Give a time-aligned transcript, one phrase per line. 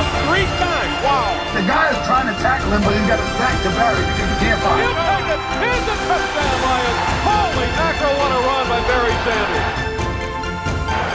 [0.00, 0.94] back three times.
[1.04, 1.28] Wow.
[1.52, 4.28] The guy is trying to tackle him, but he's got his back to Barry because
[4.32, 5.08] he can't find He'll him.
[5.12, 5.40] take it.
[5.60, 7.00] Here's a touchdown, Lions.
[7.20, 9.68] Holy mackerel, what a run by Barry Sanders.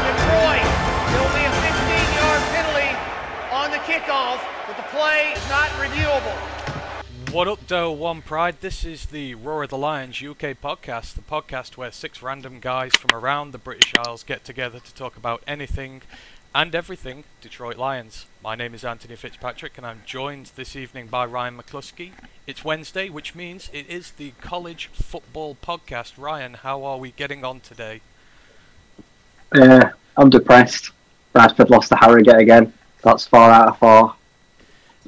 [0.06, 0.68] Detroit.
[1.16, 2.92] It'll be a 15-yard penalty
[3.50, 6.38] on the kickoff, but the play is not reviewable.
[7.34, 8.58] What up, Doe One Pride?
[8.62, 12.94] This is the Roar of the Lions UK podcast, the podcast where six random guys
[12.96, 16.02] from around the British Isles get together to talk about anything
[16.56, 18.28] and everything Detroit Lions.
[18.42, 22.12] My name is Anthony Fitzpatrick, and I'm joined this evening by Ryan McCluskey.
[22.48, 26.14] It's Wednesday, which means it is the college football podcast.
[26.18, 28.00] Ryan, how are we getting on today?
[29.52, 30.92] Uh, I'm depressed.
[31.34, 32.72] Bradford lost to Harrogate again.
[33.04, 34.16] That's four out of four.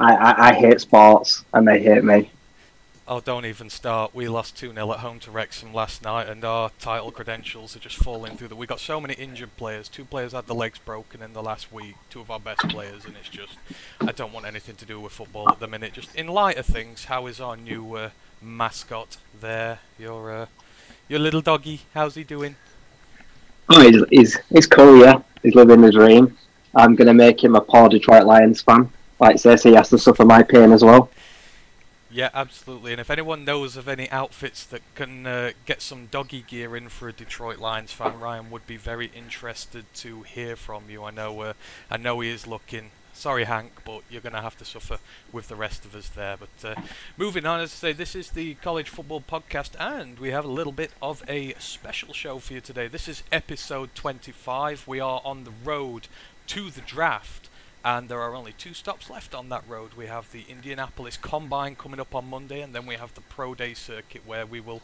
[0.01, 2.29] I, I, I hate sports and they hate me.
[3.09, 4.13] Oh, don't even start.
[4.13, 7.79] We lost 2 0 at home to Wrexham last night, and our title credentials are
[7.79, 8.49] just falling through.
[8.49, 9.87] The we got so many injured players.
[9.87, 11.95] Two players had the legs broken in the last week.
[12.09, 13.53] Two of our best players, and it's just.
[14.01, 15.93] I don't want anything to do with football at the minute.
[15.93, 18.09] Just in light of things, how is our new uh,
[18.41, 19.79] mascot there?
[19.97, 20.45] Your uh,
[21.07, 21.83] your little doggy.
[21.93, 22.57] How's he doing?
[23.69, 25.21] Oh, he's, he's, he's cool, yeah.
[25.43, 26.37] He's living the dream.
[26.75, 28.91] I'm going to make him a poor Detroit Lions fan.
[29.19, 31.09] Like he has to suffer my pain as well.
[32.17, 32.93] Yeah, absolutely.
[32.93, 36.89] And if anyone knows of any outfits that can uh, get some doggy gear in
[36.89, 41.03] for a Detroit Lions fan, Ryan would be very interested to hear from you.
[41.03, 41.53] I know, uh,
[41.91, 42.89] I know he is looking.
[43.13, 44.97] Sorry, Hank, but you're going to have to suffer
[45.31, 46.37] with the rest of us there.
[46.37, 46.81] But uh,
[47.17, 50.47] moving on, as I say, this is the College Football Podcast, and we have a
[50.51, 52.87] little bit of a special show for you today.
[52.87, 54.87] This is episode 25.
[54.87, 56.07] We are on the road
[56.47, 57.47] to the draft
[57.87, 59.93] and there are only two stops left on that road.
[59.93, 63.55] We have the Indianapolis Combine coming up on Monday, and then we have the Pro
[63.55, 64.81] Day circuit where we will,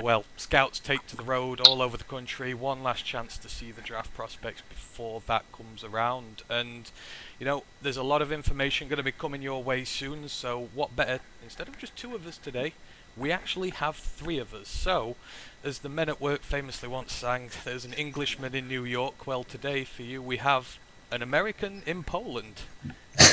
[0.00, 2.54] well, scouts take to the road all over the country.
[2.54, 6.44] One last chance to see the draft prospects before that comes around.
[6.48, 6.92] And,
[7.40, 10.68] you know, there's a lot of information going to be coming your way soon, so
[10.74, 12.74] what better, instead of just two of us today,
[13.16, 14.68] we actually have three of us.
[14.68, 15.16] So,
[15.64, 19.26] as the men at work famously once sang, there's an Englishman in New York.
[19.26, 20.78] Well, today for you, we have
[21.14, 22.62] an American in Poland.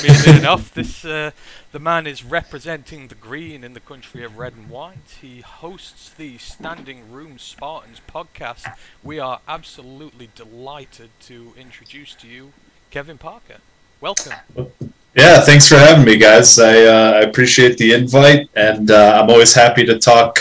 [0.02, 1.32] Weirdly enough, this uh,
[1.72, 5.18] the man is representing the green in the country of red and white.
[5.20, 8.72] He hosts the Standing Room Spartans podcast.
[9.02, 12.52] We are absolutely delighted to introduce to you
[12.92, 13.58] Kevin Parker.
[14.00, 14.34] Welcome.
[15.16, 16.60] Yeah, thanks for having me, guys.
[16.60, 20.38] I, uh, I appreciate the invite, and uh, I'm always happy to talk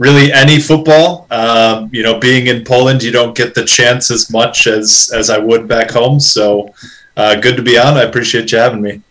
[0.00, 1.28] really any football.
[1.30, 5.30] Um, you know, being in Poland, you don't get the chance as much as as
[5.30, 6.18] I would back home.
[6.18, 6.74] So,
[7.16, 7.96] uh, good to be on.
[7.96, 9.02] I appreciate you having me.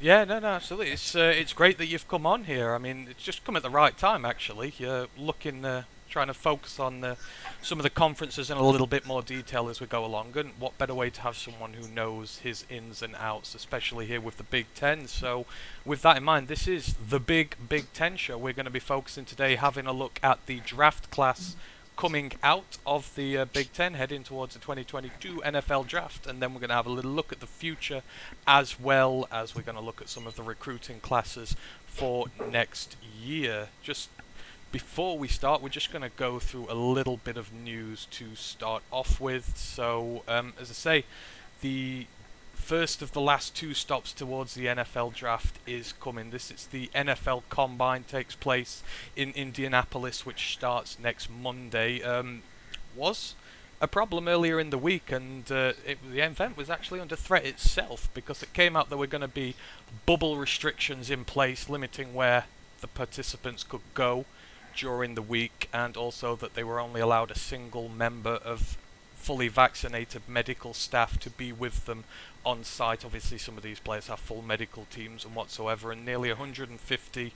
[0.00, 0.92] Yeah, no, no, absolutely.
[0.92, 2.74] It's uh, it's great that you've come on here.
[2.74, 4.72] I mean, it's just come at the right time, actually.
[4.78, 7.14] You're looking, uh, trying to focus on uh,
[7.62, 10.36] some of the conferences in a little bit more detail as we go along.
[10.36, 14.20] And what better way to have someone who knows his ins and outs, especially here
[14.20, 15.06] with the Big Ten.
[15.06, 15.46] So,
[15.84, 18.36] with that in mind, this is the Big Big Ten show.
[18.36, 21.56] We're going to be focusing today, having a look at the draft class
[22.00, 26.54] coming out of the uh, Big Ten, heading towards the 2022 NFL draft, and then
[26.54, 28.02] we're going to have a little look at the future,
[28.46, 32.96] as well as we're going to look at some of the recruiting classes for next
[33.22, 33.68] year.
[33.82, 34.08] Just
[34.72, 38.34] before we start, we're just going to go through a little bit of news to
[38.34, 39.56] start off with.
[39.56, 41.04] So, um, as I say,
[41.60, 42.06] the
[42.54, 46.30] first of the last two stops towards the NFL draft is coming.
[46.30, 48.82] This is the NFL Combine takes place
[49.16, 52.02] in Indianapolis, which starts next Monday.
[52.02, 52.42] Um,
[52.94, 53.34] was
[53.80, 57.44] a problem earlier in the week, and uh, it, the event was actually under threat
[57.44, 59.56] itself because it came out there were going to be
[60.06, 62.44] bubble restrictions in place, limiting where
[62.80, 64.26] the participants could go
[64.74, 68.76] during the week, and also that they were only allowed a single member of
[69.14, 72.04] fully vaccinated medical staff to be with them
[72.44, 73.04] on site.
[73.04, 77.32] Obviously, some of these players have full medical teams and whatsoever, and nearly 150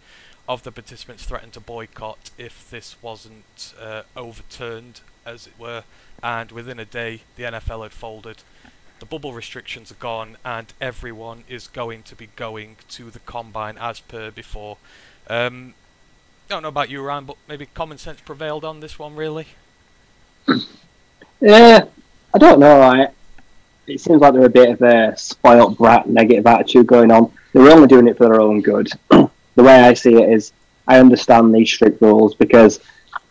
[0.48, 5.84] of the participants threatened to boycott if this wasn't uh, overturned, as it were.
[6.22, 8.42] And within a day, the NFL had folded.
[9.00, 13.76] The bubble restrictions are gone, and everyone is going to be going to the combine
[13.78, 14.78] as per before.
[15.28, 15.74] Um,
[16.48, 19.46] don't know about you, Ryan, but maybe common sense prevailed on this one, really.
[21.40, 21.84] Yeah,
[22.34, 23.08] I don't know.
[23.86, 27.30] It seems like they're a bit of a spoilt brat, negative attitude going on.
[27.52, 28.88] They're only doing it for their own good.
[29.10, 30.52] the way I see it is,
[30.86, 32.80] I understand these strict rules because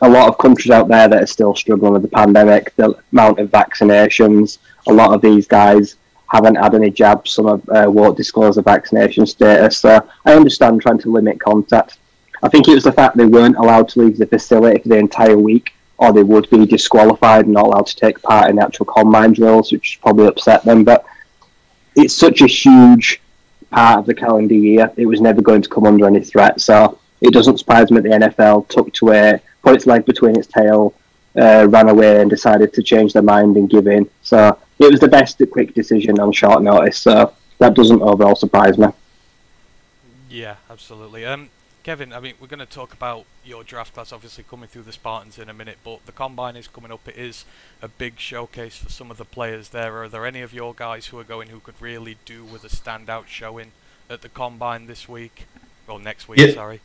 [0.01, 3.39] a lot of countries out there that are still struggling with the pandemic, the amount
[3.39, 4.57] of vaccinations,
[4.87, 5.95] a lot of these guys
[6.27, 7.31] haven't had any jabs.
[7.31, 9.77] Some have, uh, won't disclose their vaccination status.
[9.77, 11.99] So I understand trying to limit contact.
[12.43, 14.97] I think it was the fact they weren't allowed to leave the facility for the
[14.97, 18.85] entire week, or they would be disqualified and not allowed to take part in actual
[18.85, 20.83] combine drills, which probably upset them.
[20.83, 21.05] But
[21.95, 23.21] it's such a huge
[23.71, 24.91] part of the calendar year.
[24.97, 26.59] It was never going to come under any threat.
[26.59, 30.37] So it doesn't surprise me that the NFL took to it, put its leg between
[30.37, 30.93] its tail,
[31.39, 34.09] uh, ran away, and decided to change their mind and give in.
[34.21, 36.97] So it was the best quick decision on short notice.
[36.97, 38.87] So that doesn't overall surprise me.
[40.29, 41.25] Yeah, absolutely.
[41.25, 41.49] Um,
[41.83, 44.93] Kevin, I mean, we're going to talk about your draft class obviously coming through the
[44.93, 47.05] Spartans in a minute, but the combine is coming up.
[47.09, 47.43] It is
[47.81, 50.01] a big showcase for some of the players there.
[50.01, 52.69] Are there any of your guys who are going who could really do with a
[52.69, 53.73] standout showing
[54.09, 55.45] at the combine this week?
[55.85, 56.53] Well, next week, Yeah.
[56.53, 56.79] sorry.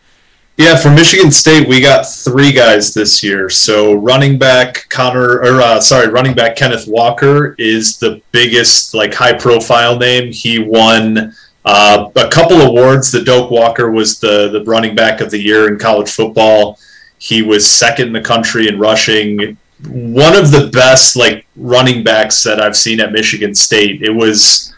[0.57, 3.49] Yeah, for Michigan State, we got three guys this year.
[3.49, 9.15] So running back Connor, or uh, sorry, running back Kenneth Walker is the biggest, like
[9.15, 10.33] high profile name.
[10.33, 11.33] He won
[11.69, 13.13] uh, a couple awards.
[13.13, 16.79] The Doak Walker was the the running back of the year in college football.
[17.19, 19.59] He was second in the country in rushing.
[19.87, 24.03] One of the best like running backs that I've seen at Michigan State.
[24.03, 24.75] It was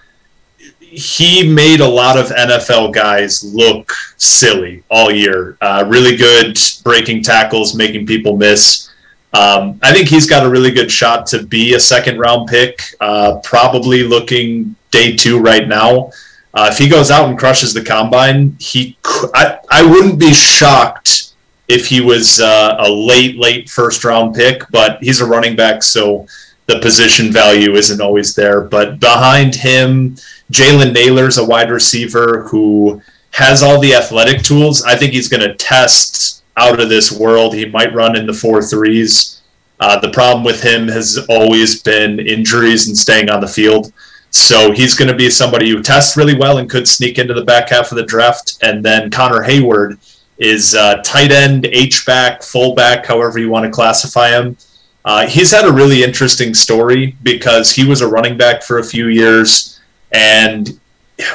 [0.80, 5.56] he made a lot of NFL guys look silly all year.
[5.60, 8.90] Uh, really good breaking tackles, making people miss.
[9.32, 12.82] Um, I think he's got a really good shot to be a second round pick.
[12.98, 16.10] Uh, probably looking day two right now.
[16.52, 18.96] Uh, if he goes out and crushes the combine, he
[19.34, 21.32] I, I wouldn't be shocked
[21.68, 25.82] if he was uh, a late late first round pick, but he's a running back,
[25.82, 26.26] so
[26.66, 28.60] the position value isn't always there.
[28.62, 30.16] But behind him,
[30.52, 33.00] Jalen Nailor's a wide receiver who
[33.32, 34.82] has all the athletic tools.
[34.82, 37.54] I think he's going to test out of this world.
[37.54, 39.40] He might run in the four threes.
[39.78, 43.92] Uh, the problem with him has always been injuries and staying on the field.
[44.30, 47.44] So he's going to be somebody who tests really well and could sneak into the
[47.44, 48.58] back half of the draft.
[48.62, 49.98] And then Connor Heyward
[50.38, 54.56] is uh, tight end, H back, fullback, however you want to classify him.
[55.04, 58.84] Uh, he's had a really interesting story because he was a running back for a
[58.84, 59.80] few years
[60.12, 60.78] and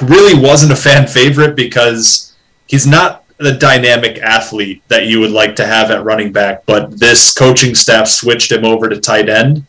[0.01, 2.35] really wasn't a fan favorite because
[2.67, 6.65] he's not the dynamic athlete that you would like to have at running back.
[6.65, 9.65] But this coaching staff switched him over to tight end,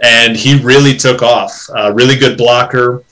[0.00, 1.68] and he really took off.
[1.74, 3.04] Uh, really good blocker,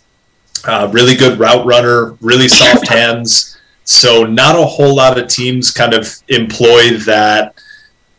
[0.65, 3.59] uh, really good route runner, really soft hands.
[3.85, 7.55] So not a whole lot of teams kind of employ that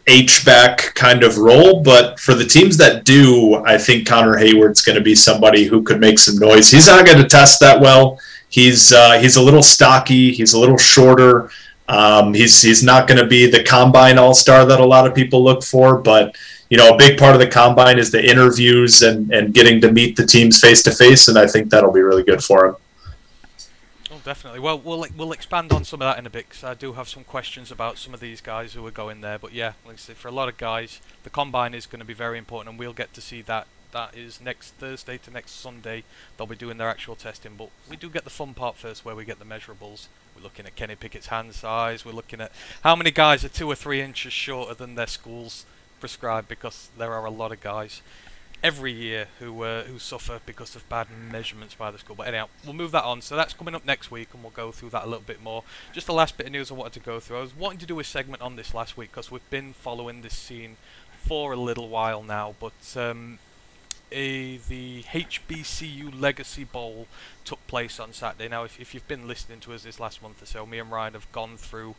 [0.07, 4.81] H back kind of role, but for the teams that do, I think Connor Heyward's
[4.81, 6.72] going to be somebody who could make some noise.
[6.72, 8.19] He's not going to test that well.
[8.50, 10.31] He's uh, he's a little stocky.
[10.33, 11.51] He's a little shorter.
[11.88, 15.13] Um, he's he's not going to be the combine all star that a lot of
[15.13, 16.36] people look for, but
[16.69, 19.92] you know a big part of the combine is the interviews and and getting to
[19.92, 22.75] meet the teams face to face, and I think that'll be really good for him.
[24.12, 24.60] Oh, definitely.
[24.60, 27.10] Well, we'll we'll expand on some of that in a bit because I do have
[27.10, 29.39] some questions about some of these guys who are going there.
[29.39, 32.06] But yeah, like I said, for a lot of guys, the combine is going to
[32.06, 33.68] be very important, and we'll get to see that.
[33.92, 36.04] That is next Thursday to next Sunday.
[36.38, 39.15] They'll be doing their actual testing, but we do get the fun part first, where
[39.15, 40.07] we get the measurables.
[40.36, 42.06] We're looking at Kenny Pickett's hand size.
[42.06, 42.51] We're looking at
[42.83, 45.65] how many guys are two or three inches shorter than their schools
[46.00, 48.01] prescribe, because there are a lot of guys
[48.62, 52.15] every year who uh, who suffer because of bad measurements by the school.
[52.15, 53.22] But anyhow, we'll move that on.
[53.22, 55.63] So that's coming up next week, and we'll go through that a little bit more.
[55.94, 57.38] Just the last bit of news I wanted to go through.
[57.38, 60.22] I was wanting to do a segment on this last week because we've been following
[60.22, 60.77] this scene
[61.12, 62.96] for a little while now, but.
[62.96, 63.39] Um,
[64.12, 67.06] a, the HBCU Legacy Bowl
[67.46, 68.48] took place on Saturday.
[68.48, 70.91] Now, if, if you've been listening to us this last month or so, me and
[70.91, 71.94] Ryan have gone through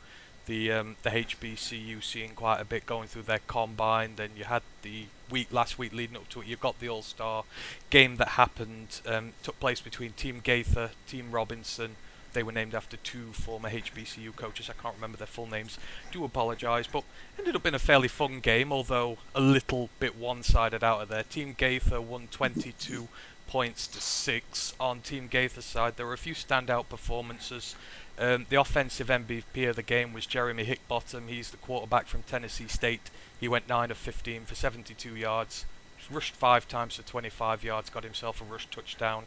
[0.51, 4.17] the um, the HBCU scene quite a bit, going through their combine.
[4.17, 6.49] Then you had the week last week leading up to it.
[6.49, 7.45] You've got the All Star
[7.89, 11.95] game that happened, um, took place between Team Gaither, Team Robinson.
[12.33, 14.69] They were named after two former HBCU coaches.
[14.69, 15.79] I can't remember their full names.
[16.11, 17.05] Do apologise, but
[17.39, 21.23] ended up in a fairly fun game, although a little bit one-sided out of there.
[21.23, 23.09] Team Gaither won 22
[23.51, 24.75] points to six.
[24.79, 27.75] On Team Gaither's side, there were a few standout performances.
[28.21, 31.29] Um, the offensive MVP of the game was Jeremy Hickbottom.
[31.29, 33.11] He's the quarterback from Tennessee State.
[33.41, 35.65] He went 9 of 15 for 72 yards,
[36.11, 39.25] rushed five times for 25 yards, got himself a rush touchdown.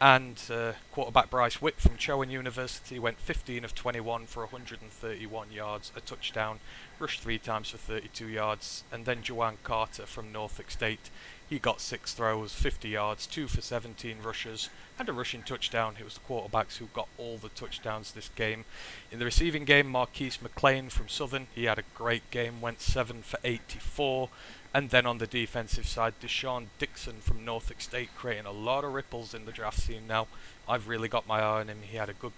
[0.00, 5.92] And uh, quarterback Bryce Witt from Chowan University went 15 of 21 for 131 yards,
[5.94, 6.60] a touchdown,
[6.98, 8.84] rushed three times for 32 yards.
[8.90, 11.10] And then Juwan Carter from Norfolk State.
[11.50, 15.96] He got six throws, 50 yards, two for 17 rushes, and a rushing touchdown.
[15.98, 18.64] It was the quarterbacks who got all the touchdowns this game.
[19.10, 23.22] In the receiving game, Marquise McLean from Southern, he had a great game, went 7
[23.22, 24.28] for 84.
[24.72, 28.94] And then on the defensive side, Deshaun Dixon from Norfolk State creating a lot of
[28.94, 30.28] ripples in the draft scene now.
[30.68, 31.78] I've really got my eye on him.
[31.82, 32.32] He had a good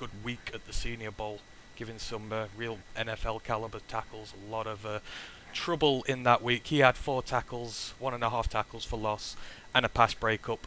[0.00, 1.38] good week at the Senior Bowl,
[1.76, 4.98] giving some uh, real NFL caliber tackles, a lot of uh,
[5.52, 6.66] trouble in that week.
[6.68, 9.36] He had four tackles, one and a half tackles for loss,
[9.74, 10.66] and a pass breakup.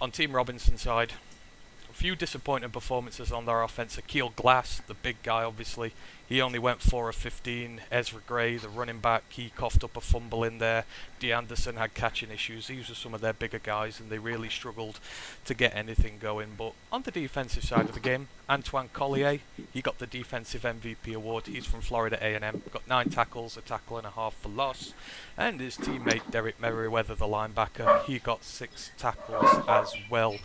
[0.00, 1.14] On Team Robinson's side,
[1.90, 3.96] a few disappointing performances on their offense.
[3.96, 5.92] Aqeel Glass, the big guy, obviously,
[6.28, 7.82] he only went 4 of 15.
[7.90, 10.84] Ezra Gray, the running back, he coughed up a fumble in there.
[11.20, 12.66] DeAnderson had catching issues.
[12.66, 15.00] These were some of their bigger guys, and they really struggled
[15.44, 16.50] to get anything going.
[16.58, 19.40] But on the defensive side of the game, Antwan Collier,
[19.72, 21.46] he got the defensive MVP award.
[21.46, 22.62] He's from Florida A&M.
[22.72, 24.94] Got nine tackles, a tackle and a half for loss.
[25.36, 30.36] And his teammate Derek Merriweather, the linebacker, he got six tackles as well.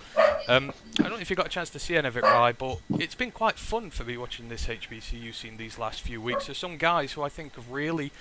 [0.47, 2.51] Um, I don't know if you got a chance to see any of it, Rye,
[2.51, 6.47] but it's been quite fun for me watching this HBCU scene these last few weeks.
[6.47, 8.11] There's some guys who I think have really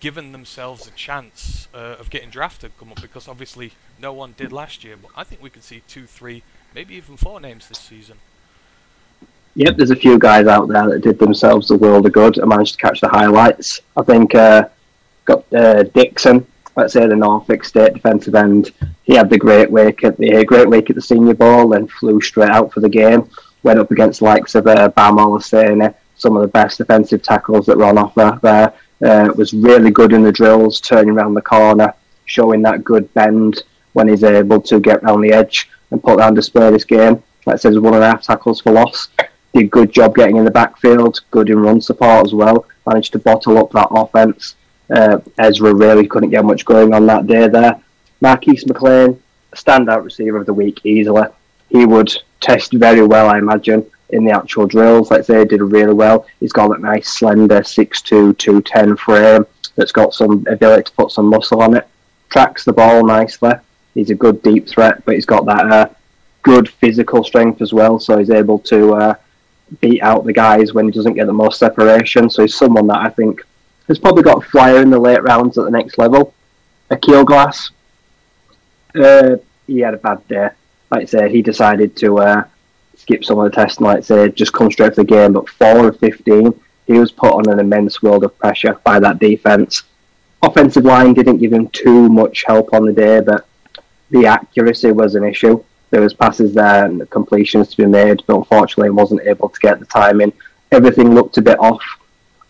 [0.00, 4.52] given themselves a chance uh, of getting drafted come up because obviously no one did
[4.52, 4.96] last year.
[5.00, 6.42] But I think we can see two, three,
[6.74, 8.18] maybe even four names this season.
[9.54, 12.48] Yep, there's a few guys out there that did themselves the world of good and
[12.48, 13.80] managed to catch the highlights.
[13.96, 14.68] I think uh,
[15.24, 16.46] got uh, Dixon,
[16.76, 18.70] let's say the Norfolk State defensive end.
[19.02, 22.20] He had the great week at the great week at the Senior Bowl and flew
[22.20, 23.28] straight out for the game.
[23.64, 27.78] Went up against likes of uh, Bam Olaseni, some of the best defensive tackles that
[27.78, 28.74] were on offer there.
[29.00, 31.94] Uh, was really good in the drills, turning around the corner,
[32.24, 36.32] showing that good bend when he's able to get around the edge and put that
[36.32, 37.22] on spur this game.
[37.46, 39.08] Like I said, one and a half tackles for loss.
[39.54, 42.66] Did good job getting in the backfield, good in run support as well.
[42.86, 44.56] Managed to bottle up that offense.
[44.90, 47.80] Uh, Ezra really couldn't get much going on that day there.
[48.20, 49.22] Marquise McLean,
[49.52, 51.28] standout receiver of the week easily.
[51.68, 55.10] He would test very well, I imagine, in the actual drills.
[55.10, 56.26] I say, did really well.
[56.40, 59.46] He's got that nice slender 6'2", 210 frame
[59.76, 61.86] that's got some ability to put some muscle on it.
[62.30, 63.52] Tracks the ball nicely.
[63.94, 65.88] He's a good deep threat, but he's got that uh,
[66.42, 68.00] good physical strength as well.
[68.00, 69.14] So he's able to uh,
[69.80, 72.28] beat out the guys when he doesn't get the most separation.
[72.28, 73.40] So he's someone that I think
[73.86, 76.34] has probably got a flyer in the late rounds at the next level.
[76.90, 77.70] Aqeel Glass,
[78.94, 79.36] uh,
[79.66, 80.50] he had a bad day.
[80.90, 82.44] Like I say, he decided to uh,
[82.98, 85.32] skip some of the like I say, just come straight for the game.
[85.32, 89.18] But 4 of 15, he was put on an immense world of pressure by that
[89.18, 89.84] defence.
[90.42, 93.46] Offensive line didn't give him too much help on the day, but
[94.10, 95.62] the accuracy was an issue.
[95.90, 99.60] There was passes there and completions to be made, but unfortunately he wasn't able to
[99.60, 100.32] get the timing.
[100.70, 101.82] Everything looked a bit off.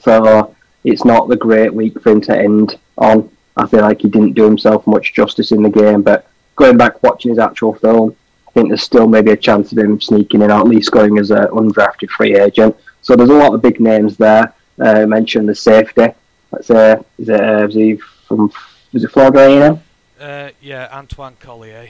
[0.01, 3.31] So it's not the great week for him to end on.
[3.57, 6.27] I feel like he didn't do himself much justice in the game, but
[6.57, 8.17] going back watching his actual film,
[8.49, 11.19] I think there's still maybe a chance of him sneaking in, or at least going
[11.19, 12.75] as an undrafted free agent.
[13.03, 14.55] So there's a lot of big names there.
[14.81, 16.09] Uh, I mentioned the safety.
[16.51, 18.51] Let's say, is it, uh, was he from,
[18.93, 19.81] was it Florida?
[20.19, 21.89] Uh, yeah, Antwan Collier.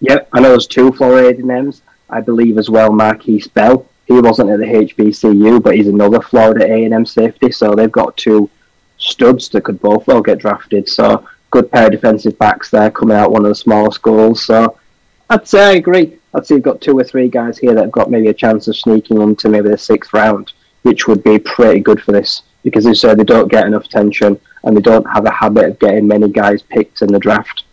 [0.00, 1.82] Yep, I know there's two Florida names.
[2.08, 3.86] I believe as well Markquese Bell.
[4.06, 7.50] He wasn't at the HBCU, but he's another Florida A&M safety.
[7.52, 8.50] So they've got two
[8.98, 10.88] studs that could both well get drafted.
[10.88, 14.44] So good pair of defensive backs there coming out one of the smaller schools.
[14.44, 14.78] So
[15.30, 16.18] I'd say I agree.
[16.34, 18.68] I'd say you've got two or three guys here that have got maybe a chance
[18.68, 20.52] of sneaking into maybe the sixth round,
[20.82, 24.38] which would be pretty good for this because they say they don't get enough attention
[24.64, 27.64] and they don't have a habit of getting many guys picked in the draft.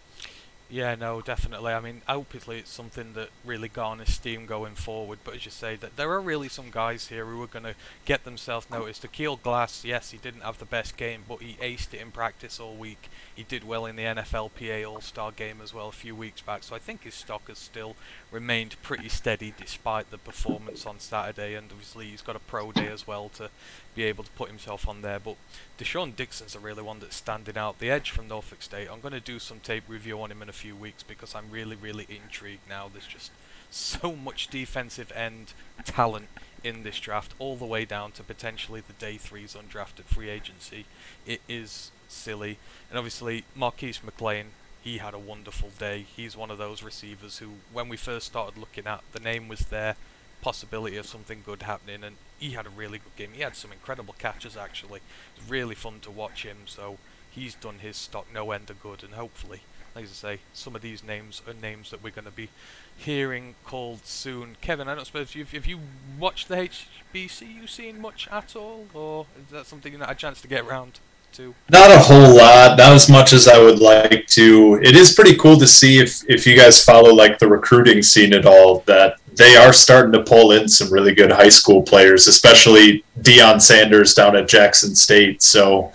[0.72, 1.74] Yeah, no, definitely.
[1.74, 5.20] I mean, hopefully it's something that really garners steam going forward.
[5.25, 7.75] But as you say, that there are really some guys here who are going to
[8.06, 9.04] get themselves noticed.
[9.04, 12.58] Aqeel Glass, yes, he didn't have the best game, but he aced it in practice
[12.58, 13.10] all week.
[13.36, 16.63] He did well in the NFLPA All-Star game as well a few weeks back.
[16.63, 17.98] So I think his stock has still
[18.32, 21.54] remained pretty steady despite the performance on Saturday.
[21.54, 23.50] And obviously he's got a pro day as well to
[23.95, 25.19] be able to put himself on there.
[25.19, 25.36] But
[25.77, 27.79] Deshaun Dixon's a really one that's standing out.
[27.79, 28.88] The edge from Norfolk State.
[28.91, 31.51] I'm going to do some tape review on him in a few weeks because I'm
[31.51, 32.89] really, really intrigued now.
[32.91, 33.31] There's just
[33.69, 35.53] so much defensive end
[35.86, 36.27] talent
[36.63, 40.86] in this draft, all the way down to potentially the day threes undrafted free agency.
[41.25, 42.57] It is silly.
[42.89, 44.48] And obviously, Marquise McLean,
[44.83, 46.05] he had a wonderful day.
[46.15, 49.62] He's one of those receivers who, when we first started looking at, the name was
[49.62, 49.95] there,
[50.41, 53.31] possibility of something good happening, and he had a really good game.
[53.33, 55.00] He had some incredible catches, actually.
[55.36, 56.98] It was really fun to watch him, so
[57.29, 59.62] he's done his stock no end of good, and hopefully,
[59.95, 62.50] like I say, some of these names are names that we're going to be
[62.98, 64.57] hearing called soon.
[64.62, 65.79] Kevin, I don't suppose if you've you
[66.19, 66.69] watched the
[67.13, 70.65] HBCU scene much at all, or is that something you had a chance to get
[70.65, 71.00] around?
[71.33, 71.55] to?
[71.69, 74.79] Not a whole lot, not as much as I would like to.
[74.83, 78.33] It is pretty cool to see if if you guys follow like the recruiting scene
[78.33, 82.28] at all that they are starting to pull in some really good high school players,
[82.28, 85.42] especially Deion Sanders down at Jackson State.
[85.42, 85.92] So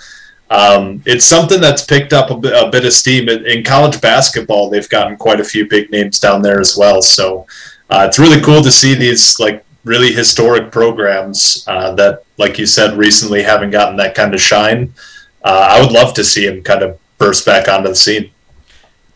[0.51, 4.71] um, it's something that's picked up a bit, a bit of steam in, college basketball.
[4.71, 7.03] They've gotten quite a few big names down there as well.
[7.03, 7.47] So
[7.91, 12.67] uh, it's really cool to see these like really historic programs uh, that, like you
[12.67, 14.95] said, recently haven't gotten that kind of shine.
[15.45, 18.31] Uh, I would love to see him kind of burst back onto the scene.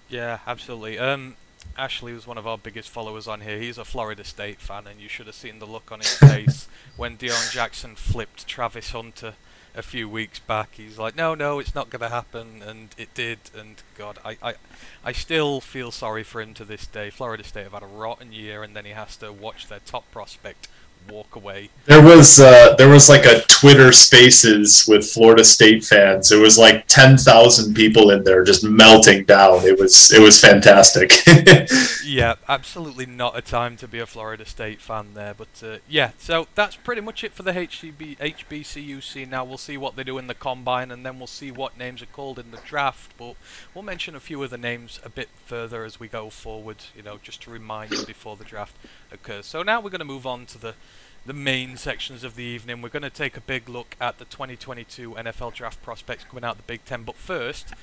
[0.09, 0.99] Yeah, absolutely.
[0.99, 1.37] Um,
[1.81, 3.59] Ashley was one of our biggest followers on here.
[3.59, 6.69] He's a Florida State fan, and you should have seen the look on his face
[6.99, 9.33] when Deion Jackson flipped Travis Hunter
[9.75, 10.75] a few weeks back.
[10.75, 13.39] He's like, no, no, it's not going to happen, and it did.
[13.57, 14.55] And God, I, I,
[15.03, 17.09] I still feel sorry for him to this day.
[17.09, 20.11] Florida State have had a rotten year, and then he has to watch their top
[20.11, 20.69] prospect
[21.11, 21.71] walk away.
[21.87, 26.31] There was uh, there was like a Twitter Spaces with Florida State fans.
[26.33, 29.65] It was like ten thousand people in there just melting down.
[29.67, 31.13] It was it was fantastic.
[32.05, 35.35] yeah, absolutely not a time to be a Florida State fan there.
[35.35, 39.29] But uh, yeah, so that's pretty much it for the HCB, HBCUC.
[39.29, 42.03] Now we'll see what they do in the combine, and then we'll see what names
[42.03, 43.13] are called in the draft.
[43.19, 43.35] But
[43.75, 46.79] we'll mention a few of the names a bit further as we go forward.
[46.97, 48.77] You know, just to remind you before the draft
[49.13, 49.47] occurs.
[49.47, 50.75] So now we're going to move on to the
[51.27, 52.81] the main sections of the evening.
[52.81, 56.53] We're going to take a big look at the 2022 NFL draft prospects coming out
[56.53, 57.03] of the Big Ten.
[57.03, 57.75] But first,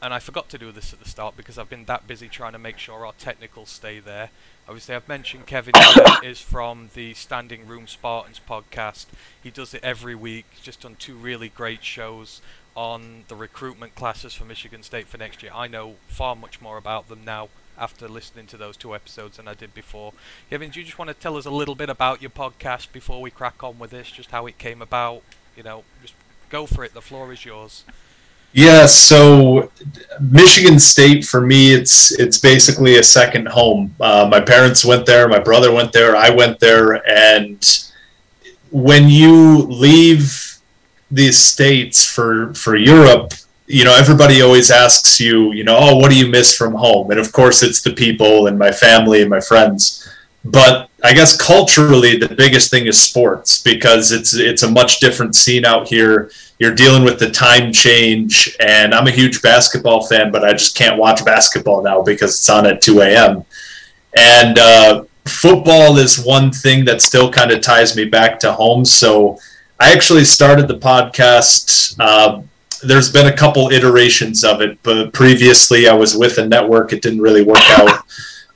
[0.00, 2.52] and I forgot to do this at the start because I've been that busy trying
[2.52, 4.30] to make sure our technicals stay there.
[4.68, 5.74] Obviously, I've mentioned Kevin
[6.22, 9.06] is from the Standing Room Spartans podcast.
[9.42, 10.46] He does it every week.
[10.50, 12.42] He's just done two really great shows
[12.76, 15.52] on the recruitment classes for Michigan State for next year.
[15.54, 19.48] I know far much more about them now after listening to those two episodes than
[19.48, 20.12] I did before.
[20.50, 23.20] Kevin, do you just want to tell us a little bit about your podcast before
[23.20, 24.10] we crack on with this?
[24.10, 25.22] Just how it came about?
[25.56, 26.14] You know, just
[26.50, 26.94] go for it.
[26.94, 27.84] The floor is yours.
[28.52, 29.72] Yeah, so
[30.20, 33.92] Michigan State for me, it's it's basically a second home.
[34.00, 37.60] Uh, my parents went there, my brother went there, I went there, and
[38.70, 40.60] when you leave
[41.10, 43.34] these states for for Europe,
[43.66, 47.10] you know, everybody always asks you, you know, oh, what do you miss from home?
[47.10, 50.06] And of course, it's the people and my family and my friends.
[50.44, 55.34] But I guess culturally, the biggest thing is sports because it's it's a much different
[55.34, 56.30] scene out here.
[56.58, 60.76] You're dealing with the time change, and I'm a huge basketball fan, but I just
[60.76, 63.44] can't watch basketball now because it's on at 2 a.m.
[64.16, 68.84] And uh, football is one thing that still kind of ties me back to home.
[68.84, 69.38] So
[69.80, 71.96] I actually started the podcast.
[71.98, 72.42] Uh,
[72.86, 76.92] there's been a couple iterations of it, but previously I was with a network.
[76.92, 78.04] It didn't really work out.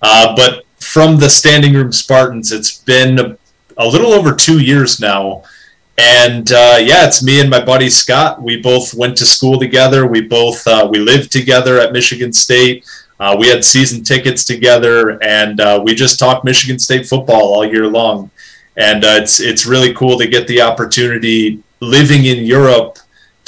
[0.02, 3.38] Uh, but from the Standing Room Spartans, it's been a,
[3.76, 5.42] a little over two years now.
[5.98, 8.40] And uh, yeah, it's me and my buddy Scott.
[8.40, 10.06] We both went to school together.
[10.06, 12.86] We both uh, we lived together at Michigan State.
[13.18, 17.64] Uh, we had season tickets together, and uh, we just talked Michigan State football all
[17.64, 18.30] year long.
[18.76, 22.98] And uh, it's it's really cool to get the opportunity living in Europe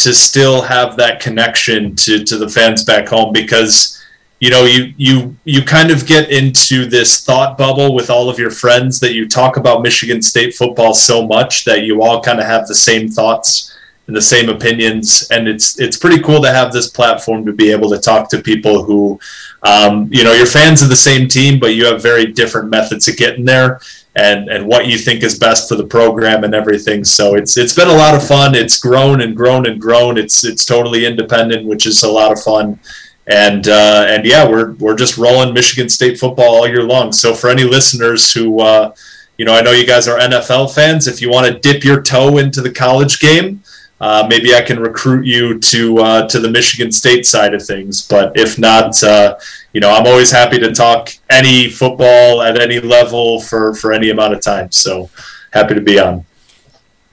[0.01, 4.03] to still have that connection to, to the fans back home because
[4.41, 8.39] you know you you you kind of get into this thought bubble with all of
[8.39, 12.41] your friends that you talk about Michigan State football so much that you all kind
[12.41, 13.77] of have the same thoughts
[14.11, 15.29] and the same opinions.
[15.31, 18.41] And it's it's pretty cool to have this platform to be able to talk to
[18.41, 19.21] people who
[19.63, 23.07] um, you know you're fans of the same team but you have very different methods
[23.09, 23.81] of getting there
[24.21, 27.05] and and what you think is best for the program and everything.
[27.05, 28.55] So it's it's been a lot of fun.
[28.55, 30.19] It's grown and grown and grown.
[30.19, 32.79] It's it's totally independent, which is a lot of fun.
[33.27, 37.13] And uh, and yeah, we're we're just rolling Michigan State football all year long.
[37.13, 38.95] So for any listeners who uh,
[39.39, 41.09] you know, I know you guys are NFL fans.
[41.09, 43.63] If you want to dip your toe into the college game,
[43.99, 48.07] uh, maybe I can recruit you to uh, to the Michigan State side of things.
[48.07, 49.39] But if not, uh,
[49.73, 54.11] you know, I'm always happy to talk any football at any level for for any
[54.11, 54.73] amount of time.
[54.73, 55.11] So
[55.53, 56.25] happy to be on.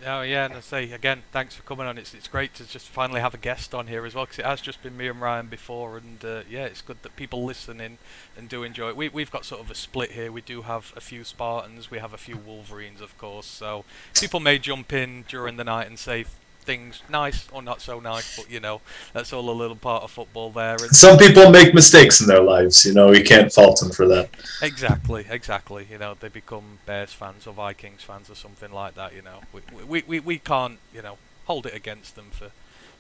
[0.10, 1.98] Oh yeah, and I say again, thanks for coming on.
[1.98, 4.46] It's it's great to just finally have a guest on here as well because it
[4.46, 7.82] has just been me and Ryan before, and uh, yeah, it's good that people listen
[7.82, 7.98] in
[8.38, 8.96] and do enjoy it.
[8.96, 10.32] We we've got sort of a split here.
[10.32, 13.48] We do have a few Spartans, we have a few Wolverines, of course.
[13.48, 13.84] So
[14.18, 16.26] people may jump in during the night and say
[16.68, 18.82] things nice or not so nice, but you know
[19.14, 20.76] that's all a little part of football there.
[20.76, 23.12] And Some people make mistakes in their lives, you know.
[23.12, 24.30] You can't fault them for that.
[24.62, 25.88] Exactly, exactly.
[25.90, 29.16] You know, they become Bears fans or Vikings fans or something like that.
[29.16, 32.52] You know, we we we, we can't you know hold it against them for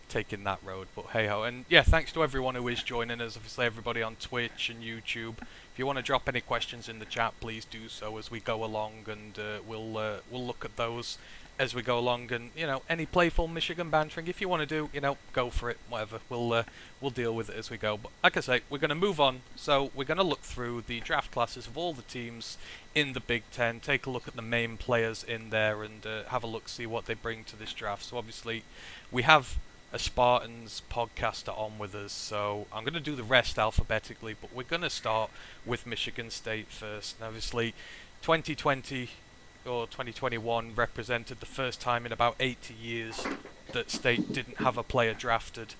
[0.09, 0.87] taking that road.
[0.95, 3.35] But hey ho, and yeah, thanks to everyone who is joining us.
[3.35, 5.39] Obviously, everybody on Twitch and YouTube.
[5.73, 8.39] If you want to drop any questions in the chat, please do so as we
[8.39, 11.17] go along, and uh, we'll uh, we'll look at those
[11.59, 12.31] as we go along.
[12.31, 15.49] And you know, any playful Michigan bantering, if you want to do, you know, go
[15.49, 15.77] for it.
[15.89, 16.63] Whatever, we'll uh,
[17.01, 17.97] we'll deal with it as we go.
[17.97, 19.41] But like I say, we're going to move on.
[19.55, 22.57] So we're going to look through the draft classes of all the teams
[22.93, 23.79] in the Big Ten.
[23.79, 26.85] Take a look at the main players in there and uh, have a look, see
[26.85, 28.05] what they bring to this draft.
[28.05, 28.63] So obviously,
[29.11, 29.57] we have
[29.93, 34.53] a Spartans podcaster on with us, so I'm going to do the rest alphabetically, but
[34.53, 35.31] we're going to start
[35.65, 37.15] with Michigan State first.
[37.17, 37.73] And obviously,
[38.21, 39.09] 2020
[39.67, 43.27] or 2021 represented the first time in about 80 years
[43.73, 45.75] that State didn't have a player drafted.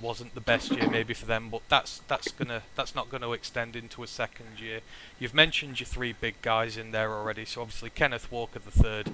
[0.00, 3.32] wasn't the best year maybe for them, but that's that's gonna that's not going to
[3.32, 4.80] extend into a second year.
[5.18, 9.12] You've mentioned your three big guys in there already, so obviously Kenneth Walker the third,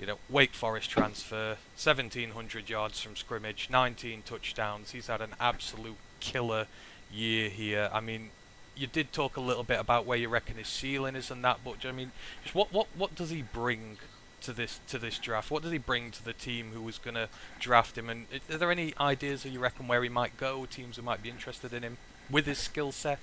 [0.00, 4.90] you know Wake Forest transfer, 1700 yards from scrimmage, 19 touchdowns.
[4.90, 6.66] He's had an absolute killer
[7.12, 7.88] year here.
[7.92, 8.30] I mean,
[8.76, 11.60] you did talk a little bit about where you reckon his ceiling is and that,
[11.64, 13.98] but I mean, just what what what does he bring
[14.42, 15.50] to this to this draft?
[15.50, 18.08] What does he bring to the team who was going to draft him?
[18.08, 20.66] And are there any ideas that you reckon where he might go?
[20.66, 21.98] Teams who might be interested in him
[22.30, 23.20] with his skill set?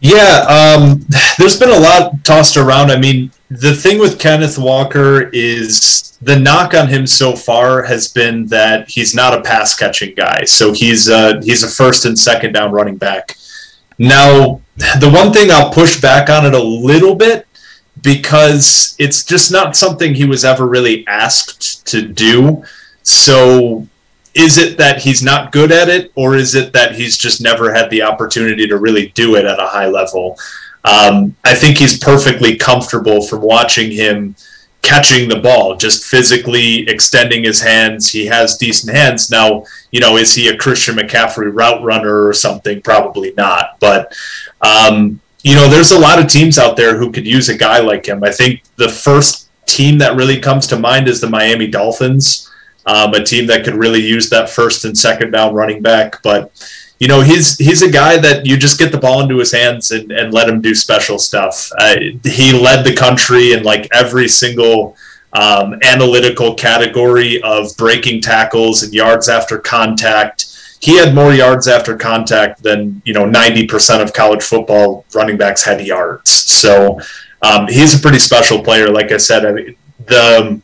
[0.00, 1.06] Yeah, um,
[1.38, 2.90] there's been a lot tossed around.
[2.90, 8.08] I mean, the thing with Kenneth Walker is the knock on him so far has
[8.08, 10.44] been that he's not a pass catching guy.
[10.44, 13.36] So he's uh, he's a first and second down running back.
[13.98, 17.46] Now, the one thing I'll push back on it a little bit
[18.02, 22.64] because it's just not something he was ever really asked to do.
[23.02, 23.86] So,
[24.34, 27.72] is it that he's not good at it, or is it that he's just never
[27.72, 30.38] had the opportunity to really do it at a high level?
[30.84, 34.34] Um, I think he's perfectly comfortable from watching him
[34.82, 38.10] catching the ball, just physically extending his hands.
[38.10, 39.30] He has decent hands.
[39.30, 42.82] Now, you know, is he a Christian McCaffrey route runner or something?
[42.82, 43.78] Probably not.
[43.80, 44.12] But,
[44.60, 47.78] um, you know, there's a lot of teams out there who could use a guy
[47.78, 48.24] like him.
[48.24, 52.50] I think the first team that really comes to mind is the Miami Dolphins,
[52.86, 56.20] um, a team that could really use that first and second down running back.
[56.22, 56.50] But,
[56.98, 59.90] you know, he's he's a guy that you just get the ball into his hands
[59.90, 61.70] and, and let him do special stuff.
[61.78, 64.96] Uh, he led the country in like every single
[65.32, 70.46] um, analytical category of breaking tackles and yards after contact.
[70.80, 75.36] He had more yards after contact than you know ninety percent of college football running
[75.36, 76.30] backs had yards.
[76.30, 77.00] So
[77.42, 78.88] um, he's a pretty special player.
[78.88, 79.76] Like I said, I mean,
[80.06, 80.60] the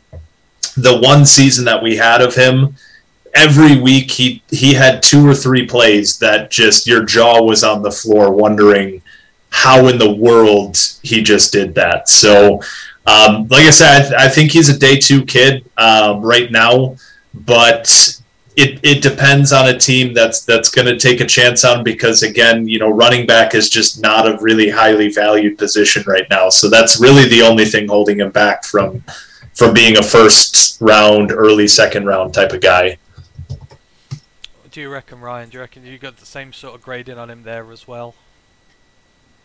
[0.76, 2.76] the one season that we had of him
[3.38, 7.82] every week he he had two or three plays that just your jaw was on
[7.82, 9.00] the floor wondering
[9.50, 12.08] how in the world he just did that.
[12.08, 12.60] So,
[13.06, 16.96] um, like I said, I, I, think he's a day two kid um, right now,
[17.32, 17.88] but
[18.56, 22.22] it, it depends on a team that's that's going to take a chance on because
[22.22, 26.50] again, you know, running back is just not a really highly valued position right now.
[26.50, 29.02] So that's really the only thing holding him back from
[29.54, 32.98] from being a first round, early second round type of guy
[34.78, 35.48] do you reckon, Ryan?
[35.48, 38.14] Do you reckon you got the same sort of grading on him there as well?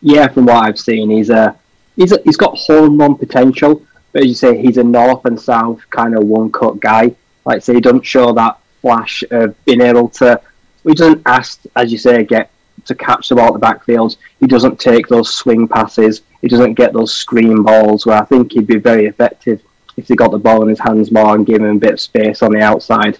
[0.00, 1.58] Yeah, from what I've seen, he's a
[1.96, 5.40] he's a, he's got home run potential, but as you say, he's a north and
[5.40, 7.16] south kind of one cut guy.
[7.44, 10.40] Like say, he doesn't show that flash of being able to.
[10.84, 12.52] He doesn't ask, as you say, get
[12.84, 14.16] to catch the ball at the backfield.
[14.38, 16.22] He doesn't take those swing passes.
[16.42, 18.06] He doesn't get those screen balls.
[18.06, 19.60] Where I think he'd be very effective
[19.96, 22.00] if he got the ball in his hands more and gave him a bit of
[22.00, 23.18] space on the outside.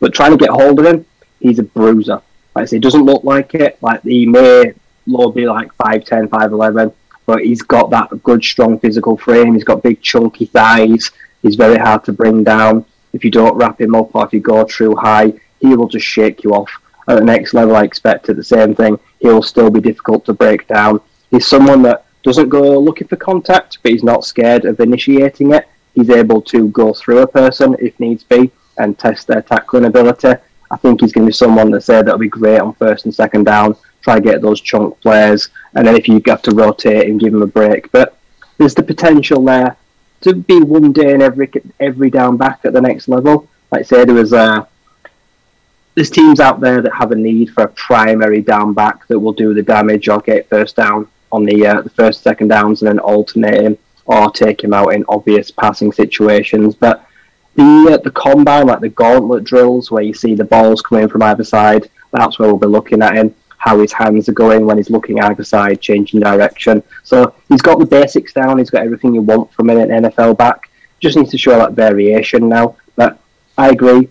[0.00, 1.06] But trying to get hold of him,
[1.40, 2.20] he's a bruiser.
[2.54, 3.78] Like I say, doesn't look like it.
[3.82, 4.72] Like he may
[5.06, 6.92] low be like 5'10", 5'11",
[7.26, 9.54] but he's got that good, strong physical frame.
[9.54, 11.10] He's got big, chunky thighs.
[11.42, 12.84] He's very hard to bring down.
[13.12, 16.06] If you don't wrap him up or if you go too high, he will just
[16.06, 16.70] shake you off.
[17.08, 18.98] At the next level, I expect the same thing.
[19.20, 21.00] He will still be difficult to break down.
[21.30, 25.68] He's someone that doesn't go looking for contact, but he's not scared of initiating it.
[25.94, 30.34] He's able to go through a person if needs be and test their tackling ability.
[30.70, 33.14] I think he's going to be someone that said that'll be great on first and
[33.14, 33.76] second down.
[34.02, 37.42] Try get those chunk players, and then if you have to rotate and give him
[37.42, 38.16] a break, but
[38.58, 39.76] there's the potential there
[40.22, 41.50] to be one day in every
[41.80, 43.48] every down back at the next level.
[43.70, 44.64] Like I say, there was uh,
[45.94, 49.32] there's teams out there that have a need for a primary down back that will
[49.32, 52.88] do the damage or get first down on the uh, the first second downs and
[52.88, 56.74] then alternate him or take him out in obvious passing situations.
[56.74, 57.05] But
[57.56, 61.22] the uh, the combine, like the gauntlet drills, where you see the balls coming from
[61.22, 61.90] either side.
[62.12, 63.34] That's where we'll be looking at him.
[63.58, 66.82] How his hands are going when he's looking either side, changing direction.
[67.02, 68.58] So he's got the basics down.
[68.58, 70.70] He's got everything you want from an NFL back.
[71.00, 72.76] Just needs to show that variation now.
[72.94, 73.18] But
[73.58, 74.08] I agree.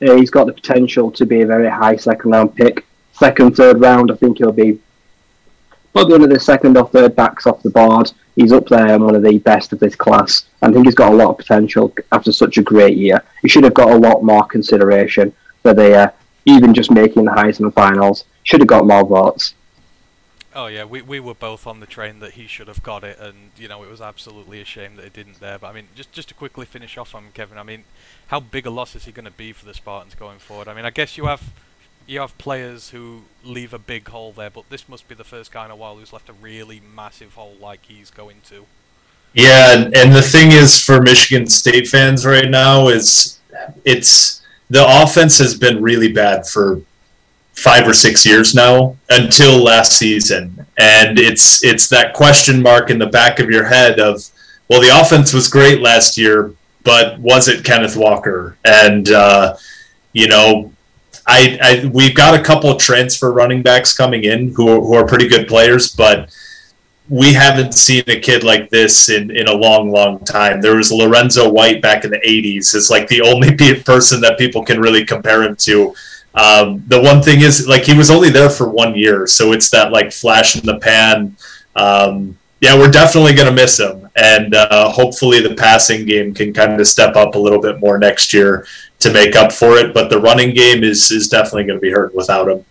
[0.00, 2.86] He's got the potential to be a very high second round pick.
[3.12, 4.80] Second, third round, I think he'll be
[5.92, 8.12] probably one of the second or third backs off the board.
[8.36, 10.44] He's up there and one of the best of this class.
[10.62, 13.22] I think he's got a lot of potential after such a great year.
[13.42, 16.10] He should have got a lot more consideration for the uh,
[16.46, 18.24] even just making the highs Heisman finals.
[18.44, 19.54] Should have got more votes.
[20.54, 23.18] Oh yeah, we we were both on the train that he should have got it,
[23.20, 25.58] and you know it was absolutely a shame that it didn't there.
[25.58, 27.84] But I mean, just just to quickly finish off on Kevin, I mean,
[28.28, 30.66] how big a loss is he going to be for the Spartans going forward?
[30.66, 31.52] I mean, I guess you have
[32.06, 35.52] you have players who leave a big hole there, but this must be the first
[35.52, 38.66] guy in a while who's left a really massive hole like he's going to.
[39.32, 43.38] Yeah, and, and the thing is for Michigan State fans right now is
[43.84, 46.80] it's the offense has been really bad for
[47.52, 52.98] five or six years now until last season, and it's it's that question mark in
[52.98, 54.28] the back of your head of
[54.70, 58.56] well, the offense was great last year, but was it Kenneth Walker?
[58.64, 59.56] And uh,
[60.12, 60.72] you know,
[61.30, 64.94] I, I we've got a couple of transfer running backs coming in who are, who
[64.94, 66.34] are pretty good players, but
[67.08, 70.60] we haven't seen a kid like this in, in a long, long time.
[70.60, 72.74] There was Lorenzo White back in the 80s.
[72.74, 75.94] It's like the only person that people can really compare him to.
[76.34, 79.70] Um, the one thing is, like, he was only there for one year, so it's
[79.70, 81.36] that, like, flash in the pan.
[81.74, 84.08] Um, yeah, we're definitely going to miss him.
[84.14, 87.98] And uh, hopefully the passing game can kind of step up a little bit more
[87.98, 88.66] next year
[89.00, 89.92] to make up for it.
[89.92, 92.64] But the running game is, is definitely going to be hurt without him.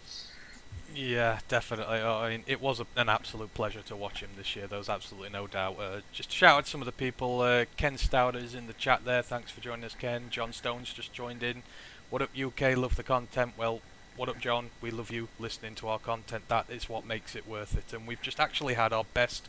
[0.95, 1.99] Yeah, definitely.
[1.99, 4.67] Oh, I mean, it was an absolute pleasure to watch him this year.
[4.67, 5.79] There was absolutely no doubt.
[5.79, 7.41] Uh, just shout out some of the people.
[7.41, 9.21] Uh, Ken Stouter's in the chat there.
[9.21, 10.25] Thanks for joining us, Ken.
[10.29, 11.63] John Stone's just joined in.
[12.09, 12.75] What up, UK?
[12.75, 13.53] Love the content.
[13.57, 13.81] Well,
[14.19, 14.69] what up, John?
[14.81, 16.49] We love you listening to our content.
[16.49, 17.93] That is what makes it worth it.
[17.93, 19.47] And we've just actually had our best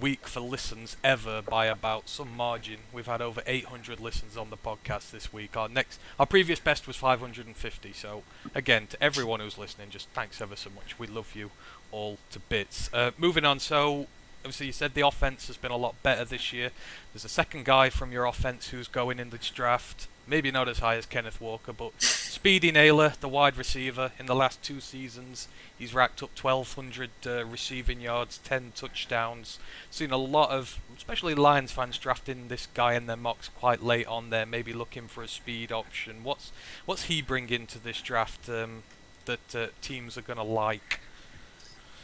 [0.00, 2.76] week for listens ever by about some margin.
[2.92, 5.56] We've had over 800 listens on the podcast this week.
[5.56, 7.92] Our next, our previous best was 550.
[7.94, 8.22] So
[8.54, 11.00] again, to everyone who's listening, just thanks ever so much.
[11.00, 11.50] We love you
[11.90, 12.90] all to bits.
[12.92, 13.58] Uh, moving on.
[13.58, 14.06] So
[14.44, 16.70] obviously you said the offense has been a lot better this year.
[17.12, 20.78] There's a second guy from your offense who's going in this draft maybe not as
[20.78, 25.48] high as Kenneth Walker, but Speedy Nailor, the wide receiver, in the last two seasons,
[25.78, 29.58] he's racked up 1,200 uh, receiving yards, 10 touchdowns.
[29.90, 34.06] Seen a lot of, especially Lions fans, drafting this guy in their mocks quite late
[34.06, 36.24] on there, maybe looking for a speed option.
[36.24, 36.52] What's
[36.84, 38.82] what's he bringing to this draft um,
[39.26, 41.00] that uh, teams are going to like?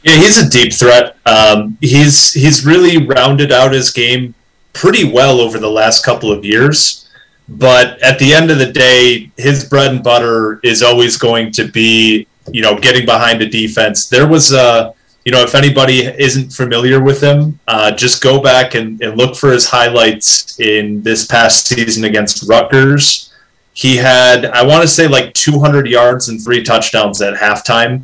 [0.03, 1.17] Yeah, he's a deep threat.
[1.25, 4.33] Um, he's he's really rounded out his game
[4.73, 7.08] pretty well over the last couple of years.
[7.49, 11.67] But at the end of the day, his bread and butter is always going to
[11.67, 14.07] be, you know, getting behind the defense.
[14.07, 14.93] There was a,
[15.25, 19.35] you know, if anybody isn't familiar with him, uh, just go back and, and look
[19.35, 23.33] for his highlights in this past season against Rutgers.
[23.73, 28.03] He had, I want to say, like 200 yards and three touchdowns at halftime.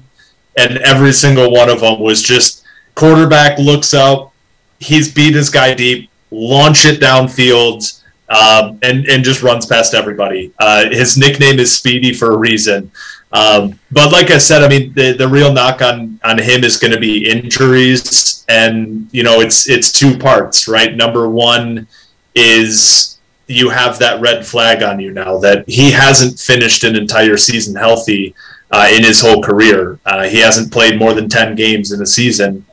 [0.58, 2.64] And every single one of them was just
[2.96, 4.34] quarterback looks up,
[4.80, 10.52] he's beat his guy deep, launch it downfield um, and and just runs past everybody.
[10.60, 12.92] Uh, his nickname is Speedy for a reason.
[13.32, 16.78] Um, but like I said, I mean, the, the real knock on, on him is
[16.78, 20.96] going to be injuries, and you know, it's it's two parts, right?
[20.96, 21.88] Number one
[22.34, 27.38] is you have that red flag on you now that he hasn't finished an entire
[27.38, 28.34] season healthy
[28.72, 30.00] uh, in his whole career.
[30.06, 32.66] Uh, he hasn't played more than ten games in a season,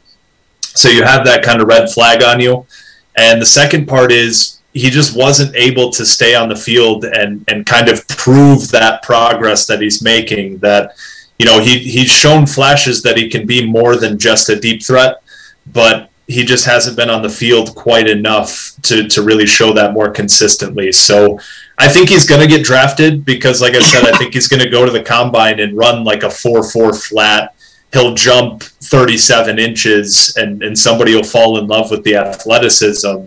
[0.61, 2.67] so you have that kind of red flag on you.
[3.17, 7.44] And the second part is he just wasn't able to stay on the field and
[7.48, 10.96] and kind of prove that progress that he's making that
[11.38, 14.82] you know he he's shown flashes that he can be more than just a deep
[14.82, 15.22] threat
[15.66, 19.92] but he just hasn't been on the field quite enough to to really show that
[19.92, 20.92] more consistently.
[20.92, 21.38] So
[21.78, 24.62] I think he's going to get drafted because like I said I think he's going
[24.62, 27.54] to go to the combine and run like a 4-4 flat.
[27.92, 33.24] He'll jump 37 inches and and somebody will fall in love with the athleticism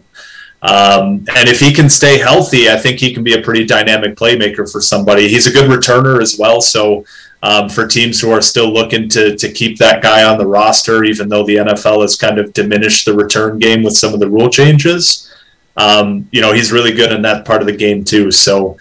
[0.66, 4.16] um, and if he can stay healthy, I think he can be a pretty dynamic
[4.16, 5.28] playmaker for somebody.
[5.28, 6.60] He's a good returner as well.
[6.60, 7.06] So
[7.44, 11.04] um, for teams who are still looking to to keep that guy on the roster,
[11.04, 14.30] even though the NFL has kind of diminished the return game with some of the
[14.30, 15.32] rule changes,
[15.78, 18.32] um, you know he's really good in that part of the game too.
[18.32, 18.78] So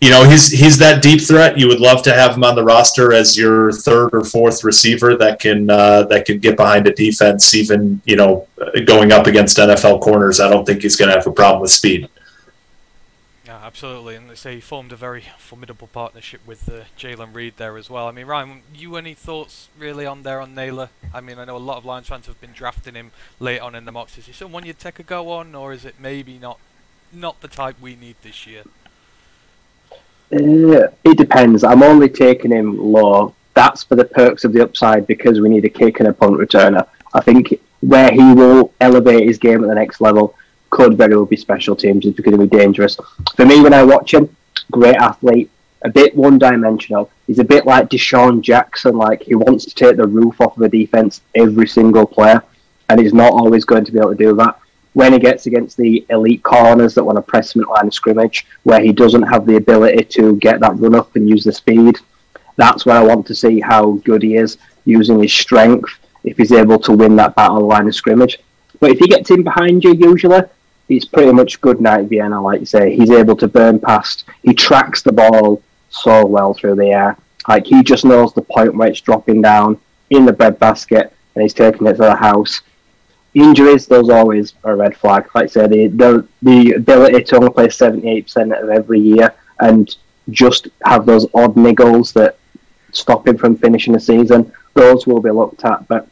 [0.00, 1.58] you know he's he's that deep threat.
[1.58, 5.14] You would love to have him on the roster as your third or fourth receiver
[5.16, 8.46] that can uh, that can get behind a defense, even you know
[8.86, 10.40] going up against NFL corners.
[10.40, 12.08] I don't think he's going to have a problem with speed.
[13.44, 17.54] Yeah, absolutely, and they say he formed a very formidable partnership with uh, Jayden Reed
[17.58, 18.06] there as well.
[18.06, 20.88] I mean, Ryan, you any thoughts really on there on Nailor?
[21.12, 23.74] I mean, I know a lot of Lions fans have been drafting him late on
[23.74, 24.16] in the mocks.
[24.16, 26.58] Is he someone you'd take a go on, or is it maybe not
[27.12, 28.62] not the type we need this year?
[30.32, 31.64] Uh, it depends.
[31.64, 33.34] I'm only taking him low.
[33.54, 36.38] That's for the perks of the upside because we need a kick and a punt
[36.38, 36.86] returner.
[37.12, 40.34] I think where he will elevate his game at the next level
[40.70, 42.06] could very well be special teams.
[42.06, 42.96] It's going to be dangerous.
[43.34, 44.34] For me, when I watch him,
[44.70, 45.50] great athlete,
[45.82, 47.10] a bit one dimensional.
[47.26, 50.62] He's a bit like DeSean Jackson, like he wants to take the roof off of
[50.62, 52.42] a defense every single player,
[52.88, 54.58] and he's not always going to be able to do that.
[54.92, 57.94] When he gets against the elite corners that want to press him at line of
[57.94, 61.52] scrimmage, where he doesn't have the ability to get that run up and use the
[61.52, 61.96] speed,
[62.56, 65.90] that's where I want to see how good he is using his strength
[66.24, 68.38] if he's able to win that battle line of scrimmage.
[68.80, 70.42] But if he gets in behind you, usually
[70.88, 72.96] it's pretty much good night Vienna, like you say.
[72.96, 74.24] He's able to burn past.
[74.42, 77.16] He tracks the ball so well through the air.
[77.48, 81.54] Like he just knows the point where it's dropping down in the breadbasket and he's
[81.54, 82.60] taking it to the house.
[83.34, 85.28] Injuries, those always a red flag.
[85.34, 89.94] Like I said, the, the, the ability to only play 78% of every year and
[90.30, 92.38] just have those odd niggles that
[92.92, 95.86] stop him from finishing the season, those will be looked at.
[95.86, 96.08] But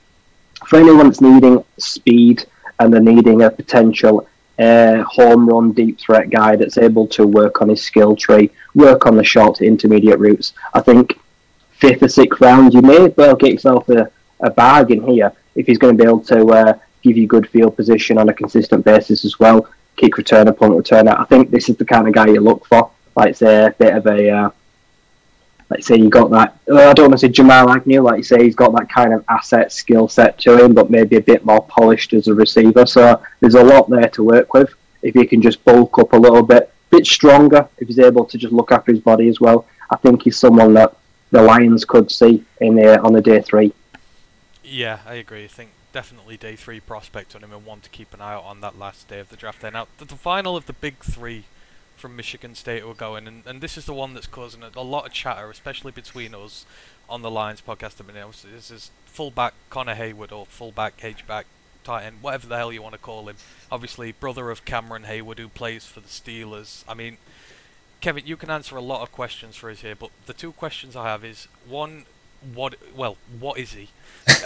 [0.67, 2.45] for anyone that's needing speed
[2.79, 4.29] and they're needing a potential
[4.59, 9.07] uh, home run deep threat guy that's able to work on his skill tree, work
[9.07, 10.53] on the short to intermediate routes.
[10.75, 11.19] I think
[11.71, 15.79] fifth or sixth round, you may well get yourself a, a bargain here if he's
[15.79, 16.79] going to be able to uh,
[17.09, 19.69] give you good field position on a consistent basis as well.
[19.97, 21.19] Kick returner, punt returner.
[21.19, 22.91] I think this is the kind of guy you look for.
[23.17, 24.51] Like say a bit of a uh,
[25.71, 26.57] like say you got that.
[26.73, 29.25] I don't want to say Jamal Agnew, like you say, he's got that kind of
[29.29, 32.87] asset skill set to him, but maybe a bit more polished as a receiver.
[32.87, 34.73] So there's a lot there to work with.
[35.03, 38.39] If he can just bulk up a little bit, bit stronger, if he's able to
[38.39, 40.97] just look after his body as well, I think he's someone that
[41.31, 43.73] the Lions could see in the, on the day three.
[44.65, 45.45] Yeah, I agree.
[45.45, 48.45] I think definitely day three prospect on him and one to keep an eye out
[48.45, 49.61] on that last day of the draft.
[49.61, 51.45] There now, the, the final of the big three
[51.97, 54.83] from Michigan State are going, and, and this is the one that's causing a, a
[54.83, 56.65] lot of chatter, especially between us
[57.09, 58.01] on the Lions podcast.
[58.01, 61.47] I mean, this is fullback Connor Heyward or fullback H-back
[61.85, 63.37] tight end, whatever the hell you want to call him.
[63.73, 66.85] Obviously, brother of Cameron Heyward, who plays for the Steelers.
[66.87, 67.17] I mean,
[68.01, 70.95] Kevin, you can answer a lot of questions for us here, but the two questions
[70.95, 72.05] I have is one,
[72.55, 72.77] what?
[72.95, 73.89] Well, what is he?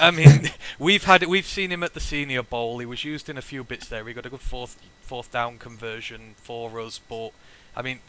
[0.01, 2.79] I mean, we've had we've seen him at the Senior Bowl.
[2.79, 4.07] He was used in a few bits there.
[4.07, 7.31] He got a good fourth fourth down conversion for us, but
[7.77, 8.01] I mean,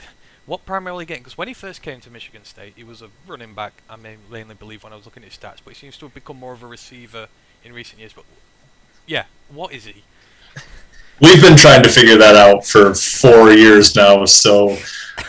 [0.46, 1.24] what primarily getting?
[1.24, 3.82] Because when he first came to Michigan State, he was a running back.
[3.90, 6.14] I mainly believe when I was looking at his stats, but he seems to have
[6.14, 7.28] become more of a receiver
[7.64, 8.14] in recent years.
[8.14, 8.26] But
[9.06, 10.04] yeah, what is he?
[11.24, 14.26] We've been trying to figure that out for four years now.
[14.26, 14.78] So,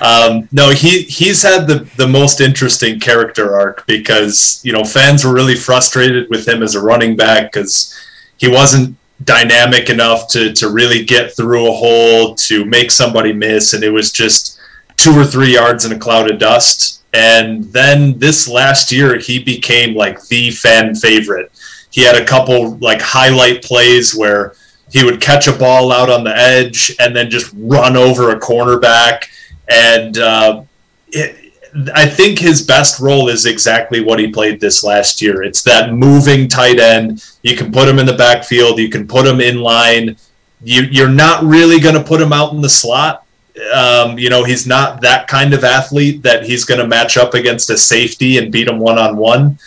[0.01, 5.25] um, no, he he's had the the most interesting character arc because you know fans
[5.25, 7.95] were really frustrated with him as a running back because
[8.39, 13.73] he wasn't dynamic enough to to really get through a hole to make somebody miss,
[13.73, 14.59] and it was just
[14.97, 17.05] two or three yards in a cloud of dust.
[17.13, 21.53] And then this last year, he became like the fan favorite.
[21.93, 24.55] He had a couple like highlight plays where
[24.95, 28.39] he would catch a ball out on the edge and then just run over a
[28.39, 29.25] cornerback.
[29.69, 30.63] And uh,
[31.09, 31.53] it,
[31.97, 35.43] I think his best role is exactly what he played this last year.
[35.43, 37.25] It's that moving tight end.
[37.43, 38.79] You can put him in the backfield.
[38.79, 40.17] You can put him in line.
[40.63, 43.27] You, you're not really going to put him out in the slot.
[43.75, 47.35] Um, you know, he's not that kind of athlete that he's going to match up
[47.35, 49.59] against a safety and beat him one on one.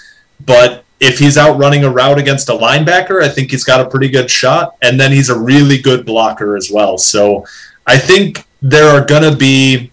[0.45, 3.89] But if he's out running a route against a linebacker, I think he's got a
[3.89, 4.75] pretty good shot.
[4.81, 6.97] And then he's a really good blocker as well.
[6.97, 7.45] So
[7.85, 9.91] I think there are going to be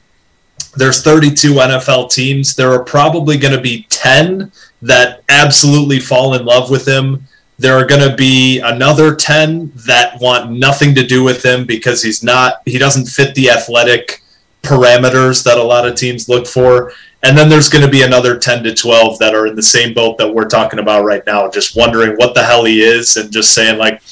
[0.77, 2.55] there's 32 NFL teams.
[2.57, 4.51] There are probably going to be 10
[4.83, 7.27] that absolutely fall in love with him.
[7.59, 12.03] There are going to be another 10 that want nothing to do with him because
[12.03, 14.23] he's not he doesn't fit the athletic
[14.62, 16.93] parameters that a lot of teams look for.
[17.24, 19.94] And then there's going to be another 10 to 12 that are in the same
[19.94, 23.32] boat that we're talking about right now, just wondering what the hell he is and
[23.32, 24.02] just saying like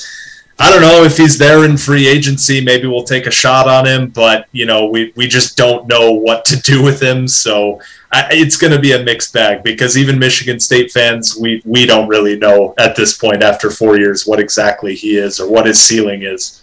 [0.58, 2.62] I don't know if he's there in free agency.
[2.64, 6.12] Maybe we'll take a shot on him, but you know, we we just don't know
[6.12, 7.26] what to do with him.
[7.26, 7.80] So
[8.12, 11.84] I, it's going to be a mixed bag because even Michigan State fans, we we
[11.84, 15.66] don't really know at this point after four years what exactly he is or what
[15.66, 16.62] his ceiling is.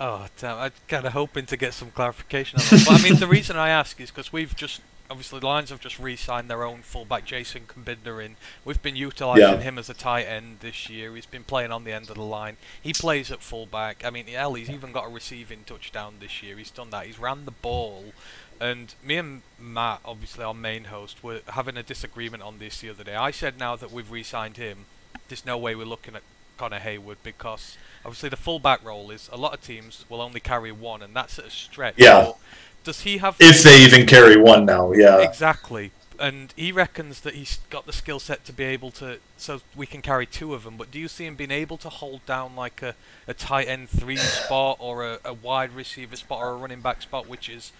[0.00, 0.58] Oh damn!
[0.58, 2.84] I'm kind of hoping to get some clarification on that.
[2.86, 4.80] but I mean, the reason I ask is because we've just
[5.10, 8.36] obviously the Lions have just re-signed their own fullback Jason Cabinda in.
[8.64, 9.60] We've been utilising Yeah.
[9.60, 11.14] him as a tight end this year.
[11.14, 12.56] He's been playing on the end of the line.
[12.80, 14.04] He plays at fullback.
[14.04, 16.56] I mean, hell, he's even got a receiving touchdown this year.
[16.56, 17.06] He's done that.
[17.06, 18.12] He's ran the ball.
[18.60, 22.90] And me and Matt, obviously our main host, were having a disagreement on this the
[22.90, 23.14] other day.
[23.16, 24.86] I said now that we've re-signed him,
[25.28, 26.22] there's no way we're looking at
[26.56, 30.70] Connor Heyward because obviously the fullback role is a lot of teams will only carry
[30.70, 31.94] one, and that's at a stretch.
[31.96, 32.20] Yeah.
[32.26, 32.38] But
[32.84, 35.18] does he have If they even carry one now, yeah.
[35.18, 35.90] Exactly.
[36.18, 39.86] and he reckons that he's got the skill set to be able to, so we
[39.86, 40.76] can carry two of them.
[40.76, 42.94] But do you see him being able to hold down like a,
[43.26, 47.02] a tight end three spot or a, a wide receiver spot or a running back
[47.02, 47.72] spot, which is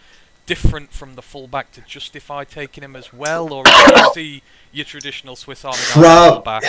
[0.46, 4.42] different from the fullback to justify taking him as well, or is he
[4.72, 6.64] your traditional Swiss Army Prob- fullback?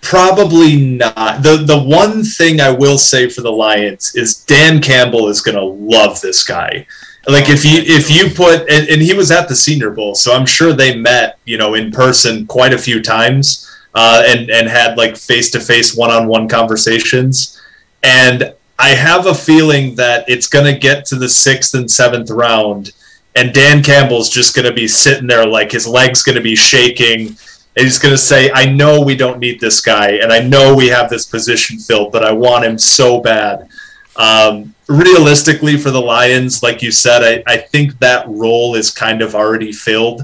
[0.00, 1.42] Probably not.
[1.42, 5.62] The the one thing I will say for the Lions is Dan Campbell is gonna
[5.62, 6.86] love this guy.
[7.26, 10.34] Like if you if you put and, and he was at the Senior Bowl, so
[10.34, 14.68] I'm sure they met, you know, in person quite a few times, uh, and and
[14.68, 17.60] had like face to face one on one conversations.
[18.02, 22.92] And I have a feeling that it's gonna get to the sixth and seventh round,
[23.34, 27.36] and Dan Campbell's just gonna be sitting there like his legs gonna be shaking
[27.78, 30.74] and he's going to say, I know we don't need this guy, and I know
[30.74, 33.68] we have this position filled, but I want him so bad.
[34.16, 39.22] Um, realistically, for the Lions, like you said, I, I think that role is kind
[39.22, 40.22] of already filled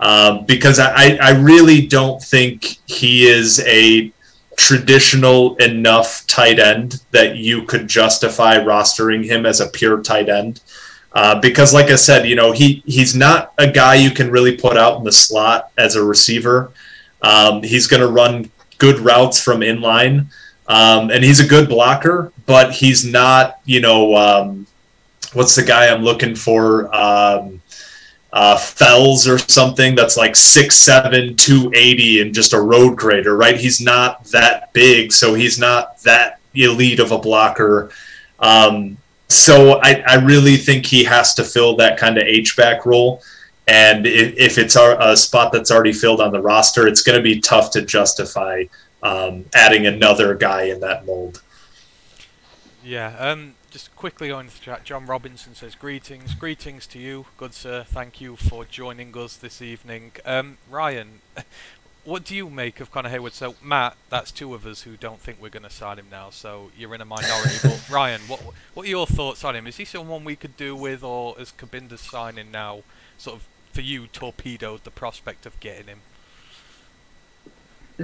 [0.00, 4.12] um, because I, I really don't think he is a
[4.56, 10.60] traditional enough tight end that you could justify rostering him as a pure tight end.
[11.14, 14.56] Uh, because, like I said, you know he he's not a guy you can really
[14.56, 16.72] put out in the slot as a receiver.
[17.20, 20.32] Um, he's going to run good routes from inline,
[20.68, 22.32] um, and he's a good blocker.
[22.46, 24.66] But he's not, you know, um,
[25.32, 26.94] what's the guy I'm looking for?
[26.94, 27.60] Um,
[28.32, 33.58] uh, Fells or something that's like 6'7", 280 and just a road grader, right?
[33.58, 37.90] He's not that big, so he's not that elite of a blocker.
[38.38, 38.96] Um,
[39.28, 43.22] so I, I really think he has to fill that kind of H back role.
[43.68, 47.16] And if, if it's a, a spot that's already filled on the roster, it's going
[47.16, 48.64] to be tough to justify
[49.02, 51.42] um, adding another guy in that mold.
[52.84, 57.54] Yeah, um, just quickly to the chat, John Robinson says, Greetings, greetings to you, good
[57.54, 60.12] sir, thank you for joining us this evening.
[60.24, 61.20] Um, Ryan,
[62.04, 63.32] what do you make of Connor Heyward?
[63.32, 66.30] So, Matt, that's two of us who don't think we're going to sign him now,
[66.30, 67.56] so you're in a minority.
[67.62, 68.40] but, Ryan, what
[68.74, 69.66] what are your thoughts on him?
[69.66, 72.82] Is he someone we could do with, or is Cabinda's signing now
[73.16, 76.00] sort of, for you, torpedoed the prospect of getting him?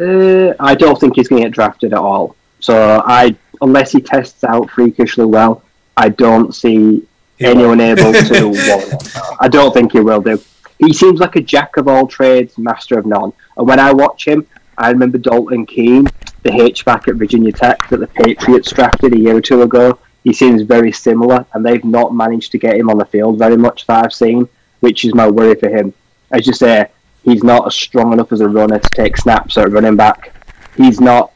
[0.01, 2.36] Uh, I don't think he's going to get drafted at all.
[2.61, 5.62] So I, unless he tests out freakishly well,
[5.96, 7.07] I don't see
[7.38, 7.99] He anyone won't.
[7.99, 9.36] able to.
[9.40, 10.40] I don't think he will do.
[10.78, 13.32] He seems like a jack of all trades, master of none.
[13.57, 14.46] And when I watch him,
[14.76, 16.07] I remember Dalton Keene,
[16.44, 19.99] the H-back at Virginia Tech that the Patriots drafted a year or two ago.
[20.22, 23.57] He seems very similar, and they've not managed to get him on the field very
[23.57, 24.49] much that I've seen,
[24.80, 25.92] which is my worry for him.
[26.30, 26.86] As you say,
[27.31, 30.35] he's not as strong enough as a runner to take snaps at running back.
[30.76, 31.33] He's not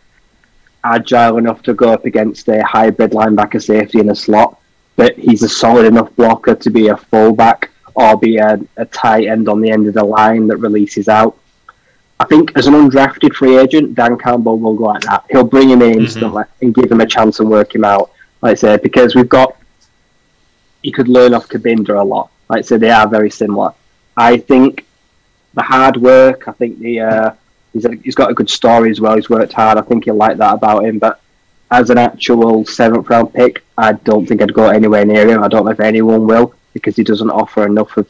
[0.84, 4.58] agile enough to go up against a hybrid linebacker safety in a slot,
[4.96, 9.26] but he's a solid enough blocker to be a fullback or be a, a tight
[9.26, 11.36] end on the end of the line that releases out.
[12.20, 15.24] I think as an undrafted free agent, Dan Campbell will go like that.
[15.30, 16.00] He'll bring him in mm-hmm.
[16.02, 18.12] instantly and give him a chance and work him out.
[18.40, 19.56] Like I say, because we've got,
[20.82, 22.30] he could learn off Cabinda a lot.
[22.48, 23.72] Like I say, they are very similar.
[24.16, 24.86] I think
[25.54, 26.48] the hard work.
[26.48, 27.34] I think the uh,
[27.72, 29.16] he's a, he's got a good story as well.
[29.16, 29.78] He's worked hard.
[29.78, 30.98] I think you'll like that about him.
[30.98, 31.20] But
[31.70, 35.42] as an actual seventh round pick, I don't think I'd go anywhere near him.
[35.42, 38.08] I don't know if anyone will because he doesn't offer enough of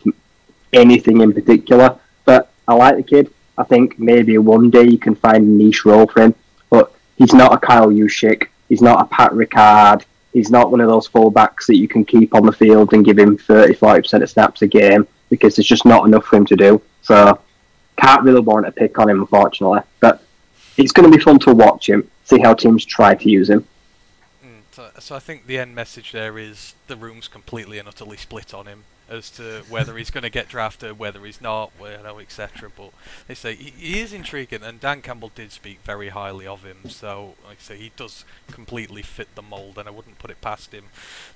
[0.72, 1.98] anything in particular.
[2.24, 3.32] But I like the kid.
[3.58, 6.34] I think maybe one day you can find a niche role for him.
[6.70, 8.48] But he's not a Kyle Juszczyk.
[8.68, 10.04] He's not a Pat Ricard.
[10.32, 13.18] He's not one of those fullbacks that you can keep on the field and give
[13.18, 16.54] him 30 40% of snaps a game because there's just not enough for him to
[16.54, 16.82] do.
[17.00, 17.40] So
[17.96, 19.80] can't really warrant a pick on him, unfortunately.
[19.98, 20.22] But
[20.76, 23.66] it's going to be fun to watch him, see how teams try to use him.
[24.44, 28.18] Mm, so, so I think the end message there is the room's completely and utterly
[28.18, 32.02] split on him as to whether he's going to get drafted, whether he's not, you
[32.02, 32.70] know, etc.
[32.76, 32.90] But
[33.26, 36.90] they say he, he is intriguing, and Dan Campbell did speak very highly of him.
[36.90, 40.42] So, like I say, he does completely fit the mold, and I wouldn't put it
[40.42, 40.84] past him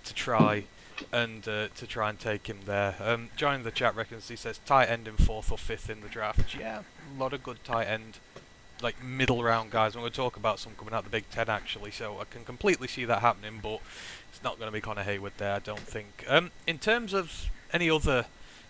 [0.05, 0.65] to try
[1.13, 2.97] and uh, to try and take him there.
[3.01, 6.09] Um, joining the chat reckons he says tight end in fourth or fifth in the
[6.09, 6.55] draft.
[6.59, 6.83] Yeah,
[7.17, 8.19] a lot of good tight end
[8.83, 9.95] like middle round guys.
[9.95, 12.45] And going to talk about some coming out the Big Ten actually, so I can
[12.45, 13.61] completely see that happening.
[13.63, 13.81] But
[14.31, 16.25] it's not going to be Connor Heyward there, I don't think.
[16.29, 18.27] Um, in terms of any other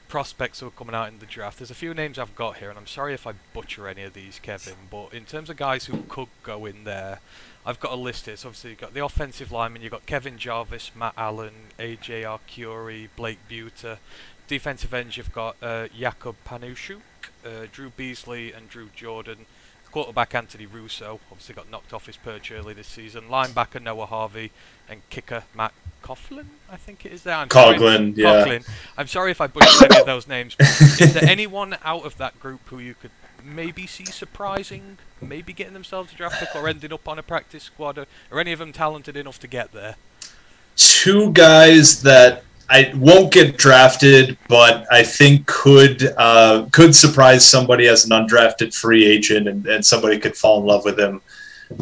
[0.08, 2.70] prospects who are coming out in the draft, there's a few names I've got here,
[2.70, 4.74] and I'm sorry if I butcher any of these, Kevin.
[4.90, 7.20] But in terms of guys who could go in there,
[7.66, 8.36] I've got a list here.
[8.36, 13.08] So obviously you've got the offensive lineman, you've got Kevin Jarvis, Matt Allen, AJ Arcuri,
[13.16, 13.98] Blake Bueter.
[14.46, 17.00] Defensive ends, you've got uh, Jakob Panasiuk,
[17.44, 19.46] uh, Drew Beesley, and Drew Jordan
[19.96, 23.28] quarterback Anthony Russo obviously got knocked off his perch early this season.
[23.30, 24.52] Linebacker Noah Harvey
[24.90, 27.34] and kicker Matt Coghlin, I think it is there.
[27.34, 28.44] I'm sorry- Coghlin, yeah.
[28.44, 28.68] Coghlin.
[28.98, 30.54] I'm sorry if I butchered any of those names.
[30.58, 30.68] but
[31.00, 33.10] is there anyone out of that group who you could
[33.54, 37.64] maybe see surprising, maybe getting themselves a draft pick or ending up on a practice
[37.64, 37.98] squad?
[37.98, 38.06] Or,
[38.38, 39.96] any of them talented enough to get there?
[40.76, 47.86] two guys that I won't get drafted, but I think could uh, could surprise somebody
[47.88, 51.22] as an undrafted free agent, and, and somebody could fall in love with him.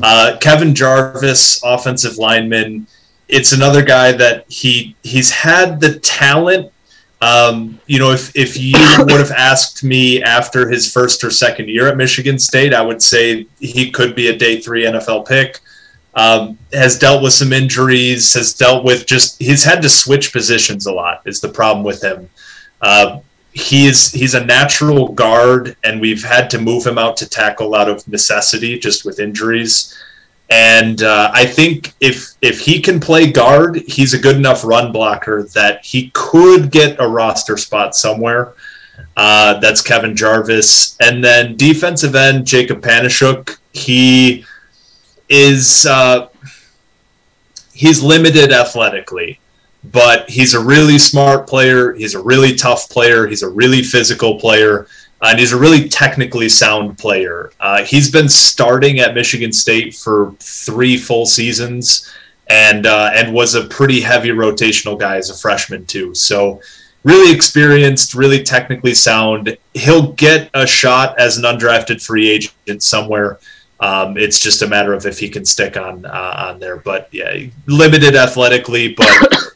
[0.03, 2.87] Uh, Kevin Jarvis, offensive lineman.
[3.29, 6.71] It's another guy that he he's had the talent.
[7.25, 11.69] Um, you know, if if you would have asked me after his first or second
[11.69, 15.61] year at Michigan State, I would say he could be a day three NFL pick
[16.17, 20.87] um, has dealt with some injuries, has dealt with just he's had to switch positions
[20.87, 21.23] a lot.
[21.25, 22.31] Is the problem with him?
[22.81, 23.21] Uh,
[23.53, 27.89] he's he's a natural guard, and we've had to move him out to tackle out
[27.89, 29.97] of necessity, just with injuries.
[30.51, 34.93] And uh, I think if if he can play guard, he's a good enough run
[34.93, 38.55] blocker that he could get a roster spot somewhere.
[39.17, 43.59] Uh, that's Kevin Jarvis, and then defensive end Jacob Panasiuk.
[43.73, 44.45] He
[45.29, 46.29] is uh,
[47.73, 49.41] he's limited athletically,
[49.93, 51.95] but he's a really smart player.
[51.95, 53.27] He's a really tough player.
[53.27, 54.87] He's a really physical player,
[55.25, 57.51] and he's a really technically sound player.
[57.61, 62.13] Uh, he's been starting at Michigan State for three full seasons,
[62.49, 66.15] and uh, and was a pretty heavy rotational guy as a freshman too.
[66.15, 66.61] So.
[67.07, 69.59] Really experienced, really technically sound.
[69.75, 73.39] He'll get a shot as an undrafted free agent somewhere.
[73.79, 76.79] Um, it's just a matter of if he can stick on uh, on there.
[76.79, 79.07] But yeah, limited athletically, but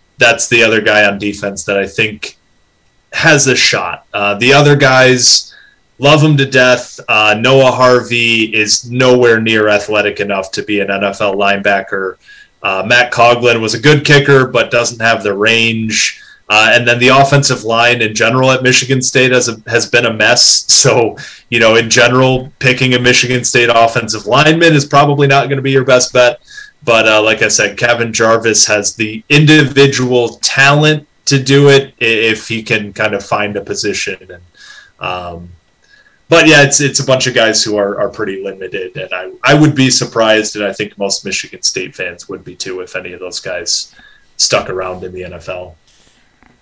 [0.19, 2.37] that's the other guy on defense that I think
[3.13, 4.07] has a shot.
[4.13, 5.55] Uh, the other guys
[5.99, 6.99] love him to death.
[7.09, 12.17] Uh, Noah Harvey is nowhere near athletic enough to be an NFL linebacker.
[12.63, 16.23] Uh, Matt Coghlin was a good kicker, but doesn't have the range.
[16.51, 20.07] Uh, and then the offensive line in general at Michigan State has a, has been
[20.07, 20.67] a mess.
[20.79, 21.17] So
[21.49, 25.63] you know, in general, picking a Michigan State offensive lineman is probably not going to
[25.63, 26.41] be your best bet.
[26.85, 32.47] But uh, like I said, Kevin Jarvis has the individual talent to do it if
[32.47, 34.19] he can kind of find a position.
[34.31, 34.43] And
[35.01, 35.51] um,
[36.29, 39.31] but yeah, it's it's a bunch of guys who are, are pretty limited, and I
[39.45, 42.95] I would be surprised, and I think most Michigan State fans would be too, if
[42.97, 43.95] any of those guys
[44.37, 45.75] stuck around in the NFL.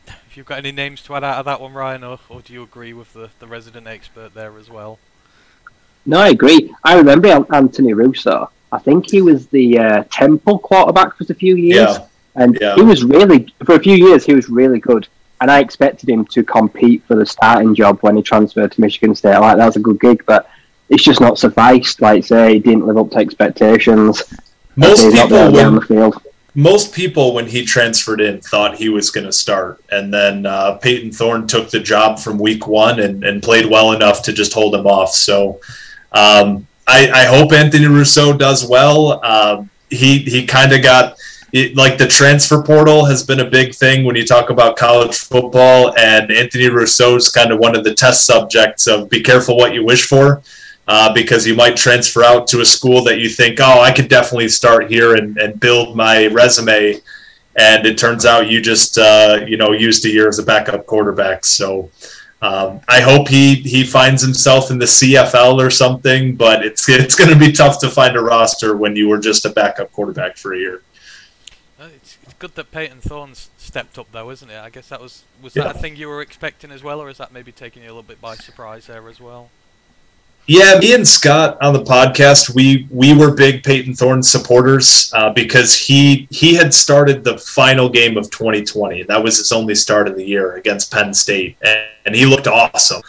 [0.06, 2.52] If you've got any names to add out of that one, Ryan, or, or do
[2.52, 4.98] you agree with the, the resident expert there as well?
[6.04, 6.74] No, I agree.
[6.84, 8.50] I remember Anthony Russo.
[8.70, 12.06] I think he was the uh, Temple quarterback for a few years, Yeah.
[12.34, 12.74] and Yeah.
[12.76, 14.24] he was really for a few years.
[14.26, 15.08] He was really good,
[15.40, 19.14] and I expected him to compete for the starting job when he transferred to Michigan
[19.14, 19.38] State.
[19.38, 20.48] Like that was a good gig, but
[20.88, 22.00] it's just not sufficed.
[22.00, 24.22] Like say, he didn't live up to expectations.
[24.76, 26.22] Most people there would the field.
[26.54, 30.74] most people when he transferred in thought he was going to start and then uh,
[30.74, 34.52] payton thorne took the job from week one and, and played well enough to just
[34.52, 35.60] hold him off so
[36.12, 41.16] um, I, I hope anthony russo does well um, he, he kind of got
[41.52, 45.14] it, like the transfer portal has been a big thing when you talk about college
[45.16, 49.56] football and anthony russo is kind of one of the test subjects of be careful
[49.56, 50.42] what you wish for
[50.88, 54.08] uh, because you might transfer out to a school that you think, oh, I could
[54.08, 57.00] definitely start here and, and build my resume.
[57.56, 60.86] And it turns out you just, uh, you know, used a year as a backup
[60.86, 61.44] quarterback.
[61.44, 61.90] So
[62.42, 67.16] um, I hope he, he finds himself in the CFL or something, but it's, it's
[67.16, 70.36] going to be tough to find a roster when you were just a backup quarterback
[70.36, 70.82] for a year.
[72.38, 74.58] Good that Payton Thorne's stepped up, though, isn't it?
[74.58, 75.64] I guess that was was Yeah.
[75.64, 77.92] that a thing you were expecting as well, or is that maybe taking you a
[77.92, 79.48] little bit by surprise there as well?
[80.48, 85.30] Yeah, me and Scott on the podcast, we we were big Payton Thorne supporters uh,
[85.32, 89.02] because he he had started the final game of 2020.
[89.04, 92.46] That was his only start of the year against Penn State, and, and he looked
[92.46, 93.02] awesome.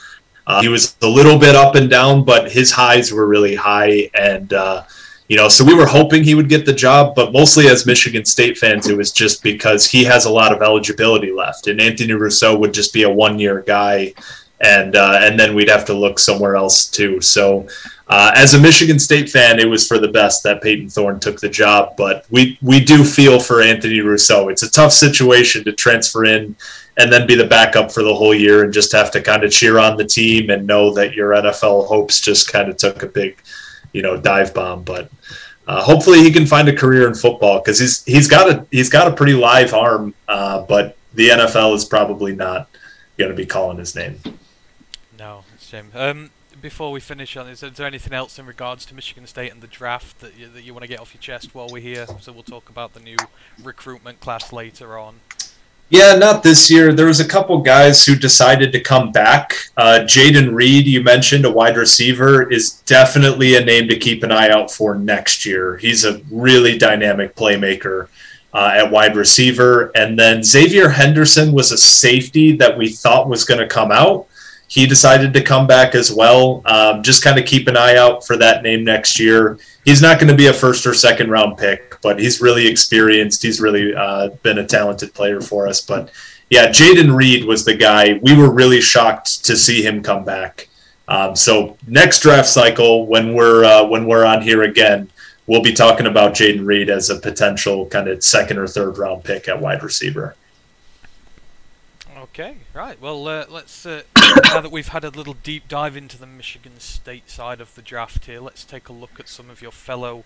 [0.48, 4.10] Uh, he was a little bit up and down, but his highs were really high,
[4.16, 4.84] and uh,
[5.28, 7.16] you know, so we were hoping he would get the job.
[7.16, 10.62] But mostly as Michigan State fans, it was just because he has a lot of
[10.62, 14.14] eligibility left, and Anthony Russo would just be a one year guy
[14.60, 17.22] and uh, and then we'd have to look somewhere else too.
[17.22, 17.68] So,
[18.08, 21.40] uh, as a Michigan State fan, it was for the best that Payton Thorne took
[21.40, 21.96] the job.
[21.96, 24.50] But we we do feel for Anthony Russo.
[24.50, 26.56] It's a tough situation to transfer in
[26.98, 29.52] and then be the backup for the whole year and just have to kind of
[29.52, 33.08] cheer on the team and know that your NFL hopes just kind of took a
[33.08, 33.38] big,
[33.98, 34.84] you know, dive bomb.
[34.84, 35.10] But
[35.68, 38.90] uh, hopefully he can find a career in football because he's he's got a he's
[38.90, 40.14] got a pretty live arm.
[40.28, 42.70] Uh, but the NFL is probably not
[43.18, 44.20] going to be calling his name.
[45.18, 45.90] No, shame.
[45.96, 46.30] Um,
[46.62, 49.68] before we finish on, is there anything else in regards to Michigan State and the
[49.68, 52.06] draft that you, that you want to get off your chest while we're here?
[52.20, 53.18] So we'll talk about the new
[53.62, 55.22] recruitment class later on.
[55.90, 56.92] Yeah, not this year.
[56.92, 59.54] There was a couple guys who decided to come back.
[59.78, 64.32] Uh, Jayden Reed, you mentioned, a wide receiver, is definitely a name to keep an
[64.32, 65.78] eye out for next year.
[65.78, 68.10] He's a really dynamic playmaker
[68.54, 69.92] uh, at wide receiver.
[69.96, 74.28] And then Xavier Henderson was a safety that we thought was going to come out.
[74.68, 76.62] He decided to come back as well.
[76.66, 79.58] Um, just kind of keep an eye out for that name next year.
[79.86, 83.42] He's not going to be a first or second round pick, but he's really experienced.
[83.42, 85.80] He's really uh, been a talented player for us.
[85.80, 86.12] But
[86.50, 88.20] yeah, Jayden Reed was the guy.
[88.22, 90.68] We were really shocked to see him come back.
[91.08, 95.10] Um, so next draft cycle, when we're uh, when we're on here again,
[95.46, 99.24] we'll be talking about Jayden Reed as a potential kind of second or third round
[99.24, 100.36] pick at wide receiver.
[102.34, 103.02] Okay, right.
[103.02, 104.04] Well, uh, let's uh,
[104.46, 107.82] now that we've had a little deep dive into the Michigan State side of the
[107.82, 110.24] draft here, let's take a look at some of your fellow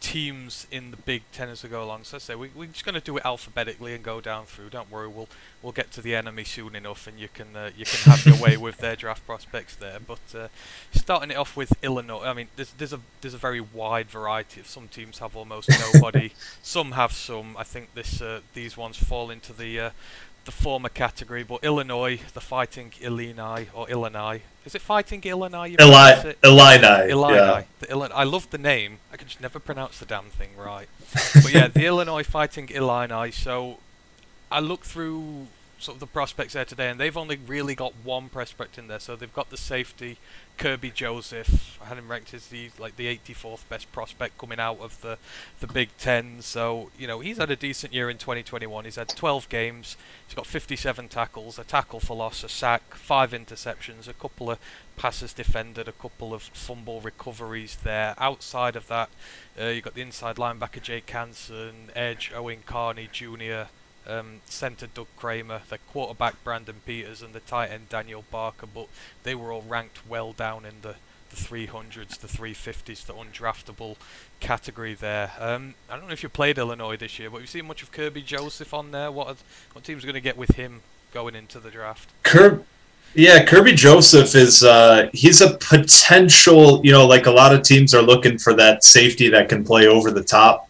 [0.00, 2.04] teams in the Big Ten as we go along.
[2.04, 4.70] So I say we, we're just going to do it alphabetically and go down through.
[4.70, 5.28] Don't worry, we'll
[5.62, 8.36] we'll get to the enemy soon enough, and you can uh, you can have your
[8.36, 9.98] way with their draft prospects there.
[10.00, 10.48] But uh,
[10.92, 14.60] starting it off with Illinois, I mean, there's there's a there's a very wide variety.
[14.60, 16.32] Of some teams have almost nobody,
[16.62, 17.56] some have some.
[17.56, 19.90] I think this uh, these ones fall into the uh,
[20.48, 24.40] the former category, but Illinois, the Fighting Illini or Illini.
[24.64, 25.76] Is it Fighting Illini?
[25.78, 26.34] Illini.
[26.42, 27.10] Illini.
[27.10, 27.34] Illini.
[27.34, 27.62] Yeah.
[27.80, 28.96] The Illi- I love the name.
[29.12, 30.88] I can just never pronounce the damn thing right.
[31.34, 33.30] but yeah, the Illinois Fighting Illini.
[33.30, 33.76] So
[34.50, 35.48] I looked through
[35.78, 38.98] sort of the prospects there today, and they've only really got one prospect in there.
[38.98, 40.18] So they've got the safety
[40.56, 41.78] Kirby Joseph.
[41.80, 45.18] I had him ranked as the like the 84th best prospect coming out of the
[45.60, 46.42] the Big Ten.
[46.42, 48.84] So you know he's had a decent year in 2021.
[48.84, 49.96] He's had 12 games.
[50.26, 54.58] He's got 57 tackles, a tackle for loss, a sack, five interceptions, a couple of
[54.96, 58.14] passes defended, a couple of fumble recoveries there.
[58.18, 59.10] Outside of that,
[59.58, 63.68] uh, you've got the inside linebacker Jake Hansen, edge Owen Carney Jr.,
[64.08, 68.88] um, centre Doug Kramer, the quarterback Brandon Peters, and the tight end Daniel Barker, but
[69.22, 70.96] they were all ranked well down in the,
[71.30, 73.96] the 300s, the 350s, the undraftable
[74.40, 75.32] category there.
[75.38, 77.92] Um, I don't know if you played Illinois this year, but you've seen much of
[77.92, 79.12] Kirby Joseph on there.
[79.12, 79.36] What are,
[79.72, 80.82] what team's are going to get with him
[81.12, 82.10] going into the draft?
[82.22, 82.64] Kirby,
[83.14, 86.84] yeah, Kirby Joseph is uh, he's a potential.
[86.84, 89.86] You know, like a lot of teams are looking for that safety that can play
[89.86, 90.67] over the top,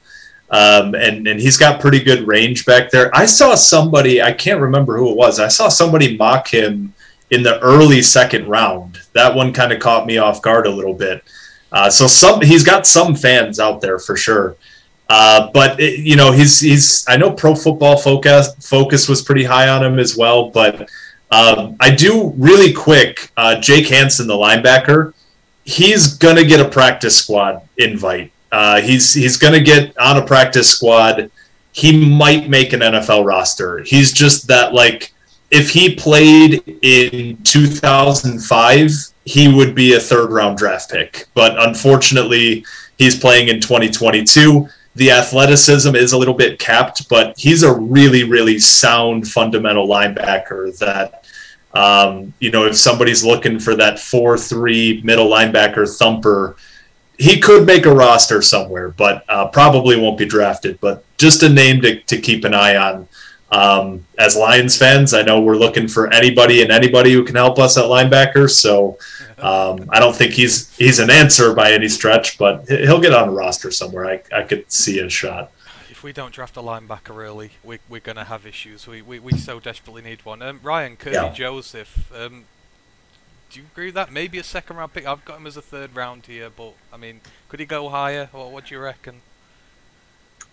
[0.50, 3.14] um, and and he's got pretty good range back there.
[3.14, 5.38] I saw somebody I can't remember who it was.
[5.38, 6.94] I saw somebody mock him
[7.30, 8.98] in the early second round.
[9.12, 11.22] That one kind of caught me off guard a little bit.
[11.70, 14.56] Uh, so some he's got some fans out there for sure.
[15.10, 19.44] Uh, but it, you know he's he's I know Pro Football Focus Focus was pretty
[19.44, 20.88] high on him as well, but.
[21.30, 23.30] Um, I do really quick.
[23.36, 25.12] Uh, Jake Hansen, the linebacker,
[25.62, 28.32] he's gonna get a practice squad invite.
[28.50, 31.30] Uh, he's he's gonna get on a practice squad.
[31.72, 33.82] He might make an NFL roster.
[33.84, 35.12] He's just that like
[35.50, 38.90] if he played in 2005,
[39.24, 41.26] he would be a third round draft pick.
[41.34, 42.64] But unfortunately,
[42.98, 44.68] he's playing in 2022.
[44.94, 50.76] The athleticism is a little bit capped, but he's a really, really sound fundamental linebacker
[50.78, 51.24] that,
[51.72, 56.56] um, you know, if somebody's looking for that 4 3 middle linebacker thumper,
[57.18, 60.80] he could make a roster somewhere, but uh, probably won't be drafted.
[60.80, 63.08] But just a name to, to keep an eye on.
[63.50, 67.58] Um, as Lions fans, I know we're looking for anybody and anybody who can help
[67.58, 68.48] us at linebacker.
[68.50, 68.98] So
[69.38, 73.28] um, I don't think he's he's an answer by any stretch, but he'll get on
[73.28, 74.06] a roster somewhere.
[74.06, 75.50] I, I could see a shot.
[75.90, 78.86] If we don't draft a linebacker early, we, we're going to have issues.
[78.86, 80.42] We, we, we so desperately need one.
[80.42, 81.32] Um, Ryan Kirby Yeah.
[81.32, 82.12] Joseph.
[83.50, 84.12] Do you agree with that?
[84.12, 85.06] Maybe a second round pick.
[85.06, 88.28] I've got him as a third round here, but I mean, could he go higher?
[88.32, 89.22] What, what do you reckon?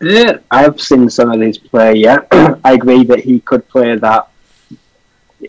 [0.02, 1.96] Yeah, I've seen some of his play.
[1.96, 2.20] Yeah,
[2.64, 4.30] I agree that he could play that.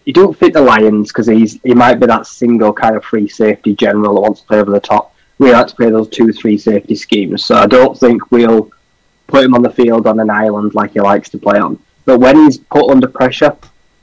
[0.05, 3.29] He don't fit the Lions because he's he might be that single kind of free
[3.29, 5.15] safety general that wants to play over the top.
[5.39, 8.71] We like to play those two three safety schemes, so I don't think we'll
[9.29, 11.79] put him on the field on an island like he likes to play on.
[12.05, 13.57] But when he's put under pressure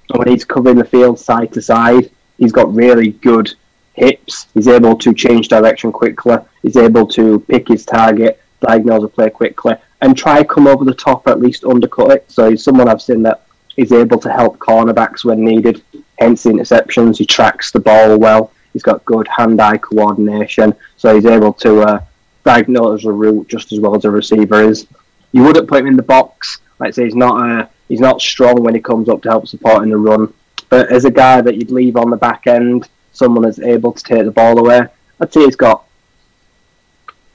[0.09, 2.09] and when he's covering the field side to side,
[2.43, 3.53] he's got really good
[3.93, 4.47] hips.
[4.53, 6.37] He's able to change direction quickly.
[6.61, 10.83] He's able to pick his target, diagnose a play quickly, and try to come over
[10.85, 12.31] the top at least undercut it.
[12.31, 13.45] So he's someone I've seen that
[13.77, 15.83] is able to help cornerbacks when needed.
[16.19, 17.17] Hence the interceptions.
[17.17, 18.51] He tracks the ball well.
[18.73, 22.03] He's got good hand-eye coordination, so he's able to uh,
[22.43, 24.87] diagnose a route just as well as a receiver is.
[25.31, 26.59] You wouldn't put him in the box.
[26.79, 29.47] Like I say, he's not uh, he's not strong when he comes up to help
[29.47, 30.33] support in the run.
[30.73, 34.03] But as a guy that you'd leave on the back end, someone that's able to
[34.03, 34.81] take the ball away.
[35.19, 35.85] I'd say he's got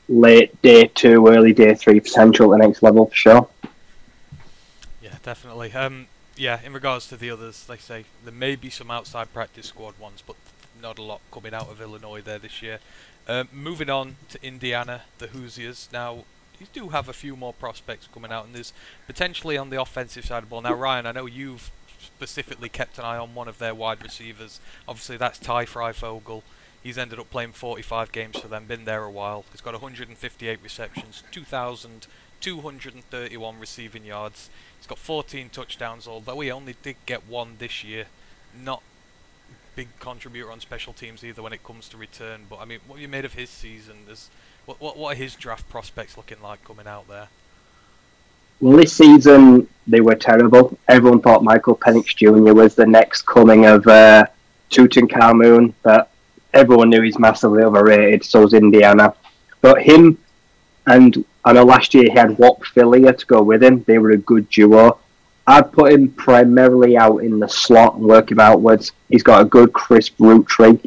[0.09, 3.49] late day two, early day three potential at the next level for sure.
[5.01, 5.72] Yeah, definitely.
[5.72, 9.66] Um, yeah, in regards to the others, I say, there may be some outside practice
[9.66, 10.34] squad ones, but
[10.82, 12.80] not a lot coming out of Illinois there this year.
[13.28, 15.89] Um, moving on to Indiana, the Hoosiers.
[15.93, 16.24] Now,
[16.59, 18.72] you do have a few more prospects coming out, and there's
[19.07, 20.62] potentially on the offensive side of the ball.
[20.62, 21.70] Now, Ryan, I know you've
[22.19, 24.59] specifically kept an eye on one of their wide receivers.
[24.89, 26.43] Obviously, that's Ty Fryfogle.
[26.83, 29.45] He's ended up playing 45 games for them, been there a while.
[29.53, 34.51] He's got 158 receptions, 2,231 receiving yards.
[34.79, 38.07] He's got 14 touchdowns, although he only did get one this year.
[38.61, 38.83] Not
[39.77, 42.47] big contributor on special teams either when it comes to return.
[42.51, 43.99] But I mean, what have you made of his season?
[44.07, 44.29] There's,
[44.66, 47.29] what, what what are his draft prospects looking like coming out there?
[48.61, 50.79] Well, this season they were terrible.
[50.89, 52.53] Everyone thought Michael Penix Jr.
[52.53, 54.27] was the next coming of uh,
[54.71, 56.11] Tutankhamun, but
[56.53, 58.25] everyone knew he's massively overrated.
[58.25, 59.15] So is Indiana.
[59.61, 60.19] But him
[60.87, 63.85] and I know last year he had Whop Philyor to go with him.
[63.85, 64.99] They were a good duo.
[65.47, 68.93] I'd put him primarily out in the slot and work him outwards.
[69.09, 70.79] He's got a good crisp route tree.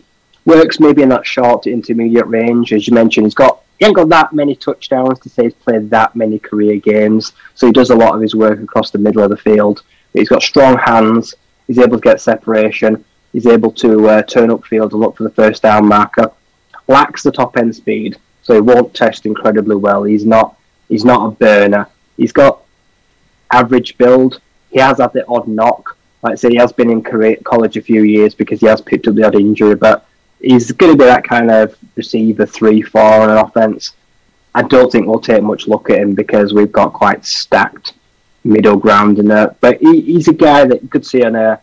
[0.45, 2.73] Works maybe in that short to intermediate range.
[2.73, 5.89] As you mentioned, he's got he ain't got that many touchdowns to say he's played
[5.89, 7.33] that many career games.
[7.55, 9.81] So he does a lot of his work across the middle of the field.
[10.13, 11.33] He's got strong hands.
[11.65, 13.03] He's able to get separation.
[13.33, 16.31] He's able to uh, turn up field and look for the first down marker.
[16.87, 20.03] Lacks the top end speed, so he won't test incredibly well.
[20.03, 21.87] He's not he's not a burner.
[22.17, 22.61] He's got
[23.51, 24.41] average build.
[24.69, 25.97] He has had the odd knock.
[26.21, 29.07] Like I say, he has been in college a few years because he has picked
[29.07, 30.05] up the odd injury, but
[30.41, 33.93] he's going to be that kind of receiver three, four on an offense.
[34.53, 37.93] I don't think we'll take much look at him because we've got quite stacked
[38.43, 39.55] middle ground in there.
[39.61, 41.61] But he, he's a guy that you could see on a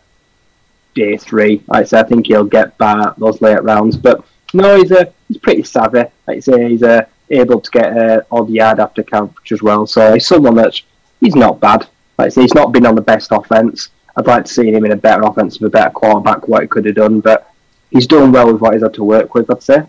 [0.94, 1.62] day three.
[1.66, 3.96] Like I said, I think he'll get by those late rounds.
[3.96, 4.24] But
[4.54, 6.04] no, he's a he's pretty savvy.
[6.26, 9.86] Like say, he's uh, able to get an odd yard after coverage as well.
[9.86, 10.82] So he's someone that's
[11.20, 11.86] he's not bad.
[12.16, 13.90] Like I say, he's not been on the best offense.
[14.16, 16.68] I'd like to see him in a better offense with a better quarterback, what he
[16.68, 17.20] could have done.
[17.20, 17.47] But
[17.90, 19.50] he's done well with what he's had to work with.
[19.50, 19.86] I'd say.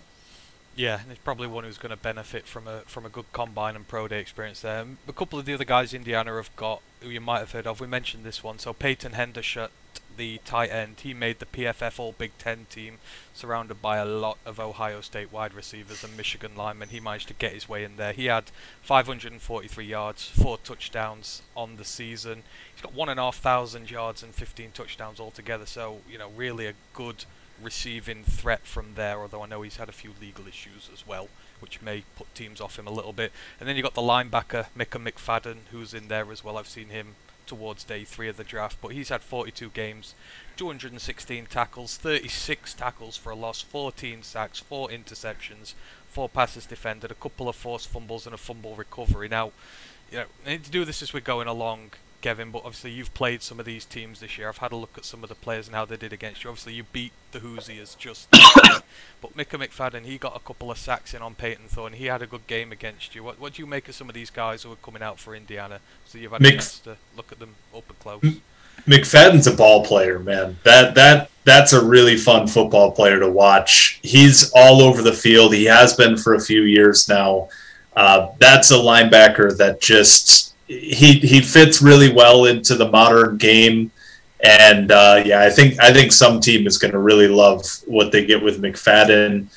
[0.80, 3.76] Yeah, and he's probably one who's going to benefit from a from a good combine
[3.76, 4.82] and pro day experience there.
[4.82, 7.68] Um, a couple of the other guys Indiana have got who you might have heard
[7.68, 7.82] of.
[7.82, 8.60] We mentioned this one.
[8.60, 9.72] So Peyton Hendershot,
[10.16, 13.00] the tight end, he made the PFF All Big Ten team,
[13.34, 16.88] surrounded by a lot of Ohio State wide receivers and Michigan linemen.
[16.88, 18.14] He managed to get his way in there.
[18.14, 18.46] He had
[18.82, 22.44] 543 yards, four touchdowns on the season.
[22.74, 25.66] He's got one and a half thousand yards and 15 touchdowns altogether.
[25.66, 27.26] So you know, really a good
[27.62, 31.28] receiving threat from there, although I know he's had a few legal issues as well,
[31.60, 33.32] which may put teams off him a little bit.
[33.60, 36.58] And then you've got the linebacker, Micah McFadden, who's in there as well.
[36.58, 40.14] I've seen him towards day three of the draft, but he's had 42 games,
[40.56, 45.74] 216 tackles, 36 tackles for a loss, 14 sacks, 4 interceptions,
[46.08, 49.28] 4 passes defended, a couple of forced fumbles, and a fumble recovery.
[49.28, 49.52] Now,
[50.12, 51.92] you know, need to do this as we're going along
[52.22, 54.50] Kevin, but obviously you've played some of these teams this year.
[54.50, 56.50] I've had a look at some of the players and how they did against you.
[56.50, 58.30] Obviously, you beat the Hoosiers just,
[59.22, 61.94] but Micah McFadden he got a couple of sacks in on Payton Thorne.
[61.94, 63.24] He had a good game against you.
[63.24, 65.36] What what do you make of some of these guys who are coming out for
[65.36, 65.80] Indiana?
[66.06, 68.40] So you've had Mc, a chance to look at them up and close.
[68.86, 70.58] McFadden's a ball player, man.
[70.64, 74.00] That that that's a really fun football player to watch.
[74.04, 75.54] He's all over the field.
[75.54, 77.50] He has been for a few years now.
[77.96, 83.92] Uh, that's a linebacker that just he he fits really well into the modern game,
[84.42, 88.12] and uh, yeah, I think I think some team is going to really love what
[88.12, 89.48] they get with McFadden.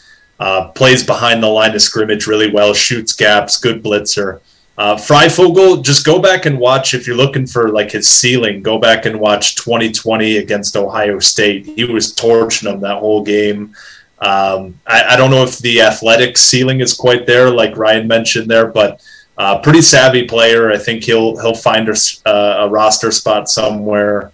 [0.41, 4.41] Uh, plays behind the line of scrimmage really well, shoots gaps, good blitzer.
[4.79, 8.63] Uh, Fryfogle, just go back and watch if you're looking for like his ceiling.
[8.63, 11.67] Go back and watch 2020 against Ohio State.
[11.67, 13.75] He was torching them that whole game.
[14.19, 18.49] Um, I, I, don't know if the athletic ceiling is quite there, like Ryan mentioned
[18.49, 19.03] there, but
[19.39, 20.71] uh, pretty savvy player.
[20.71, 24.33] I think he'll he'll find a, uh, a roster spot somewhere.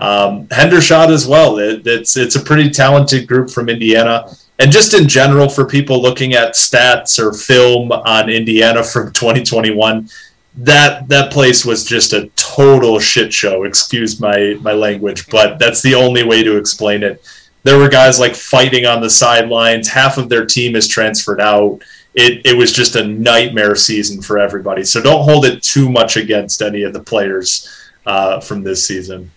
[0.00, 1.58] Um, Hendershot as well.
[1.58, 4.26] It, it's it's a pretty talented group from Indiana,
[4.58, 10.08] and just in general for people looking at stats or film on Indiana from 2021,
[10.56, 13.64] that that place was just a total shit show.
[13.64, 17.24] Excuse my my language, but that's the only way to explain it.
[17.62, 19.88] There were guys like fighting on the sidelines.
[19.88, 21.80] Half of their team is transferred out
[22.14, 24.84] it, it was just a nightmare season for everybody.
[24.84, 27.68] So don't hold it too much against any of the players
[28.06, 29.30] uh, from this season.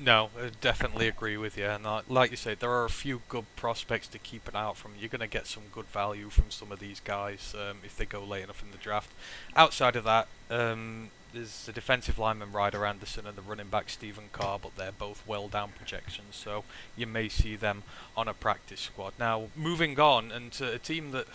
[0.00, 1.66] No, I definitely agree with you.
[1.66, 4.62] And uh, like you said, there are a few good prospects to keep an eye
[4.62, 4.92] out from.
[4.98, 8.04] You're going to get some good value from some of these guys um, if they
[8.04, 9.10] go late enough in the draft.
[9.56, 14.30] Outside of that, um, there's the defensive lineman Ryder Anderson and the running back Stephen
[14.32, 16.64] Carr, but they're both well down projections, so
[16.96, 17.82] you may see them
[18.16, 19.12] on a practice squad.
[19.18, 21.26] Now, moving on, and to a team that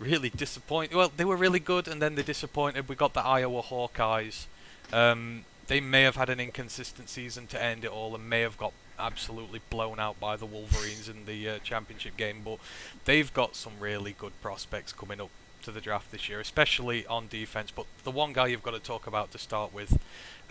[0.00, 0.96] really disappointed.
[0.96, 2.88] Well, they were really good, and then they disappointed.
[2.88, 4.46] We got the Iowa Hawkeyes.
[4.92, 8.58] Um, they may have had an inconsistent season to end it all and may have
[8.58, 12.58] got absolutely blown out by the Wolverines in the uh, championship game, but
[13.04, 15.30] they've got some really good prospects coming up
[15.62, 17.70] to the draft this year, especially on defense.
[17.70, 19.98] But the one guy you've got to talk about to start with,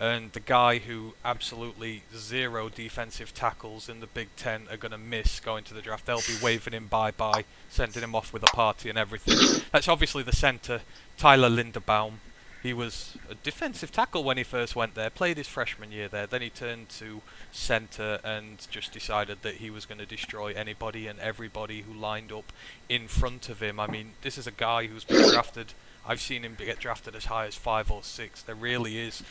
[0.00, 4.98] and the guy who absolutely zero defensive tackles in the Big Ten are going to
[4.98, 6.06] miss going to the draft.
[6.06, 9.62] They'll be waving him bye bye, sending him off with a party and everything.
[9.70, 10.80] That's obviously the centre,
[11.18, 12.14] Tyler Linderbaum.
[12.62, 16.26] He was a defensive tackle when he first went there, played his freshman year there,
[16.26, 17.22] then he turned to
[17.52, 22.32] centre and just decided that he was going to destroy anybody and everybody who lined
[22.32, 22.52] up
[22.88, 23.80] in front of him.
[23.80, 25.72] I mean, this is a guy who's been drafted.
[26.06, 28.42] I've seen him get drafted as high as five or six.
[28.42, 29.22] There really is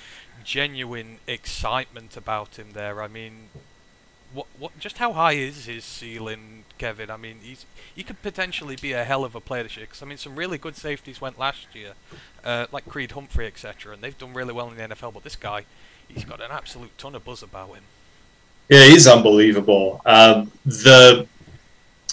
[0.43, 3.01] genuine excitement about him there.
[3.01, 3.49] I mean,
[4.33, 7.09] what what just how high is his ceiling, Kevin?
[7.09, 7.65] I mean, he's
[7.95, 9.85] he could potentially be a hell of a player this year.
[9.87, 11.93] Because I mean, some really good safeties went last year,
[12.43, 15.13] uh, like Creed Humphrey, etc., and they've done really well in the NFL.
[15.13, 15.65] But this guy,
[16.07, 17.83] he's got an absolute ton of buzz about him.
[18.69, 20.01] Yeah, he's unbelievable.
[20.05, 21.27] Um, the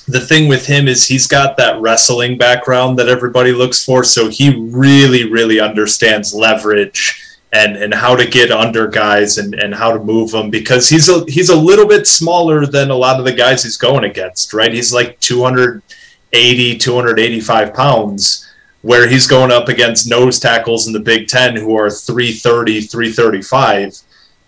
[0.09, 4.29] the thing with him is he's got that wrestling background that everybody looks for, so
[4.29, 9.93] he really, really understands leverage and and how to get under guys and and how
[9.93, 13.25] to move them because he's a he's a little bit smaller than a lot of
[13.25, 14.73] the guys he's going against right?
[14.73, 18.49] He's like 280 285 pounds
[18.83, 23.99] where he's going up against nose tackles in the big 10 who are 330 335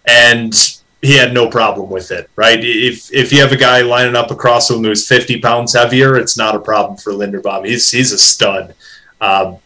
[0.07, 4.17] and he had no problem with it right if if you have a guy lining
[4.17, 8.13] up across him who's 50 pounds heavier it's not a problem for linderbaum he's he's
[8.13, 8.75] a stud
[9.21, 9.59] um,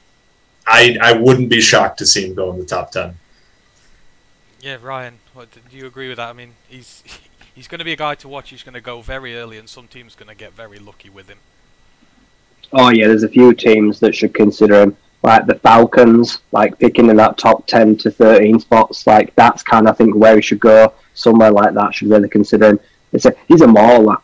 [0.66, 3.16] I, I wouldn't be shocked to see him go in the top 10
[4.62, 6.28] yeah, Ryan, what, do you agree with that?
[6.28, 7.02] I mean, he's
[7.54, 8.50] he's going to be a guy to watch.
[8.50, 11.28] He's going to go very early, and some teams going to get very lucky with
[11.28, 11.38] him.
[12.72, 17.10] Oh yeah, there's a few teams that should consider him, like the Falcons, like picking
[17.10, 19.04] in that top ten to thirteen spots.
[19.04, 20.94] Like that's kind of I think where he should go.
[21.14, 22.80] Somewhere like that should really consider him.
[23.12, 24.16] It's a, he's a mauler.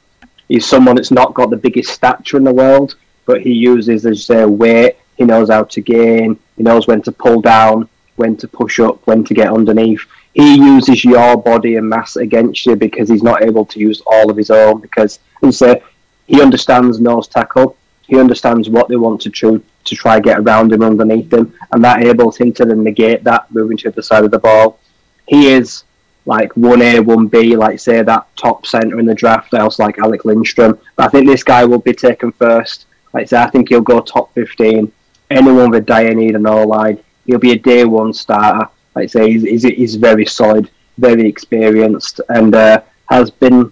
[0.49, 2.95] He's someone that's not got the biggest stature in the world,
[3.27, 4.97] but he uses his uh, weight.
[5.17, 6.39] He knows how to gain.
[6.57, 10.07] He knows when to pull down, when to push up, when to get underneath
[10.39, 14.31] he uses your body and mass against you because he's not able to use all
[14.31, 14.81] of his own.
[14.81, 17.77] Because he understands nose tackle.
[18.03, 21.83] He understands what they want to try to try get around him underneath him, and
[21.83, 24.79] that enables him to then negate that moving to the side of the ball.
[25.27, 25.83] He is
[26.29, 29.99] like one A, one B, like say that top centre in the draft, else like
[29.99, 30.79] Alec Lindstrom.
[30.95, 32.87] But I think this guy will be taken first.
[33.13, 34.93] Like say, I think he'll go top fifteen.
[35.31, 38.69] Anyone with dire need and all line, he'll be a day one starter
[38.99, 43.71] like I say, he's, he's, he's very solid, very experienced, and uh, has been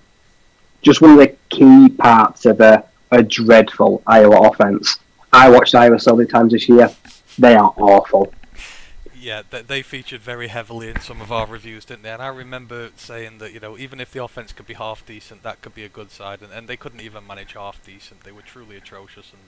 [0.82, 5.00] just one of the key parts of a, a dreadful Iowa offense.
[5.32, 6.88] I watched Iowa so many times this year;
[7.40, 8.32] they are awful.
[9.26, 12.12] Yeah, they featured very heavily in some of our reviews, didn't they?
[12.12, 15.42] And I remember saying that you know even if the offense could be half decent,
[15.42, 18.20] that could be a good side, and, and they couldn't even manage half decent.
[18.20, 19.42] They were truly atrocious, and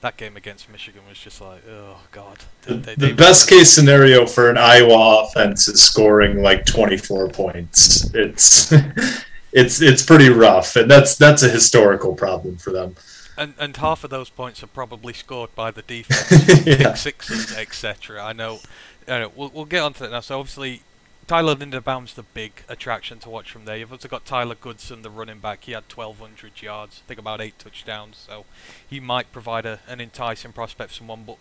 [0.00, 2.44] that game against Michigan was just like, oh god.
[2.62, 7.30] They, the, they, the best case scenario for an Iowa offense is scoring like 24
[7.30, 8.08] points.
[8.14, 8.72] It's
[9.52, 12.94] it's it's pretty rough, and that's that's a historical problem for them.
[13.38, 16.76] And and half of those points are probably scored by the defense, yeah.
[16.76, 18.22] pick sixes, etc.
[18.22, 18.60] I know.
[19.06, 19.32] I know.
[19.34, 20.20] We'll we'll get onto that now.
[20.20, 20.82] So obviously
[21.26, 23.76] Tyler Linderbaum's the big attraction to watch from there.
[23.76, 25.64] You've also got Tyler Goodson, the running back.
[25.64, 28.16] He had 1,200 yards, I think about eight touchdowns.
[28.28, 28.44] So
[28.88, 31.24] he might provide a, an enticing prospect for someone.
[31.26, 31.38] But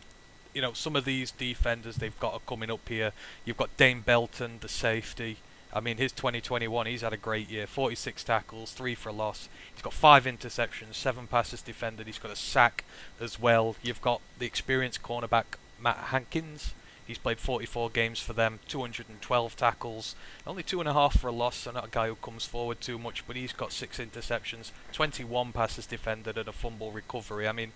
[0.56, 3.12] you know, some of these defenders they've got are coming up here.
[3.43, 5.38] You've got Dane Belton, the safety.
[5.76, 7.67] I mean, his 2021, he's had a great year.
[7.67, 9.49] 46 tackles, three for a loss.
[9.73, 12.07] He's got five interceptions, seven passes defended.
[12.07, 12.86] He's got a sack
[13.19, 13.76] as well.
[13.84, 16.73] You've got the experienced cornerback Matt Hankins
[17.05, 20.15] He's played 44 games for them, 212 tackles,
[20.47, 22.82] only two and a half for a loss, so not a guy who comes forward
[22.82, 27.47] too much, but he's got six interceptions, 21 passes defended, and a fumble recovery.
[27.47, 27.73] I mean,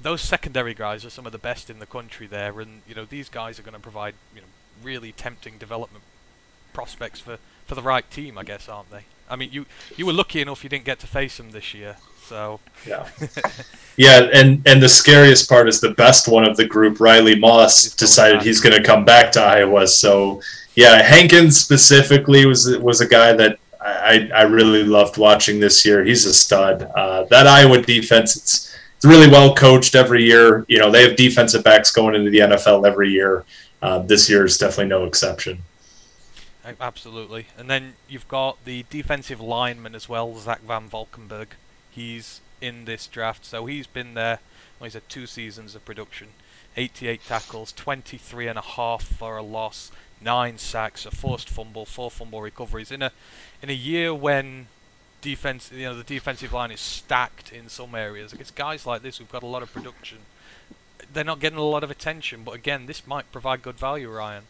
[0.00, 3.04] those secondary guys are some of the best in the country there, and you know
[3.04, 4.46] these guys are going to provide you know
[4.82, 6.04] really tempting development
[6.74, 9.04] prospects for, for the right team, I guess, aren't they?
[9.28, 9.64] I mean, you
[9.96, 11.96] you were lucky enough you didn't get to face them this year,
[12.26, 13.08] so yeah,
[13.96, 17.84] yeah, and and the scariest part is the best one of the group, Riley Moss,
[17.84, 19.86] he's decided he's going to come back to Iowa.
[19.86, 20.42] So
[20.74, 25.84] yeah, Hankins specifically was was a guy that I, I, I really loved watching this
[25.84, 26.04] year.
[26.04, 26.82] He's a stud.
[26.94, 30.64] Uh, that Iowa defense, it's it's really well coached every year.
[30.68, 33.44] You know, they have defensive backs going into the NFL every year.
[33.82, 35.58] Uh, this year is definitely no exception.
[36.80, 37.46] Absolutely.
[37.58, 41.56] And then you've got the defensive lineman as well, Zach Van Valkenburg.
[41.90, 44.40] He's in this draft, so he's been there.
[44.78, 46.28] Well, he's had two seasons of production.
[46.76, 52.10] 88 tackles, 23 and a half for a loss, nine sacks, a forced fumble, four
[52.10, 53.12] fumble recoveries in a
[53.62, 54.66] in a year when
[55.20, 58.32] defense, you know, the defensive line is stacked in some areas.
[58.32, 60.18] It's guys like this who've got a lot of production.
[61.12, 64.44] They're not getting a lot of attention, but again, this might provide good value, Ryan.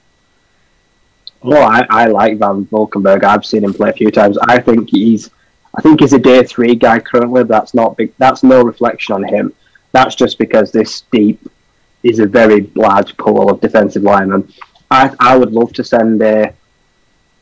[1.45, 3.23] Well, I, I like Van Valkenburg.
[3.23, 4.39] I've seen him play a few times.
[4.39, 5.29] I think he's,
[5.75, 7.43] I think he's a day three guy currently.
[7.43, 8.15] That's not big.
[8.17, 9.53] That's no reflection on him.
[9.93, 11.47] That's just because this deep
[12.03, 14.51] is a very large pool of defensive linemen.
[14.91, 16.55] I, I would love to send a,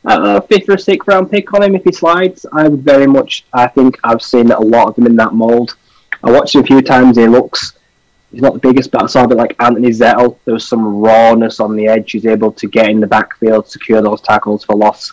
[0.03, 2.45] a fifth or sixth round pick on him if he slides.
[2.51, 3.45] I would very much.
[3.53, 5.77] I think I've seen a lot of him in that mold.
[6.21, 7.15] I watched him a few times.
[7.15, 7.77] He looks
[8.33, 10.37] he's not the biggest, but a bit like Anthony Zettel.
[10.43, 12.11] There was some rawness on the edge.
[12.11, 15.11] He's able to get in the backfield, secure those tackles for loss.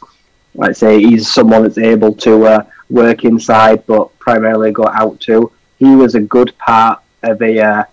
[0.55, 5.21] Like I say, he's someone that's able to uh, work inside, but primarily go out
[5.21, 5.53] to.
[5.79, 7.85] He was a good part of a, uh,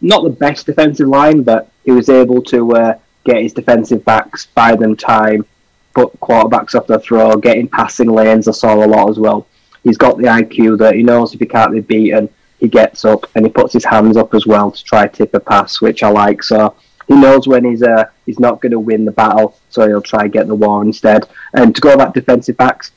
[0.00, 4.46] not the best defensive line, but he was able to uh, get his defensive backs,
[4.46, 5.46] buy them time,
[5.94, 8.48] put quarterbacks off the throw, get in passing lanes.
[8.48, 9.46] I saw a lot as well.
[9.84, 12.28] He's got the IQ that he knows if he can't be beaten,
[12.62, 15.34] he gets up and he puts his hands up as well to try to tip
[15.34, 16.44] a pass, which I like.
[16.44, 16.76] So
[17.08, 20.28] he knows when he's uh, he's not going to win the battle, so he'll try
[20.28, 21.26] get the war instead.
[21.54, 22.92] And to go back defensive backs,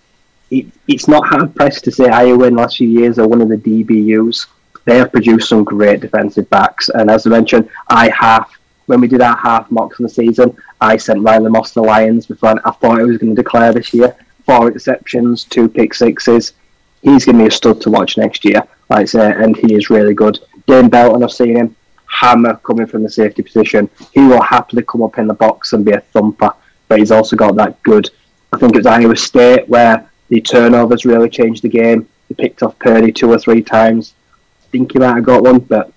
[0.51, 3.41] it, it's not hard pressed to say Iowa in the last few years are one
[3.41, 4.45] of the DBUs.
[4.86, 9.07] They have produced some great defensive backs, and as I mentioned, I half when we
[9.07, 12.61] did our half mocks in the season, I sent Riley Moss to the Lions before
[12.63, 14.16] I thought he was going to declare this year.
[14.45, 16.53] Four interceptions, two pick sixes.
[17.01, 19.75] He's going to be a stud to watch next year like I say, and he
[19.75, 20.39] is really good.
[20.67, 21.75] Dane Belton, I've seen him
[22.07, 23.89] hammer coming from the safety position.
[24.13, 26.53] He will happily come up in the box and be a thumper,
[26.88, 28.09] but he's also got that good.
[28.53, 32.07] I think it was Iowa State where the turnovers really changed the game.
[32.27, 34.13] He picked off Purdy two or three times.
[34.63, 35.91] I think he might have got one, but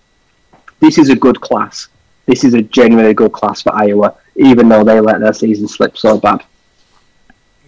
[0.80, 1.88] this is a good class.
[2.26, 5.96] This is a genuinely good class for Iowa, even though they let their season slip
[5.96, 6.44] so bad.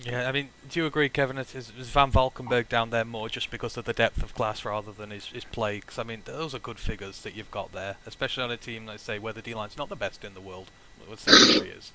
[0.02, 1.36] Yeah, I mean, do you agree, Kevin?
[1.38, 4.92] Is, is Van Valkenburg down there more just because of the depth of class rather
[4.92, 5.80] than his, his play?
[5.80, 8.86] Because, I mean, those are good figures that you've got there, especially on a team,
[8.86, 10.70] let's say, where the D line's not the best in the world.
[11.08, 11.92] Let's say is.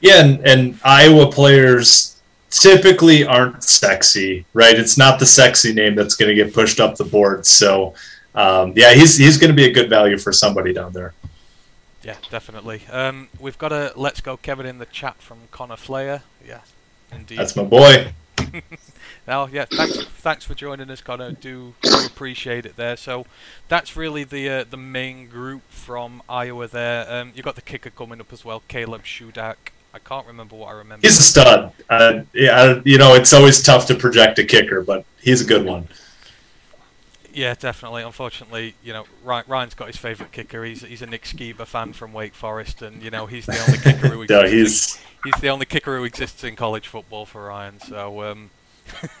[0.00, 4.78] Yeah, and, and Iowa players typically aren't sexy, right?
[4.78, 7.46] It's not the sexy name that's going to get pushed up the board.
[7.46, 7.94] So,
[8.34, 11.14] um, yeah, he's he's going to be a good value for somebody down there.
[12.02, 12.82] Yeah, definitely.
[12.90, 16.22] Um, we've got a let's go Kevin in the chat from Connor Flair.
[16.46, 16.60] Yeah,
[17.12, 17.38] Indeed.
[17.38, 18.12] That's my boy.
[19.26, 21.32] now, yeah, thanks, thanks for joining us, Connor.
[21.32, 22.96] Do, do appreciate it there.
[22.96, 23.26] So,
[23.68, 26.68] that's really the uh, the main group from Iowa.
[26.68, 29.56] There, um, you got the kicker coming up as well, Caleb Shudak.
[29.92, 31.06] I can't remember what I remember.
[31.06, 31.72] He's a stud.
[31.88, 35.64] Uh, yeah, you know, it's always tough to project a kicker, but he's a good
[35.64, 35.88] one.
[37.32, 38.02] Yeah, definitely.
[38.02, 40.64] Unfortunately, you know, Ryan's got his favourite kicker.
[40.64, 43.78] He's he's a Nick Sciba fan from Wake Forest, and you know he's the only
[43.78, 44.96] kicker who exists.
[44.96, 47.80] he's he's the only kicker who exists in college football for Ryan.
[47.80, 48.50] So, um,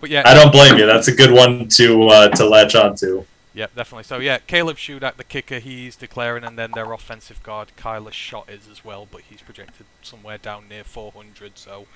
[0.00, 0.86] but yeah, I don't blame you.
[0.86, 3.24] That's a good one to uh, to latch onto.
[3.56, 4.04] Yeah, definitely.
[4.04, 8.50] So yeah, Caleb Shudak, the kicker, he's declaring, and then their offensive guard Kyler Schott
[8.50, 11.56] is as well, but he's projected somewhere down near 400.
[11.56, 11.86] So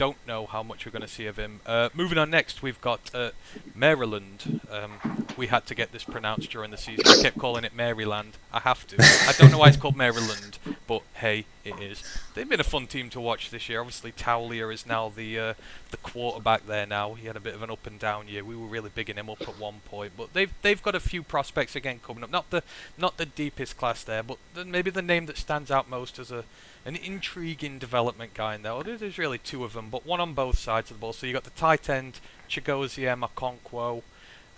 [0.00, 1.60] don't know how much we're going to see of him.
[1.66, 3.32] Uh, moving on next, we've got uh,
[3.74, 4.62] Maryland.
[4.70, 7.04] Um, we had to get this pronounced during the season.
[7.06, 8.38] I kept calling it Maryland.
[8.50, 8.96] I have to.
[8.98, 12.02] I don't know why it's called Maryland, but hey, it is.
[12.32, 13.80] They've been a fun team to watch this year.
[13.80, 15.54] Obviously, Taulia is now the uh,
[15.90, 16.86] the quarterback there.
[16.86, 18.42] Now he had a bit of an up and down year.
[18.42, 21.22] We were really bigging him up at one point, but they've they've got a few
[21.22, 22.30] prospects again coming up.
[22.30, 22.62] Not the
[22.96, 26.44] not the deepest class there, but maybe the name that stands out most as a
[26.84, 28.82] an intriguing development guy in there.
[28.82, 31.12] there's really two of them, but one on both sides of the ball.
[31.12, 34.02] So you got the tight end Chigoziem Okonkwo.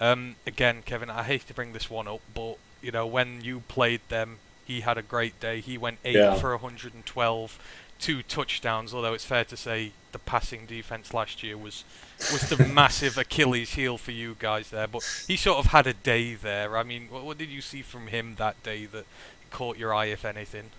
[0.01, 3.61] Um, again, Kevin, I hate to bring this one up, but you know when you
[3.69, 5.61] played them, he had a great day.
[5.61, 6.35] He went eight yeah.
[6.35, 7.59] for 112,
[7.99, 8.95] two touchdowns.
[8.95, 11.85] Although it's fair to say the passing defense last year was
[12.33, 14.87] was the massive Achilles heel for you guys there.
[14.87, 16.77] But he sort of had a day there.
[16.77, 19.07] I mean, what, what did you see from him that day that
[19.51, 20.71] caught your eye, if anything?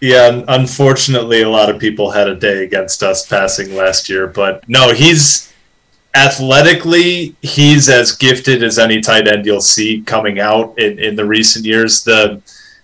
[0.00, 4.68] Yeah, unfortunately, a lot of people had a day against us passing last year, but
[4.68, 5.52] no, he's
[6.16, 11.24] athletically he's as gifted as any tight end you'll see coming out in, in the
[11.24, 12.02] recent years.
[12.04, 12.42] The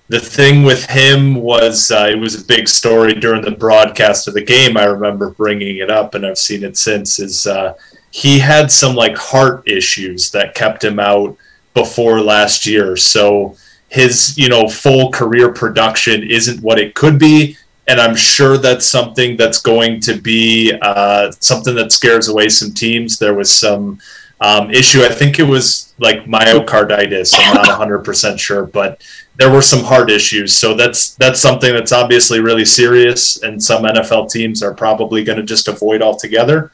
[0.08, 4.34] the thing with him was uh, it was a big story during the broadcast of
[4.34, 4.76] the game.
[4.76, 7.18] I remember bringing it up, and I've seen it since.
[7.18, 7.74] Is uh,
[8.10, 11.36] he had some like heart issues that kept him out
[11.72, 12.96] before last year.
[12.96, 13.56] So
[13.92, 17.58] his, you know, full career production isn't what it could be.
[17.86, 22.72] And I'm sure that's something that's going to be uh, something that scares away some
[22.72, 23.18] teams.
[23.18, 24.00] There was some
[24.40, 25.02] um, issue.
[25.02, 27.34] I think it was like myocarditis.
[27.36, 29.02] I'm not 100% sure, but
[29.36, 30.56] there were some heart issues.
[30.56, 35.38] So that's that's something that's obviously really serious, and some NFL teams are probably going
[35.38, 36.72] to just avoid altogether.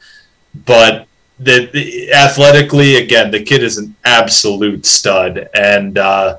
[0.65, 1.05] But
[1.37, 6.37] the, the, athletically, again, the kid is an absolute stud, and uh,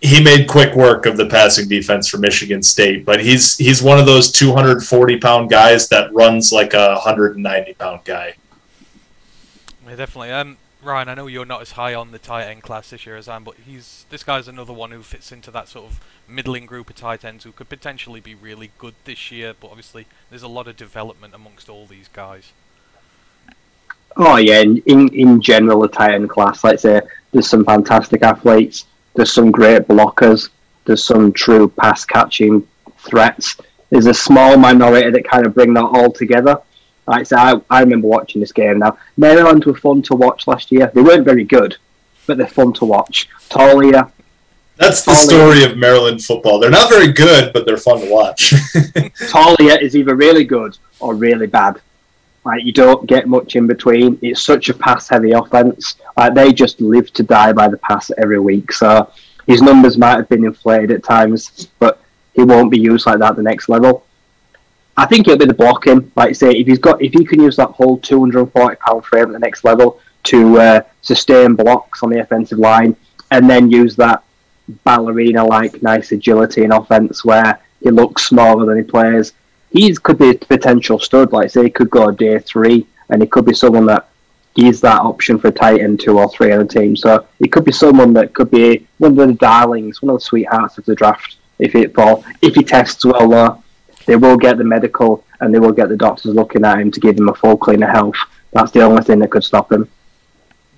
[0.00, 3.04] he made quick work of the passing defense for Michigan State.
[3.04, 8.00] But he's he's one of those 240 pound guys that runs like a 190 pound
[8.04, 8.34] guy.
[9.86, 10.30] Yeah, definitely.
[10.30, 13.16] Um, Ryan, I know you're not as high on the tight end class this year
[13.16, 16.00] as I am, but he's this guy's another one who fits into that sort of
[16.26, 19.52] middling group of tight ends who could potentially be really good this year.
[19.58, 22.52] But obviously, there's a lot of development amongst all these guys.
[24.16, 28.22] Oh yeah, in in, in general, the tight end class, let's say, there's some fantastic
[28.22, 28.86] athletes.
[29.14, 30.50] There's some great blockers.
[30.84, 32.66] There's some true pass catching
[32.98, 33.56] threats.
[33.90, 36.60] There's a small minority that kind of bring that all together.
[37.06, 38.96] Like I say, I, I remember watching this game now.
[39.16, 40.90] Maryland were fun to watch last year.
[40.94, 41.76] They weren't very good,
[42.26, 43.28] but they're fun to watch.
[43.48, 44.12] Taulia.
[44.76, 46.58] That's the story of Maryland football.
[46.58, 48.50] They're not very good, but they're fun to watch.
[49.30, 51.80] Taulia is either really good or really bad.
[52.44, 54.18] Like you don't get much in between.
[54.22, 55.96] It's such a pass-heavy offense.
[56.16, 58.72] Like they just live to die by the pass every week.
[58.72, 59.10] So
[59.46, 62.02] his numbers might have been inflated at times, but
[62.34, 64.06] he won't be used like that at the next level.
[64.96, 66.10] I think it'll be the blocking.
[66.16, 69.26] Like I say, if he's got, if he can use that whole 240 pound frame
[69.26, 72.96] at the next level to uh, sustain blocks on the offensive line,
[73.30, 74.22] and then use that
[74.84, 79.32] ballerina like nice agility in offense where he looks smaller than he plays.
[79.70, 81.32] He could be a potential stud.
[81.32, 84.08] Like say, he could go day three, and he could be someone that
[84.56, 86.96] is that option for tight end two or three on the team.
[86.96, 90.24] So it could be someone that could be one of the darlings, one of the
[90.24, 93.62] sweethearts of the draft if it fall if he tests well though
[94.06, 97.00] they will get the medical and they will get the doctors looking at him to
[97.00, 98.16] give him a full clean of health.
[98.52, 99.88] That's the only thing that could stop him.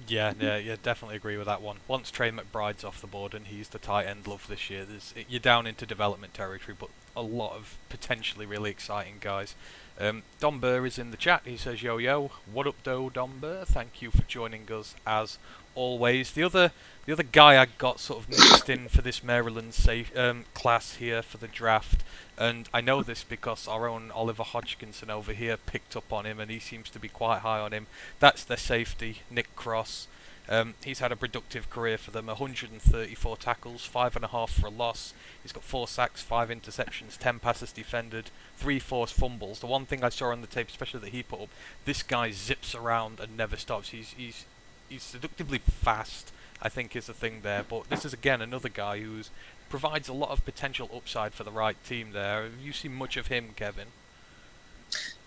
[0.07, 1.79] Yeah, yeah, yeah, definitely agree with that one.
[1.89, 4.85] Once Trey McBride's off the board and he's the tight end love this year,
[5.29, 9.55] you're down into development territory, but a lot of potentially really exciting guys.
[10.01, 11.43] Um, Don Burr is in the chat.
[11.45, 13.65] He says, "Yo yo, what up, do Don Burr?
[13.65, 15.39] Thank you for joining us as
[15.75, 16.73] always." The other,
[17.05, 20.95] the other guy I got sort of mixed in for this Maryland safe, um, class
[20.95, 22.03] here for the draft
[22.39, 26.41] and I know this because our own Oliver Hodgkinson over here picked up on him,
[26.41, 27.87] and he seems to be quite high on him.
[28.21, 30.09] That's their safety, Nick Cross.
[30.49, 35.15] Um, he's had a productive career for them 134 tackles, 5.5 for a loss.
[35.43, 39.61] He's got 4 sacks, 5 interceptions, 10 passes defended, 3 forced fumbles.
[39.61, 41.49] The one thing I saw on the tape, especially that he put up,
[41.85, 43.91] this guy zips around and never stops.
[43.91, 44.45] He's, he's,
[44.89, 47.63] he's seductively fast, I think, is the thing there.
[47.63, 49.31] But this is, again, another guy who's
[49.69, 52.43] provides a lot of potential upside for the right team there.
[52.43, 53.87] Have you seen much of him, Kevin?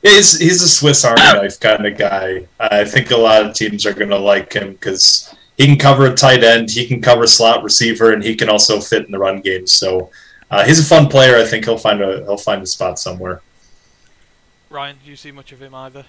[0.02, 2.48] He's he's a Swiss Army knife kind of guy.
[2.60, 6.06] I think a lot of teams are going to like him because he can cover
[6.06, 9.18] a tight end, he can cover slot receiver, and he can also fit in the
[9.18, 9.66] run game.
[9.66, 10.12] So
[10.52, 11.38] uh, he's a fun player.
[11.38, 13.42] I think he'll find a he'll find a spot somewhere.
[14.70, 16.06] Ryan, do you see much of him either?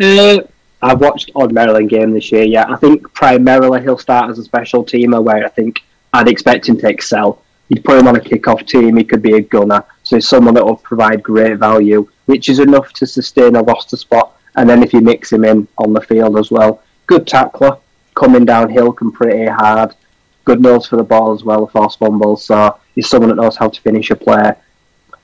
[0.00, 0.38] Uh,
[0.82, 2.44] I watched odd Maryland game this year.
[2.44, 6.68] Yeah, I think primarily he'll start as a special teamer, where I think I'd expect
[6.68, 7.42] him to excel.
[7.68, 9.84] You'd put him on a kickoff team, he could be a gunner.
[10.06, 13.96] So he's someone that will provide great value, which is enough to sustain a roster
[13.96, 14.38] spot.
[14.54, 17.76] And then if you mix him in on the field as well, good tackler,
[18.14, 19.96] coming downhill, can pretty hard,
[20.44, 22.44] good nose for the ball as well, force fumbles.
[22.44, 24.52] So he's someone that knows how to finish a play.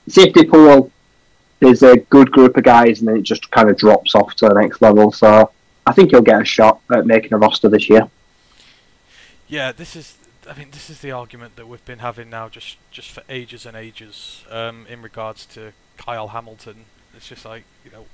[0.09, 0.91] Safety pool
[1.61, 4.49] is a good group of guys, and then it just kind of drops off to
[4.49, 5.13] the next level.
[5.13, 5.49] So
[5.87, 8.09] I think he'll get a shot at making a roster this year.
[9.47, 10.17] Yeah, this is
[10.49, 13.65] I mean, this is the argument that we've been having now just just for ages
[13.65, 16.85] and ages um, in regards to Kyle Hamilton.
[17.15, 18.05] It's just like you know,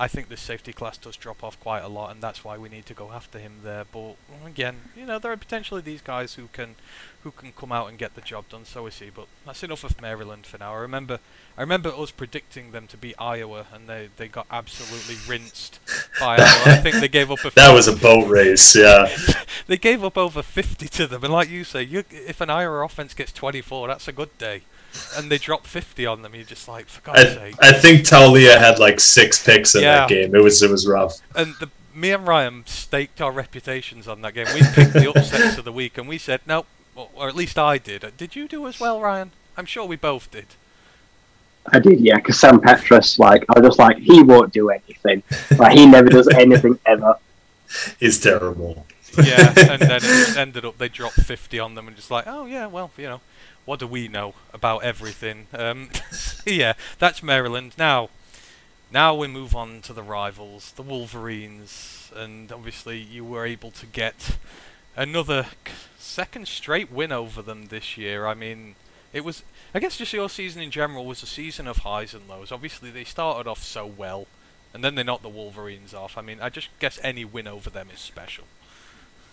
[0.00, 2.68] I think this safety class does drop off quite a lot, and that's why we
[2.68, 3.84] need to go after him there.
[3.90, 4.14] But
[4.46, 6.76] again, you know, there are potentially these guys who can
[7.24, 8.64] who can come out and get the job done.
[8.64, 9.10] So is he.
[9.10, 10.74] But that's enough of Maryland for now.
[10.74, 11.18] I remember
[11.56, 15.80] I remember us predicting them to be Iowa, and they, they got absolutely rinsed
[16.20, 16.62] by Iowa.
[16.66, 17.50] I think they gave up a.
[17.50, 19.08] that was a boat race, yeah.
[19.66, 22.84] they gave up over 50 to them, and like you say, you, if an Iowa
[22.84, 24.62] offense gets 24, that's a good day
[25.16, 26.34] and they dropped 50 on them.
[26.34, 27.54] You're just like, for God's I, sake.
[27.60, 30.00] I think Taulia had like six picks in Yeah.
[30.00, 30.34] that game.
[30.34, 31.20] It was it was rough.
[31.34, 34.46] And the, me and Ryan staked our reputations on that game.
[34.54, 37.58] We picked the upsets of the week, and we said, no, or, or at least
[37.58, 38.04] I did.
[38.16, 39.32] Did you do as well, Ryan?
[39.56, 40.46] I'm sure we both did.
[41.72, 45.22] I did, yeah, because Sam Petras, like, I was just like, he won't do anything.
[45.58, 47.16] Like, he never does anything ever.
[48.00, 48.86] He's terrible.
[49.22, 52.46] yeah, and then it ended up they dropped 50 on them and just like, oh
[52.46, 53.20] yeah, well, you know,
[53.68, 55.46] what do we know about everything?
[55.52, 55.90] Um,
[56.46, 57.74] yeah, that's Maryland.
[57.76, 58.08] Now,
[58.90, 63.84] now we move on to the rivals, the Wolverines, and obviously you were able to
[63.84, 64.38] get
[64.96, 65.48] another
[65.98, 68.26] second straight win over them this year.
[68.26, 68.74] I mean,
[69.12, 69.42] it was,
[69.74, 72.50] I guess, just your season in general was a season of highs and lows.
[72.50, 74.28] Obviously, they started off so well,
[74.72, 76.16] and then they knocked the Wolverines off.
[76.16, 78.44] I mean, I just guess any win over them is special.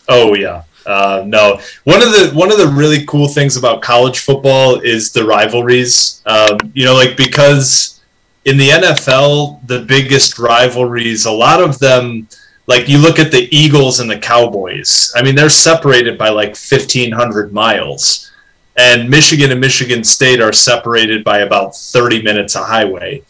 [0.08, 1.60] Oh yeah, uh, no.
[1.84, 6.22] One of the one of the really cool things about college football is the rivalries.
[6.26, 8.02] Um, you know, like because
[8.46, 12.28] in the NFL, the biggest rivalries, a lot of them,
[12.68, 15.12] like you look at the Eagles and the Cowboys.
[15.16, 18.32] I mean, they're separated by like fifteen hundred miles,
[18.78, 23.24] and Michigan and Michigan State are separated by about thirty minutes of highway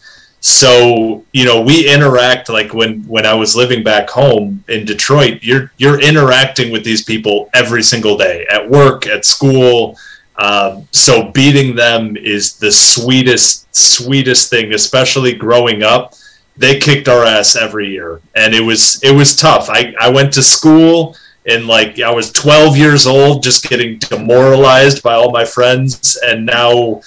[0.46, 5.40] so you know we interact like when when i was living back home in detroit
[5.42, 9.98] you're you're interacting with these people every single day at work at school.
[10.38, 16.14] Um, so beating them is the sweetest sweetest thing especially growing up.
[16.56, 19.68] They kicked our ass every year and it was it was tough.
[19.68, 21.16] I i went to school
[21.46, 26.46] and like i was 12 years old just getting demoralized by all my friends and
[26.46, 27.00] now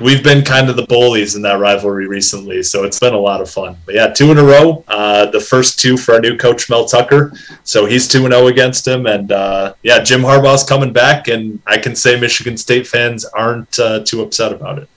[0.00, 3.40] we've been kind of the bullies in that rivalry recently, so it's been a lot
[3.40, 3.76] of fun.
[3.86, 4.84] But yeah, two in a row.
[4.88, 7.32] Uh, the first two for our new coach Mel Tucker,
[7.64, 11.60] so he's two and zero against him, and uh, yeah, Jim Harbaugh's coming back, and
[11.66, 14.88] I can say Michigan State fans aren't uh, too upset about it.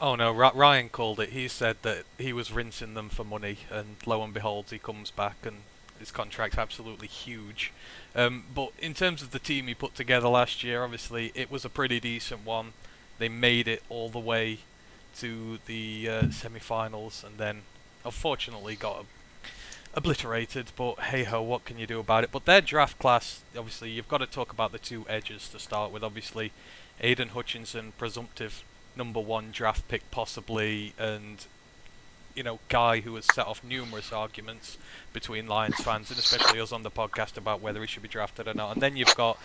[0.00, 1.30] Oh no, Ryan called it.
[1.30, 5.10] He said that he was rinsing them for money, and lo and behold, he comes
[5.10, 5.58] back and
[5.98, 7.72] his contract's absolutely huge.
[8.16, 11.64] Um, but in terms of the team he put together last year, obviously it was
[11.64, 12.72] a pretty decent one
[13.20, 14.58] they made it all the way
[15.18, 17.62] to the uh, semi-finals and then
[18.04, 19.04] unfortunately got
[19.94, 20.72] obliterated.
[20.76, 22.32] But hey ho, what can you do about it?
[22.32, 25.92] But their draft class, obviously, you've got to talk about the two edges to start
[25.92, 26.02] with.
[26.02, 26.52] Obviously,
[27.00, 28.64] Aidan Hutchinson, presumptive
[28.96, 31.46] number one draft pick possibly, and
[32.34, 34.78] you know, guy who has set off numerous arguments
[35.12, 38.46] between Lions fans and especially us on the podcast about whether he should be drafted
[38.46, 38.72] or not.
[38.72, 39.38] And then you've got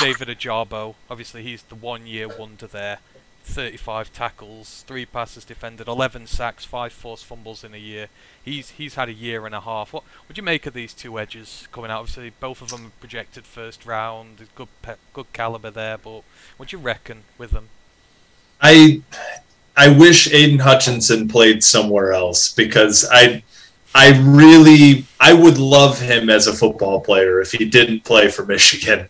[0.00, 0.94] David Ojabo.
[1.10, 2.98] Obviously, he's the one-year wonder there.
[3.44, 8.08] 35 tackles, three passes defended, 11 sacks, five forced fumbles in a year.
[8.42, 9.92] He's he's had a year and a half.
[9.92, 12.00] What would you make of these two edges coming out?
[12.00, 15.98] Obviously, both of them projected first round, good pe- good caliber there.
[15.98, 16.22] But
[16.56, 17.68] what do you reckon with them?
[18.60, 19.02] I
[19.76, 23.42] I wish Aidan Hutchinson played somewhere else because I
[23.94, 28.44] I really I would love him as a football player if he didn't play for
[28.54, 29.08] Michigan.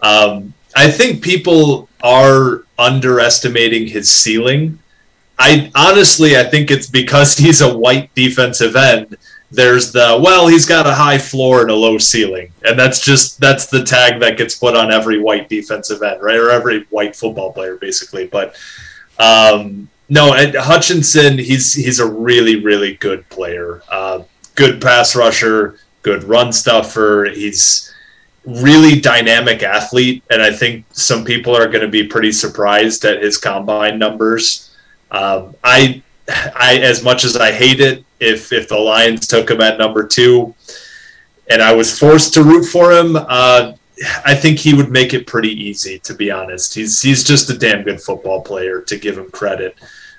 [0.00, 4.78] Um, I think people are underestimating his ceiling.
[5.38, 9.16] I honestly, I think it's because he's a white defensive end.
[9.50, 13.40] There's the well, he's got a high floor and a low ceiling, and that's just
[13.40, 17.16] that's the tag that gets put on every white defensive end, right, or every white
[17.16, 18.26] football player, basically.
[18.26, 18.56] But
[19.18, 24.24] um, no, Hutchinson, he's he's a really really good player, uh,
[24.54, 27.30] good pass rusher, good run stuffer.
[27.32, 27.94] He's
[28.48, 33.22] really dynamic athlete, and I think some people are going to be pretty surprised at
[33.22, 34.70] his combine numbers.
[35.10, 39.60] Um, I, I, as much as I hate it, if if the Lions took him
[39.60, 40.54] at number two,
[41.50, 43.74] and I was forced to root for him, uh,
[44.24, 45.98] I think he would make it pretty easy.
[46.00, 48.80] To be honest, he's he's just a damn good football player.
[48.80, 49.76] To give him credit,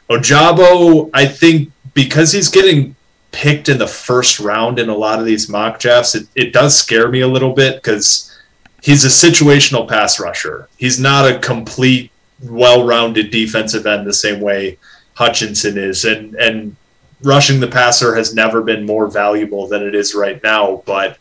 [0.10, 2.96] Ojabo, I think because he's getting
[3.32, 6.78] picked in the first round in a lot of these mock drafts, it, it does
[6.78, 8.38] scare me a little bit because
[8.82, 10.68] he's a situational pass rusher.
[10.78, 12.12] He's not a complete,
[12.44, 14.78] well rounded defensive end the same way
[15.14, 16.06] Hutchinson is.
[16.06, 16.76] And, and
[17.24, 20.82] rushing the passer has never been more valuable than it is right now.
[20.86, 21.18] But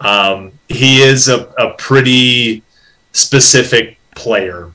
[0.00, 2.62] um, he is a, a pretty
[3.12, 4.70] specific player.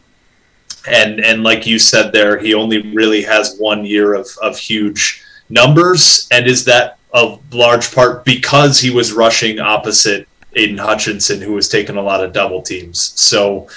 [0.88, 5.24] And, and like you said there, he only really has one year of, of huge
[5.54, 11.54] numbers, and is that a large part because he was rushing opposite Aidan Hutchinson, who
[11.54, 13.14] was taking a lot of double teams.
[13.20, 13.68] So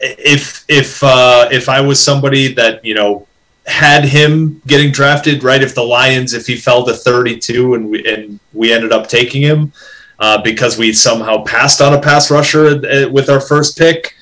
[0.00, 3.26] if if uh, if I was somebody that you know
[3.66, 5.62] had him getting drafted, right?
[5.62, 9.42] If the Lions, if he fell to 32 and we and we ended up taking
[9.42, 9.72] him
[10.18, 14.14] uh, because we somehow passed on a pass rusher uh, with our first pick,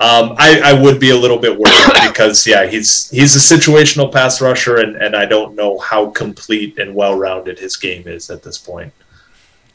[0.00, 1.74] um, I, I, would be a little bit worried
[2.08, 6.78] because yeah, he's he's a situational pass rusher, and, and I don't know how complete
[6.78, 8.92] and well rounded his game is at this point.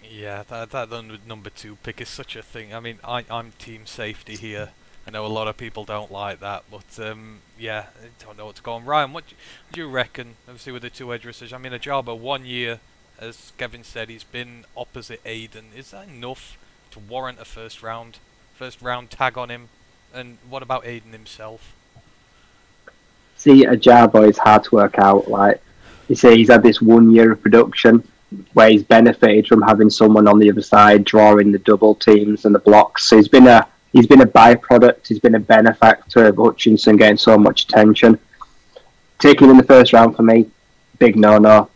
[0.04, 0.90] Yeah, that that
[1.28, 2.74] number two pick is such a thing.
[2.74, 4.72] I mean, I I'm team safety here
[5.08, 8.48] I know a lot of people don't like that, but um, yeah, I don't know
[8.48, 8.88] what's going on.
[8.88, 9.38] Ryan, what do you,
[9.72, 10.36] do you reckon?
[10.48, 12.80] Obviously, with the two edge rushers, I mean, Ojabo one year,
[13.20, 15.66] as Kevin said, he's been opposite Aidan.
[15.76, 16.58] Is that enough
[16.92, 18.18] to warrant a first round,
[18.56, 19.70] first round tag on him?
[20.16, 21.76] And what about Aidan himself?
[23.36, 25.28] See, Ojabo is hard to work out.
[25.30, 25.62] Like
[26.08, 28.08] you say, he's had this one year of production
[28.54, 32.56] where he's benefited from having someone on the other side drawing the double teams and
[32.56, 33.06] the blocks.
[33.06, 35.08] So he's been a he's been a byproduct.
[35.08, 38.18] He's been a benefactor of Hutchinson getting so much attention.
[39.20, 40.50] Taking him in the first round for me,
[40.98, 41.70] big no no.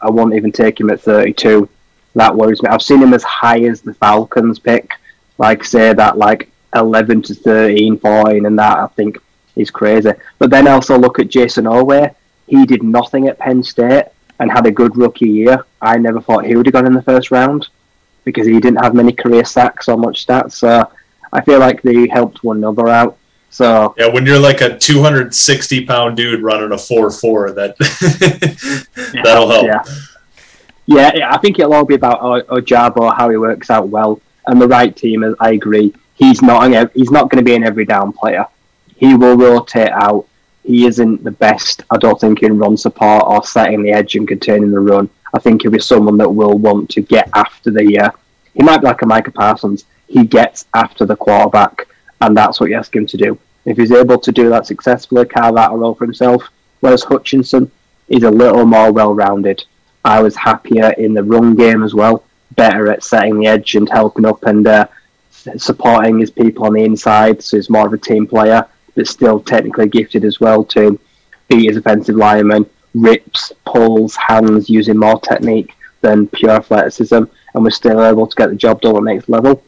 [0.00, 1.68] I won't even take him at 32.
[2.14, 2.68] That worries me.
[2.70, 4.92] I've seen him as high as the Falcons pick,
[5.38, 9.18] like say that like 11 to 13, 14, and that I think
[9.56, 10.12] is crazy.
[10.38, 12.14] But then also look at Jason Oweh.
[12.46, 14.06] He did nothing at Penn State
[14.40, 15.64] and had a good rookie year.
[15.80, 17.68] I never thought he would have gone in the first round
[18.24, 20.52] because he didn't have many career sacks or much stats.
[20.52, 20.90] So
[21.32, 23.18] I feel like they helped one another out.
[23.50, 27.78] So yeah, when you're like a 260 pound dude running a four four, that
[29.24, 29.66] that'll help.
[29.66, 29.82] Yeah.
[30.86, 34.60] yeah, yeah, I think it'll all be about Ojabo, how he works out well, and
[34.60, 35.34] the right team.
[35.40, 35.94] I agree.
[36.18, 38.46] He's not an, he's not going to be an every down player.
[38.96, 40.26] He will rotate out.
[40.64, 44.26] He isn't the best, I don't think, in run support or setting the edge and
[44.26, 45.08] containing the run.
[45.32, 47.98] I think he'll be someone that will want to get after the.
[47.98, 48.10] Uh,
[48.54, 49.84] he might be like a Micah Parsons.
[50.08, 51.86] He gets after the quarterback,
[52.20, 53.38] and that's what you ask him to do.
[53.64, 56.48] If he's able to do that successfully, carve out a role for himself.
[56.80, 57.70] Whereas Hutchinson
[58.08, 59.64] is a little more well-rounded.
[60.04, 62.24] I was happier in the run game as well,
[62.56, 64.88] better at setting the edge and helping up and uh,
[65.56, 67.42] supporting his people on the inside.
[67.42, 68.66] So he's more of a team player
[68.98, 70.98] but still technically gifted as well to
[71.46, 77.14] beat his offensive lineman, rips, pulls, hands, using more technique than pure athleticism,
[77.54, 79.62] and we're still able to get the job done at next level.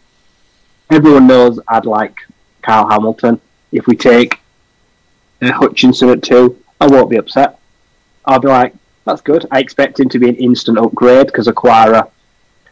[0.90, 2.16] Everyone knows I'd like
[2.62, 3.40] Kyle Hamilton.
[3.70, 4.40] If we take
[5.40, 7.60] uh, Hutchinson at two, I won't be upset.
[8.24, 8.74] I'll be like,
[9.04, 9.46] that's good.
[9.52, 12.10] I expect him to be an instant upgrade because Okwara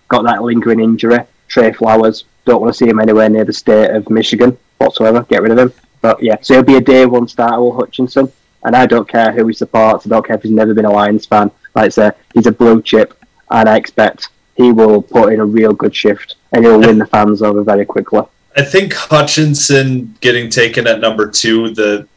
[0.08, 1.20] got that lingering injury.
[1.48, 5.26] Trey Flowers, don't want to see him anywhere near the state of Michigan whatsoever.
[5.28, 5.72] Get rid of him.
[6.00, 8.32] But yeah, so he'll be a day one starter, Will Hutchinson.
[8.64, 10.06] And I don't care who he supports.
[10.06, 11.50] I don't care if he's never been a Lions fan.
[11.74, 13.14] Like I say, he's a blue chip,
[13.50, 17.06] and I expect he will put in a real good shift and he'll win the
[17.06, 18.22] fans over very quickly.
[18.56, 21.70] I think Hutchinson getting taken at number two.
[21.70, 22.08] The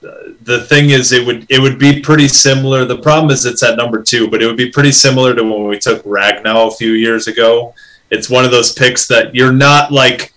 [0.42, 2.84] the thing is, it would it would be pretty similar.
[2.84, 5.68] The problem is it's at number two, but it would be pretty similar to when
[5.68, 7.76] we took Ragnow a few years ago.
[8.12, 10.32] It's one of those picks that you're not like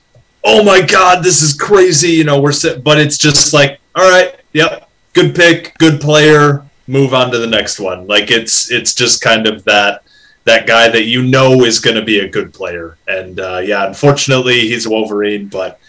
[0.45, 2.11] oh my god, this is crazy.
[2.11, 6.65] You know, we're sit, but it's just like, all right, yep, good pick, good player.
[6.87, 8.07] Move on to the next one.
[8.07, 10.05] Like it's it's just kind of that
[10.45, 12.99] that guy that you know is going to be a good player.
[13.09, 15.81] And uh, yeah, unfortunately, he's a Wolverine, but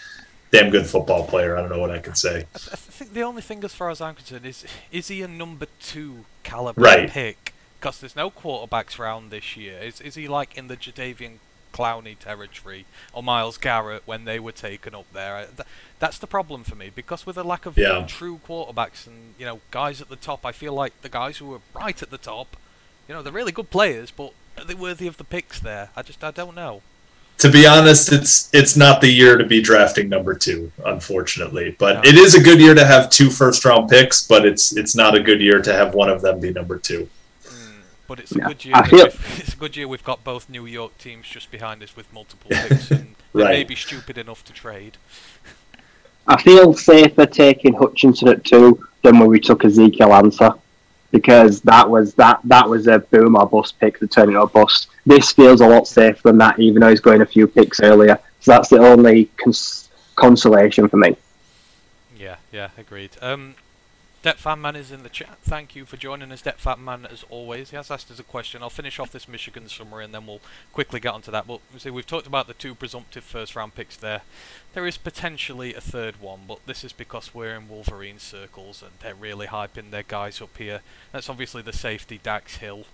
[0.50, 1.56] damn good football player.
[1.56, 2.46] I don't know what I can say.
[2.54, 5.20] I, th- I think the only thing, as far as I'm concerned, is is he
[5.20, 7.10] a number two caliber right.
[7.10, 7.52] pick?
[7.78, 9.78] Because there's no quarterbacks round this year.
[9.78, 11.40] Is is he like in the Jadeveon
[11.76, 15.46] Clowney territory or Myles Garrett when they were taken up there.
[15.98, 18.04] That's the problem for me because with a lack of yeah.
[18.06, 21.52] true quarterbacks and you know guys at the top, I feel like the guys who
[21.54, 22.56] are right at the top,
[23.08, 25.90] you know, they're really good players, but are they worthy of the picks there?
[25.94, 26.82] I just I don't know.
[27.38, 31.76] To be honest, it's it's not the year to be drafting number two, unfortunately.
[31.78, 32.08] But no.
[32.08, 35.14] it is a good year to have two first round picks, but it's it's not
[35.14, 37.10] a good year to have one of them be number two.
[38.06, 38.46] But it's a yeah.
[38.46, 38.82] good year.
[38.84, 39.06] Feel...
[39.38, 39.88] It's a good year.
[39.88, 43.50] We've got both New York teams just behind us with multiple picks, and they right.
[43.50, 44.96] may be stupid enough to trade.
[46.28, 50.58] I feel safer taking Hutchinson at two than when we took Ezekiel Ansah
[51.12, 54.46] because that was that that was a boom or bust pick that turned into a
[54.46, 54.88] bust.
[55.04, 58.18] This feels a lot safer than that, even though he's going a few picks earlier.
[58.40, 61.16] So that's the only cons- consolation for me.
[62.18, 63.10] Yeah, yeah, agreed.
[63.22, 63.54] Um,
[64.26, 65.38] Debt Fan Man is in the chat.
[65.42, 67.70] Thank you for joining us, Debt Fan Man, as always.
[67.70, 68.60] He has asked us a question.
[68.60, 70.40] I'll finish off this Michigan summary and then we'll
[70.72, 71.46] quickly get onto that.
[71.46, 74.22] But see, we've talked about the two presumptive first round picks there.
[74.74, 78.94] There is potentially a third one, but this is because we're in Wolverine circles and
[78.98, 80.80] they're really hyping their guys up here.
[81.12, 82.86] That's obviously the safety Dax Hill.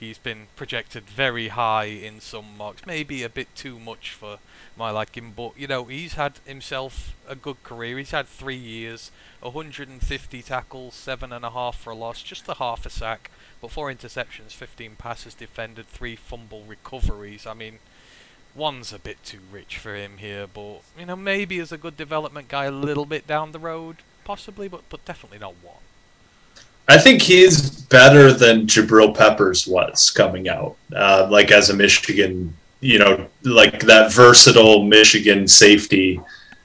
[0.00, 4.38] He's been projected very high in some mocks, maybe a bit too much for
[4.74, 7.98] my liking, but you know, he's had himself a good career.
[7.98, 12.54] He's had three years 150 tackles, seven and a half for a loss, just a
[12.54, 17.46] half a sack, but four interceptions, 15 passes defended, three fumble recoveries.
[17.46, 17.78] I mean,
[18.54, 21.98] one's a bit too rich for him here, but you know maybe as a good
[21.98, 25.82] development guy a little bit down the road, possibly, but but definitely not one.
[26.88, 32.56] I think he's better than Jabril Peppers was coming out, uh, like as a Michigan,
[32.80, 36.20] you know, like that versatile Michigan safety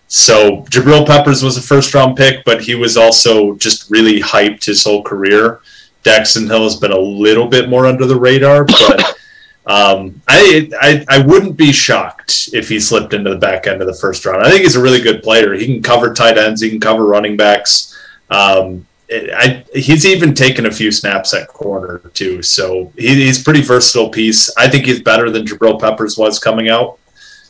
[0.08, 4.66] So Jabril Peppers was a first round pick, but he was also just really hyped
[4.66, 5.62] his whole career.
[6.04, 9.02] Daxton Hill has been a little bit more under the radar, but
[9.66, 13.88] um, I, I I wouldn't be shocked if he slipped into the back end of
[13.88, 14.46] the first round.
[14.46, 15.54] I think he's a really good player.
[15.54, 16.62] He can cover tight ends.
[16.62, 17.98] He can cover running backs.
[18.30, 23.62] Um, I, he's even taken a few snaps at corner too, so he, he's pretty
[23.62, 24.56] versatile piece.
[24.58, 26.98] I think he's better than Jabril Peppers was coming out.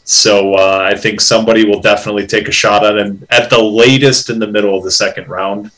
[0.03, 4.30] So uh, I think somebody will definitely take a shot at him at the latest
[4.30, 5.72] in the middle of the second round.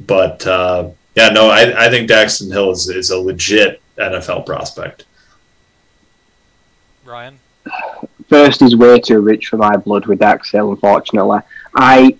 [0.00, 5.04] But uh, yeah, no, I, I think Daxton Hill is, is a legit NFL prospect.
[7.04, 7.38] Ryan?
[8.28, 11.40] First is way too rich for my blood with Dax Hill, unfortunately.
[11.74, 12.16] I,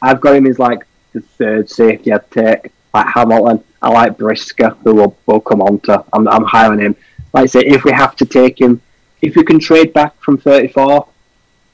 [0.00, 2.72] I've got him as like the third safety I'd take.
[2.94, 6.04] Like Hamilton, I like Brisker, who will, will come on to.
[6.12, 6.94] I'm, I'm high on him.
[7.32, 8.80] Like I say, if we have to take him,
[9.22, 11.06] if we can trade back from 34,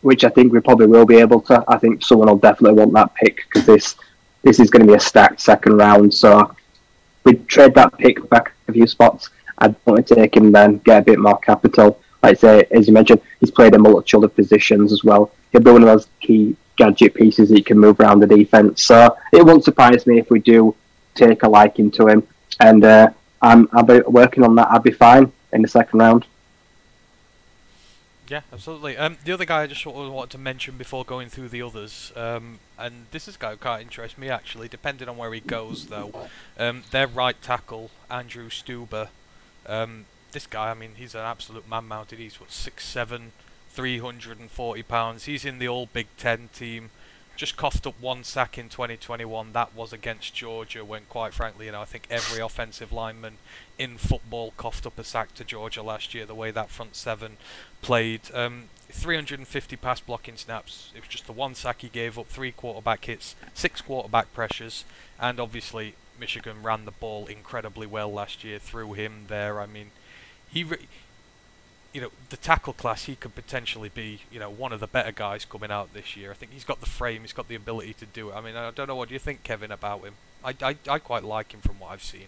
[0.02, 2.92] which I think we probably will be able to, I think someone will definitely want
[2.94, 3.96] that pick because this
[4.42, 6.14] this is going to be a stacked second round.
[6.14, 6.54] So
[7.24, 9.30] we trade that pick back a few spots.
[9.58, 12.00] I'd want to take him then, get a bit more capital.
[12.22, 15.32] Like I say, as you mentioned, he's played in multiple other positions as well.
[15.50, 18.84] He'll be one of those key gadget pieces he can move around the defense.
[18.84, 20.74] So it won't surprise me if we do
[21.14, 22.26] take a liking to him.
[22.60, 23.10] And uh,
[23.42, 24.68] I'm, I'll be working on that.
[24.70, 26.24] I'll be fine in the second round.
[28.28, 28.96] Yeah, absolutely.
[28.96, 31.62] Um, the other guy I just sort of wanted to mention before going through the
[31.62, 35.32] others, um, and this is a guy who quite interests me actually, depending on where
[35.32, 36.28] he goes though.
[36.58, 39.08] Um, their right tackle, Andrew Stueber.
[39.66, 42.18] Um, this guy, I mean, he's an absolute man mounted.
[42.18, 43.32] He's what six seven,
[43.78, 45.26] 340 pounds.
[45.26, 46.90] He's in the All Big Ten team.
[47.36, 49.52] Just coughed up one sack in 2021.
[49.52, 53.34] That was against Georgia, when quite frankly, you know, I think every offensive lineman
[53.78, 56.26] in football coughed up a sack to Georgia last year.
[56.26, 57.36] The way that front seven
[57.80, 58.22] played.
[58.34, 60.90] Um, 350 pass blocking snaps.
[60.96, 64.84] It was just the one sack he gave up, three quarterback hits, six quarterback pressures,
[65.20, 69.60] and obviously Michigan ran the ball incredibly well last year through him there.
[69.60, 69.92] I mean,
[70.48, 70.88] he, re-
[71.92, 75.12] you know, the tackle class, he could potentially be, you know, one of the better
[75.12, 76.30] guys coming out this year.
[76.30, 78.34] I think he's got the frame, he's got the ability to do it.
[78.34, 80.14] I mean, I don't know what do you think, Kevin, about him.
[80.44, 82.26] I, I, I quite like him from what I've seen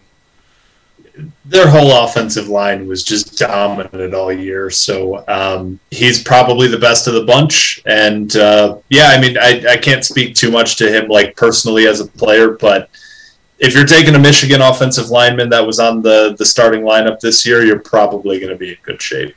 [1.45, 4.69] their whole offensive line was just dominant all year.
[4.69, 7.81] So um, he's probably the best of the bunch.
[7.85, 11.87] And uh, yeah, I mean, I, I can't speak too much to him like personally
[11.87, 12.89] as a player, but
[13.59, 17.45] if you're taking a Michigan offensive lineman that was on the the starting lineup this
[17.45, 19.35] year, you're probably going to be in good shape.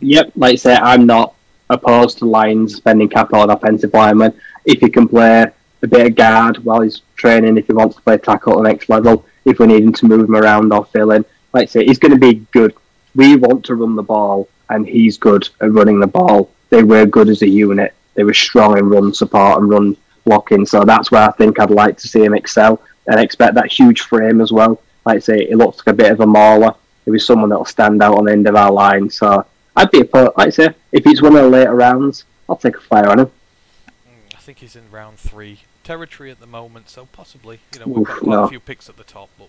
[0.00, 1.34] Yep, like I say, I'm not
[1.70, 5.46] opposed to Lions spending capital on offensive linemen if he can play
[5.82, 8.68] a bit of guard while he's training if he wants to play tackle at the
[8.68, 11.24] next level, if we need him to move him around or fill in.
[11.52, 12.74] Like I say, he's going to be good.
[13.14, 16.50] We want to run the ball, and he's good at running the ball.
[16.70, 17.94] They were good as a unit.
[18.14, 20.66] They were strong in run support and run blocking.
[20.66, 24.02] So that's where I think I'd like to see him excel and expect that huge
[24.02, 24.80] frame as well.
[25.06, 26.74] Like I say, he looks like a bit of a mauler.
[27.04, 29.08] He'll be someone that'll stand out on the end of our line.
[29.08, 29.46] So
[29.78, 32.76] I'd be, a, like I say, if it's one of the later rounds, I'll take
[32.76, 33.26] a flyer on him.
[33.26, 37.86] Mm, I think he's in round three territory at the moment, so possibly, you know,
[37.86, 38.42] we've got quite no.
[38.42, 39.48] a few picks at the top, but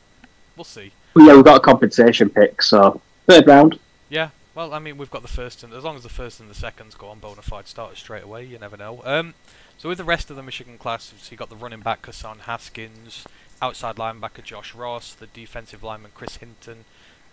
[0.55, 0.91] we'll see.
[1.15, 3.79] Yeah, we've got a compensation pick, so third round.
[4.07, 6.47] Yeah, well, I mean, we've got the first and as long as the first and
[6.47, 9.01] the seconds go on bona fide starters straight away, you never know.
[9.05, 9.33] Um,
[9.79, 12.39] so with the rest of the Michigan class, so you got the running back Hassan
[12.39, 13.25] Haskins,
[13.63, 16.85] outside linebacker Josh Ross, the defensive lineman Chris Hinton,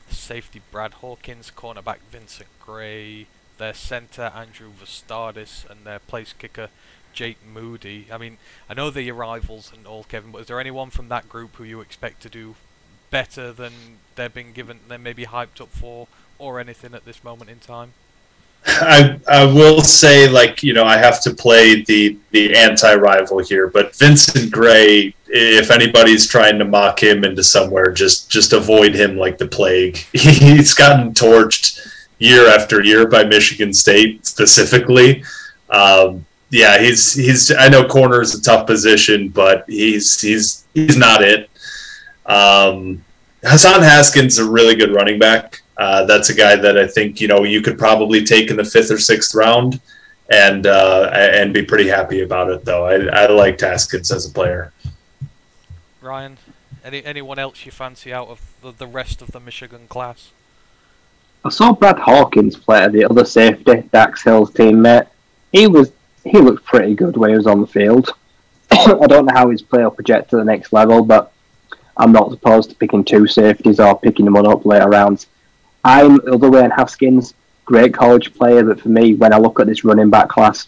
[0.08, 3.26] safety Brad Hawkins, cornerback Vincent Gray,
[3.58, 6.70] their center Andrew Vastardis, and their place kicker
[7.12, 8.06] Jake Moody.
[8.12, 8.38] I mean,
[8.68, 11.56] I know they're your rivals and all, Kevin, but is there anyone from that group
[11.56, 12.54] who you expect to do
[13.10, 13.72] better than
[14.14, 16.08] they've been given, they may be hyped up for,
[16.38, 17.94] or anything at this moment in time?
[18.66, 23.38] I I will say like you know I have to play the the anti rival
[23.38, 28.94] here, but Vincent Gray, if anybody's trying to mock him into somewhere, just just avoid
[28.94, 29.96] him like the plague.
[30.12, 31.86] He's gotten torched
[32.18, 35.22] year after year by Michigan State specifically.
[35.70, 37.52] Um, yeah, he's he's.
[37.54, 41.50] I know corner is a tough position, but he's he's he's not it.
[42.24, 43.04] Um,
[43.42, 45.62] Hassan Haskins is a really good running back.
[45.78, 48.64] Uh, that's a guy that I think you know you could probably take in the
[48.64, 49.80] fifth or sixth round,
[50.30, 52.64] and uh, and be pretty happy about it.
[52.64, 54.72] Though I I liked Haskins as a player.
[56.00, 56.38] Ryan,
[56.84, 60.30] any anyone else you fancy out of the, the rest of the Michigan class?
[61.44, 65.06] I saw Brad Hawkins play at the other safety, Dax Hill's teammate.
[65.52, 65.92] He was
[66.24, 68.10] he looked pretty good when he was on the field.
[68.70, 71.32] I don't know how his play will project to the next level, but
[71.96, 75.26] I'm not opposed to picking two safeties or picking them one up later rounds.
[75.86, 77.32] I'm the other way in Haskins.
[77.64, 80.66] great college player, but for me, when I look at this running back class,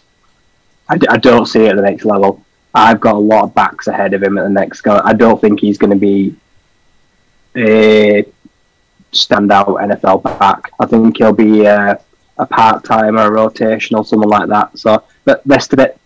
[0.87, 2.43] I, d- I don't see it at the next level.
[2.73, 5.01] I've got a lot of backs ahead of him at the next go.
[5.03, 6.35] I don't think he's going to be
[7.53, 8.25] a
[9.11, 10.71] standout NFL back.
[10.79, 11.99] I think he'll be a,
[12.37, 14.79] a part timer, a rotational, someone like that.
[14.79, 15.99] So, but rest of it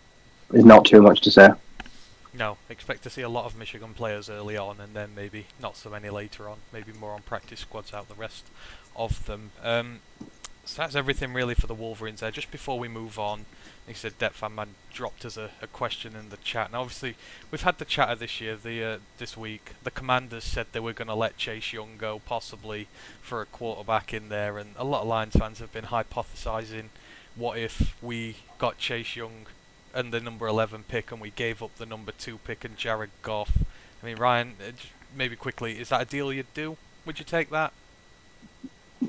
[0.54, 1.50] is not too much to say.
[2.36, 5.78] No, expect to see a lot of Michigan players early on, and then maybe not
[5.78, 6.58] so many later on.
[6.72, 8.46] Maybe more on practice squads out the rest
[8.96, 9.52] of them.
[9.64, 10.00] Um,
[10.66, 12.32] so that's everything really for the Wolverines there.
[12.32, 13.46] Just before we move on,
[13.86, 16.72] he said Debt Fan Man dropped us a, a question in the chat.
[16.72, 17.16] Now, obviously,
[17.52, 19.72] we've had the chatter this year, the uh, this week.
[19.84, 22.88] The Commanders said they were going to let Chase Young go, possibly
[23.22, 26.86] for a quarterback in there, and a lot of Lions fans have been hypothesizing,
[27.36, 29.48] what if we got Chase Young
[29.94, 33.12] and the number 11 pick, and we gave up the number two pick and Jared
[33.22, 33.52] Goff.
[34.02, 34.72] I mean, Ryan, uh,
[35.16, 36.78] maybe quickly, is that a deal you'd do?
[37.06, 37.74] Would you take that?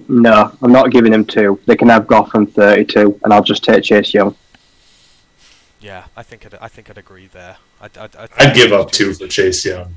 [0.09, 1.61] No, I'm not giving him two.
[1.67, 4.35] They can have Goff and 32, and I'll just take Chase Young.
[5.81, 7.57] Yeah, I think I'd, I think I'd agree there.
[7.81, 9.95] I'd, I'd, I'd, I'd give up two for Chase Young.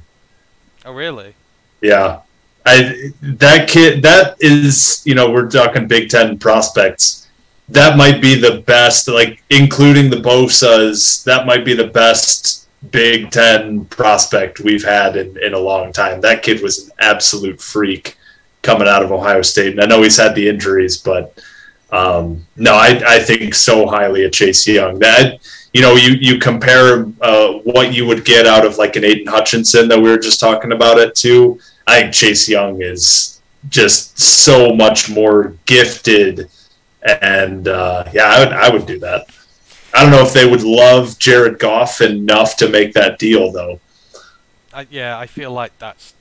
[0.86, 1.34] Oh, really?
[1.82, 2.22] Yeah,
[2.68, 7.28] I that kid that is you know we're talking Big Ten prospects.
[7.70, 11.24] That might be the best, like including the Bosa's.
[11.24, 16.20] That might be the best Big Ten prospect we've had in in a long time.
[16.22, 18.18] That kid was an absolute freak
[18.62, 19.72] coming out of Ohio State.
[19.72, 21.38] And I know he's had the injuries, but
[21.92, 25.00] um, no, I I think so highly of Chase Young.
[25.00, 25.40] That
[25.74, 29.28] you know you you compare uh, what you would get out of like an Aidan
[29.28, 31.60] Hutchinson that we were just talking about it too.
[31.86, 36.50] I think Chase Young is just so much more gifted,
[37.22, 39.28] and uh, yeah, I would I would do that.
[39.94, 43.80] I don't know if they would love Jared Goff enough to make that deal though.
[44.74, 46.17] I, yeah, I feel like that's th-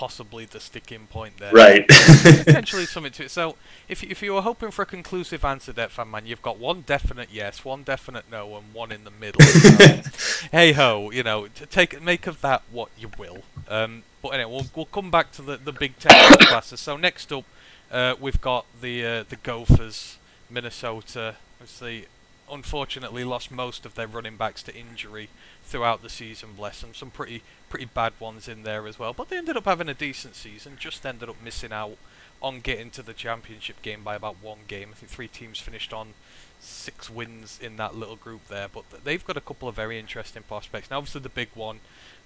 [0.00, 1.52] possibly the sticking point there.
[1.52, 1.86] Right.
[2.22, 3.30] Potentially something to it.
[3.30, 3.56] So,
[3.86, 6.80] if if you were hoping for a conclusive answer, Debt Fan Man, you've got one
[6.80, 9.42] definite yes, one definite no, and one in the middle.
[10.52, 13.42] hey ho, you know, take make of that what you will.
[13.68, 16.80] Um, but anyway, we'll we'll come back to the the Big Ten classes.
[16.80, 17.44] So next up,
[17.92, 20.16] uh, we've got the uh, the Gophers,
[20.48, 21.36] Minnesota.
[21.60, 22.06] Obviously,
[22.50, 25.28] unfortunately, lost most of their running backs to injury
[25.70, 26.50] throughout the season.
[26.56, 29.12] Bless them, some pretty pretty bad ones in there as well.
[29.12, 30.76] But they ended up having a decent season.
[30.78, 31.96] Just ended up missing out
[32.42, 34.88] on getting to the championship game by about one game.
[34.92, 36.14] I think three teams finished on
[36.58, 38.68] six wins in that little group there.
[38.68, 40.90] But th- they've got a couple of very interesting prospects.
[40.90, 41.80] Now, obviously, the big one,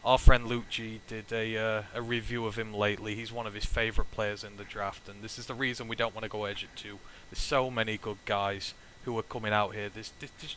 [0.04, 3.14] our friend Lucci did a uh, a review of him lately.
[3.14, 5.96] He's one of his favourite players in the draft, and this is the reason we
[5.96, 6.98] don't want to go edge at two.
[7.30, 9.88] There's so many good guys who are coming out here.
[9.88, 10.56] This this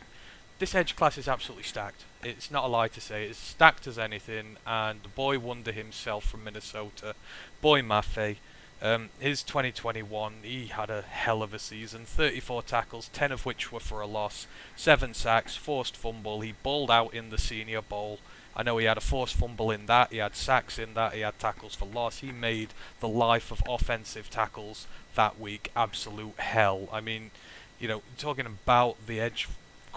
[0.58, 2.04] this, edge class is absolutely stacked.
[2.22, 4.56] It's not a lie to say it's stacked as anything.
[4.66, 7.14] And the boy wonder himself from Minnesota,
[7.60, 8.36] Boye Mafe,
[8.80, 12.04] Um, his 2021, he had a hell of a season.
[12.04, 16.42] 34 tackles, 10 of which were for a loss, 7 sacks, forced fumble.
[16.42, 18.20] He balled out in the Senior Bowl.
[18.54, 21.20] I know he had a forced fumble in that, he had sacks in that, he
[21.20, 22.18] had tackles for loss.
[22.18, 26.88] He made the life of offensive tackles that week absolute hell.
[26.92, 27.30] I mean,
[27.78, 29.48] you know, talking about the edge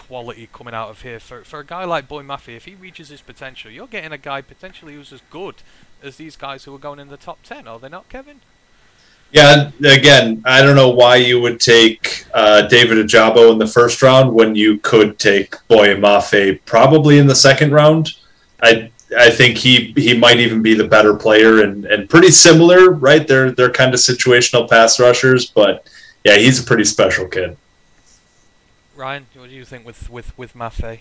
[0.07, 3.09] quality coming out of here for for a guy like Boye Mafe, if he reaches
[3.09, 5.55] his potential, you're getting a guy potentially who's as good
[6.03, 8.41] as these guys who are going in the top ten, are they not, Kevin?
[9.31, 14.01] Yeah, again, I don't know why you would take uh, David Ojabo in the first
[14.01, 18.15] round when you could take Boye Mafe probably in the second round.
[18.61, 22.91] I I think he he might even be the better player and, and pretty similar,
[22.91, 23.27] right?
[23.27, 25.87] They're they're kind of situational pass rushers, but
[26.23, 27.55] yeah, he's a pretty special kid.
[29.01, 30.99] Ryan, what do you think with with with Mafe?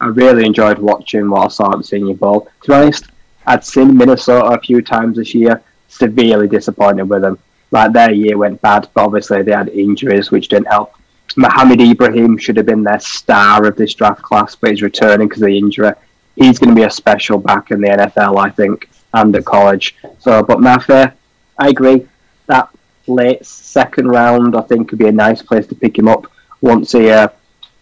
[0.00, 2.48] I really enjoyed watching what I saw at the Senior Bowl.
[2.62, 3.08] To be honest,
[3.46, 5.62] I'd seen Minnesota a few times this year.
[5.88, 7.38] Severely disappointed with them.
[7.72, 10.94] Like their year went bad, but obviously they had injuries which didn't help.
[11.36, 15.42] Mohamed Ibrahim should have been their star of this draft class, but he's returning because
[15.42, 15.92] of the injury.
[16.36, 19.94] He's going to be a special back in the NFL, I think, and at college.
[20.20, 21.12] So, but Mafe,
[21.58, 22.08] I agree.
[22.46, 22.70] That
[23.06, 26.26] late second round, I think, could be a nice place to pick him up
[26.60, 27.28] once he uh,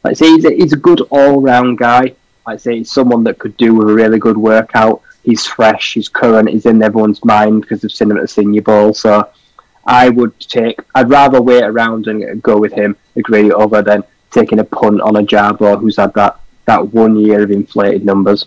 [0.05, 2.15] like say he's a, he's a good all round guy.
[2.47, 5.03] Like say he's someone that could do with a really good workout.
[5.23, 8.63] He's fresh, he's current, he's in everyone's mind because they've seen him at the Senior
[8.63, 8.95] Bowl.
[8.95, 9.29] So
[9.85, 10.81] I would take.
[10.95, 15.17] I'd rather wait around and go with him, agree over than taking a punt on
[15.17, 18.47] a Jabo who's had that that one year of inflated numbers.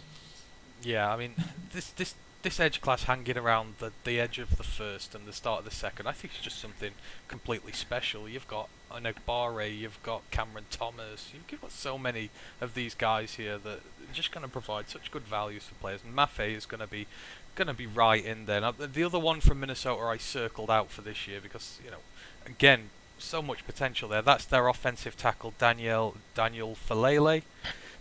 [0.81, 1.33] Yeah, I mean
[1.73, 5.33] this this this edge class hanging around the the edge of the first and the
[5.33, 6.91] start of the second, I think it's just something
[7.27, 8.29] completely special.
[8.29, 12.29] You've got Enagbare, you've got Cameron Thomas, you've got so many
[12.61, 16.01] of these guys here that are just going to provide such good values for players.
[16.03, 17.07] And Mafe is going to be
[17.55, 18.61] going to be right in there.
[18.61, 21.91] Now, the the other one from Minnesota I circled out for this year because you
[21.91, 21.97] know,
[22.45, 24.21] again, so much potential there.
[24.21, 27.43] That's their offensive tackle, Daniel Daniel Faalele.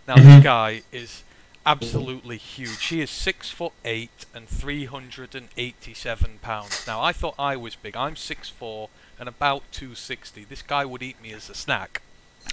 [0.07, 0.41] Now this mm-hmm.
[0.41, 1.23] guy is
[1.65, 2.85] absolutely huge.
[2.85, 6.87] He is six foot eight and three hundred and eighty-seven pounds.
[6.87, 7.95] Now I thought I was big.
[7.95, 8.89] I'm six four
[9.19, 10.43] and about two sixty.
[10.43, 12.01] This guy would eat me as a snack,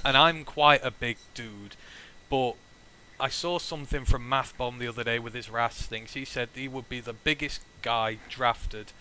[0.04, 1.76] and I'm quite a big dude.
[2.28, 2.54] But
[3.18, 6.14] I saw something from Mathbomb the other day with his RAS things.
[6.14, 8.92] He said he would be the biggest guy drafted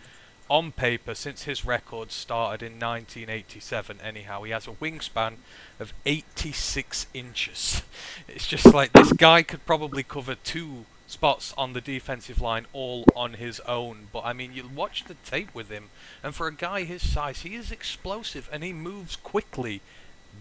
[0.49, 3.99] on paper since his record started in 1987.
[4.01, 5.35] Anyhow, he has a wingspan
[5.79, 7.81] of 86 inches.
[8.27, 13.05] It's just like this guy could probably cover two spots on the defensive line all
[13.15, 14.07] on his own.
[14.11, 15.89] But I mean, you watch the tape with him,
[16.23, 19.81] and for a guy his size, he is explosive and he moves quickly.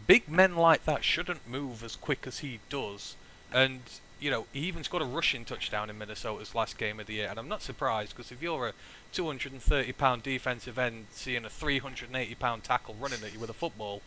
[0.07, 3.17] Big men like that shouldn't move as quick as he does.
[3.53, 3.81] And
[4.21, 7.29] you know, he even scored a rushing touchdown in Minnesota's last game of the year,
[7.29, 8.73] and I'm not surprised because if you're a
[9.13, 14.01] 230 pound defensive end seeing a 380 pound tackle running at you with a football,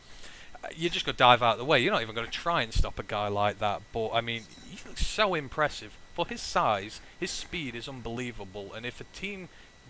[0.63, 1.79] uh, you're just to dive out of the way.
[1.79, 3.83] You're not even going to try and stop a guy like that.
[3.93, 6.99] But I mean, he looks so impressive for his size.
[7.19, 9.49] His speed is unbelievable, and if a team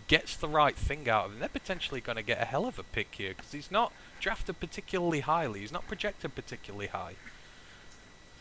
[0.10, 2.78] gets the right thing out of him, they're potentially going to get a hell of
[2.78, 5.62] a pick here because he's not drafted particularly highly.
[5.62, 7.16] He's not projected particularly high.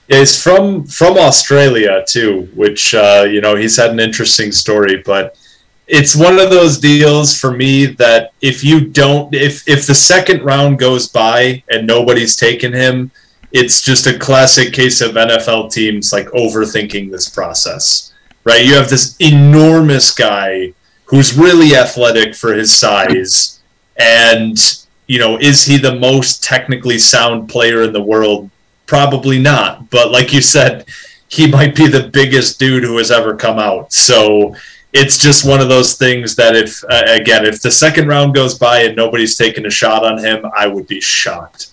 [0.09, 5.01] Yeah, he's from from Australia too, which uh, you know he's had an interesting story,
[5.07, 5.39] but
[5.87, 10.45] it's one of those deals for me that if you don't, if if the second
[10.45, 13.13] round goes by and nobody's taken him,
[13.57, 18.13] it's just a classic case of NFL teams like overthinking this process,
[18.45, 18.65] right?
[18.65, 20.75] You have this enormous guy
[21.07, 23.61] who's really athletic for his size,
[23.97, 24.59] and
[25.07, 28.51] you know, is he the most technically sound player in the world?
[28.85, 29.89] Probably not.
[29.89, 30.85] But like you said,
[31.29, 33.91] he might be the biggest dude who has ever come out.
[33.91, 34.55] So
[34.93, 38.59] it's just one of those things that if uh, again, if the second round goes
[38.59, 41.69] by and nobody's taking a shot on him, I would be shocked.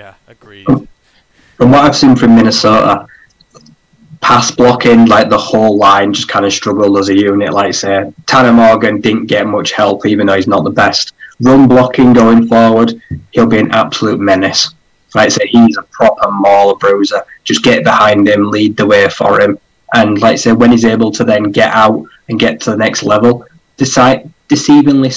[0.00, 0.64] Yeah, agreed.
[0.64, 3.06] From what I've seen from Minnesota,
[4.22, 7.52] pass blocking, like the whole line just kind of struggled as a unit.
[7.52, 11.12] Like say, Tanner Morgan didn't get much help, even though he's not the best.
[11.42, 12.98] Run blocking going forward,
[13.32, 14.72] he'll be an absolute menace.
[15.14, 17.22] Like say, he's a proper mauler bruiser.
[17.44, 19.58] Just get behind him, lead the way for him,
[19.92, 23.02] and like say, when he's able to then get out and get to the next
[23.02, 23.44] level,
[23.76, 25.12] decide deceivingly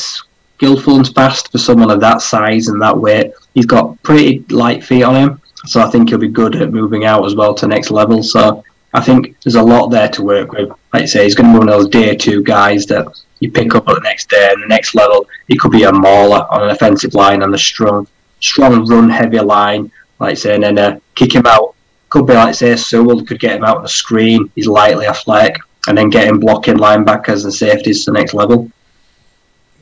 [0.61, 3.33] and fast for someone of that size and that weight.
[3.53, 7.05] He's got pretty light feet on him, so I think he'll be good at moving
[7.05, 8.23] out as well to next level.
[8.23, 8.63] So
[8.93, 10.69] I think there's a lot there to work with.
[10.69, 13.07] Like I say, he's going to be one of those day two guys that
[13.39, 15.27] you pick up at the next day and the next level.
[15.47, 18.07] He could be a mauler on an offensive line on a strong,
[18.39, 19.91] strong run heavy line.
[20.19, 21.75] Like I say, and then uh, kick him out.
[22.09, 24.51] Could be like say Sewell could get him out on the screen.
[24.55, 25.57] He's lightly athletic,
[25.87, 28.71] and then get him blocking linebackers and safeties to the next level.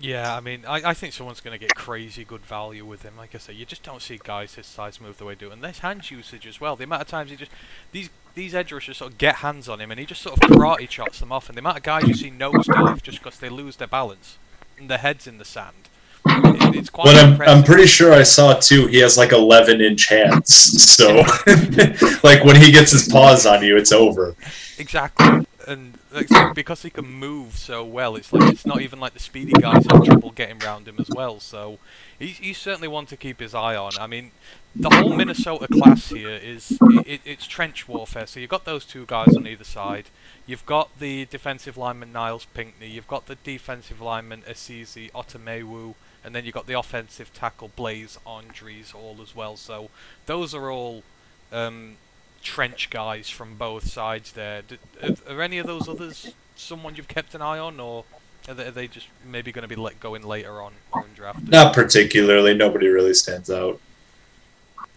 [0.01, 3.15] Yeah, I mean, I, I think someone's going to get crazy good value with him.
[3.17, 5.51] Like I say, you just don't see guys his size move the way they do.
[5.51, 6.75] And there's hand usage as well.
[6.75, 7.51] The amount of times he just
[7.91, 10.49] these these edge rushers sort of get hands on him and he just sort of
[10.49, 11.49] karate chops them off.
[11.49, 14.37] And the amount of guys you see nosedive just because they lose their balance
[14.77, 15.89] and their heads in the sand.
[16.25, 17.41] It, it's quite But I'm.
[17.41, 18.87] I'm pretty sure I saw too.
[18.87, 20.53] He has like 11 inch hands,
[20.95, 21.17] so
[22.23, 24.35] like when he gets his paws on you, it's over.
[24.77, 29.13] Exactly, and like, because he can move so well, it's like it's not even like
[29.13, 31.39] the speedy guys have trouble getting round him as well.
[31.39, 31.79] So
[32.19, 33.91] he's, he's certainly one to keep his eye on.
[33.99, 34.31] I mean,
[34.75, 38.27] the whole Minnesota class here is it, it's trench warfare.
[38.27, 40.05] So you've got those two guys on either side.
[40.45, 42.89] You've got the defensive lineman Nyles Pinckney.
[42.89, 45.95] You've got the defensive lineman Esezi Otomewo.
[46.23, 49.57] And then you've got the offensive tackle Blaise Andries all as well.
[49.57, 49.89] So
[50.27, 51.03] those are all
[51.51, 51.97] um,
[52.43, 54.61] trench guys from both sides there.
[54.63, 58.05] D are, are any of those others someone you've kept an eye on, or
[58.47, 61.03] are they, are they just maybe going to be let go in later on or
[61.03, 61.49] undrafted?
[61.49, 62.53] Not particularly.
[62.53, 63.79] Nobody really stands out.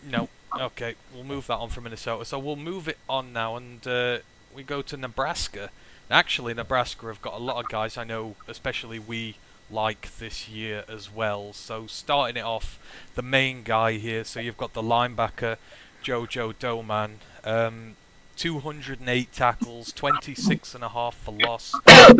[0.08, 0.28] No.
[0.58, 2.24] Okay, we'll move that on from Minnesota.
[2.24, 4.18] So we'll move it on now, and uh,
[4.54, 5.70] we go to Nebraska.
[6.10, 9.36] Actually, Nebraska have got a lot of guys I know, especially we
[9.70, 11.52] like this year as well.
[11.52, 12.78] So starting it off,
[13.16, 14.22] the main guy here.
[14.22, 15.56] So you've got the linebacker
[16.04, 17.14] JoJo Domann.
[17.44, 17.96] Um,
[18.36, 21.72] 208 tackles, 26 and a half for loss,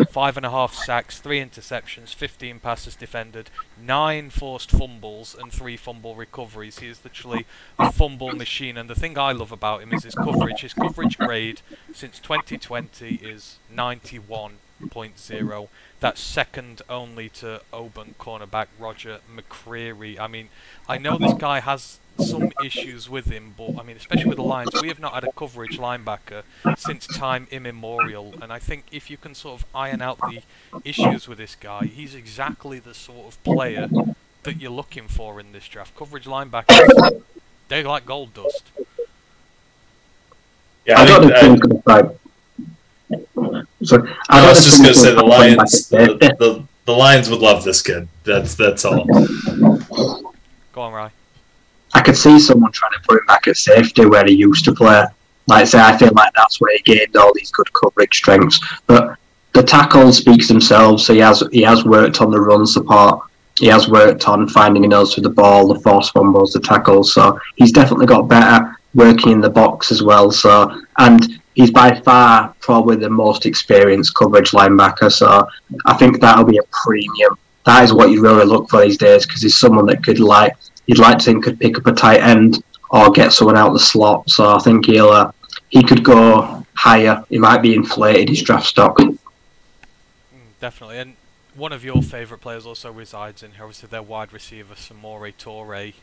[0.09, 3.49] five and a half sacks, three interceptions, 15 passes defended,
[3.81, 6.79] nine forced fumbles, and three fumble recoveries.
[6.79, 7.45] He is literally
[7.77, 8.77] a fumble machine.
[8.77, 10.61] And the thing I love about him is his coverage.
[10.61, 11.61] His coverage grade
[11.93, 15.67] since 2020 is 91.0.
[15.99, 20.19] That's second only to Auburn cornerback Roger McCreary.
[20.19, 20.49] I mean,
[20.87, 24.43] I know this guy has some issues with him, but I mean, especially with the
[24.43, 26.43] Lions, we have not had a coverage linebacker
[26.77, 28.33] since time immemorial.
[28.41, 30.41] And I think if you can sort of iron out the
[30.83, 33.89] issues with this guy, he's exactly the sort of player
[34.43, 35.95] that you're looking for in this draft.
[35.95, 37.21] Coverage linebackers,
[37.67, 38.63] they like gold dust.
[40.85, 43.61] Yeah, I, I don't think, know if I, team's going to try.
[43.83, 45.89] So, I, I was just gonna say the gonna play back Lions.
[45.89, 48.07] The, the, the Lions would love this kid.
[48.23, 49.05] That's that's all.
[49.05, 51.11] Go on, Rye.
[52.05, 55.05] Could see someone trying to put him back at safety where he used to play.
[55.47, 58.59] Like I say, I feel like that's where he gained all these good coverage strengths.
[58.85, 59.17] But
[59.53, 61.03] the tackle speaks themselves.
[61.03, 63.21] So he has he has worked on the run support.
[63.59, 67.11] He has worked on finding a nose with the ball, the force fumbles, the tackles.
[67.11, 70.29] So he's definitely got better working in the box as well.
[70.29, 75.11] So and he's by far probably the most experienced coverage linebacker.
[75.11, 75.47] So
[75.87, 77.37] I think that'll be a premium.
[77.65, 80.55] That is what you really look for these days because he's someone that could like
[80.87, 83.79] you'd like to think could pick up a tight end or get someone out the
[83.79, 84.29] slot.
[84.29, 85.31] So I think he'll uh,
[85.69, 87.23] he could go higher.
[87.29, 88.97] He might be inflated his draft stock.
[88.97, 89.15] Mm,
[90.59, 90.99] definitely.
[90.99, 91.15] And
[91.55, 93.63] one of your favourite players also resides in here.
[93.63, 95.93] Obviously, their wide receiver, Samori Toure.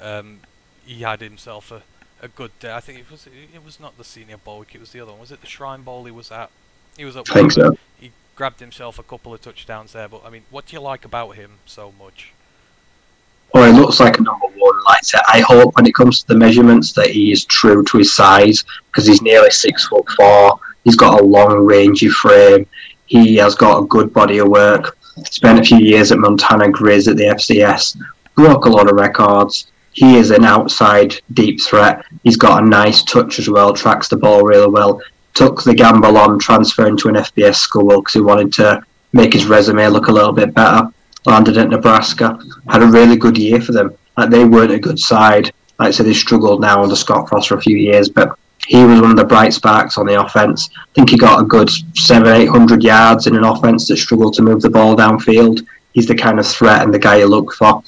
[0.00, 0.40] Um,
[0.84, 1.82] he had himself a,
[2.20, 2.72] a good day.
[2.72, 4.74] I think it was it was not the Senior Bowl week.
[4.74, 5.20] It was the other one.
[5.20, 6.04] Was it the Shrine Bowl?
[6.04, 6.50] He was at.
[6.96, 7.30] He was at.
[7.30, 7.76] I think so.
[7.98, 10.08] He grabbed himself a couple of touchdowns there.
[10.08, 12.32] But I mean, what do you like about him so much?
[13.54, 14.80] Or he looks like a number one.
[14.84, 18.14] Like I hope when it comes to the measurements that he is true to his
[18.14, 20.58] size because he's nearly six foot four.
[20.84, 22.66] He's got a long rangy frame.
[23.06, 24.96] He has got a good body of work.
[25.30, 27.98] Spent a few years at Montana Grizz at the FCS.
[28.34, 29.70] Broke a lot of records.
[29.92, 32.04] He is an outside deep threat.
[32.24, 33.74] He's got a nice touch as well.
[33.74, 35.02] Tracks the ball really well.
[35.34, 39.44] Took the gamble on transferring to an FBS school because he wanted to make his
[39.44, 40.90] resume look a little bit better.
[41.26, 42.38] Landed at Nebraska.
[42.68, 43.96] Had a really good year for them.
[44.16, 45.52] Like they weren't a good side.
[45.78, 48.36] Like I said, they struggled now under Scott Frost for a few years, but
[48.66, 50.70] he was one of the bright sparks on the offense.
[50.76, 54.34] I think he got a good seven, eight hundred yards in an offense that struggled
[54.34, 55.66] to move the ball downfield.
[55.92, 57.82] He's the kind of threat and the guy you look for.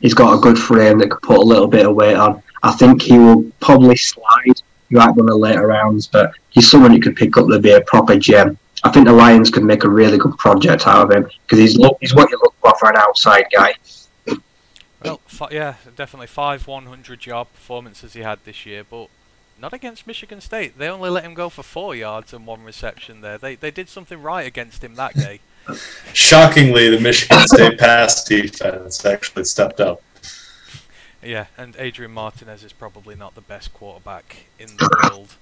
[0.00, 2.42] He's got a good frame that could put a little bit of weight on.
[2.62, 7.00] I think he will probably slide right in the later rounds, but he's someone you
[7.00, 8.58] could pick up to be a proper gem.
[8.82, 11.76] I think the Lions could make a really good project out of him because he's
[11.76, 13.74] look, he's what you look for for an outside guy.
[15.02, 19.08] Well, fi- yeah, definitely five 100 yard performances he had this year, but
[19.60, 20.78] not against Michigan State.
[20.78, 23.36] They only let him go for four yards and one reception there.
[23.36, 25.40] They they did something right against him that day.
[26.12, 30.02] Shockingly, the Michigan State pass defense actually stepped up.
[31.22, 35.36] Yeah, and Adrian Martinez is probably not the best quarterback in the world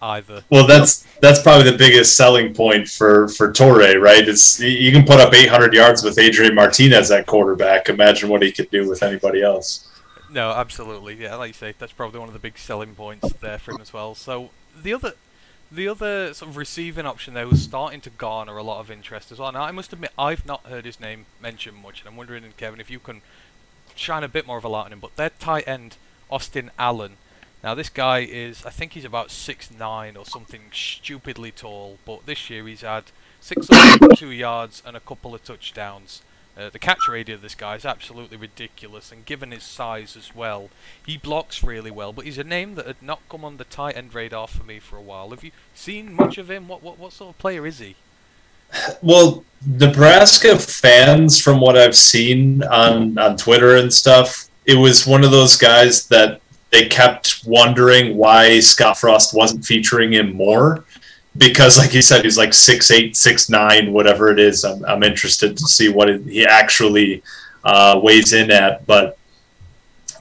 [0.00, 0.44] either.
[0.50, 4.26] Well, that's that's probably the biggest selling point for for Toure, right?
[4.26, 7.88] Is you can put up 800 yards with Adrian Martinez at quarterback.
[7.88, 9.88] Imagine what he could do with anybody else.
[10.30, 11.14] No, absolutely.
[11.14, 13.80] Yeah, like you say, that's probably one of the big selling points there for him
[13.80, 14.14] as well.
[14.14, 14.50] So
[14.80, 15.14] the other,
[15.72, 19.32] the other sort of receiving option there was starting to garner a lot of interest
[19.32, 19.50] as well.
[19.52, 22.78] Now I must admit I've not heard his name mentioned much, and I'm wondering, Kevin,
[22.78, 23.22] if you can
[23.94, 25.00] shine a bit more of a light on him.
[25.00, 25.96] But their tight end
[26.30, 27.16] Austin Allen.
[27.62, 31.98] Now this guy is, I think he's about six nine or something stupidly tall.
[32.04, 33.04] But this year he's had
[33.40, 36.22] 602 yards and a couple of touchdowns.
[36.58, 40.34] Uh, the catch radius of this guy is absolutely ridiculous, and given his size as
[40.34, 40.70] well,
[41.06, 42.12] he blocks really well.
[42.12, 44.80] But he's a name that had not come on the tight end radar for me
[44.80, 45.30] for a while.
[45.30, 46.66] Have you seen much of him?
[46.66, 47.94] What what what sort of player is he?
[49.02, 55.22] Well, Nebraska fans, from what I've seen on on Twitter and stuff, it was one
[55.22, 56.40] of those guys that
[56.70, 60.84] they kept wondering why Scott Frost wasn't featuring him more.
[61.36, 64.64] Because, like you said, he's like six eight, six nine, whatever it is.
[64.64, 67.22] I'm, I'm interested to see what it, he actually
[67.62, 68.84] uh, weighs in at.
[68.86, 69.18] But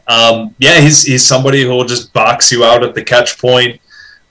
[0.07, 3.81] um, yeah, he's he's somebody who will just box you out at the catch point.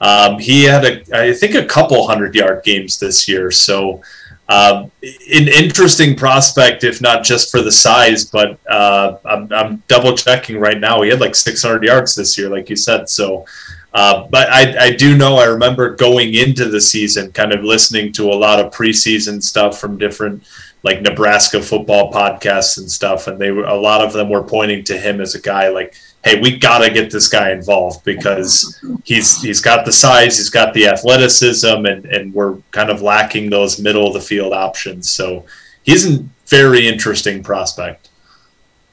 [0.00, 3.50] Um, he had a, I think, a couple hundred yard games this year.
[3.50, 4.02] So,
[4.48, 8.24] um, an interesting prospect, if not just for the size.
[8.24, 11.02] But uh, I'm, I'm double checking right now.
[11.02, 13.08] He had like 600 yards this year, like you said.
[13.08, 13.44] So,
[13.92, 15.36] uh, but I, I do know.
[15.36, 19.80] I remember going into the season, kind of listening to a lot of preseason stuff
[19.80, 20.44] from different
[20.82, 24.84] like Nebraska football podcasts and stuff, and they were a lot of them were pointing
[24.84, 25.96] to him as a guy like
[26.26, 30.50] hey, we got to get this guy involved because he's he's got the size, he's
[30.50, 35.08] got the athleticism, and and we're kind of lacking those middle of the field options.
[35.08, 35.46] So
[35.84, 38.10] he's a very interesting prospect.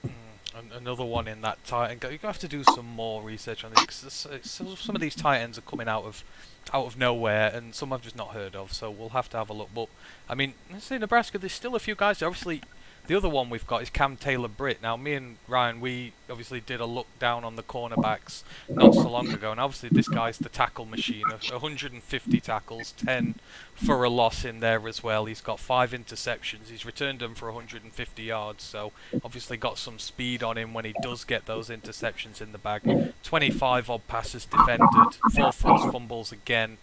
[0.06, 0.12] Mm,
[0.56, 2.02] an- Another one in that tight end.
[2.02, 5.62] Gonna have to do some more research on this some of these tight ends are
[5.62, 6.24] coming out of
[6.72, 8.72] out of nowhere, and some I've just not heard of.
[8.74, 9.70] So we'll have to have a look.
[9.74, 9.90] But
[10.30, 11.40] I mean, let's say Nebraska.
[11.40, 12.22] There's still a few guys.
[12.22, 12.62] Obviously,
[13.08, 14.82] the other one we've got is Cam Taylor Britt.
[14.82, 19.10] Now, me and Ryan, we obviously did a look down on the cornerbacks not so
[19.10, 21.26] long ago, and obviously this guy's the tackle machine.
[21.32, 23.36] of 150 tackles, 10
[23.76, 25.26] for a loss in there as well.
[25.26, 26.70] He's got five interceptions.
[26.70, 28.94] He's returned them for 150 yards, so
[29.24, 33.14] obviously got some speed on him when he does get those interceptions in the bag.
[33.24, 36.78] 25 odd passes defended, four forced fumbles again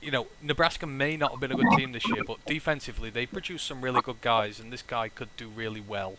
[0.00, 3.26] you know, Nebraska may not have been a good team this year, but defensively they
[3.26, 6.16] produced some really good guys, and this guy could do really well.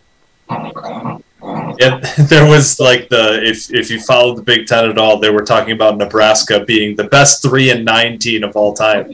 [1.80, 5.30] Yeah, there was like the if if you followed the Big Ten at all, they
[5.30, 9.12] were talking about Nebraska being the best three and nine team of all time.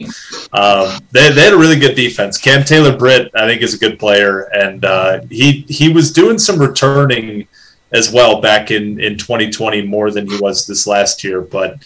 [0.52, 2.38] Um, they, they had a really good defense.
[2.38, 6.38] Cam Taylor Britt, I think, is a good player, and uh, he he was doing
[6.38, 7.46] some returning
[7.92, 11.78] as well back in in 2020 more than he was this last year, but.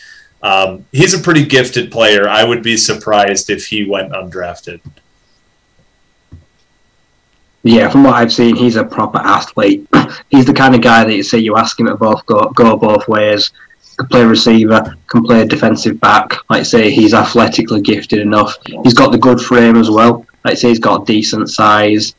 [0.42, 2.28] Um, he's a pretty gifted player.
[2.28, 4.80] I would be surprised if he went undrafted.
[7.62, 9.86] Yeah, from what I've seen, he's a proper athlete.
[10.30, 12.76] he's the kind of guy that you say you ask him to both go, go
[12.76, 13.50] both ways.
[13.98, 16.32] Can play receiver, can play defensive back.
[16.48, 18.56] Like I say, he's athletically gifted enough.
[18.82, 20.24] He's got the good frame as well.
[20.42, 22.14] Like I say, he's got decent size,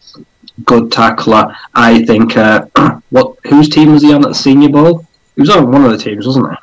[0.63, 1.55] good tackler.
[1.73, 2.37] I think.
[2.37, 2.67] Uh,
[3.09, 3.35] what?
[3.47, 5.07] Whose team was he on at the Senior Bowl?
[5.35, 6.57] He was on one of the teams, wasn't he?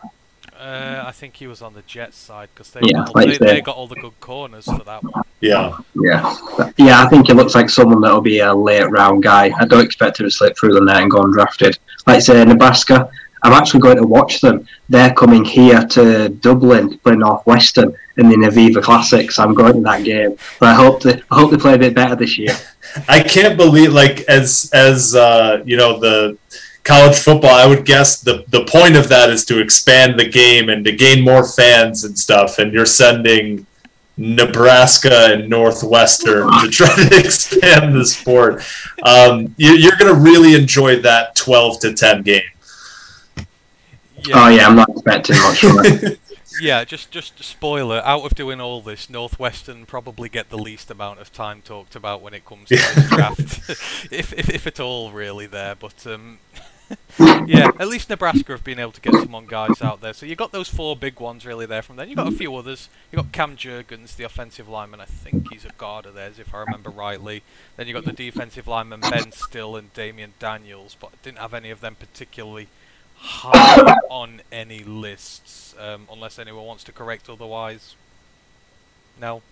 [1.08, 3.46] I think he was on the Jets side because they, Yeah, got all- like they,
[3.46, 5.22] they got all the good corners for that one.
[5.40, 6.36] Yeah, Yeah,
[6.76, 7.02] yeah.
[7.02, 9.50] I think he looks like someone that'll be a late round guy.
[9.58, 11.78] I don't expect him to slip through the net and go undrafted.
[12.06, 13.08] Like I say, Nebraska.
[13.42, 14.66] I'm actually going to watch them.
[14.90, 19.38] They're coming here to Dublin to play Northwestern in the Aviva Classics.
[19.38, 21.94] I'm going to that game, but I hope they, I hope they play a bit
[21.94, 22.54] better this year.
[23.08, 26.36] I can't believe like as as uh, you know the
[26.88, 27.50] college football.
[27.50, 30.92] I would guess the the point of that is to expand the game and to
[30.92, 32.58] gain more fans and stuff.
[32.58, 33.66] And you're sending
[34.16, 38.64] Nebraska and Northwestern to try to expand the sport.
[39.02, 42.42] Um, you, you're going to really enjoy that 12 to 10 game.
[44.34, 46.18] Oh yeah, I'm not expecting much from it.
[46.60, 48.02] Yeah, just just a spoiler.
[48.04, 52.20] Out of doing all this, Northwestern probably get the least amount of time talked about
[52.20, 53.70] when it comes to this draft,
[54.10, 55.46] if, if if at all, really.
[55.46, 56.40] There, but um,
[57.46, 60.12] yeah, at least Nebraska have been able to get some on guys out there.
[60.12, 62.08] So you got those four big ones really there from then.
[62.08, 62.88] You got a few others.
[63.12, 65.00] You got Cam Jurgens, the offensive lineman.
[65.00, 67.42] I think he's a guard of theirs, if I remember rightly.
[67.76, 71.70] Then you got the defensive lineman Ben Stille and Damion Daniels, but didn't have any
[71.70, 72.68] of them particularly
[73.16, 77.96] high on any lists, um, unless anyone wants to correct otherwise.
[79.20, 79.42] No,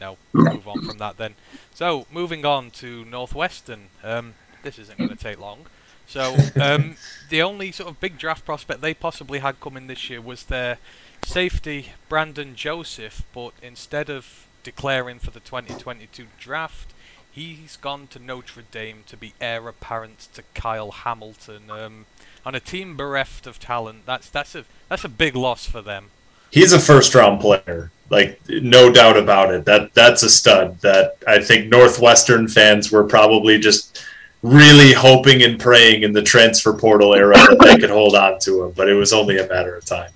[0.00, 0.16] no.
[0.32, 1.34] Move on from that then.
[1.74, 3.88] So moving on to Northwestern.
[4.02, 5.66] Um, this isn't going to take long.
[6.06, 6.96] So um,
[7.28, 10.78] the only sort of big draft prospect they possibly had coming this year was their
[11.24, 16.92] safety Brandon Joseph, but instead of declaring for the 2022 draft,
[17.30, 21.70] he's gone to Notre Dame to be heir apparent to Kyle Hamilton.
[21.70, 22.06] Um,
[22.44, 26.10] on a team bereft of talent, that's that's a that's a big loss for them.
[26.50, 29.64] He's a first round player, like no doubt about it.
[29.64, 30.80] That that's a stud.
[30.80, 34.02] That I think Northwestern fans were probably just
[34.42, 38.64] really hoping and praying in the transfer portal era that they could hold on to
[38.64, 40.10] him, but it was only a matter of time.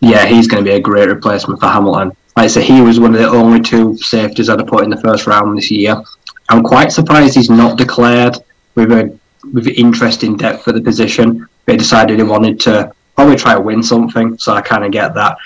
[0.00, 2.08] Yeah, he's going to be a great replacement for Hamilton.
[2.36, 4.90] Like I say, he was one of the only two safeties I'd have put in
[4.90, 6.00] the first round this year.
[6.48, 8.36] I'm quite surprised he's not declared
[8.74, 9.18] with a
[9.52, 11.46] with interest in depth for the position.
[11.66, 15.14] They decided he wanted to probably try to win something, so I kind of get
[15.14, 15.36] that.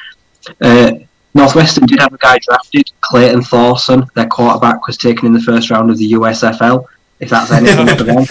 [0.60, 0.92] Uh,
[1.34, 4.04] Northwestern did have a guy drafted, Clayton Thorson.
[4.14, 6.86] Their quarterback was taken in the first round of the USFL.
[7.20, 8.24] If that's anything for them,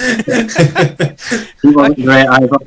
[1.62, 2.58] he wasn't great either.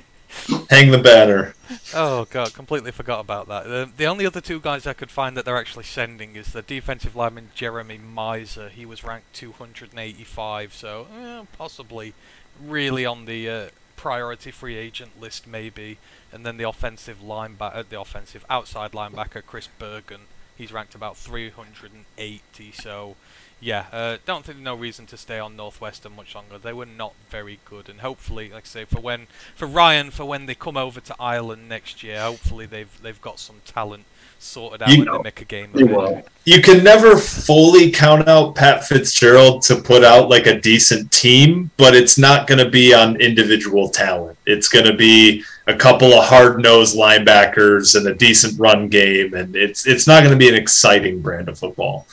[0.71, 1.55] Hang the banner.
[1.95, 3.65] Oh god, completely forgot about that.
[3.65, 6.63] The, the only other two guys I could find that they're actually sending is the
[6.63, 8.69] defensive lineman Jeremy Miser.
[8.71, 12.15] He was ranked 285, so eh, possibly
[12.61, 15.99] really on the uh, priority free agent list maybe.
[16.33, 20.23] And then the offensive linebacker, uh, the offensive outside linebacker Chris Bergin.
[20.57, 23.17] He's ranked about 380, so
[23.63, 26.59] yeah, uh, don't think there's no reason to stay on Northwestern much longer.
[26.59, 30.25] They were not very good, and hopefully, like I say, for when for Ryan, for
[30.25, 34.05] when they come over to Ireland next year, hopefully they've they've got some talent
[34.43, 36.23] sorted out You- make a game of will.
[36.44, 41.70] You can never fully count out Pat Fitzgerald to put out like a decent team,
[41.77, 44.36] but it's not going to be on individual talent.
[44.44, 49.55] It's going to be a couple of hard-nosed linebackers and a decent run game, and
[49.55, 52.06] it's it's not going to be an exciting brand of football.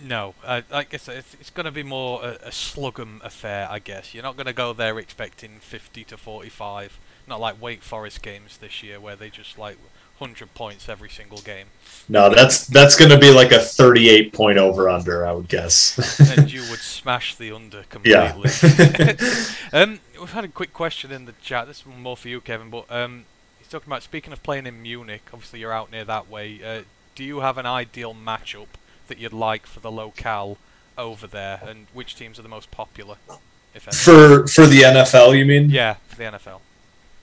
[0.00, 3.66] No, uh, I, I guess it's, it's going to be more a, a slug'em affair.
[3.68, 7.00] I guess you're not going to go there expecting 50 to 45.
[7.26, 9.78] Not like Wake Forest games this year where they just like
[10.18, 11.66] hundred points every single game.
[12.08, 16.20] No, that's that's going to be like a 38 point over under, I would guess.
[16.38, 18.50] and you would smash the under completely.
[18.62, 19.14] Yeah.
[19.72, 21.66] um, we've had a quick question in the chat.
[21.66, 22.70] This is more for you, Kevin.
[22.70, 23.24] But um,
[23.58, 25.22] he's talking about speaking of playing in Munich.
[25.32, 26.60] Obviously, you're out near that way.
[26.64, 26.82] Uh,
[27.14, 28.68] do you have an ideal matchup
[29.08, 30.58] that you'd like for the locale
[30.96, 33.16] over there, and which teams are the most popular?
[33.74, 33.96] If any?
[33.96, 35.70] for for the NFL, you mean?
[35.70, 36.60] yeah, for the NFL.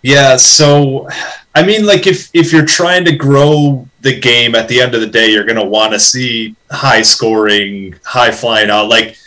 [0.01, 1.07] Yeah, so
[1.55, 5.01] I mean like if if you're trying to grow the game at the end of
[5.01, 9.17] the day, you're going to want to see high scoring, high flying out like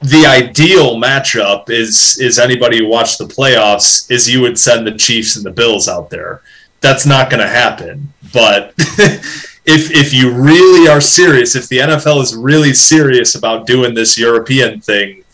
[0.00, 4.96] the ideal matchup is is anybody who watched the playoffs is you would send the
[4.96, 6.42] Chiefs and the Bills out there.
[6.80, 8.12] That's not going to happen.
[8.32, 13.94] But if if you really are serious, if the NFL is really serious about doing
[13.94, 15.24] this European thing,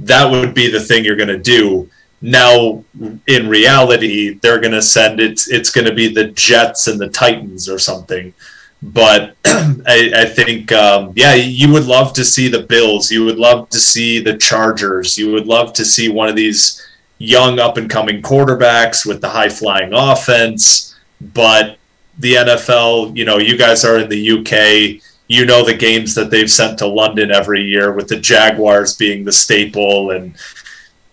[0.00, 1.88] that would be the thing you're going to do.
[2.22, 2.84] Now,
[3.26, 5.42] in reality, they're going to send it.
[5.48, 8.34] It's going to be the Jets and the Titans or something.
[8.82, 13.10] But I, I think, um, yeah, you would love to see the Bills.
[13.10, 15.16] You would love to see the Chargers.
[15.18, 16.86] You would love to see one of these
[17.18, 20.96] young up and coming quarterbacks with the high flying offense.
[21.20, 21.76] But
[22.18, 25.02] the NFL, you know, you guys are in the UK.
[25.28, 29.24] You know the games that they've sent to London every year, with the Jaguars being
[29.24, 30.34] the staple, and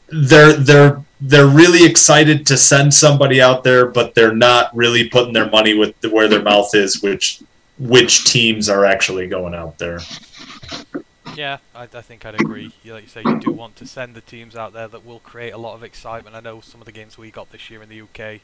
[0.10, 5.34] they're they're they're really excited to send somebody out there, but they're not really putting
[5.34, 7.42] their money with where their mouth is, which
[7.80, 10.00] which teams are actually going out there.
[11.36, 12.74] Yeah, I, I think I'd agree.
[12.84, 15.20] You, like you say, you do want to send the teams out there that will
[15.20, 16.36] create a lot of excitement.
[16.36, 18.42] I know some of the games we got this year in the UK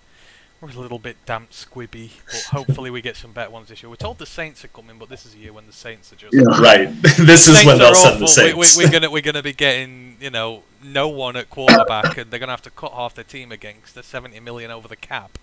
[0.61, 3.89] were a little bit damp, squibby, but hopefully we get some better ones this year.
[3.89, 6.15] We're told the Saints are coming, but this is a year when the Saints are
[6.15, 6.85] just Right.
[7.01, 8.43] this is Saints when they'll send the awful.
[8.43, 8.77] We, we, Saints.
[8.77, 12.51] we're gonna we're gonna be getting you know no one at quarterback, and they're gonna
[12.51, 15.37] have to cut half their team again because they're 70 million over the cap.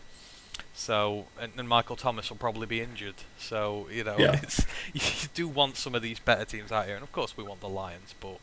[0.74, 3.14] So and, and Michael Thomas will probably be injured.
[3.38, 4.38] So you know Yeah.
[4.42, 7.44] it's you do want some of these better teams out here, and of course we
[7.44, 8.38] want the Lions, but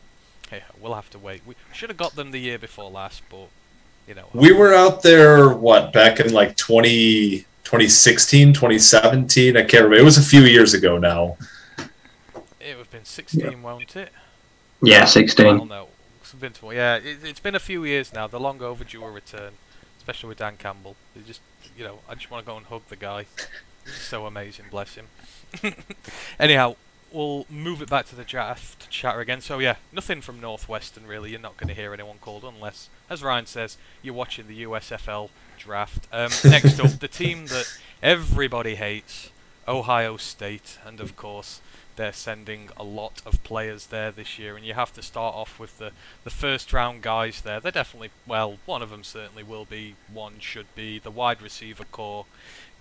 [0.50, 1.42] hey, we'll have to wait.
[1.46, 3.48] We should have got them the year before last, but
[4.06, 9.56] you know we were out there, what, back in like 20, 2016, 2017?
[9.56, 9.96] I can't remember.
[9.96, 11.36] It was a few years ago now.
[12.60, 14.10] it would have been 16, won't it?
[14.82, 15.68] Yeah, Well, 16.
[15.68, 15.87] no.
[16.32, 18.26] Been to- yeah, it, it's been a few years now.
[18.26, 19.54] They're long overdue a return,
[19.98, 20.96] especially with Dan Campbell.
[21.14, 21.40] They just,
[21.76, 23.26] you know, I just want to go and hug the guy.
[23.84, 25.06] He's so amazing, bless him.
[26.38, 26.76] Anyhow,
[27.12, 29.40] we'll move it back to the draft chatter again.
[29.40, 31.30] So yeah, nothing from Northwestern really.
[31.30, 35.30] You're not going to hear anyone called unless, as Ryan says, you're watching the USFL
[35.58, 36.06] draft.
[36.12, 37.66] Um, next up, the team that
[38.02, 39.30] everybody hates,
[39.66, 41.60] Ohio State, and of course
[41.98, 45.58] they're sending a lot of players there this year, and you have to start off
[45.58, 45.90] with the,
[46.22, 47.58] the first round guys there.
[47.58, 51.84] They're definitely, well, one of them certainly will be, one should be the wide receiver
[51.84, 52.24] core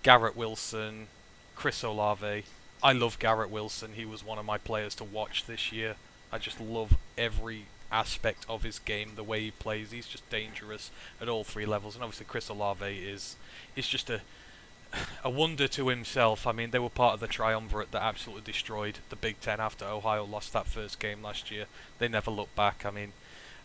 [0.04, 1.08] Garrett Wilson,
[1.56, 2.44] Chris Olave.
[2.84, 3.94] I love Garrett Wilson.
[3.96, 5.96] He was one of my players to watch this year.
[6.32, 9.92] I just love every aspect of his game, the way he plays.
[9.92, 13.36] He's just dangerous at all three levels, and obviously Chris Olave is
[13.76, 14.22] is just a
[15.24, 16.48] a wonder to himself.
[16.48, 19.86] I mean, they were part of the triumvirate that absolutely destroyed the Big Ten after
[19.86, 21.66] Ohio lost that first game last year.
[22.00, 22.86] They never looked back.
[22.86, 23.14] I mean,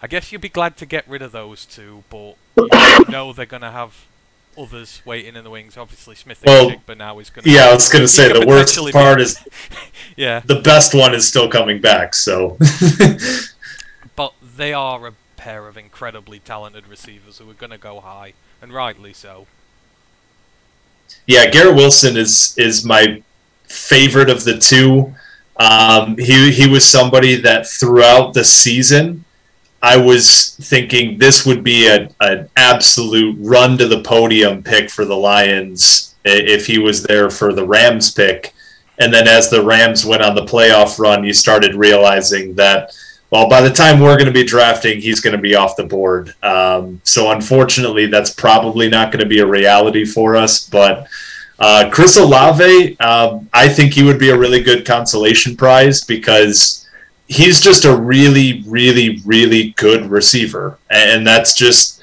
[0.01, 3.47] I guess you'd be glad to get rid of those two, but you know they're
[3.47, 4.07] going to have
[4.59, 5.77] others waiting in the wings.
[5.77, 7.51] Obviously, Smith and Well, but now is going to.
[7.51, 9.39] Yeah, I was going to say the worst part is
[10.17, 12.15] yeah, the best one is still coming back.
[12.15, 12.59] So
[14.17, 18.35] but they are a pair of incredibly talented receivers who are going to go high,
[18.61, 19.47] and rightly so.
[21.27, 23.23] Yeah, Garrett Wilson is is my
[23.65, 25.15] favorite of the two.
[25.57, 29.25] Um, he he was somebody that throughout the season,
[29.83, 35.05] I was thinking this would be a, an absolute run to the podium pick for
[35.05, 38.55] the Lions if he was there for the Rams pick.
[38.99, 42.93] And then as the Rams went on the playoff run, you started realizing that,
[43.33, 45.85] well, by the time we're going to be drafting, he's going to be off the
[45.85, 46.35] board.
[46.43, 50.69] Um, so unfortunately, that's probably not going to be a reality for us.
[50.69, 51.09] But
[51.59, 56.87] uh, Chris Olave, um, I think he would be a really good consolation prize because
[57.27, 60.79] he's just a really, really, really good receiver.
[60.91, 62.03] And that's just,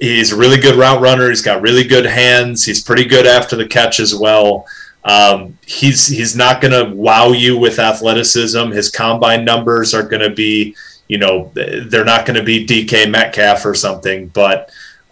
[0.00, 1.28] he's a really good route runner.
[1.28, 2.64] He's got really good hands.
[2.64, 4.64] He's pretty good after the catch as well.
[5.04, 8.70] Um, he's he's not going to wow you with athleticism.
[8.70, 10.74] His combine numbers are going to be,
[11.08, 14.70] you know, they're not going to be DK Metcalf or something, but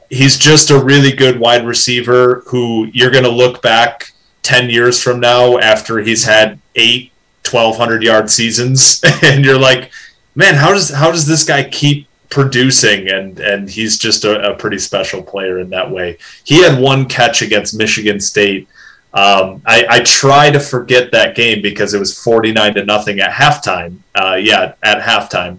[0.08, 4.12] he's just a really good wide receiver who you're going to look back
[4.42, 7.12] 10 years from now after he's had eight
[7.50, 9.90] 1200 yard seasons and you're like
[10.34, 14.56] man how does how does this guy keep producing and and he's just a, a
[14.56, 18.68] pretty special player in that way he had one catch against michigan state
[19.14, 23.30] Um, I, I try to forget that game because it was 49 to nothing at
[23.30, 23.98] halftime.
[24.14, 25.58] Uh, yeah, at halftime.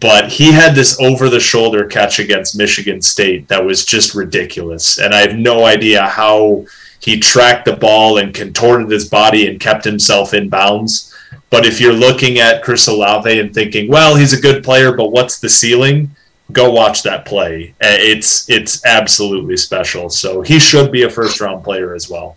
[0.00, 4.98] But he had this over the shoulder catch against Michigan State that was just ridiculous.
[4.98, 6.64] And I have no idea how
[7.00, 11.14] he tracked the ball and contorted his body and kept himself in bounds.
[11.50, 15.10] But if you're looking at Chris Olave and thinking, well, he's a good player, but
[15.12, 16.10] what's the ceiling?
[16.50, 17.74] Go watch that play.
[17.82, 20.08] Uh, It's it's absolutely special.
[20.08, 22.36] So he should be a first round player as well.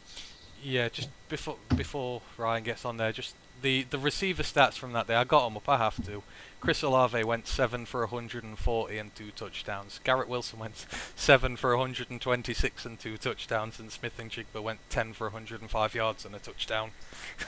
[0.66, 5.06] Yeah, just before before Ryan gets on there, just the the receiver stats from that
[5.06, 5.14] day.
[5.14, 5.70] I got them up.
[5.70, 6.24] I have to.
[6.60, 10.00] Chris Olave went seven for 140 and two touchdowns.
[10.04, 15.94] Garrett Wilson went seven for 126 and two touchdowns, and Smith-Njigba went 10 for 105
[15.94, 16.92] yards and a touchdown.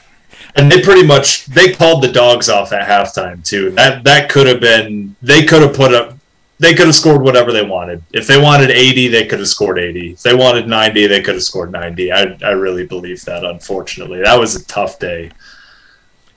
[0.58, 3.72] And they pretty much they called the dogs off at halftime too.
[3.72, 6.17] That that could have been they could have put up
[6.60, 8.04] they could have scored whatever they wanted.
[8.14, 10.14] If they wanted 80, they could have scored 80.
[10.14, 12.12] If they wanted 90, they could have scored 90.
[12.12, 14.22] I I really believe that unfortunately.
[14.24, 15.32] That was a tough day.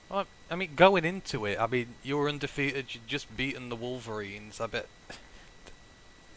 [0.09, 2.93] Well, I mean, going into it, I mean, you were undefeated.
[2.93, 4.61] You just beaten the Wolverines.
[4.61, 4.87] I bet.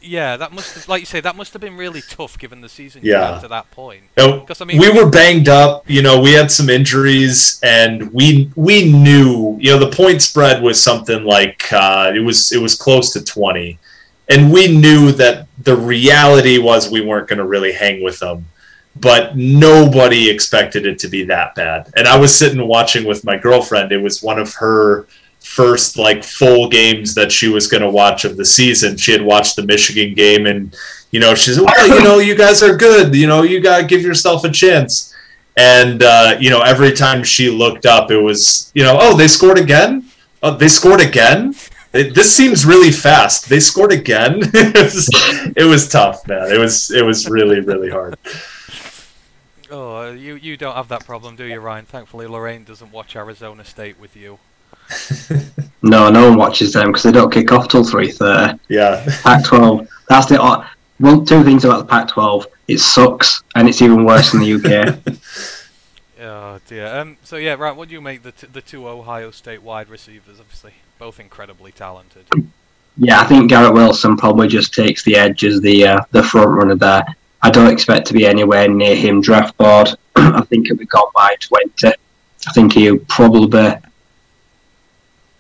[0.07, 2.69] Yeah, that must have, like you say, that must have been really tough given the
[2.69, 3.39] season Yeah.
[3.41, 4.03] to that point.
[4.19, 5.85] You know, 'Cause, I mean- we were banged up.
[5.89, 9.57] You know, we had some injuries, and we we knew.
[9.61, 13.25] You know, the point spread was something like uh, it was it was close to
[13.25, 13.79] twenty,
[14.29, 18.47] and we knew that the reality was we weren't going to really hang with them.
[18.97, 21.89] But nobody expected it to be that bad.
[21.97, 23.91] And I was sitting watching with my girlfriend.
[23.91, 25.07] It was one of her
[25.45, 28.97] first like full games that she was going to watch of the season.
[28.97, 30.75] She had watched the Michigan game, and
[31.11, 33.15] you know, she's well, you know, you guys are good.
[33.15, 35.15] You know, you got to give yourself a chance.
[35.57, 39.29] And uh, you know, every time she looked up, it was you know, oh, they
[39.29, 40.11] scored again.
[40.43, 41.55] Oh, they scored again.
[41.93, 43.49] It, this seems really fast.
[43.49, 44.41] They scored again.
[44.43, 45.09] it, was,
[45.57, 46.51] it was tough, man.
[46.51, 48.19] It was it was really really hard.
[49.71, 51.85] Oh, you you don't have that problem, do you, Ryan?
[51.85, 54.39] Thankfully, Lorraine doesn't watch Arizona State with you.
[55.83, 58.59] No, no one watches them because they don't kick off till three thirty.
[58.69, 59.05] Yeah.
[59.23, 59.87] Pac-12.
[60.09, 60.67] That's the uh,
[60.99, 61.27] one.
[61.27, 62.47] Two things about the Pac-12.
[62.69, 64.99] It sucks, and it's even worse in the UK.
[66.21, 66.87] Oh dear.
[66.87, 67.19] Um.
[67.23, 67.77] So yeah, right.
[67.77, 70.41] What do you make the t- the two Ohio State wide receivers?
[70.41, 72.25] Obviously, both incredibly talented.
[72.97, 76.51] yeah, I think Garrett Wilson probably just takes the edge as the uh, the front
[76.51, 77.05] runner there.
[77.43, 79.89] I don't expect to be anywhere near him draft board.
[80.17, 81.89] I think he'll be gone by twenty.
[82.47, 83.77] I think he'll probably be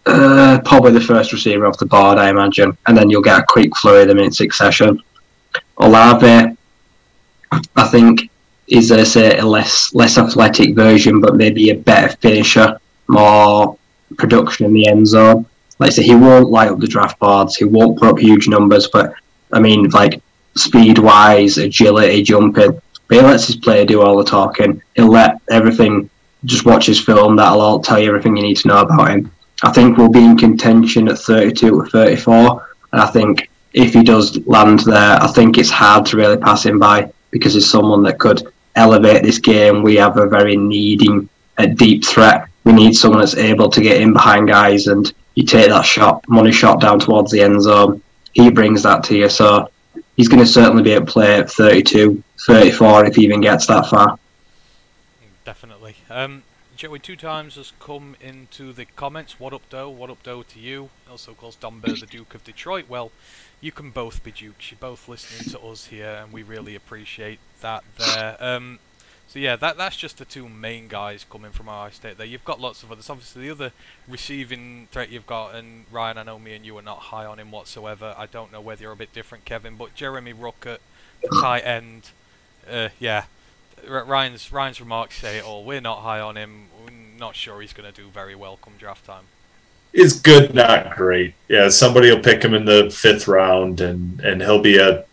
[0.06, 3.46] uh, probably the first receiver off the board, I imagine, and then you'll get a
[3.48, 5.02] quick flurry of them in succession.
[5.78, 6.56] Olave,
[7.76, 8.30] I think,
[8.68, 12.78] is say a less less athletic version, but maybe a better finisher,
[13.08, 13.76] more
[14.16, 15.46] production in the end zone.
[15.78, 17.56] Like I say, he won't light up the draft boards.
[17.56, 19.12] He won't put up huge numbers, but
[19.52, 20.22] I mean, like
[20.56, 22.80] speed wise, agility, jumping.
[23.08, 24.82] But he lets his player do all the talking.
[24.94, 26.10] He'll let everything.
[26.44, 27.36] Just watch his film.
[27.36, 29.32] That'll all tell you everything you need to know about him.
[29.64, 32.76] I think we'll be in contention at 32 or 34.
[32.92, 36.66] And I think if he does land there, I think it's hard to really pass
[36.66, 38.46] him by because he's someone that could
[38.76, 39.82] elevate this game.
[39.82, 42.46] We have a very needing a deep threat.
[42.64, 46.22] We need someone that's able to get in behind guys and you take that shot,
[46.28, 48.02] money shot down towards the end zone.
[48.34, 49.30] He brings that to you.
[49.30, 49.70] So
[50.16, 53.86] he's going to certainly be to play at 32, 34 if he even gets that
[53.86, 54.18] far.
[55.46, 55.96] Definitely.
[56.10, 56.42] Um,
[56.84, 59.40] Joey two times has come into the comments.
[59.40, 59.88] What up, Doe?
[59.88, 60.90] What up, Doe to you?
[61.10, 62.90] Also calls Don the Duke of Detroit.
[62.90, 63.10] Well,
[63.62, 64.70] you can both be Dukes.
[64.70, 68.36] You're both listening to us here, and we really appreciate that there.
[68.38, 68.80] Um,
[69.26, 72.18] so yeah, that that's just the two main guys coming from our State.
[72.18, 73.08] There, you've got lots of others.
[73.08, 73.72] Obviously, the other
[74.06, 77.38] receiving threat you've got, and Ryan, I know me and you are not high on
[77.38, 78.14] him whatsoever.
[78.18, 80.80] I don't know whether you're a bit different, Kevin, but Jeremy Ruckert,
[81.22, 82.10] the tight end.
[82.70, 83.24] Uh, yeah,
[83.88, 85.64] Ryan's Ryan's remarks say it all.
[85.64, 86.68] We're not high on him.
[87.18, 89.24] Not sure he's going to do very well come draft time.
[89.92, 91.34] Is good, not great.
[91.48, 95.04] Yeah, somebody will pick him in the fifth round, and and he'll be a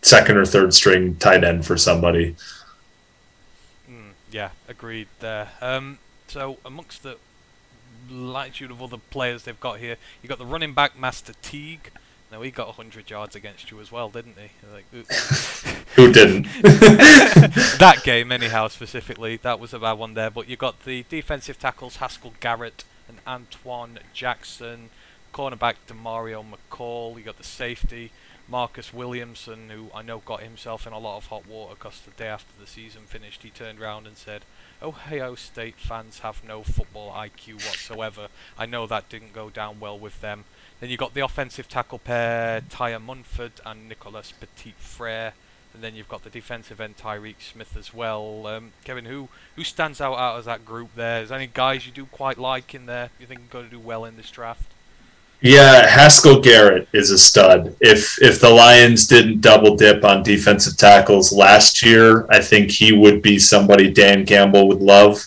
[0.00, 2.34] second or third string tight end for somebody.
[3.90, 5.50] Mm, yeah, agreed there.
[5.60, 7.18] Um, so amongst the
[8.10, 11.90] latitude of other players they've got here, you've got the running back Master Teague.
[12.34, 14.50] Now he got 100 yards against you as well, didn't he?
[14.72, 14.86] Like,
[15.94, 16.48] Who didn't?
[17.78, 20.30] that game, anyhow, specifically, that was a bad one there.
[20.30, 24.90] But you got the defensive tackles Haskell Garrett and Antwuan Jackson,
[25.32, 27.16] cornerback Demario McCall.
[27.16, 28.10] You got the safety
[28.48, 32.10] Marcus Williamson, who I know got himself in a lot of hot water because the
[32.10, 34.44] day after the season finished, he turned around and said,
[34.82, 38.26] Ohio State fans have no football IQ whatsoever.
[38.58, 40.44] I know that didn't go down well with them.
[40.80, 45.32] Then you've got the offensive tackle pair, Thayer Munford and Nicholas Petit Frere.
[45.72, 48.46] and then you've got the defensive end Tyreke Smith as well.
[48.46, 51.22] Um, Kevin, who who stands out out of that group there?
[51.22, 53.10] Is there any guys you do quite like in there?
[53.18, 54.70] You think are going to do well in this draft?
[55.40, 57.76] Yeah, Haskell Garrett is a stud.
[57.80, 62.92] If if the Lions didn't double dip on defensive tackles last year, I think he
[62.92, 65.26] would be somebody Dan Campbell would love.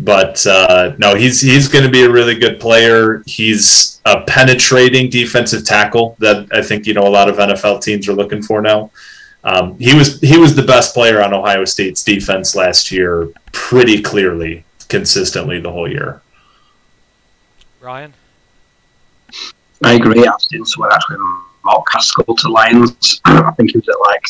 [0.00, 3.22] But uh, no, he's he's going to be a really good player.
[3.26, 8.08] He's a penetrating defensive tackle that I think you know a lot of NFL teams
[8.08, 8.90] are looking for now.
[9.42, 14.00] Um, he was he was the best player on Ohio State's defense last year, pretty
[14.00, 16.22] clearly, consistently the whole year.
[17.80, 18.14] Ryan,
[19.82, 20.26] I agree.
[20.26, 21.18] I've seen someone actually
[21.64, 23.20] Mark Haskell to Lions.
[23.24, 24.26] I think he was at like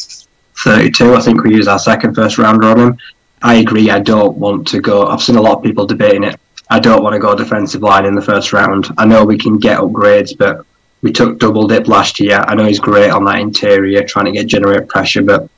[0.57, 1.15] 32.
[1.15, 2.99] I think we used our second first rounder on him.
[3.43, 3.91] I agree.
[3.91, 5.07] I don't want to go.
[5.07, 6.41] I've seen a lot of people debating it.
[6.71, 8.89] I don't want to go defensive line in the first round.
[8.99, 10.67] I know we can get upgrades, but
[11.03, 12.45] we took double dip last year.
[12.47, 15.49] I know he's great on that interior, trying to get generate pressure, but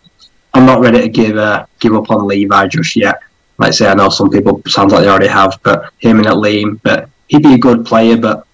[0.55, 3.21] I'm not ready to give uh, give up on Levi just yet.
[3.59, 6.27] Like I say, I know some people sounds like they already have, but him and
[6.27, 8.47] Alim, but he'd be a good player, but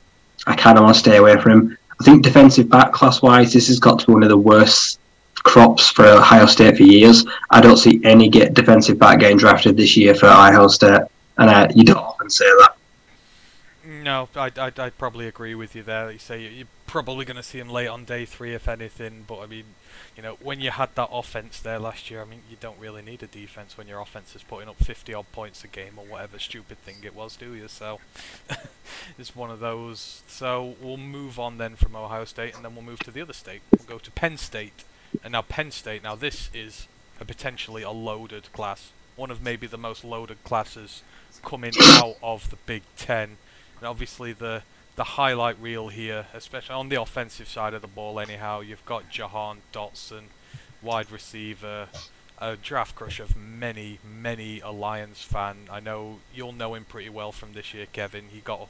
[0.46, 1.78] I kind of want to stay away from him.
[2.00, 5.00] I think defensive back class wise, this has got to be one of the worst
[5.46, 7.24] crops for Ohio State for years.
[7.50, 11.02] I don't see any get defensive back getting drafted this year for Ohio State,
[11.38, 12.76] and uh, you don't often say that.
[13.86, 16.10] No, I'd, I'd, I'd probably agree with you there.
[16.10, 19.24] You say you're probably going to see him late on day three, if anything.
[19.26, 19.64] But I mean,
[20.16, 23.02] you know, when you had that offense there last year, I mean, you don't really
[23.02, 26.04] need a defense when your offense is putting up 50 odd points a game or
[26.04, 27.68] whatever stupid thing it was, do you?
[27.68, 28.00] So
[29.18, 30.22] it's one of those.
[30.26, 33.32] So we'll move on then from Ohio State, and then we'll move to the other
[33.32, 33.60] state.
[33.70, 34.84] We'll go to Penn State,
[35.22, 36.02] and now Penn State.
[36.02, 36.88] Now this is
[37.20, 41.02] a potentially a loaded class, one of maybe the most loaded classes
[41.44, 43.36] coming out of the Big Ten.
[43.78, 44.62] And obviously the
[44.96, 48.18] the highlight reel here, especially on the offensive side of the ball.
[48.18, 50.24] Anyhow, you've got Jahan Dotson,
[50.80, 51.88] wide receiver,
[52.38, 55.68] a draft crush of many, many Alliance fan.
[55.70, 58.26] I know you'll know him pretty well from this year, Kevin.
[58.30, 58.60] He got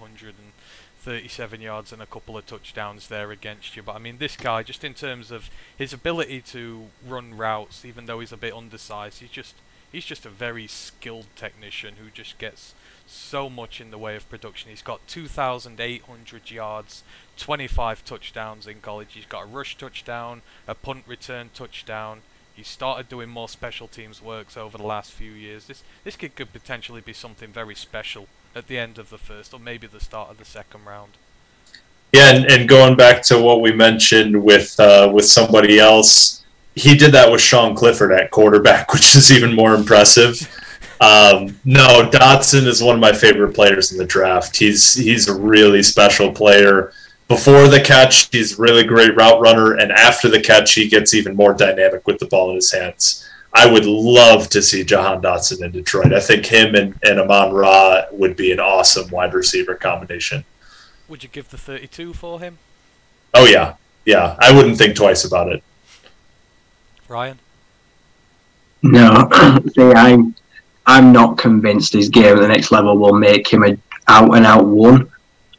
[1.06, 3.82] 137 yards and a couple of touchdowns there against you.
[3.82, 8.06] But I mean, this guy, just in terms of his ability to run routes, even
[8.06, 9.54] though he's a bit undersized, he's just
[9.92, 12.74] he's just a very skilled technician who just gets
[13.06, 14.70] so much in the way of production.
[14.70, 17.04] He's got 2,800 yards,
[17.36, 19.12] 25 touchdowns in college.
[19.12, 22.22] He's got a rush touchdown, a punt return touchdown.
[22.52, 25.66] He started doing more special teams works over the last few years.
[25.68, 28.26] This this kid could potentially be something very special
[28.56, 31.12] at the end of the first or maybe the start of the second round.
[32.12, 36.96] Yeah, and, and going back to what we mentioned with uh, with somebody else, he
[36.96, 40.40] did that with Sean Clifford at quarterback, which is even more impressive.
[40.98, 44.56] Um, no, Dotson is one of my favorite players in the draft.
[44.56, 46.92] He's he's a really special player.
[47.28, 51.34] Before the catch, he's really great route runner, and after the catch, he gets even
[51.36, 53.28] more dynamic with the ball in his hands.
[53.58, 56.12] I would love to see Jahan Dotson in Detroit.
[56.12, 60.44] I think him and, and Amon Ra would be an awesome wide receiver combination.
[61.08, 62.58] Would you give the 32 for him?
[63.32, 64.36] Oh yeah, yeah.
[64.40, 65.62] I wouldn't think twice about it.
[67.08, 67.38] Ryan?
[68.82, 69.30] No,
[69.74, 70.34] see, I'm
[70.84, 74.44] I'm not convinced his game at the next level will make him a out and
[74.44, 75.10] out one,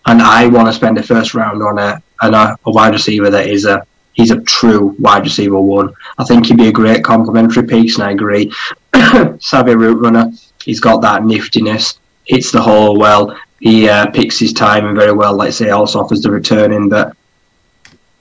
[0.06, 3.32] and I want to spend the first round on a on a, a wide receiver
[3.32, 3.88] that is a
[4.18, 5.94] he's a true wide receiver one.
[6.18, 8.52] I think he'd be a great complementary piece, and I agree.
[9.40, 10.32] Savvy route runner,
[10.64, 13.40] he's got that niftiness, hits the hole well.
[13.60, 15.36] He uh, picks his timing very well.
[15.36, 17.16] Like I say, also offers the returning, but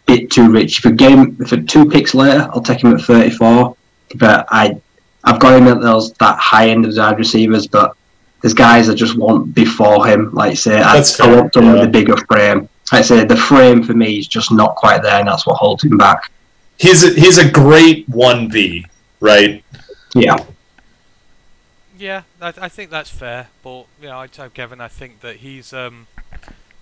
[0.06, 0.81] bit too rich.
[0.81, 3.77] For game for two picks later, I'll take him at 34.
[4.14, 4.81] But I,
[5.24, 7.66] I've got him at those that high end of the wide receivers.
[7.66, 7.97] But
[8.40, 10.32] there's guys that just want before him.
[10.32, 11.73] Like I say, I, I want them yeah.
[11.73, 12.68] with a bigger frame.
[12.92, 15.56] Like I say, the frame for me is just not quite there, and that's what
[15.56, 16.30] holds him back.
[16.78, 18.84] He's a, he's a great one V,
[19.20, 19.64] right?
[20.14, 20.36] Yeah.
[21.98, 25.36] Yeah, I, I think that's fair, but you know, I tell Kevin, I think that
[25.36, 26.06] he's um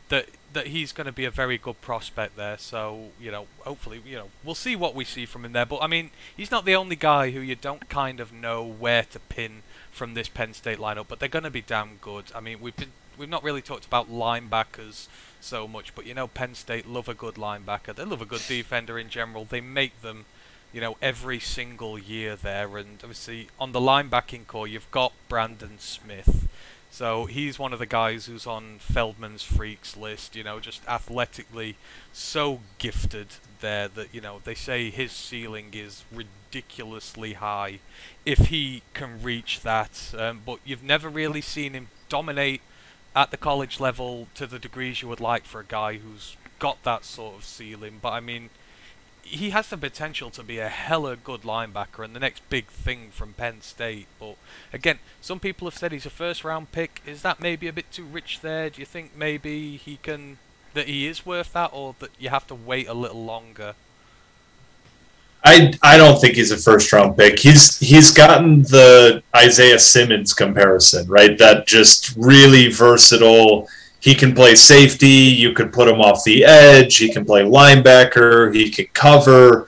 [0.08, 2.58] that that he's going to be a very good prospect there.
[2.58, 5.66] So you know, hopefully, you know, we'll see what we see from him there.
[5.66, 9.04] But I mean, he's not the only guy who you don't kind of know where
[9.04, 12.32] to pin from this Penn State lineup, but they're going to be damn good.
[12.34, 15.06] I mean, we've been we've not really talked about linebackers
[15.44, 17.94] so much, but you know, Penn State love a good linebacker.
[17.94, 19.44] They love a good defender in general.
[19.44, 20.24] They make them
[20.74, 22.76] you know, every single year there.
[22.76, 26.48] And obviously, on the linebacking core, you've got Brandon Smith.
[26.90, 31.76] So he's one of the guys who's on Feldman's freaks list, you know, just athletically
[32.12, 33.28] so gifted
[33.60, 37.78] there that, you know, they say his ceiling is ridiculously high
[38.24, 40.12] if he can reach that.
[40.16, 42.62] Um, but you've never really seen him dominate
[43.14, 46.82] at the college level to the degrees you would like for a guy who's got
[46.82, 47.98] that sort of ceiling.
[48.02, 48.50] But I mean,
[49.22, 53.10] he has the potential to be a hella good linebacker and the next big thing
[53.10, 54.06] from Penn State.
[54.18, 54.36] But
[54.72, 57.00] again, some people have said he's a first round pick.
[57.06, 58.70] Is that maybe a bit too rich there?
[58.70, 60.38] Do you think maybe he can
[60.74, 63.74] that he is worth that, or that you have to wait a little longer?
[65.44, 67.38] I I don't think he's a first round pick.
[67.38, 71.36] He's he's gotten the Isaiah Simmons comparison, right?
[71.38, 73.68] That just really versatile.
[74.00, 75.06] He can play safety.
[75.06, 76.96] You could put him off the edge.
[76.96, 78.54] He can play linebacker.
[78.54, 79.66] He can cover.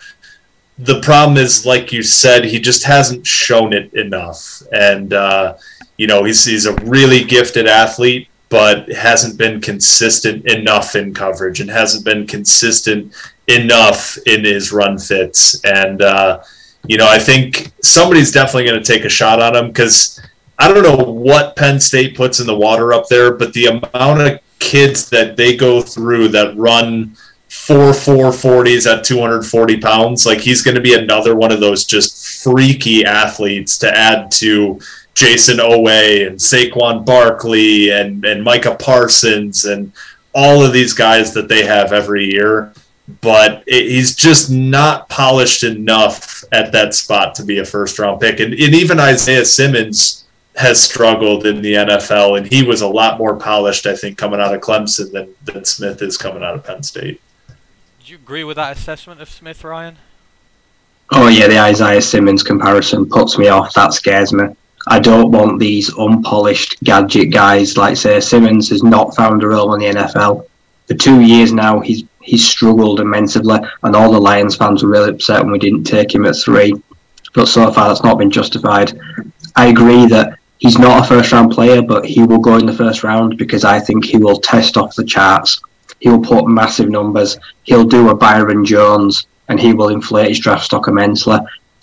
[0.79, 4.63] The problem is, like you said, he just hasn't shown it enough.
[4.73, 5.57] And uh,
[5.99, 11.61] you know, he's he's a really gifted athlete, but hasn't been consistent enough in coverage
[11.61, 13.13] and hasn't been consistent
[13.49, 15.63] enough in his run fits.
[15.65, 16.43] And, uh,
[16.87, 20.21] you know, I think somebody's definitely going to take a shot on him because
[20.59, 24.21] I don't know what Penn State puts in the water up there, but the amount
[24.23, 27.17] of kids that they go through that run
[27.49, 31.85] four four forties at 240 pounds, like he's going to be another one of those
[31.85, 34.81] just freaky athletes to add to
[35.15, 39.93] Jayson Oweh and Saquon Barkley and, and Micah Parsons and
[40.35, 42.73] all of these guys that they have every year
[43.21, 48.21] but it, he's just not polished enough at that spot to be a first round
[48.21, 48.41] pick.
[48.41, 50.25] And, and even Isaiah Simmons
[50.57, 54.41] has struggled in the NFL, and he was a lot more polished, I think, coming
[54.41, 57.21] out of Clemson than, than Smith is coming out of Penn State.
[58.05, 59.99] Do you agree with that assessment of Smith, Ryan?
[61.13, 63.75] Oh yeah, the Isaiah Simmons comparison puts me off.
[63.75, 64.47] That scares me.
[64.89, 69.75] I don't want these unpolished gadget guys like say Simmons has not found a role
[69.75, 70.47] in the NFL.
[70.87, 75.11] For two years now, he's he's struggled immensely, and all the Lions fans were really
[75.11, 76.75] upset when we didn't take him at three.
[77.35, 78.99] But so far, that's not been justified.
[79.55, 82.73] I agree that he's not a first round player, but he will go in the
[82.73, 85.61] first round because I think he will test off the charts.
[86.01, 87.39] He will put massive numbers.
[87.63, 91.39] He'll do a Byron Jones, and he will inflate his draft stock immensely.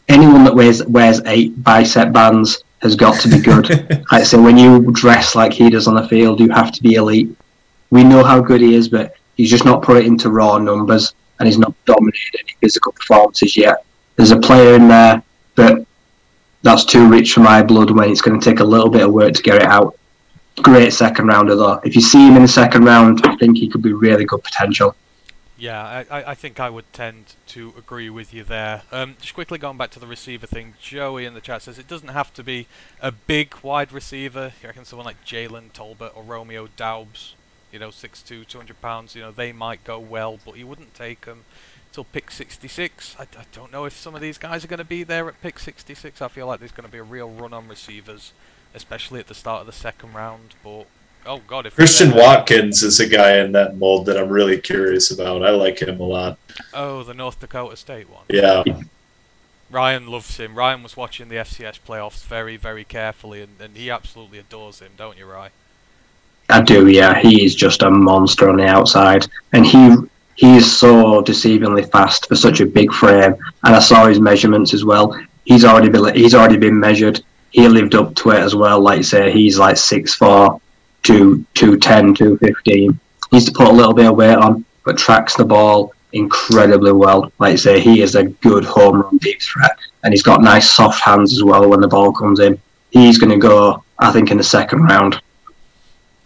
[0.09, 4.05] Anyone that wears wears eight bicep bands has got to be good.
[4.11, 6.95] like so, when you dress like he does on the field, you have to be
[6.95, 7.35] elite.
[7.89, 11.13] We know how good he is, but He's just not put it into raw numbers
[11.39, 13.85] and he's not dominated any physical performances yet.
[14.15, 15.23] There's a player in there,
[15.55, 15.85] but
[16.61, 19.11] that's too rich for my blood when it's going to take a little bit of
[19.11, 19.97] work to get it out.
[20.61, 21.81] Great second rounder though.
[21.83, 24.43] If you see him in the second round, I think he could be really good
[24.43, 24.95] potential.
[25.57, 28.83] Yeah, I, I think I would tend to agree with you there.
[28.91, 31.87] Um, just quickly going back to the receiver thing, Joey in the chat says it
[31.87, 32.67] doesn't have to be
[33.01, 34.53] a big wide receiver.
[34.61, 37.35] You reckon someone like Jalen Tolbert or Romeo Doubs
[37.73, 41.21] you know, 6'2", 200 pounds, you know, they might go well, but you wouldn't take
[41.25, 41.43] them
[41.91, 43.15] till pick 66.
[43.19, 45.41] I, I don't know if some of these guys are going to be there at
[45.41, 46.21] pick 66.
[46.21, 48.33] I feel like there's going to be a real run on receivers,
[48.73, 50.55] especially at the start of the second round.
[50.63, 50.85] But
[51.25, 55.11] oh god, if Christian Watson is a guy in that mold that I'm really curious
[55.11, 55.45] about.
[55.45, 56.37] I like him a lot.
[56.73, 58.25] Oh, the North Dakota State one.
[58.29, 58.63] Yeah.
[59.69, 60.53] Ryan loves him.
[60.53, 64.91] Ryan was watching the FCS playoffs very, very carefully, and, and he absolutely adores him,
[64.95, 65.51] don't you, Ryan?
[66.53, 67.19] I do, yeah.
[67.19, 69.95] He is just a monster on the outside, and he
[70.35, 73.35] he is so deceivingly fast for such a big frame.
[73.63, 75.19] And I saw his measurements as well.
[75.45, 77.23] He's already been he's already been measured.
[77.49, 78.79] He lived up to it as well.
[78.79, 80.61] Like say, he's like six four,
[81.01, 82.99] two two ten, two fifteen.
[83.31, 87.31] He's to put a little bit of weight on, but tracks the ball incredibly well.
[87.39, 91.01] Like say, he is a good home run deep threat, and he's got nice soft
[91.01, 92.61] hands as well when the ball comes in.
[92.91, 95.19] He's going to go, I think, in the second round.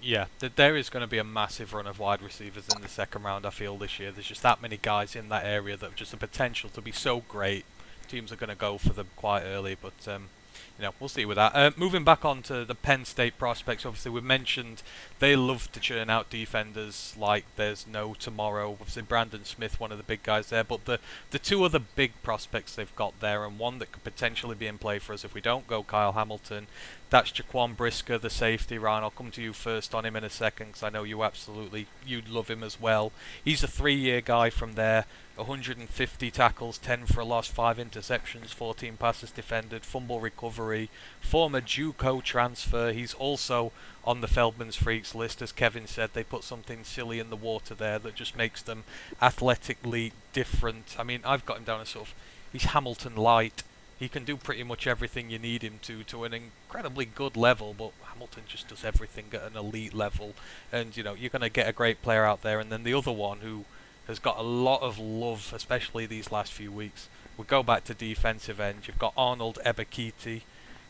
[0.08, 3.24] Yeah, there is going to be a massive run of wide receivers in the second
[3.24, 3.46] round.
[3.46, 4.10] I feel this year.
[4.10, 6.94] There's just that many guys in that area that have just the potential to be
[6.94, 7.66] so great.
[8.08, 10.30] Teams are going to go for them quite early, but um,
[10.78, 11.54] you know, we'll see with that.
[11.54, 14.82] Uh, moving back on to the Penn State prospects, obviously we mentioned
[15.20, 18.72] they love to churn out defenders like there's no tomorrow.
[18.72, 21.00] Obviously Brandon Smith, one of the big guys there, but the
[21.32, 24.78] the two other big prospects they've got there, and one that could potentially be in
[24.78, 26.68] play for us if we don't go Kyle Hamilton,
[27.10, 28.78] that's Jaquan Brisker, the safety.
[28.78, 31.24] Ryan, I'll come to you first on him in a second because I know you
[31.24, 33.12] absolutely you'd love him as well.
[33.44, 35.06] He's a three-year guy from there.
[35.36, 40.90] 150 tackles, 10 for a loss, 5 interceptions, 14 passes defended, fumble recovery,
[41.22, 42.92] former JUCO transfer.
[42.92, 43.72] He's also
[44.04, 45.42] on the Feldman's Freaks list.
[45.42, 48.84] As Kevin said, they put something silly in the water there that just makes them
[49.22, 50.96] athletically different.
[50.98, 52.16] I mean, I've got him down as sort of,
[52.52, 53.64] he's Hamilton light.
[53.98, 57.74] He can do pretty much everything you need him to, to an incredibly good level,
[57.76, 60.34] but Hamilton just does everything at an elite level.
[60.72, 62.60] And, you know, you're going to get a great player out there.
[62.60, 63.66] And then the other one who
[64.08, 67.10] has got a lot of love, especially these last few weeks.
[67.38, 68.88] We go back to defensive end.
[68.88, 70.42] You've got Arnold Ebiketie,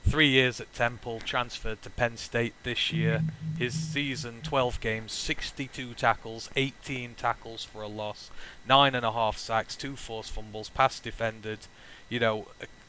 [0.05, 3.23] three years at Temple, transferred to Penn State this year.
[3.57, 8.29] His season, 12 games, 62 tackles, 18 tackles for a loss,
[8.67, 11.67] nine and a half sacks, two forced fumbles, pass defended.
[12.09, 12.47] You know,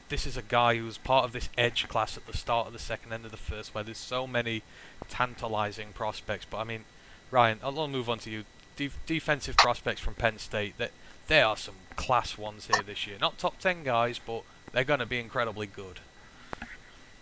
[0.08, 2.72] this is a guy who was part of this edge class at the start of
[2.72, 4.62] the second end of the first, where there's so many
[5.08, 6.46] tantalizing prospects.
[6.48, 6.84] But I mean,
[7.30, 8.44] Ryan, I'll move on to you.
[8.76, 10.78] De- defensive prospects from Penn State.
[10.78, 10.92] That
[11.26, 13.16] there are some class ones here this year.
[13.20, 16.00] Not top ten guys, but they're going to be incredibly good.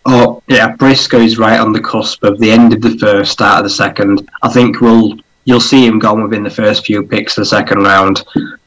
[0.05, 3.59] Oh yeah, Brisker is right on the cusp of the end of the first, start
[3.59, 4.29] of the second.
[4.41, 7.79] I think we'll you'll see him gone within the first few picks of the second
[7.79, 8.23] round.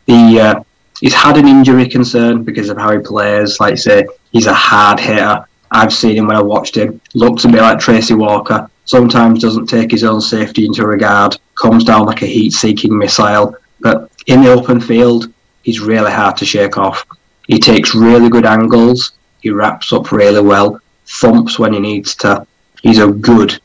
[0.06, 0.62] The uh,
[1.00, 3.58] he's had an injury concern because of how he plays.
[3.60, 5.46] Like say, he's a hard hitter.
[5.70, 7.00] I've seen him when I watched him.
[7.14, 8.68] Looks a bit like Tracy Walker.
[8.84, 11.36] Sometimes doesn't take his own safety into regard.
[11.54, 13.56] Comes down like a heat-seeking missile.
[13.80, 15.32] But in the open field,
[15.62, 17.06] he's really hard to shake off.
[17.46, 19.12] He takes really good angles.
[19.40, 20.80] He wraps up really well.
[21.06, 22.46] Thumps when he needs to.
[22.82, 23.60] He's a good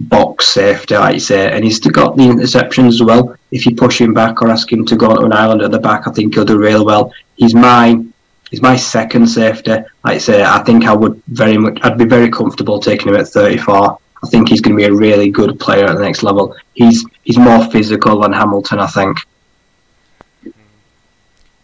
[0.00, 3.36] box safety, like you say, and he's got the interceptions as well.
[3.54, 5.78] If you push him back or ask him to go to an island at the
[5.78, 7.12] back, I think he'll do really well.
[7.36, 8.04] He's my
[8.50, 9.70] he's my second safety.
[9.70, 13.14] Like I say, I think I would very much I'd be very comfortable taking him
[13.14, 13.96] at 34.
[14.24, 16.56] I think he's going to be a really good player at the next level.
[16.74, 19.18] He's he's more physical than Hamilton, I think.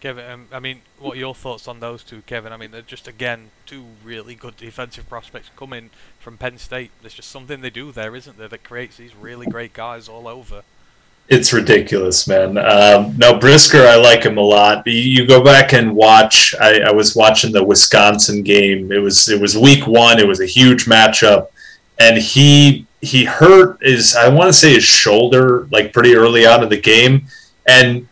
[0.01, 2.53] Kevin, um, I mean, what are your thoughts on those two, Kevin?
[2.53, 5.91] I mean, they're just again two really good defensive prospects coming
[6.21, 6.93] from Penn State.
[7.01, 10.29] There's just something they do there, isn't there, that creates these really great guys all
[10.29, 10.63] over.
[11.31, 12.59] It's ridiculous, man.
[12.59, 14.85] Um, now Brisker, I like him a lot.
[14.85, 16.57] You, go back and watch.
[16.61, 18.91] I, I was watching the Wisconsin game.
[18.91, 20.19] It was it was week one.
[20.19, 21.51] It was a huge matchup,
[22.01, 26.65] and he he hurt his I want to say his shoulder like pretty early on
[26.65, 27.27] in the game,
[27.65, 28.09] and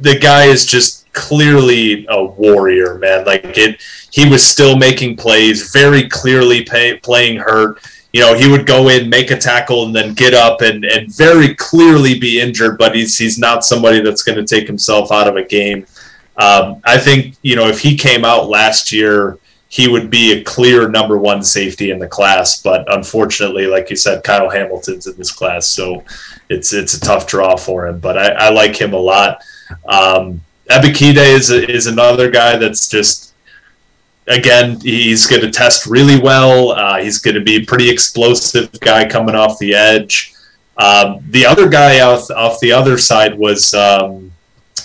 [0.00, 3.24] the guy is just clearly a warrior, man.
[3.24, 3.80] Like it,
[4.10, 7.80] he was still making plays, very clearly pay, playing hurt.
[8.12, 11.14] You know, he would go in, make a tackle, and then get up and, and
[11.14, 12.78] very clearly be injured.
[12.78, 15.86] But he's he's not somebody that's going to take himself out of a game.
[16.36, 20.42] Um, I think you know if he came out last year, he would be a
[20.44, 22.62] clear number one safety in the class.
[22.62, 26.02] But unfortunately, like you said, Kyle Hamilton's in this class, so
[26.48, 28.00] it's it's a tough draw for him.
[28.00, 29.42] But I, I like him a lot.
[29.86, 30.40] Um,
[30.70, 33.27] Ebiketie is is another guy that's just
[34.28, 36.72] again he's going to test really well.
[36.72, 40.34] Uh, he's going to be a pretty explosive guy coming off the edge.
[40.76, 44.30] Um, the other guy off off the other side was um,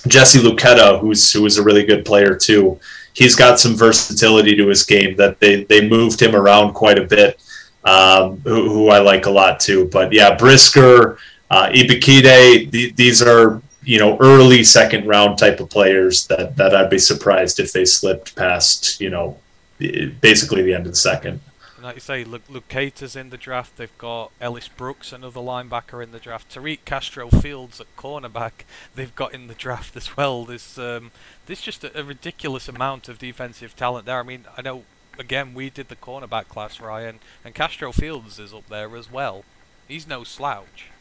[0.07, 2.79] Jesse Luketa, who's who was a really good player too.
[3.13, 7.05] He's got some versatility to his game that they they moved him around quite a
[7.05, 7.39] bit.
[7.85, 9.89] Um, who, who, I like a lot too.
[9.91, 11.17] But yeah, Brisker,
[11.51, 16.75] uh, Ebiketie, th- these are you know early second round type of players that that
[16.75, 19.37] I'd be surprised if they slipped past you know
[20.21, 21.41] basically the end of the second.
[21.81, 23.75] like you say, Luke, Luketa's in the draft.
[23.75, 26.53] They've got Ellis Brooks, another linebacker in the draft.
[26.53, 28.63] Tariq Castro Fields at cornerback.
[28.95, 30.45] They've got in the draft as well.
[30.45, 31.11] There's um,
[31.45, 34.19] there's just a, a ridiculous amount of defensive talent there.
[34.19, 34.83] I mean, I know
[35.19, 39.43] again we did the cornerback class, Ryan, and Castro Fields is up there as well.
[39.87, 40.92] He's no slouch.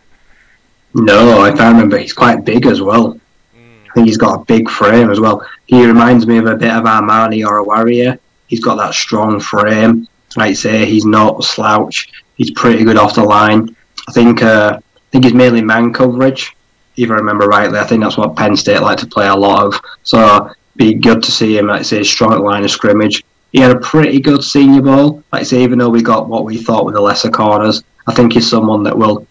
[0.95, 3.15] No, if I remember, he's quite big as well.
[3.15, 3.91] Mm.
[3.91, 5.47] I think he's got a big frame as well.
[5.67, 8.19] He reminds me of a bit of Amani Oruwariye.
[8.47, 10.07] He's got that strong frame.
[10.37, 12.11] Like I say, he's not a slouch.
[12.37, 13.75] He's pretty good off the line.
[14.09, 16.55] I think uh, I think he's mainly man coverage,
[16.97, 17.79] if I remember rightly.
[17.79, 19.81] I think that's what Penn State like to play a lot of.
[20.03, 23.25] So be good to see him, like I say, strong line of scrimmage.
[23.53, 25.23] He had a pretty good Senior Bowl.
[25.33, 28.15] Like I say, even though we got what we thought were the lesser corners, I
[28.15, 29.27] think he's someone that will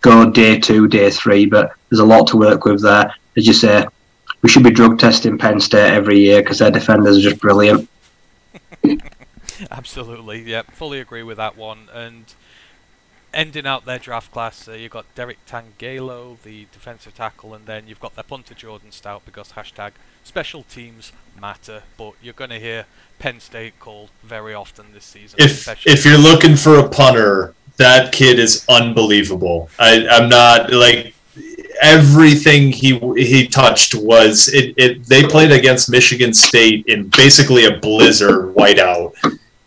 [0.00, 3.14] go day two, day three, but there's a lot to work with there.
[3.36, 3.86] As you say,
[4.42, 7.88] we should be drug testing Penn State every year because their defenders are just brilliant.
[9.70, 11.88] Absolutely, yeah, fully agree with that one.
[11.92, 12.34] And
[13.34, 17.86] ending out their draft class, uh, you've got Derrick Tangelo, the defensive tackle, and then
[17.86, 19.92] you've got their punter Jordan Stout because hashtag
[20.24, 21.82] special teams matter.
[21.98, 22.86] But you're going to hear
[23.18, 25.38] Penn State called very often this season.
[25.40, 29.68] If if you're looking for a punter, that kid is unbelievable.
[29.78, 31.14] I, I'm not like
[31.82, 37.78] everything he he touched was it, it they played against Michigan State in basically a
[37.78, 39.14] blizzard whiteout.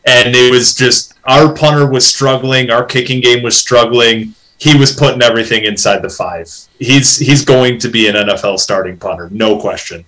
[0.06, 4.36] And it was just our punter was struggling our kicking game was struggling.
[4.60, 8.98] He was putting everything inside the 5 he's he's going to be an NFL starting
[8.98, 10.06] punter no question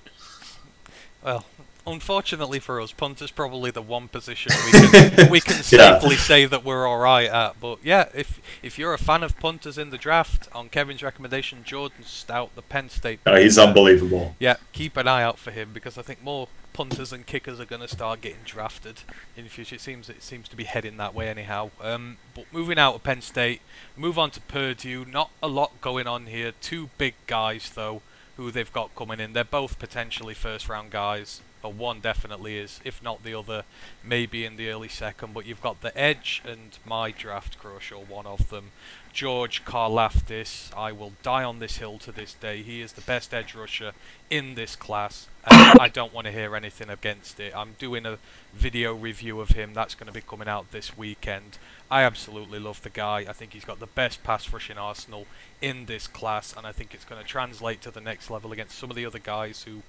[1.87, 6.21] unfortunately for us, punter's probably the one position we can we can safely yeah.
[6.21, 7.59] say that we're all right at.
[7.59, 11.63] But yeah, if if you're a fan of punters in the draft, on Kevin's recommendation,
[11.63, 13.19] Jordan Stout, the Penn State.
[13.25, 14.35] Oh, he's unbelievable.
[14.39, 17.65] Yeah, keep an eye out for him because I think more punters and kickers are
[17.65, 19.03] going to start getting drafted
[19.37, 19.75] in the future.
[19.75, 21.71] It seems it seems to be heading that way anyhow.
[21.81, 23.61] Um, but moving out of Penn State,
[23.95, 25.05] move on to Purdue.
[25.05, 26.51] Not a lot going on here.
[26.61, 28.01] Two big guys though,
[28.37, 29.33] who they've got coming in.
[29.33, 31.41] They're both potentially first round guys.
[31.65, 33.63] Or one definitely is, if not the other,
[34.03, 35.33] maybe in the early second.
[35.33, 38.71] But you've got the edge and my draft crush, or one of them,
[39.11, 40.75] George Karlaftis.
[40.77, 42.61] I will die on this hill to this day.
[42.61, 43.93] He is the best edge rusher
[44.29, 47.55] in this class, and I don't want to hear anything against it.
[47.55, 48.19] I'm doing a
[48.53, 51.57] video review of him that's going to be coming out this weekend.
[51.89, 53.25] I absolutely love the guy.
[53.27, 55.25] I think he's got the best pass rushing arsenal
[55.61, 58.77] in this class, and I think it's going to translate to the next level against
[58.77, 59.81] some of the other guys who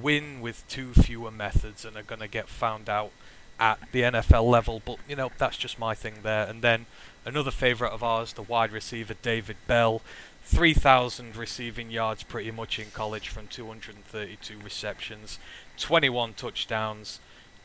[0.00, 3.10] win with too fewer methods and are going to get found out
[3.58, 4.82] at the NFL level.
[4.84, 6.46] But you know that's just my thing there.
[6.46, 6.86] And then
[7.24, 10.02] another favourite of ours, the wide receiver David Bell,
[10.42, 15.38] 3,000 receiving yards pretty much in college from 232 receptions,
[15.78, 17.20] 21 touchdowns.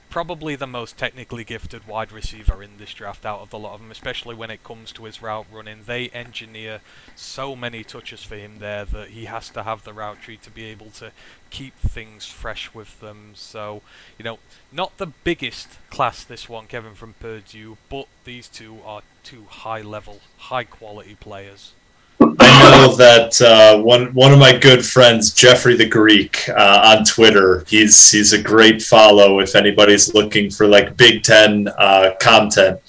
[0.10, 3.80] Probably the most technically gifted wide receiver in this draft out of the lot of
[3.80, 5.84] them, especially when it comes to his route running.
[5.86, 6.82] They engineer
[7.16, 10.50] so many touches for him there that he has to have the route tree to
[10.50, 11.12] be able to
[11.52, 13.34] keep things fresh with them.
[13.36, 13.84] So,
[14.18, 14.40] you know,
[14.72, 19.82] not the biggest class this one, Kevin from Purdue, but these two are two high
[19.82, 21.74] level, high quality players.
[22.22, 27.06] I know that uh, one one of my good friends, Jeffrey the Greek, uh, on
[27.06, 27.64] Twitter.
[27.68, 32.82] He's he's a great follow if anybody's looking for like Big Ten uh, content.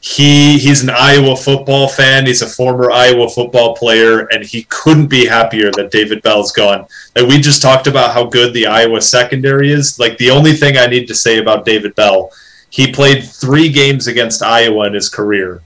[0.00, 2.26] He he's an Iowa football fan.
[2.26, 6.86] He's a former Iowa football player, and he couldn't be happier that David Bell's gone.
[7.16, 9.98] And we just talked about how good the Iowa secondary is.
[9.98, 12.30] Like the only thing I need to say about David Bell,
[12.70, 15.62] he played three games against Iowa in his career.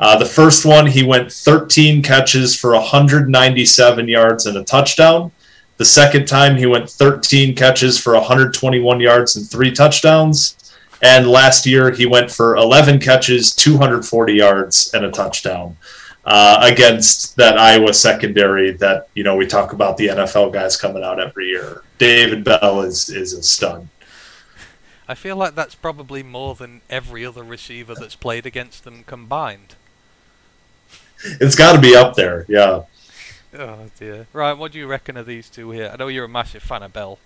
[0.00, 5.30] Uh, the first one, he went 13 catches for 197 yards and a touchdown.
[5.76, 10.56] The second time, he went 13 catches for 121 yards and three touchdowns.
[11.02, 15.76] And last year, he went for 11 catches, 240 yards, and a touchdown
[16.24, 21.04] uh, against that Iowa secondary that, you know, we talk about the NFL guys coming
[21.04, 21.82] out every year.
[21.98, 23.86] David Bell is, is a stud.
[25.08, 29.74] I feel like that's probably more than every other receiver that's played against them combined.
[31.40, 32.82] It's got to be up there, yeah.
[33.58, 34.26] Oh dear.
[34.32, 35.90] Right, what do you reckon of these two here?
[35.92, 37.18] I know you're a massive fan of Bell.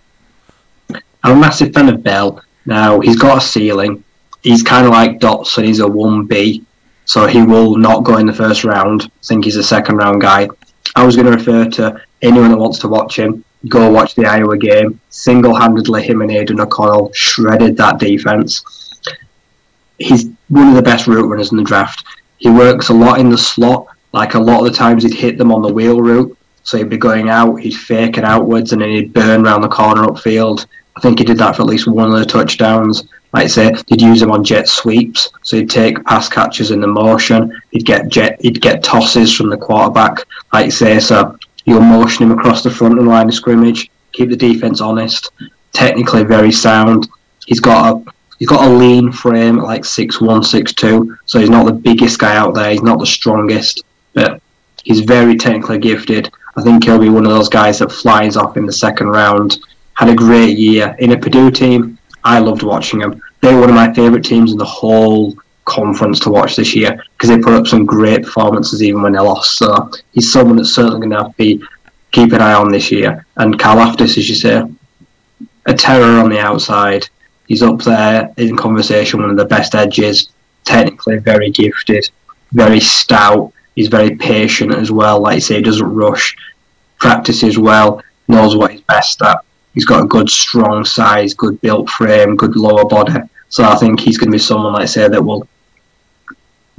[1.23, 2.43] I'm a massive fan of Bell.
[2.67, 4.03] Now he's got a ceiling.
[4.43, 5.65] He's kind of like Dotson.
[5.65, 6.65] He's a one B,
[7.05, 9.03] so he will not go in the first round.
[9.05, 10.49] I think he's a second round guy.
[10.97, 13.45] I was going to refer to anyone that wants to watch him.
[13.69, 15.01] Go watch the Iowa game.
[15.09, 18.63] Single handedly, him and Aidan O'Connell shredded that defense.
[19.99, 22.05] He's one of the best route runners in the draft.
[22.39, 23.87] He works a lot in the slot.
[24.13, 26.37] Like a lot of the times, he'd hit them on the wheel route.
[26.63, 29.69] So he'd be going out, he'd fake it outwards, and then he'd burn around the
[29.69, 30.67] corner upfield.
[30.97, 33.05] I think he did that for at least one of the touchdowns.
[33.33, 35.31] Like I say, he'd use them on jet sweeps.
[35.43, 37.61] So he'd take pass catches in the motion.
[37.71, 40.25] He'd get jet, he'd get tosses from the quarterback.
[40.53, 43.91] Like I say, so you'll motion him across the front of the line of scrimmage.
[44.13, 45.33] Keep the defense honest.
[45.73, 47.09] Technically very sound.
[47.47, 48.13] He's got a
[48.45, 51.17] he's got a lean frame at like six one, six two.
[51.25, 52.73] So he's not the biggest guy out there.
[52.73, 54.43] He's not the strongest, but
[54.85, 56.31] he's very technically gifted.
[56.55, 59.61] I think he'll be one of those guys that flies off in the second round.
[59.95, 61.97] Had a great year in a Purdue team.
[62.23, 63.19] I loved watching them.
[63.41, 65.35] They're one of my favourite teams in the whole
[65.65, 69.21] conference to watch this year because they put up some great performances even when they
[69.21, 69.57] lost.
[69.57, 71.65] So he's someone that's certainly going to have to be
[72.13, 73.25] keep an eye on this year.
[73.37, 74.63] And Karlaftis, as you say,
[75.65, 77.09] a terror on the outside.
[77.47, 80.31] He's up there in conversation, one of the best edges.
[80.65, 82.11] Technically very gifted,
[82.53, 83.53] very stout.
[83.75, 85.21] He's very patient as well.
[85.21, 86.35] Like I say, he doesn't rush.
[86.99, 88.03] Practices well.
[88.29, 89.45] Knows what he's best at.
[89.75, 93.21] He's got a good, strong size, good built frame, good lower body.
[93.49, 95.47] So I think he's going to be someone, like I say, that will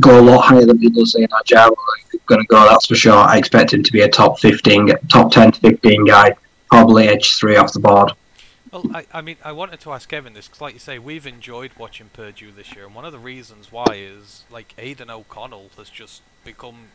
[0.01, 1.77] go a lot higher than people say Agile.
[2.25, 3.13] Going to go, that's for sure.
[3.13, 6.35] I expect him to be a top 15, top 10 to 15 guy,
[6.71, 8.11] probably edge three off the board.
[8.75, 11.25] Well, I, I mean, I wanted to ask Kevin this because, like you say, we've
[11.25, 15.69] enjoyed watching Purdue this year, and one of the reasons why is like Aidan O'Connell
[15.77, 16.89] has just become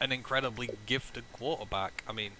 [0.00, 2.02] an incredibly gifted quarterback.
[2.08, 2.30] I mean,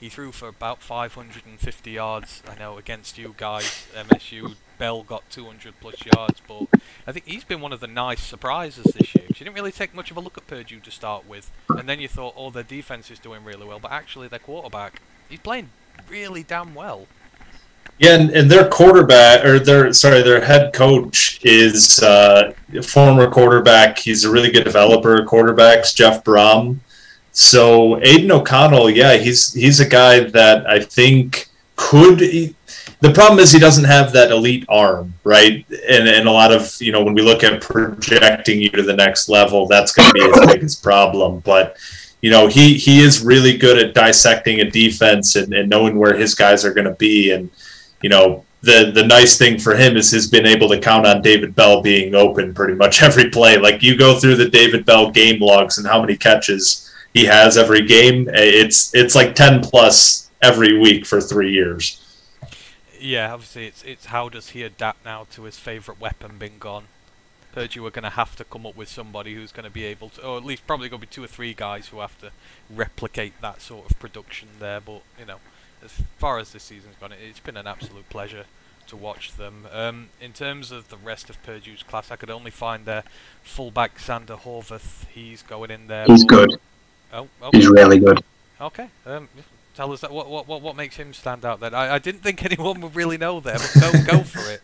[0.00, 2.42] he threw for about 550 yards.
[2.44, 4.56] I know against you guys, MSU.
[4.78, 6.66] Bell got 200 plus yards, but
[7.06, 9.26] I think he's been one of the nice surprises this year.
[9.28, 12.00] You didn't really take much of a look at Purdue to start with, and then
[12.00, 15.70] you thought, oh, their defense is doing really well, but actually their quarterback, he's playing
[16.08, 17.06] really damn well.
[18.00, 23.30] Yeah, and, and their quarterback or their sorry, their head coach is uh, a former
[23.30, 23.98] quarterback.
[23.98, 26.78] He's a really good developer of quarterbacks, Jeff Brohm.
[27.32, 32.20] So Aidan O'Connell, yeah, he's he's a guy that I think could.
[32.20, 35.66] the problem is he doesn't have that elite arm, right?
[35.86, 38.96] And and a lot of you know when we look at projecting you to the
[38.96, 41.40] next level, that's going to be his biggest problem.
[41.40, 41.76] But
[42.22, 46.16] you know he he is really good at dissecting a defense and, and knowing where
[46.16, 47.50] his guys are going to be, and
[48.02, 51.22] you know the the nice thing for him is he's been able to count on
[51.22, 53.58] David Bell being open pretty much every play.
[53.58, 57.58] Like you go through the David Bell game logs and how many catches he has
[57.58, 61.96] every game, eh, it's it's like ten plus every week for three years.
[62.98, 66.84] Yeah, obviously it's it's how does he adapt now to his favourite weapon being gone.
[67.54, 69.82] Heard you were going to have to come up with somebody who's going to be
[69.82, 72.16] able to, or at least probably going to be two or three guys who have
[72.20, 72.30] to
[72.72, 74.80] replicate that sort of production there.
[74.80, 75.38] But you know,
[75.84, 78.44] as far as this season's gone, it's been an absolute pleasure
[78.90, 79.66] to watch them.
[79.72, 83.04] Um, in terms of the rest of Purdue's class, I could only find their
[83.42, 85.06] fullback Zander Horvath.
[85.08, 86.06] He's going in there.
[86.06, 86.58] He's good.
[87.12, 87.56] Oh, okay.
[87.56, 88.22] He's really good.
[88.60, 88.88] Okay.
[89.06, 89.28] Um,
[89.74, 90.12] tell us that.
[90.12, 91.74] What, what what makes him stand out then?
[91.74, 94.60] I, I didn't think anyone would really know there, but go go for it.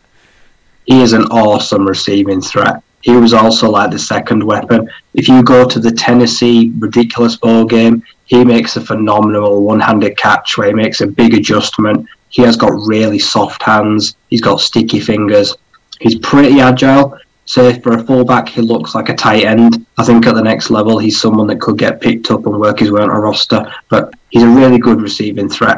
[0.85, 2.81] He is an awesome receiving threat.
[3.01, 4.89] He was also like the second weapon.
[5.13, 10.57] If you go to the Tennessee ridiculous bowl game, he makes a phenomenal one-handed catch
[10.57, 12.05] where he makes a big adjustment.
[12.29, 14.15] He has got really soft hands.
[14.29, 15.55] He's got sticky fingers.
[16.01, 17.17] He's pretty agile.
[17.45, 19.85] So for a fullback, he looks like a tight end.
[19.97, 22.79] I think at the next level, he's someone that could get picked up and work
[22.79, 23.73] his way on a roster.
[23.87, 25.77] But he's a really good receiving threat.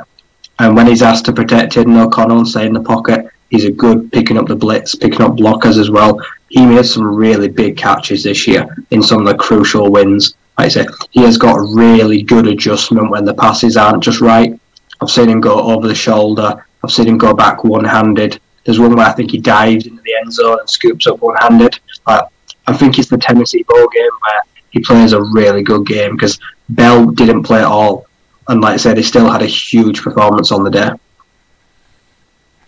[0.57, 3.71] And when he's asked to protect Aidan O'Connell and stay in the pocket, he's a
[3.71, 6.19] good picking up the blitz, picking up blockers as well.
[6.49, 10.33] He made some really big catches this year in some of the crucial wins.
[10.59, 14.19] Like I say, he has got a really good adjustment when the passes aren't just
[14.19, 14.59] right.
[14.99, 16.65] I've seen him go over the shoulder.
[16.83, 18.41] I've seen him go back one-handed.
[18.65, 21.79] There's one where I think he dives into the end zone and scoops up one-handed.
[22.05, 22.29] But
[22.67, 24.41] I think it's the Tennessee bowl game where
[24.71, 26.37] he plays a really good game because
[26.67, 28.07] Bell didn't play at all,
[28.49, 30.89] and like I said, he still had a huge performance on the day.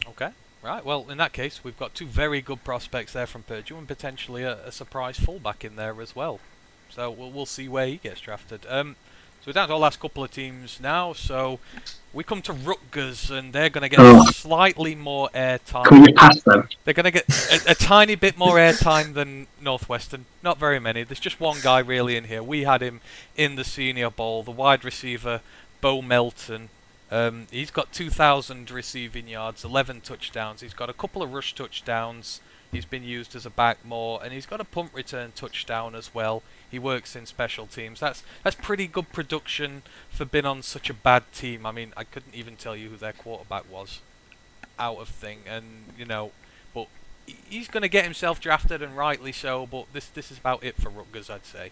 [0.08, 0.32] Okay,
[0.64, 0.86] right.
[0.86, 4.44] Well, in that case, we've got two very good prospects there from Purdue, and potentially
[4.44, 6.40] a, a surprise fullback in there as well.
[6.94, 8.66] So we'll, we'll see where he gets drafted.
[8.70, 8.96] Um,
[9.42, 11.14] so we're down to our last couple of teams now.
[11.14, 11.60] So
[12.14, 14.26] we come to Rutgers, and they're going to get Oh.
[14.32, 15.86] slightly more airtime.
[15.86, 16.68] Can we pass them?
[16.84, 17.26] They're going to get
[17.68, 20.26] a, a tiny bit more airtime than Northwestern.
[20.44, 21.04] Not very many.
[21.04, 22.44] There's just one guy really in here.
[22.44, 23.02] We had him
[23.36, 25.42] in the Senior Bowl, the wide receiver,
[25.80, 26.70] Bo Melton.
[27.10, 30.62] Um, he's got 2,000 receiving yards, 11 touchdowns.
[30.62, 32.42] He's got a couple of rush touchdowns.
[32.72, 36.14] He's been used as a back more, and he's got a punt return touchdown as
[36.14, 36.42] well.
[36.70, 38.00] He works in special teams.
[38.00, 41.66] That's that's pretty good production for being on such a bad team.
[41.66, 44.00] I mean, I couldn't even tell you who their quarterback was
[44.80, 45.66] out of thing, and
[45.98, 46.32] you know,
[46.74, 46.88] but
[47.26, 49.68] he's going to get himself drafted, and rightly so.
[49.70, 51.72] But this this is about it for Rutgers, I'd say.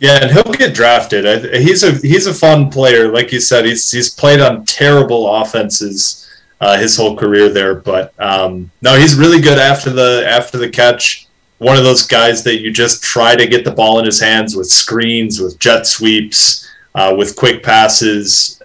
[0.00, 1.54] Yeah, and he'll get drafted.
[1.54, 3.66] He's a he's a fun player, like you said.
[3.66, 6.26] He's he's played on terrible offenses
[6.60, 10.68] uh, his whole career there, but um, no, he's really good after the after the
[10.68, 11.26] catch.
[11.58, 14.56] One of those guys that you just try to get the ball in his hands
[14.56, 18.62] with screens, with jet sweeps, uh, with quick passes.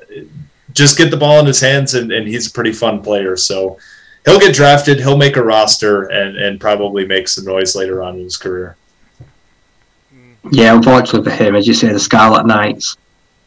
[0.74, 3.38] Just get the ball in his hands, and, and he's a pretty fun player.
[3.38, 3.78] So
[4.26, 5.00] he'll get drafted.
[5.00, 8.76] He'll make a roster, and and probably make some noise later on in his career.
[10.52, 12.98] Yeah, unfortunately for him, as you say, the Scarlet Knights.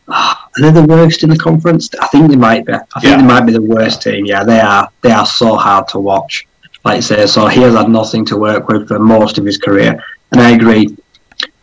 [0.09, 1.91] Are they the worst in the conference?
[2.01, 2.73] I think they might be.
[2.73, 3.17] I think Yeah.
[3.19, 4.25] they might be the worst team.
[4.27, 4.89] Yeah, they are.
[5.03, 6.47] They are so hard to watch.
[6.85, 9.59] Like I say, so he has had nothing to work with for most of his
[9.59, 10.03] career.
[10.33, 10.97] And I agree.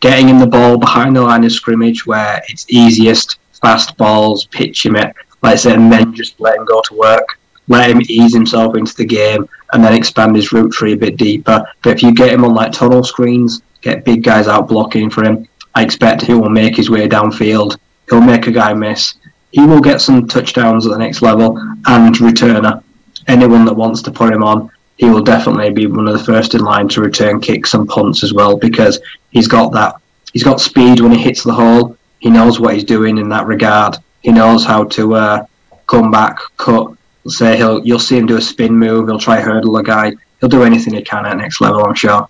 [0.00, 4.84] Getting in the ball behind the line of scrimmage where it's easiest, fast balls, pitch
[4.86, 5.12] him it,
[5.42, 7.38] like I say, and then just let him go to work.
[7.68, 11.16] Let him ease himself into the game and then expand his route tree a bit
[11.16, 11.64] deeper.
[11.82, 15.24] But if you get him on like tunnel screens, get big guys out blocking for
[15.24, 17.76] him, I expect he will make his way downfield.
[18.08, 19.14] He'll make a guy miss.
[19.50, 22.82] He will get some touchdowns at the next level and returner.
[23.26, 26.54] Anyone that wants to put him on, he will definitely be one of the first
[26.54, 29.96] in line to return kicks and punts as well because he's got that.
[30.32, 31.96] He's got speed when he hits the hole.
[32.18, 33.96] He knows what he's doing in that regard.
[34.22, 35.46] He knows how to uh,
[35.86, 36.92] come back, cut.
[37.26, 39.08] Say he'll, you'll see him do a spin move.
[39.08, 40.12] He'll try hurdle a guy.
[40.40, 41.84] He'll do anything he can at next level.
[41.84, 42.28] I'm sure.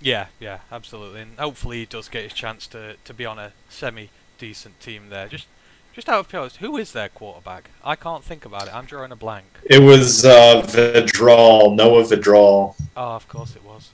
[0.00, 3.52] Yeah, yeah, absolutely, and hopefully he does get his chance to, to be on a
[3.68, 5.28] semi decent team there.
[5.28, 5.46] Just
[5.94, 7.70] just out of curiosity, who is their quarterback?
[7.82, 8.74] I can't think about it.
[8.74, 9.46] I'm drawing a blank.
[9.64, 12.74] It was uh, Vedral, Noah Vedral.
[12.94, 13.92] Oh, of course it was.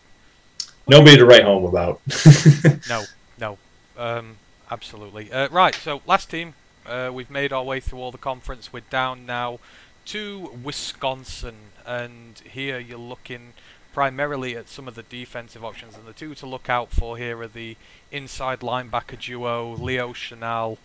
[0.89, 2.01] Nobody to write home about.
[2.89, 3.05] No,
[3.39, 3.59] no,
[3.97, 4.37] um,
[4.69, 5.31] absolutely.
[5.31, 6.55] Uh, right, so last team.
[6.85, 8.73] Uh, we've made our way through all the conference.
[8.73, 9.61] We're down now
[10.07, 11.55] to Wisconsin,
[11.87, 13.53] and here you're looking
[13.93, 15.97] primarily at some of the defensive options.
[15.97, 17.77] And the two to look out for here are the
[18.11, 20.79] inside linebacker duo Leo Chenal,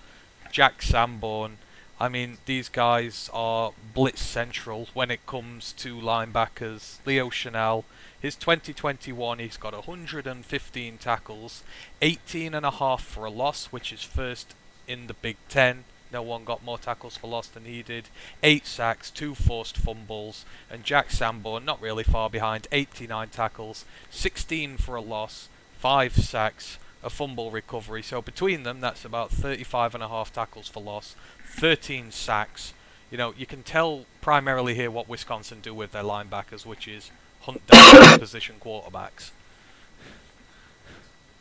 [0.52, 1.58] Jack Sanborn.
[2.00, 7.00] I mean, these guys are blitz central when it comes to linebackers.
[7.06, 7.86] Leo Chenal,
[8.20, 11.64] his 2021, he's got 115 tackles,
[12.02, 14.54] 18 and a half for a loss, which is first
[14.88, 15.86] in the Big Ten.
[16.18, 18.10] No one got more tackles for loss than he did.
[18.42, 24.78] Eight sacks, two forced fumbles, and Jack Sanborn, not really far behind, 89 tackles, 16
[24.78, 25.48] for a loss,
[25.78, 28.02] five sacks, a fumble recovery.
[28.02, 31.16] So between them, that's about 35 and a half tackles for loss,
[31.46, 32.74] 13 sacks.
[33.12, 37.12] You know, you can tell primarily here what Wisconsin do with their linebackers, which is
[37.42, 39.30] hunt down position quarterbacks.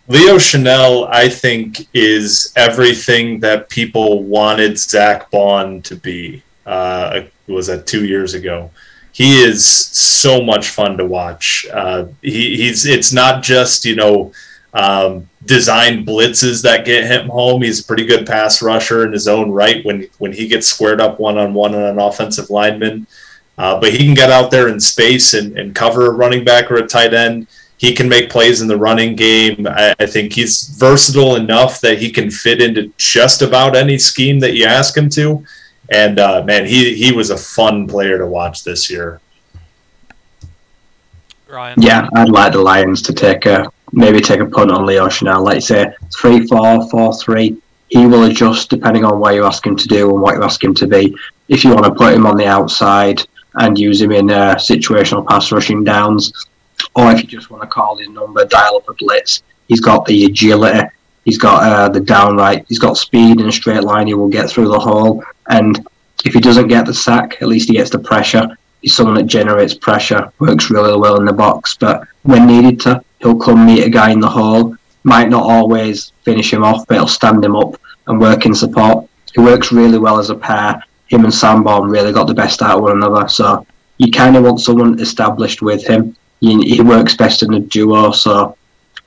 [0.09, 6.43] Leo Chenal, I think, is everything that people wanted Zack Baun to be.
[6.65, 8.71] Uh, was that two years ago?
[9.13, 11.67] He is so much fun to watch.
[11.73, 14.33] Uh, he, he's it's not just you know
[14.75, 17.63] um, designed blitzes that get him home.
[17.63, 21.01] He's a pretty good pass rusher in his own right when when he gets squared
[21.01, 23.07] up one on one on an offensive lineman.
[23.59, 26.71] Uh, but he can get out there in space and, and cover a running back
[26.71, 27.47] or a tight end.
[27.79, 29.67] He can make plays in the running game.
[29.67, 34.39] I, I think he's versatile enough that he can fit into just about any scheme
[34.41, 35.45] that you ask him to.
[35.91, 39.21] And uh, man, he he was a fun player to watch this year.
[41.49, 41.81] Ryan.
[41.81, 45.45] Yeah, I'd like the Lions to take a maybe take a punt on Leo Chenal.
[45.45, 47.57] Like say three four, four three.
[47.89, 50.63] He will adjust depending on what you ask him to do and what you ask
[50.63, 51.15] him to be.
[51.49, 53.23] If you want to put him on the outside
[53.55, 56.33] and use him in uh, situational pass rushing downs,
[56.95, 59.43] or if you just want to call his number, dial up a blitz.
[59.69, 60.89] He's got the agility.
[61.25, 62.65] He's got uh, the downright.
[62.69, 64.07] He's got speed in a straight line.
[64.07, 65.25] He will get through the hole.
[65.49, 65.87] And
[66.25, 68.57] if he doesn't get the sack, at least he gets the pressure.
[68.81, 71.77] He's someone that generates pressure, works really well in the box.
[71.79, 74.77] But when needed to, he'll come meet a guy in the hole.
[75.03, 79.09] Might not always finish him off, but he'll stand him up and work in support.
[79.35, 80.83] He works really well as a pair.
[81.09, 83.29] Him and Sanborn really got the best out of one another.
[83.29, 83.67] So
[83.99, 86.17] you kind of want someone established with him.
[86.41, 88.57] He, works best in a duo, so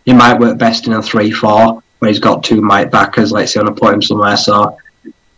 [0.05, 3.31] he might work best in a three-four where he's got two might backers.
[3.31, 4.37] Let's say, want to put him somewhere.
[4.37, 4.77] So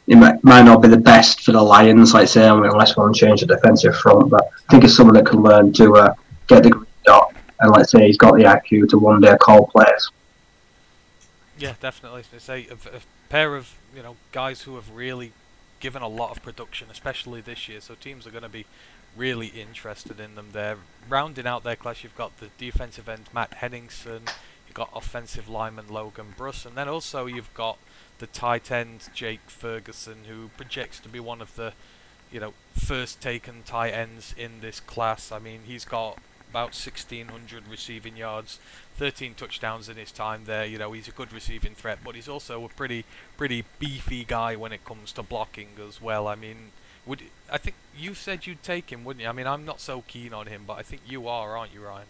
[0.08, 3.16] it might, might not be the best for the Lions, Let's say, unless we want
[3.16, 4.30] to change the defensive front.
[4.30, 6.14] But I think it's someone that can learn to uh,
[6.48, 9.68] get the green dot, and let's say he's got the IQ to one day call
[9.68, 10.10] plays.
[11.58, 12.24] Yeah, definitely.
[12.48, 15.34] A, a, a pair of you know guys who have really
[15.80, 17.82] given a lot of production, especially this year.
[17.82, 18.66] So teams are going to be
[19.16, 20.50] really interested in them.
[20.52, 20.78] They're
[21.10, 22.04] rounding out their class.
[22.04, 24.24] You've got the defensive end Matt Henningsen,
[24.68, 27.78] you've got offensive lineman Logan Bruss, and then also you've got
[28.20, 31.74] the tight end Jake Ferguson, who projects to be one of the
[32.32, 35.32] you know first taken tight ends in this class.
[35.32, 36.18] I mean, he's got
[36.50, 38.60] about 1600 receiving yards,
[38.98, 40.66] 13 touchdowns in his time there.
[40.66, 43.06] You know, he's a good receiving threat, but he's also a pretty
[43.38, 46.28] pretty beefy guy when it comes to blocking as well.
[46.28, 46.72] I mean,
[47.06, 49.30] would I think you said you'd take him, wouldn't you?
[49.30, 51.82] I mean, I'm not so keen on him, but I think you are, aren't you,
[51.82, 52.08] Ryan?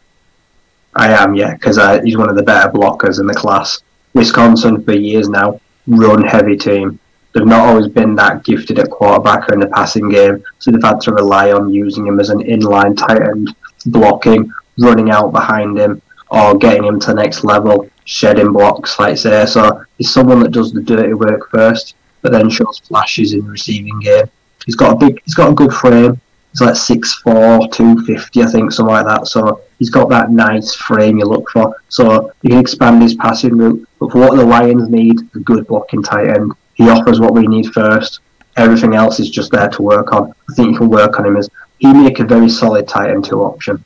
[0.95, 3.81] I am, yeah, because uh, he's one of the better blockers in the class.
[4.13, 6.99] Wisconsin for years now, run heavy team.
[7.33, 10.83] They've not always been that gifted at quarterback or in the passing game, so they've
[10.83, 13.55] had to rely on using him as an inline tight end,
[13.85, 19.17] blocking, running out behind him, or getting him to the next level, shedding blocks, like
[19.17, 19.45] say.
[19.45, 23.49] So he's someone that does the dirty work first, but then shows flashes in the
[23.49, 24.29] receiving game.
[24.65, 26.19] He's got a big, he's got a good frame.
[26.51, 29.27] He's like 6'4", 250, I think, something like that.
[29.27, 31.75] So he's got that nice frame you look for.
[31.89, 33.87] So he can expand his passing route.
[33.99, 36.51] But for what the Lions need, a good blocking tight end.
[36.73, 38.19] He offers what we need first.
[38.57, 40.33] Everything else is just there to work on.
[40.49, 43.25] I think you can work on him as he make a very solid tight end
[43.25, 43.83] two option.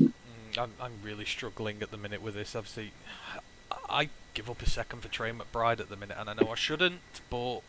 [0.00, 0.12] Mm,
[0.58, 2.56] I'm, I'm really struggling at the minute with this.
[2.56, 2.92] Obviously,
[3.88, 6.54] I give up a second for Trey McBride at the minute, and I know I
[6.56, 7.00] shouldn't,
[7.30, 7.60] but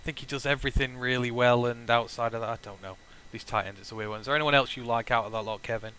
[0.00, 1.66] I think he does everything really well.
[1.66, 2.96] And outside of that, I don't know.
[3.32, 4.20] These tight ends, it's a weird one.
[4.20, 5.92] Is there anyone else you like out of that lot, Kevin?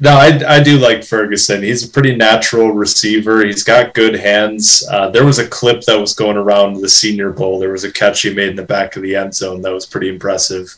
[0.00, 1.62] No, I, I do like Ferguson.
[1.62, 3.44] He's a pretty natural receiver.
[3.44, 4.82] He's got good hands.
[4.90, 7.60] Uh, there was a clip that was going around the Senior Bowl.
[7.60, 9.86] There was a catch he made in the back of the end zone that was
[9.86, 10.74] pretty impressive.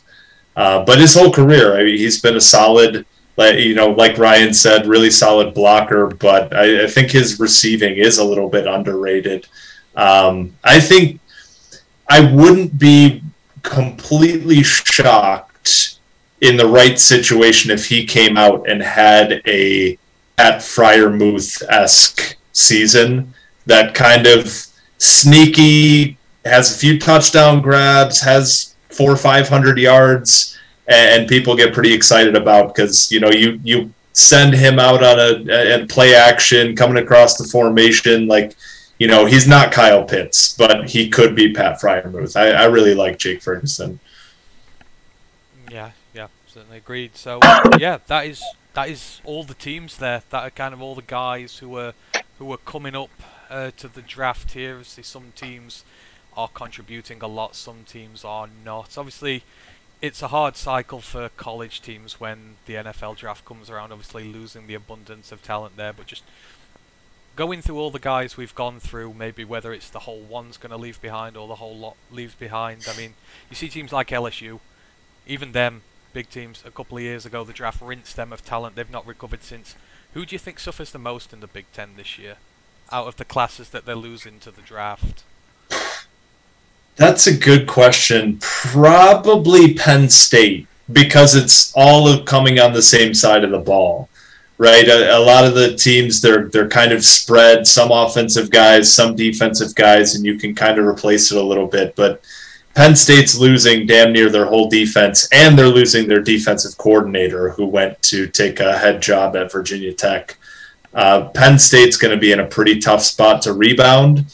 [0.55, 4.17] Uh, but his whole career, I mean, he's been a solid, like you know, like
[4.19, 6.07] Ryan said, really solid blocker.
[6.07, 9.47] But I, I think his receiving is a little bit underrated.
[9.95, 11.19] Um, I think
[12.07, 13.23] I wouldn't be
[13.63, 15.99] completely shocked
[16.41, 19.97] in the right situation if he came out and had a
[20.37, 23.33] at Freiermuth esque season
[23.65, 24.65] that kind of
[24.97, 31.73] sneaky has a few touchdown grabs, has four or five hundred yards, and people get
[31.73, 36.15] pretty excited about because you know you you send him out on a, a play
[36.15, 38.55] action coming across the formation like
[38.97, 42.35] you know, he's not Kyle Pitts, but he could be Pat Freiermuth.
[42.35, 43.99] I, I really like Jake Ferguson.
[45.69, 47.15] Yeah, yeah, certainly agreed.
[47.15, 47.39] So
[47.77, 48.43] yeah, that is
[48.73, 50.23] that is all the teams there.
[50.29, 51.93] That are kind of all the guys who are
[52.39, 53.09] who are coming up
[53.49, 54.83] uh, to the draft here.
[54.83, 55.83] See, some teams
[56.37, 58.97] are contributing a lot, some teams are not.
[58.97, 59.43] Obviously,
[60.01, 63.91] it's a hard cycle for college teams when the NFL draft comes around.
[63.91, 66.23] Obviously, losing the abundance of talent there, but just
[67.35, 70.71] going through all the guys we've gone through, maybe whether it's the whole one's going
[70.71, 72.85] to leave behind or the whole lot leaves behind.
[72.89, 73.13] I mean,
[73.49, 74.59] you see teams like LSU,
[75.27, 75.81] even them,
[76.13, 78.75] big teams, a couple of years ago, the draft rinsed them of talent.
[78.75, 79.75] They've not recovered since.
[80.13, 82.37] Who do you think suffers the most in the Big Ten this year,
[82.91, 85.23] out of the classes that they're losing to the draft?
[86.95, 88.37] That's a good question.
[88.39, 94.07] Probably Penn State because it's all of coming on the same side of the ball,
[94.57, 94.87] right?
[94.87, 97.67] A, a, lot of the teams they're they're kind of spread.
[97.67, 101.67] Some offensive guys, some defensive guys, and you can kind of replace it a little
[101.67, 101.95] bit.
[101.95, 102.23] But
[102.75, 107.65] Penn State's losing damn near their whole defense, and they're losing their defensive coordinator who
[107.65, 110.37] went to take a head job at Virginia Tech.
[110.93, 114.25] Uh, Penn State's going to be in a pretty tough spot to rebound.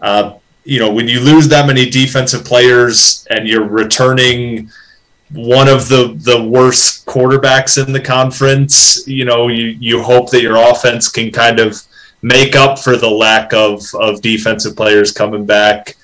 [0.00, 0.34] Uh,
[0.64, 4.70] you know, when you lose that many defensive players and you're returning
[5.30, 10.42] one of the the worst quarterbacks in the conference, you know, you you hope that
[10.42, 11.80] your offense can kind of
[12.22, 15.96] make up for the lack of of defensive players coming back.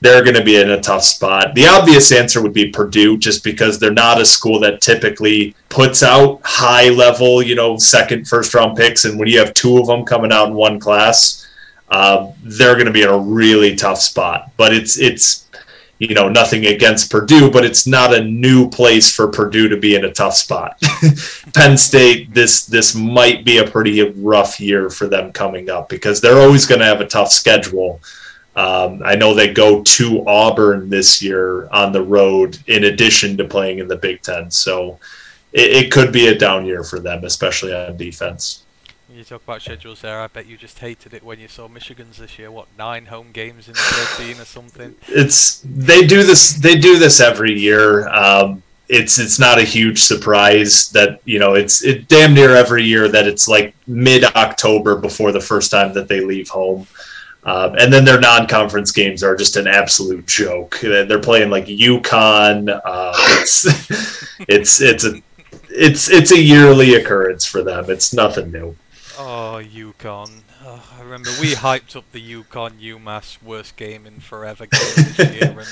[0.00, 1.56] They're going to be in a tough spot.
[1.56, 6.04] The obvious answer would be Purdue, just because they're not a school that typically puts
[6.04, 9.06] out high level, you know, second, first round picks.
[9.06, 11.48] And when you have two of them coming out in one class,
[11.90, 14.52] uh, they're going to be in a really tough spot.
[14.56, 15.47] But it's it's
[15.98, 19.94] you know nothing against Purdue, but it's not a new place for Purdue to be
[19.94, 20.80] in a tough spot.
[21.54, 26.20] Penn State, this this might be a pretty rough year for them coming up because
[26.20, 28.00] they're always going to have a tough schedule.
[28.54, 33.44] Um, I know they go to Auburn this year on the road, in addition to
[33.44, 34.50] playing in the Big Ten.
[34.50, 34.98] So
[35.52, 38.64] it, it could be a down year for them, especially on defense.
[39.10, 40.20] You talk about schedules there.
[40.20, 42.50] I bet you just hated it when you saw Michigan's this year.
[42.50, 44.96] What nine home games in thirteen or something?
[45.08, 46.52] It's they do this.
[46.52, 48.06] They do this every year.
[48.10, 52.84] Um, it's it's not a huge surprise that you know it's it damn near every
[52.84, 56.86] year that it's like mid October before the first time that they leave home.
[57.44, 60.78] Um, and then their non-conference games are just an absolute joke.
[60.82, 62.78] They're playing like UConn.
[62.84, 63.64] Uh, it's
[64.48, 65.22] it's it's a
[65.70, 67.88] it's it's a yearly occurrence for them.
[67.88, 68.76] It's nothing new.
[69.20, 70.30] Oh, UConn.
[70.64, 75.18] Oh, I remember we hyped up the UConn UMass worst game in forever game this
[75.18, 75.68] year, and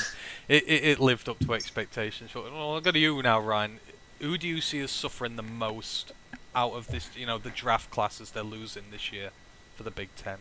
[0.49, 2.35] it, it, it, lived up to expectations.
[2.35, 3.79] Well, I'll go to you now, Ryan.
[4.21, 6.11] Who do you see as suffering the most
[6.57, 7.09] out of this?
[7.17, 9.31] You know, the draft classes they're losing this year
[9.77, 10.39] for the Big Ten.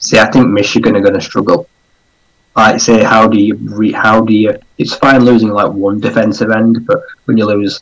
[0.00, 1.68] See, I think Michigan are going to struggle.
[2.56, 4.58] Like, say, how do you re- how do you?
[4.76, 7.80] It's fine losing like one defensive end, but when you lose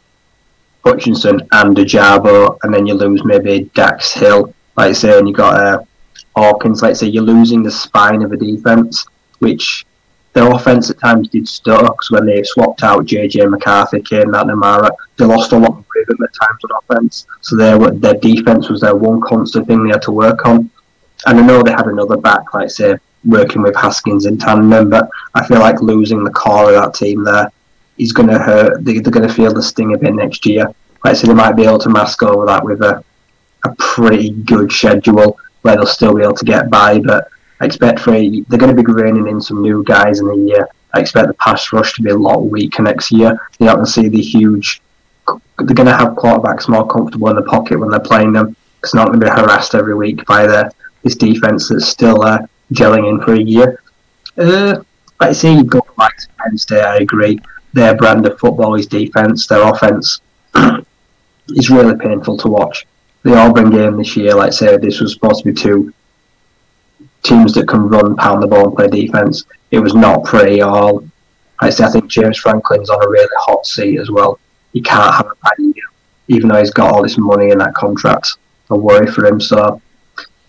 [0.86, 5.60] Hutchinson and Ojabo, and then you lose maybe Dax Hill, like say, and you got
[5.60, 5.82] uh,
[6.36, 6.80] Hawkins.
[6.80, 9.04] Like say, you're losing the spine of a defense,
[9.40, 9.84] which
[10.32, 14.90] their offense at times did stutter because when they swapped out JJ McCarthy, Caden McNamara,
[15.16, 17.26] they lost a lot of rhythm at times on offense.
[17.40, 20.70] So their their defense was their one constant thing they had to work on.
[21.26, 25.08] And I know they had another back, like say, working with Haskins in tandem, but
[25.34, 27.50] I feel like losing the core of that team there
[27.98, 28.84] is going to hurt.
[28.84, 30.66] They, are going to feel the sting a bit next year.
[31.04, 33.02] Like I said, they might be able to mask over that with a,
[33.64, 36.98] a pretty good schedule where they'll still be able to get by.
[36.98, 37.28] But
[37.60, 40.36] I expect for a, they're going to be reining in some new guys in the
[40.36, 40.68] year.
[40.94, 43.38] I expect the pass rush to be a lot weaker next year.
[43.58, 44.80] You're not going to see the huge.
[45.26, 48.56] They're going to have quarterbacks more comfortable in the pocket when they're playing them.
[48.82, 50.70] It's not going to be harassed every week by the,
[51.02, 52.38] this defense that's still uh,
[52.72, 53.82] gelling in for a year.
[54.38, 54.82] Uh,
[55.18, 56.82] I say, you've got back to Penn State.
[56.82, 57.40] I agree
[57.76, 59.46] their brand of football is defense.
[59.46, 60.20] Their offense
[61.50, 62.86] is really painful to watch.
[63.22, 65.92] The Auburn game this year, like I say, this was supposed to be two
[67.22, 69.44] teams that can run, pound the ball, and play defense.
[69.70, 71.04] It was not pretty at all.
[71.60, 74.38] I say, I think James Franklin's on a really hot seat as well.
[74.72, 75.84] He can't have a bad year,
[76.28, 78.38] even though he's got all this money in that contract.
[78.70, 79.38] I worry for him.
[79.38, 79.82] So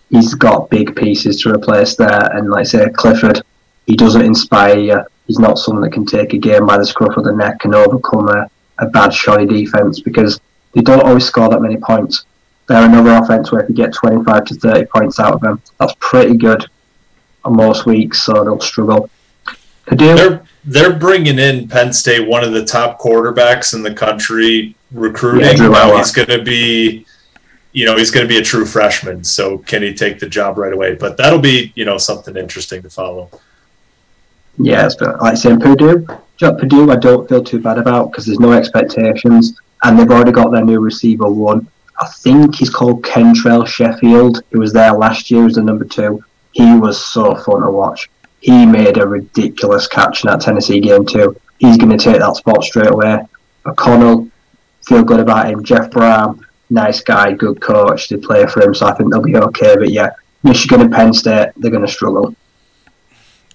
[0.08, 2.34] he's got big pieces to replace there.
[2.34, 3.42] And like I say, Clifford,
[3.86, 7.16] he doesn't inspire you he's not someone that can take a game by the scruff
[7.16, 10.40] of the neck and overcome a, a bad shoddy defense because
[10.72, 12.24] they don't always score that many points.
[12.66, 15.94] They're another offense where if you get 25 to 30 points out of them, that's
[16.00, 16.66] pretty good
[17.44, 19.08] on most weeks, so they'll struggle.
[19.86, 24.74] Purdue, they're, they're bringing in Penn State, one of the top quarterbacks in the country,
[24.90, 25.56] recruiting.
[25.56, 27.06] Yeah, now he's going to be
[27.72, 29.22] you know, he's going to be a true freshman.
[29.22, 30.94] So can he take the job right away?
[30.94, 33.30] But that'll be, you know, something interesting to follow.
[34.58, 36.06] Yes, but like saying Purdue,
[36.38, 40.50] Purdue, I don't feel too bad about because there's no expectations, and they've already got
[40.52, 41.68] their new receiver one.
[42.00, 44.42] I think he's called Kentrell Sheffield.
[44.50, 46.24] He was there last year as the number two.
[46.52, 48.08] He was so fun to watch.
[48.40, 51.36] He made a ridiculous catch in that Tennessee game too.
[51.58, 53.26] He's going to take that spot straight away.
[53.66, 54.28] O'Connell,
[54.86, 55.64] feel good about him.
[55.64, 58.08] Jeff Brohm, nice guy, good coach.
[58.08, 59.76] They play for him, so I think they'll be okay.
[59.76, 60.10] But yeah,
[60.44, 62.34] Michigan and Penn State, they're going to struggle.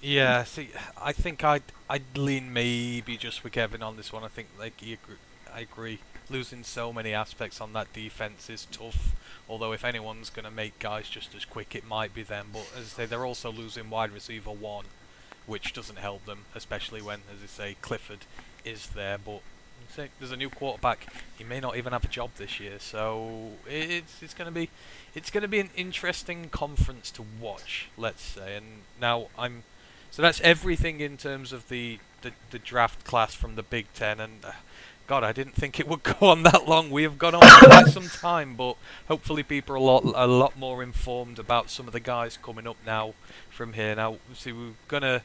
[0.02, 0.68] Yeah, see,
[1.04, 4.24] I think I'd I'd lean maybe just with Kevin on this one.
[4.24, 5.16] I think like agree,
[5.54, 5.98] I agree.
[6.30, 9.14] Losing so many aspects on that defense is tough.
[9.46, 12.46] Although if anyone's going to make guys just as quick, it might be them.
[12.54, 14.86] But as I say, they're also losing wide receiver one,
[15.46, 18.20] which doesn't help them, especially when, as I say, Clifford
[18.64, 19.18] is there.
[19.18, 19.42] But
[19.90, 21.12] say, there's a new quarterback.
[21.36, 24.70] He may not even have a job this year, so it's it's going to be
[25.14, 27.88] it's going to be an interesting conference to watch.
[27.96, 28.56] Let's say.
[28.56, 28.66] And
[28.98, 29.64] now I'm
[30.14, 34.20] so that's everything in terms of the, the, the draft class from the Big Ten.
[34.20, 34.52] And uh,
[35.08, 36.88] God, I didn't think it would go on that long.
[36.88, 38.76] We have gone on for quite some time, but
[39.08, 42.68] hopefully people are a lot a lot more informed about some of the guys coming
[42.68, 43.14] up now
[43.50, 43.96] from here.
[43.96, 45.22] Now, see, we're gonna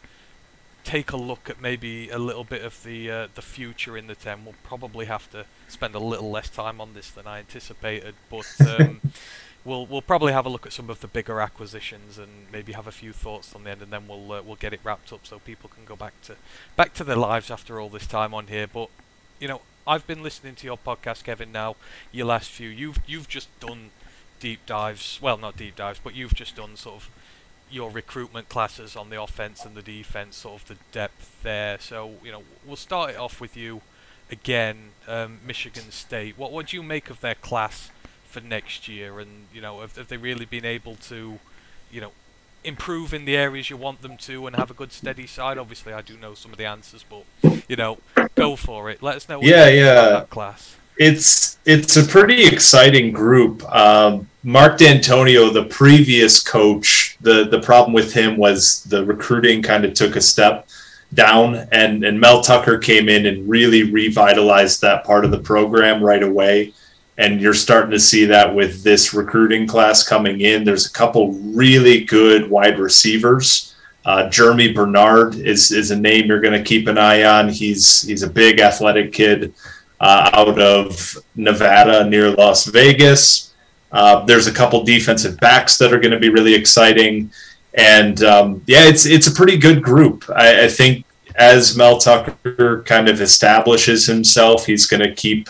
[0.83, 4.15] take a look at maybe a little bit of the uh, the future in the
[4.15, 4.43] ten.
[4.43, 8.51] We'll probably have to spend a little less time on this than I anticipated, but.
[8.79, 9.01] Um,
[9.69, 12.87] we'll we'll probably have a look at some of the bigger acquisitions and maybe have
[12.87, 15.25] a few thoughts on the end, and then we'll uh, we'll get it wrapped up
[15.25, 16.35] so people can go back to
[16.75, 18.67] back to their lives after all this time on here.
[18.67, 18.89] But
[19.39, 21.51] you know, I've been listening to your podcast, Kevin.
[21.51, 21.75] Now,
[22.11, 23.91] your last few, you've you've just done
[24.39, 25.19] deep dives.
[25.21, 27.09] Well, not deep dives, but you've just done sort of
[27.71, 31.77] your recruitment classes on the offense and the defense, sort of the depth there.
[31.79, 33.81] So you know, we'll start it off with you
[34.31, 36.37] again, um, Michigan State.
[36.37, 37.91] What what do you make of their class?
[38.29, 39.19] For next year?
[39.19, 41.39] And you know, have, have they really been able to,
[41.91, 42.11] you know,
[42.63, 45.57] improve in the areas you want them to and have a good steady side?
[45.57, 47.23] Obviously, I do know some of the answers, but
[47.67, 47.97] you know,
[48.35, 49.01] go for it.
[49.01, 49.41] Let us know.
[49.41, 50.25] yeah, yeah.
[50.29, 50.77] class.
[50.97, 53.63] It's it's a pretty exciting group.
[53.73, 59.85] Um, Mark Dantonio, the previous coach, the the problem with him was the recruiting kind
[59.85, 60.67] of took a step
[61.13, 66.03] down, and and Mel Tucker came in and really revitalized that part of the program
[66.03, 66.73] right away
[67.19, 70.63] and you're starting to see that with this recruiting class coming in.
[70.63, 73.75] There's a couple really good wide receivers.
[74.05, 77.49] Uh, Germie Bernard is is a name you're going to keep an eye on.
[77.49, 79.53] He's he's a big athletic kid
[79.99, 83.53] uh, out of Nevada near Las Vegas.
[83.91, 87.29] Uh, there's a couple defensive backs that are going to be really exciting,
[87.73, 90.23] and um, yeah, it's it's a pretty good group.
[90.33, 95.49] I, I think as Mel Tucker kind of establishes himself, he's going to keep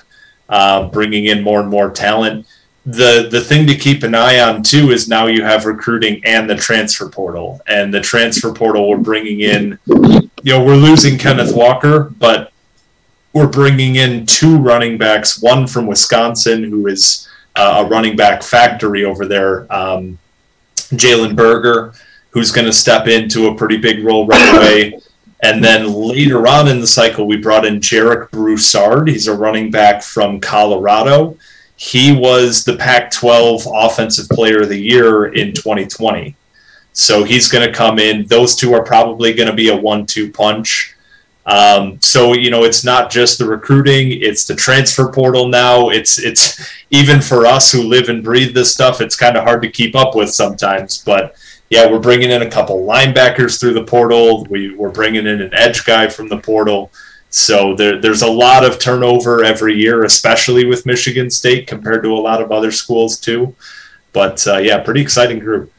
[0.49, 2.45] uh, bringing in more and more talent.
[2.85, 6.49] The the thing to keep an eye on too is now you have recruiting and
[6.49, 9.77] the transfer portal, and the transfer portal we're bringing in.
[9.85, 12.51] You know, we're losing Kenneth Walker, but
[13.33, 15.41] we're bringing in two running backs.
[15.41, 20.17] One from Wisconsin, who is uh, a running back factory over there, um,
[20.75, 21.93] Jalen Berger,
[22.31, 24.99] who's going to step into a pretty big role right away.
[25.41, 29.07] And then later on in the cycle, we brought in Jarek Broussard.
[29.07, 31.37] He's a running back from Colorado.
[31.77, 36.35] He was the Pac 12 Offensive Player of the Year in 2020.
[36.91, 38.25] So he's going to come in.
[38.25, 40.95] Those two are probably going to be a one two punch.
[41.45, 45.89] Um, so you know, it's not just the recruiting; it's the transfer portal now.
[45.89, 48.99] It's it's even for us who live and breathe this stuff.
[48.99, 51.35] It's kind of hard to keep up with sometimes, but
[51.69, 54.45] yeah, we're bringing in a couple linebackers through the portal.
[54.49, 56.91] We, we're bringing in an edge guy from the portal.
[57.29, 62.09] So there, there's a lot of turnover every year, especially with Michigan State compared to
[62.09, 63.55] a lot of other schools too.
[64.13, 65.71] But uh, yeah, pretty exciting group.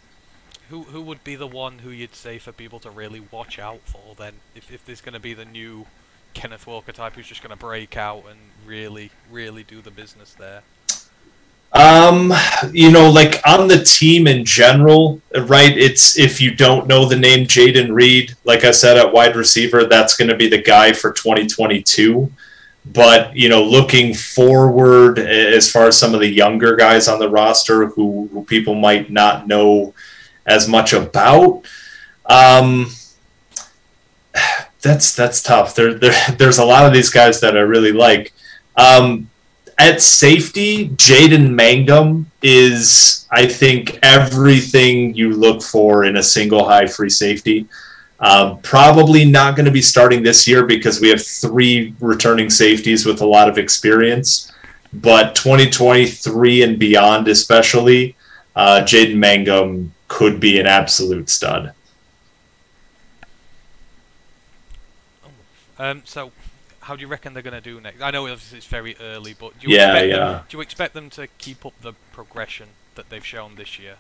[0.69, 3.81] Who who would be the one who you'd say for people to really watch out
[3.85, 4.35] for then?
[4.55, 5.87] If if there's going to be the new
[6.35, 10.33] Kenneth Walker type who's just going to break out and really really do the business
[10.35, 10.63] there.
[11.73, 12.33] Um,
[12.73, 15.77] you know, like on the team in general, right?
[15.77, 19.85] It's if you don't know the name Jayden Reed, like I said at wide receiver,
[19.85, 22.31] that's going to be the guy for 2022.
[22.87, 27.29] But you know, looking forward as far as some of the younger guys on the
[27.29, 29.95] roster who, who people might not know
[30.47, 31.63] as much about,
[32.27, 32.91] um,
[34.81, 35.77] that's that's tough.
[35.77, 38.33] There, there, there's a lot of these guys that I really like.
[38.77, 39.30] Um,
[39.81, 46.87] at safety, Jaden Mangham is, I think, everything you look for in a single high
[46.87, 47.67] free safety.
[48.21, 53.07] Um, probably not going to be starting this year because we have three returning safeties
[53.07, 54.53] with a lot of experience.
[54.93, 58.17] but 2023 and beyond, especially,
[58.57, 61.73] uh, Jaden Mangham could be an absolute stud.
[65.79, 66.33] Um, so,
[66.91, 68.03] how do you reckon they're going to do next?
[68.03, 70.17] I know obviously it's very early, but do you Yeah, expect yeah.
[70.33, 73.95] Them, do you expect them to keep up the progression that they've shown this year?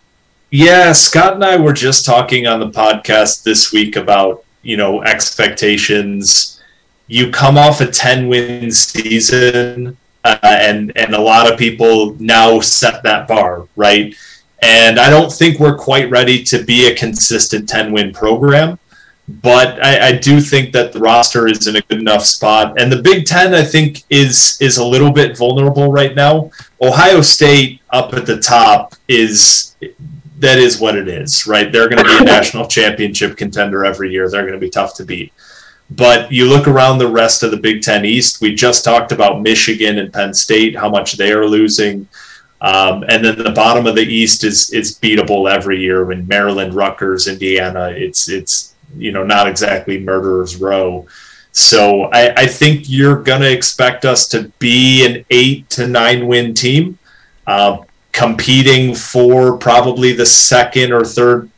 [0.50, 5.04] Yeah, Scott and I were just talking on the podcast this week about, you know,
[5.04, 6.60] expectations.
[7.06, 12.58] You come off a 10 win season, uh, and, and a lot of people now
[12.58, 14.12] set that bar, right?
[14.62, 18.80] And I don't think we're quite ready to be a consistent 10 win program,
[19.42, 22.80] but I, I do think that the roster is in a good enough spot.
[22.80, 26.50] And the Big Ten, I think, is is a little bit vulnerable right now.
[26.82, 29.76] Ohio State up at the top is
[30.38, 31.70] that is what it is, right?
[31.70, 34.28] They're going to be a national championship contender every year.
[34.28, 35.32] They're going to be tough to beat.
[35.90, 39.42] But you look around the rest of the Big Ten East, we just talked about
[39.42, 42.08] Michigan and Penn State, how much they are losing.
[42.60, 46.04] Um, and then the bottom of the East is is beatable every year.
[46.04, 51.06] When Maryland, Rutgers, Indiana, it's it's you know not exactly murderers row.
[51.52, 56.28] So I, I think you're going to expect us to be an eight to nine
[56.28, 56.98] win team,
[57.46, 57.78] uh,
[58.12, 61.50] competing for probably the second or third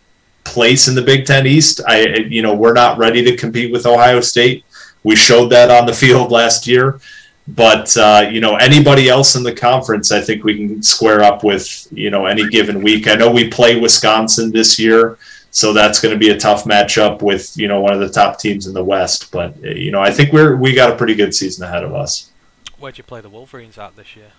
[0.44, 1.81] place in the Big Ten East.
[1.86, 4.65] I you know we're not ready to compete with Ohio State.
[5.05, 7.01] We showed that on the field last year.
[7.49, 11.43] But uh, you know anybody else in the conference, I think we can square up
[11.43, 13.09] with you know any given week.
[13.09, 15.19] I know we play Wisconsin this year,
[15.53, 18.39] so that's going to be a tough matchup with you know one of the top
[18.39, 19.31] teams in the West.
[19.31, 22.31] But you know I think we're we got a pretty good season ahead of us.
[22.79, 24.33] Where'd you play the Wolverines at this year?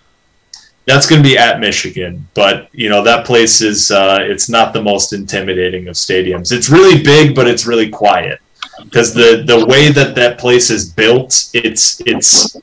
[0.86, 4.74] That's going to be at Michigan, but you know that place is uh, it's not
[4.74, 6.52] the most intimidating of stadiums.
[6.52, 8.40] It's really big, but it's really quiet
[8.82, 12.56] because the the way that that place is built, it's it's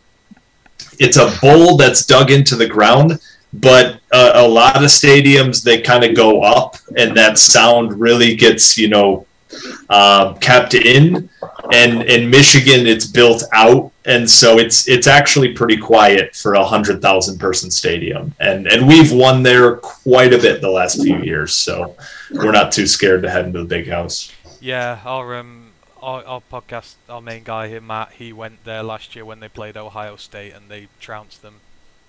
[1.00, 3.20] it's a bowl that's dug into the ground,
[3.54, 8.36] but uh, a lot of stadiums they kind of go up, and that sound really
[8.36, 9.26] gets you know
[9.90, 11.30] um, kept in.
[11.74, 16.64] And in Michigan, it's built out, and so it's it's actually pretty quiet for a
[16.64, 18.34] hundred thousand person stadium.
[18.40, 21.96] And and we've won there quite a bit the last few years, so
[22.32, 24.32] we're not too scared to head into the big house.
[24.60, 25.72] Yeah, our um,
[26.02, 29.48] our, our podcast, our main guy here, Matt, he went there last year when they
[29.48, 31.56] played Ohio State and they trounced them,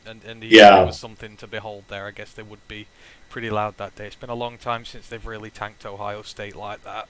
[0.06, 0.84] and and Yeah.
[0.84, 2.06] was something to behold there.
[2.06, 2.86] I guess they would be
[3.30, 4.06] pretty loud that day.
[4.06, 7.08] It's been a long time since they've really tanked Ohio State like that.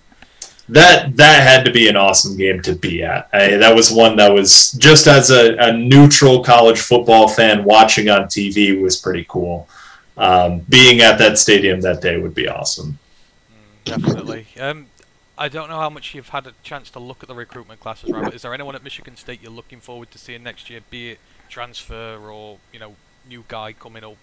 [0.69, 3.29] That that had to be an awesome game to be at.
[3.33, 8.09] I, that was one that was just as a, a neutral college football fan watching
[8.09, 9.69] on TV was pretty cool.
[10.17, 12.99] Um, being at that stadium that day would be awesome.
[13.85, 14.47] Definitely.
[14.61, 14.87] Um,
[15.37, 18.11] I don't know how much you've had a chance to look at the recruitment classes?
[18.11, 21.13] But is there anyone at Michigan State you're looking forward to seeing next year, be
[21.13, 21.19] it
[21.53, 22.95] transfer or you know
[23.29, 24.17] new guy coming up?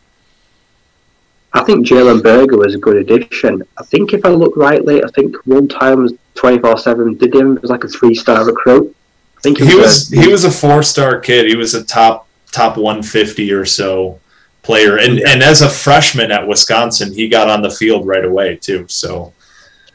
[1.53, 3.64] I think Jalen Berger was a good addition.
[3.77, 7.33] I think if I look rightly, I think one time was twenty four seven did
[7.33, 8.95] him as like a three star recruit.
[9.38, 11.45] I think He was a- he was a four star kid.
[11.48, 14.19] He was a top top one fifty or so
[14.64, 18.56] player, and and as a freshman at Wisconsin, he got on the field right away
[18.58, 18.85] too.
[18.88, 19.33] So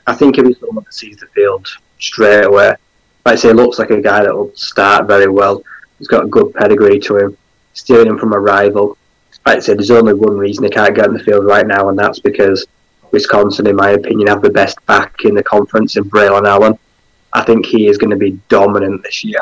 [0.06, 1.66] I think if he's someone that sees the field
[1.98, 2.68] straight away,
[3.26, 5.62] like I say, looks like a guy that will start very well.
[6.04, 7.38] He's got a good pedigree to him,
[7.72, 8.98] stealing him from a rival.
[9.46, 11.88] Like I said, there's only one reason he can't get in the field right now,
[11.88, 12.66] and that's because
[13.10, 16.78] Wisconsin, in my opinion, have the best back in the conference in Braylon Allen.
[17.32, 19.38] I think he is going to be dominant this year.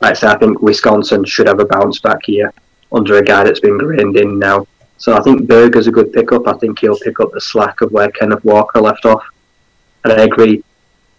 [0.00, 2.52] Like I say, I think Wisconsin should have a bounce back year
[2.90, 4.66] under a guy that's been grained in now.
[4.96, 6.48] So I think Berger's a good pickup.
[6.48, 9.22] I think he'll pick up the slack of where Kenneth Walker left off.
[10.02, 10.64] And I agree,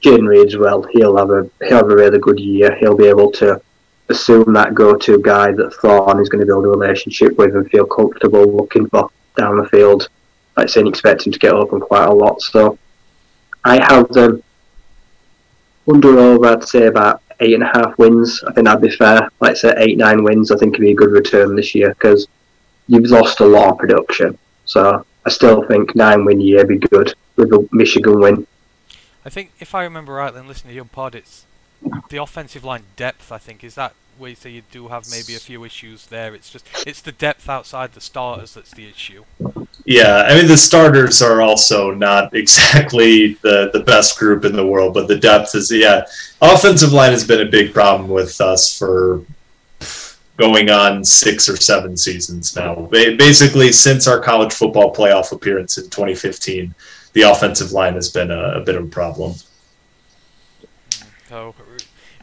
[0.02, 0.84] Jayden Reed as well.
[0.92, 2.76] He'll have a he'll have a really good year.
[2.76, 3.62] He'll be able to
[4.10, 7.86] assume that go-to guy that Thorne is going to build a relationship with and feel
[7.86, 10.08] comfortable looking for down the field.
[10.56, 12.42] Like saying, expect him to get open quite a lot.
[12.42, 12.78] So
[13.64, 14.42] I have them
[15.88, 16.46] under over.
[16.46, 18.44] I'd say about eight and a half wins.
[18.48, 19.30] I think that'd be fair.
[19.42, 20.52] Like say eight nine wins.
[20.52, 22.28] I think would be a good return this year because
[22.88, 24.38] you've lost a lot of production.
[24.66, 28.48] So I still think nine win year be good with a Michigan win.
[29.26, 31.46] I think if I remember right, then listening to your pod, it's
[32.10, 33.32] the offensive line depth.
[33.32, 36.34] I think is that where you say you do have maybe a few issues there.
[36.34, 39.26] It's just it's the depth outside the starters that's the issue.
[39.86, 44.66] Yeah, I mean the starters are also not exactly the the best group in the
[44.66, 46.06] world, but the depth is yeah.
[46.42, 49.24] Offensive line has been a big problem with us for
[50.38, 52.88] going on six or seven seasons now.
[52.92, 56.76] Basically, since our college football playoff appearance in 2015,
[57.14, 59.34] the offensive line has been a, a bit of a problem.
[61.30, 61.56] So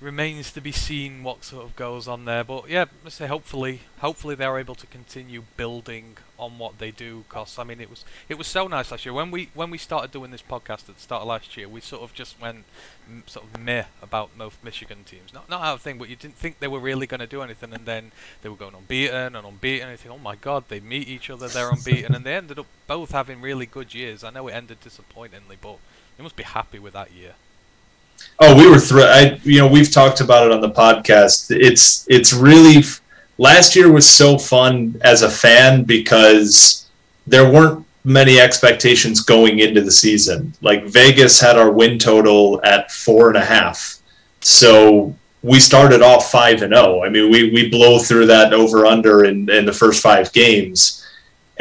[0.03, 2.45] remains to be seen what sort of goes on there.
[2.45, 7.25] But yeah, let's say hopefully, hopefully they're able to continue building on what they do.
[7.29, 9.79] Cause I mean, it was it was so nice last year when we when we
[9.79, 11.69] started doing this podcast at the start of last year.
[11.69, 12.65] We sort of just went
[13.11, 15.33] mm, sort of meh about most Michigan teams.
[15.33, 17.73] Not not of thing, but you didn't think they were really going to do anything,
[17.73, 19.89] and then they were going unbeaten and unbeaten.
[19.89, 22.59] And you think, oh my god, they meet each other, they're unbeaten, and they ended
[22.59, 24.25] up both having really good years.
[24.25, 25.79] I know it ended disappointingly, but
[26.17, 27.35] they must be happy with that year.
[28.41, 29.09] Oh, we were thrilled.
[29.09, 31.55] I, you know, we've talked about it on the podcast.
[31.57, 32.83] It's it's really
[33.39, 36.89] last year was so fun as a fan because
[37.27, 40.55] there weren't many expectations going into the season.
[40.61, 43.99] Like Vegas had our win total at four and a half,
[44.41, 47.05] so we started off five and zero.
[47.05, 51.02] I mean, we we blow through that over under in in the first five games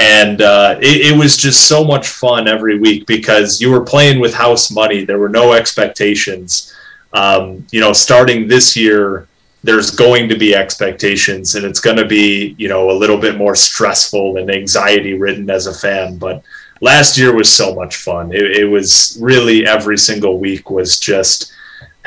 [0.01, 4.19] and uh, it, it, was just so much fun every week because you were playing
[4.19, 5.05] with house money.
[5.05, 6.73] There were no expectations.
[7.13, 9.27] Um, you know, starting this year,
[9.63, 13.37] there's going to be expectations, and it's going to be you know a little bit
[13.37, 16.17] more stressful and anxiety ridden as a fan.
[16.17, 16.43] But
[16.81, 18.33] last year was so much fun.
[18.33, 21.53] It, it was really every single week was just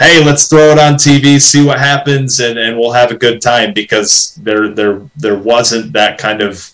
[0.00, 3.40] hey, let's throw it on TV, see what happens, and, and we'll have a good
[3.40, 6.73] time because there there there wasn't that kind of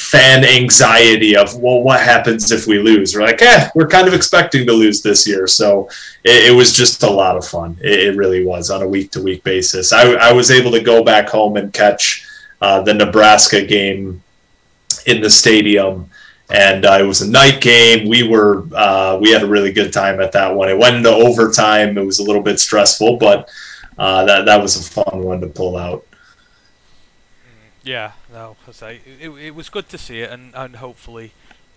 [0.00, 3.14] fan anxiety of well what happens if we lose?
[3.14, 5.46] We're like eh we're kind of expecting to lose this year.
[5.46, 5.88] So
[6.24, 7.76] it, it was just a lot of fun.
[7.82, 9.92] It, it, really was on a week to week basis.
[9.92, 12.26] I, I, was able to go back home and catch
[12.60, 14.22] uh, the nebraska game
[15.06, 16.10] in the stadium
[16.50, 18.08] and uh, it was a night game.
[18.08, 20.68] We were uh, we had a really good time at that one.
[20.68, 21.96] It went into overtime.
[21.96, 23.50] It was a little bit stressful but
[23.98, 26.06] uh, that, that was a fun one to pull out
[27.82, 31.32] yeah, no, I say it, it was good to see it, and, and hopefully,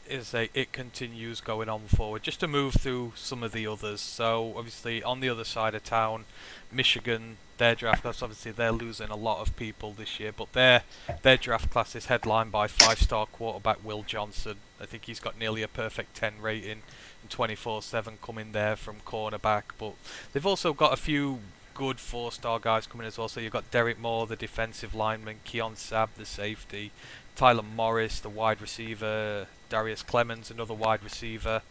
[0.10, 2.24] is it continues going on forward.
[2.24, 4.02] Just to move through some of the others.
[4.02, 6.26] So obviously, on the other side of town,
[6.72, 8.22] Michigan, their draft class.
[8.22, 10.84] Obviously, they're losing a lot of people this year, but their
[11.22, 14.58] their draft class is headlined by five-star quarterback Will Johnson.
[14.82, 16.82] I think he's got nearly a perfect 10 rating,
[17.22, 19.64] and 24/7 coming there from cornerback.
[19.78, 19.94] But
[20.32, 21.40] they've also got a few
[21.74, 23.28] good four-star guys coming as well.
[23.28, 26.92] So you've got Derrick Moore, the defensive lineman, Keon Sabb, the safety,
[27.36, 31.62] Tyler Morris, the wide receiver, Darrius Clemons, another wide receiver.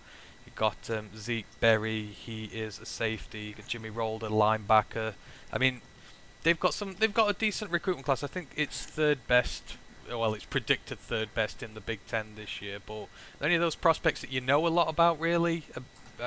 [0.44, 3.54] You've got um, Zeke Berry, he is a safety.
[3.68, 5.14] Jimmy Rolder, linebacker.
[5.52, 5.80] I mean,
[6.42, 6.96] they've got some.
[6.98, 8.22] They've got a decent recruitment class.
[8.22, 9.76] I think it's third best.
[10.08, 12.78] Well, it's predicted third best in the Big Ten this year.
[12.84, 13.06] But
[13.40, 15.64] any of those prospects that you know a lot about, really,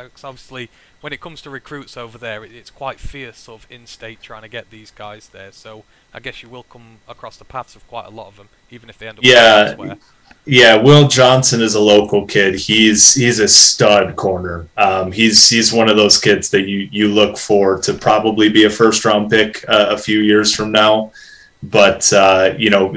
[0.03, 0.69] because obviously
[1.01, 4.41] when it comes to recruits over there, it, it's quite fierce sort of in-state trying
[4.41, 5.51] to get these guys there.
[5.51, 5.83] So
[6.13, 8.89] I guess you will come across the paths of quite a lot of them, even
[8.89, 9.67] if they end up yeah.
[9.69, 9.97] elsewhere.
[10.47, 12.55] Yeah, Will Johnson is a local kid.
[12.55, 14.67] He's he's a stud corner.
[14.77, 18.65] Um, he's he's one of those kids that you you look for to probably be
[18.65, 21.11] a first round pick uh, a few years from now.
[21.63, 22.93] But uh, you know,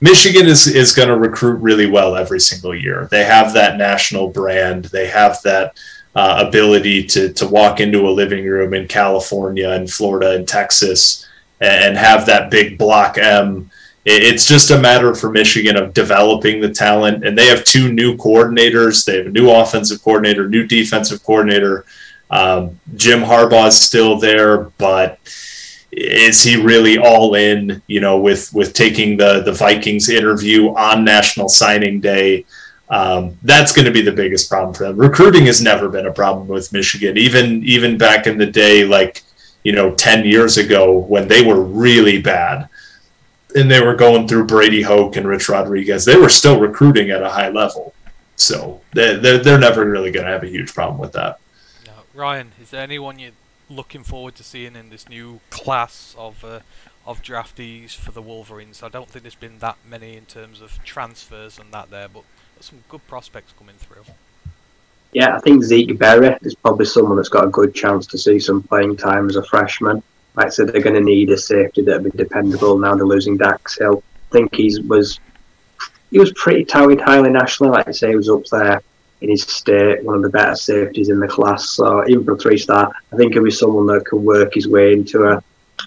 [0.00, 3.08] Michigan is is going to recruit really well every single year.
[3.10, 4.84] They have that national brand.
[4.86, 5.76] They have that
[6.14, 11.26] uh, ability to to walk into a living room in California and Florida and Texas
[11.60, 13.70] and have that big block M.
[14.06, 18.18] It's just a matter for Michigan of developing the talent, and they have two new
[18.18, 19.06] coordinators.
[19.06, 21.86] They have a new offensive coordinator, new defensive coordinator.
[22.30, 25.18] Um, Jim Harbaugh is still there, but
[25.90, 27.80] is he really all in?
[27.86, 32.44] You know, with with taking the the Vikings interview on National Signing Day
[32.88, 34.96] um, that's going to be the biggest problem for them.
[34.96, 39.22] Recruiting has never been a problem with Michigan, even even back in the day, like
[39.62, 42.68] you know, ten years ago when they were really bad,
[43.54, 46.04] and they were going through Brady Hoke and Rich Rodriguez.
[46.04, 47.94] They were still recruiting at a high level,
[48.36, 51.38] so they're they're, they're never really going to have a huge problem with that.
[52.14, 53.32] Ryan, is there anyone you're
[53.68, 56.60] looking forward to seeing in this new class of uh,
[57.06, 58.82] of draftees for the Wolverines?
[58.82, 62.24] I don't think there's been that many in terms of transfers and that there, but
[62.60, 64.04] some good prospects coming through.
[65.12, 68.40] Yeah, I think Zeke Berry is probably someone that's got a good chance to see
[68.40, 70.02] some playing time as a freshman.
[70.34, 72.76] Like I said, they're going to need a safety that'll be dependable.
[72.76, 74.02] Now they're losing Dax Hill.
[74.30, 75.20] I think he was
[76.10, 77.72] he was pretty touted highly nationally.
[77.72, 78.82] Like I say, he was up there
[79.20, 81.70] in his state, one of the better safeties in the class.
[81.70, 84.66] So even for a three star, I think he'll be someone that can work his
[84.66, 85.42] way into a,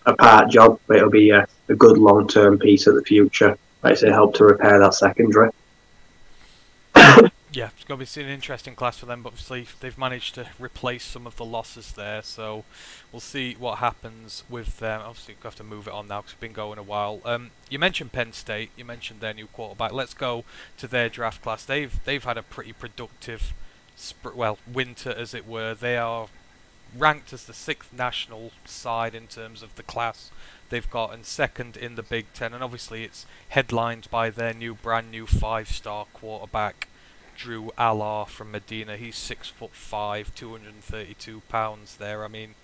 [0.05, 3.57] a part job, but it'll be a, a good long term piece of the future.
[3.83, 5.51] Like I say, help to repair that secondary
[7.57, 9.23] yeah, it's going to be an interesting class for them.
[9.23, 12.65] But obviously, they've managed to replace some of the losses there, so
[13.11, 15.01] we'll see what happens with them.
[15.03, 17.19] Obviously, we have to move it on now because it's been going a while.
[17.25, 18.69] Um, you mentioned Penn State.
[18.77, 19.91] You mentioned their new quarterback.
[19.91, 20.43] Let's go
[20.77, 21.65] to their draft class.
[21.65, 23.55] They've they've had a pretty productive,
[23.97, 25.73] sp- well, winter as it were.
[25.73, 26.27] They are
[26.95, 30.29] ranked as the sixth national side in terms of the class
[30.69, 32.53] they've got, and second in the Big Ten.
[32.53, 36.87] And obviously, it's headlined by their new, brand new five-star quarterback,
[37.37, 38.97] Drew Allar from Medina.
[38.97, 41.97] He's six foot five, 232 pounds.
[41.97, 42.55] There, I mean,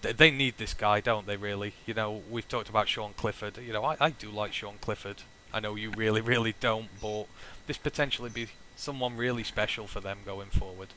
[0.00, 1.36] they, they need this guy, don't they?
[1.36, 3.58] Really, you know, we've talked about Sean Clifford.
[3.58, 5.22] You know, I, I do like Sean Clifford.
[5.52, 7.26] I know you really, really don't, but
[7.66, 10.88] this potentially be someone really special for them going forward.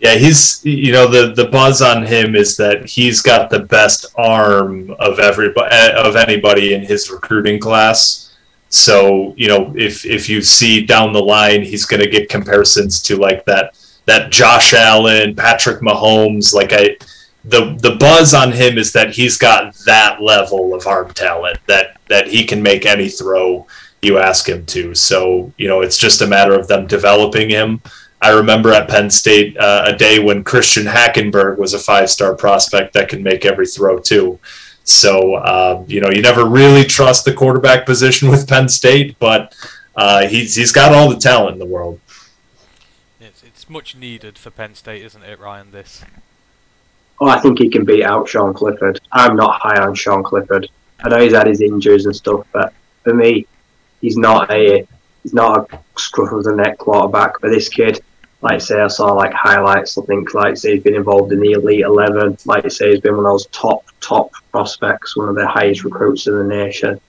[0.00, 4.06] Yeah, he's you know the the buzz on him is that he's got the best
[4.16, 8.31] arm of everybody of anybody in his recruiting class.
[8.72, 13.02] So you know if if you see down the line, he's going to get comparisons
[13.02, 13.76] to like that
[14.06, 16.54] that Josh Allen, Patrick Mahomes.
[16.54, 16.96] Like I,
[17.44, 21.98] the the buzz on him is that he's got that level of arm talent that
[22.08, 23.66] that he can make any throw
[24.00, 24.94] you ask him to.
[24.94, 27.82] So you know it's just a matter of them developing him.
[28.22, 32.34] I remember at Penn State uh, a day when Christian Hackenberg was a five star
[32.34, 34.38] prospect that can make every throw too.
[34.84, 39.54] So um, you know you never really trust the quarterback position with Penn State, but
[39.94, 42.00] uh, he's he's got all the talent in the world.
[43.20, 45.70] It's it's much needed for Penn State, isn't it, Ryan?
[45.70, 46.04] This.
[47.20, 49.00] Oh, I think he can beat out Sean Clifford.
[49.12, 50.68] I'm not high on Sean Clifford.
[51.04, 52.72] I know he's had his injuries and stuff, but
[53.04, 53.46] for me,
[54.00, 54.86] he's not a
[55.22, 57.40] he's not a scruff of the neck quarterback.
[57.40, 58.02] But this kid,
[58.42, 59.96] like say, I saw like highlights.
[59.96, 62.36] I think like say he's been involved in the elite eleven.
[62.44, 66.26] Like say, he's been one of those top top prospects, one of the highest recruits
[66.26, 67.00] in the nation.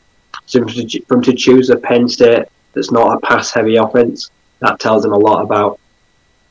[0.45, 0.59] So
[1.07, 4.29] from to, choose a Penn State that's not a pass heavy offense,
[4.59, 5.79] that tells him a lot about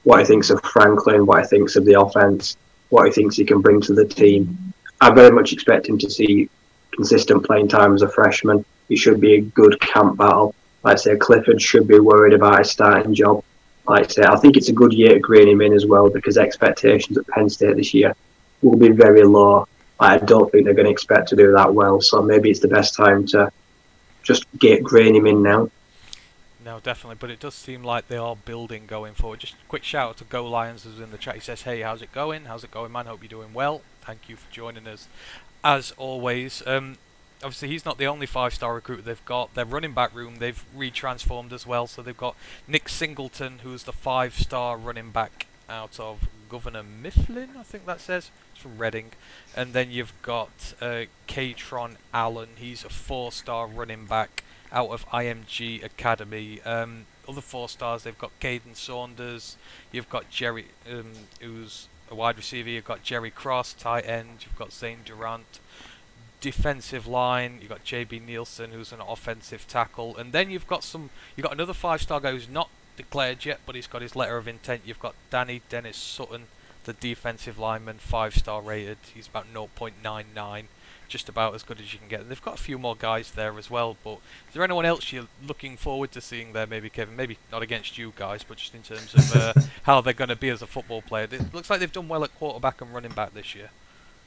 [0.03, 2.57] what he thinks of Franklin, what he thinks of the offense,
[2.89, 4.73] what he thinks he can bring to the team.
[5.01, 6.49] I very much expect him to see
[6.93, 8.65] consistent playing time as a freshman.
[8.89, 10.55] He should be a good camp battle.
[10.83, 13.45] Like I say, Clifford should be worried about his starting job
[13.87, 16.09] like I say, I think it's a good year to grain him in as well
[16.09, 18.15] because expectations at Penn State this year
[18.63, 19.67] will be very low.
[19.99, 22.69] I don't think they're going to expect to do that well, so maybe it's the
[22.69, 23.51] best time to
[24.23, 25.71] just get grain him in now.
[26.65, 29.41] No, definitely, but it does seem like they are building going forward.
[29.41, 31.35] Just a quick shout out to Go Lions who's in the chat.
[31.35, 32.45] He says, "Hey, how's it going?
[32.45, 33.07] How's it going, man?
[33.07, 33.83] Hope you're doing well.
[34.01, 35.09] Thank you for joining us,
[35.65, 36.99] as always." Um,
[37.43, 39.55] obviously he's not the only five-star recruit they've got.
[39.55, 41.87] Their running back room they've retransformed as well.
[41.87, 47.63] So they've got Nick Singleton, who's the five-star running back out of Governor Mifflin, I
[47.63, 48.31] think that says.
[48.53, 49.13] It's from Reading.
[49.57, 52.51] And then you've got uh, Kaytron Allen.
[52.57, 56.61] He's a four-star running back out of IMG Academy.
[56.63, 59.57] Um, other four stars, they've got Kaden Saunders.
[59.91, 62.69] You've got Jerry, um, who's a wide receiver.
[62.69, 64.41] You've got Jerry Cross, tight end.
[64.41, 65.61] You've got Zane Durant
[66.43, 67.59] defensive line.
[67.61, 71.09] You've got JB Nielsen, who's an offensive tackle, and then you've got some.
[71.35, 74.47] You've got another five-star guy who's not declared yet, but he's got his letter of
[74.47, 74.83] intent.
[74.85, 76.49] You've got Dani Dennis-Sutton,
[76.85, 78.99] the defensive lineman, five-star rated.
[79.15, 80.65] He's about 0.99,
[81.09, 82.21] just about as good as you can get.
[82.21, 83.97] And they've got a few more guys there as well.
[84.03, 86.67] But is there anyone else you're looking forward to seeing there?
[86.67, 87.15] Maybe Kevin.
[87.15, 89.53] Maybe not against you guys, but just in terms of uh,
[89.85, 91.29] how they're going to be as a football player.
[91.31, 93.71] It looks like they've done well at quarterback and running back this year.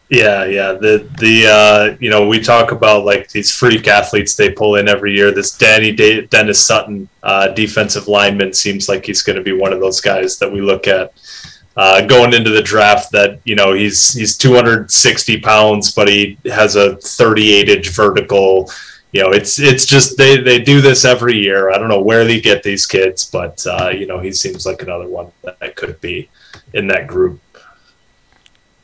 [0.09, 0.73] Yeah, yeah.
[0.73, 4.87] The the uh, you know we talk about like these freak athletes they pull in
[4.87, 5.31] every year.
[5.31, 9.73] This Danny De- Dennis Sutton, uh, defensive lineman, seems like he's going to be one
[9.73, 11.13] of those guys that we look at
[11.75, 13.11] uh, going into the draft.
[13.13, 18.69] That you know he's he's 260 pounds, but he has a 38 inch vertical.
[19.11, 21.71] You know, it's it's just they they do this every year.
[21.71, 24.83] I don't know where they get these kids, but uh, you know he seems like
[24.83, 26.29] another one that could be
[26.73, 27.39] in that group.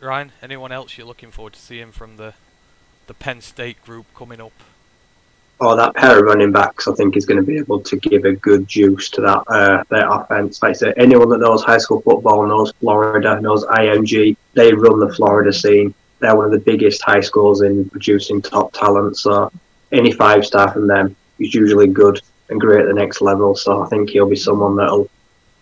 [0.01, 2.33] Ryan, anyone else you're looking forward to seeing from the
[3.07, 4.53] the Penn State group coming up?
[5.59, 8.25] Oh, that pair of running backs, I think, is going to be able to give
[8.25, 10.63] a good juice to that uh, their offense.
[10.63, 14.37] Like say, anyone that knows high school football knows Florida, knows IMG.
[14.53, 15.93] They run the Florida scene.
[16.19, 19.17] They're one of the biggest high schools in producing top talent.
[19.17, 19.51] So
[19.91, 23.55] any five star from them is usually good and great at the next level.
[23.55, 25.09] So I think he'll be someone that'll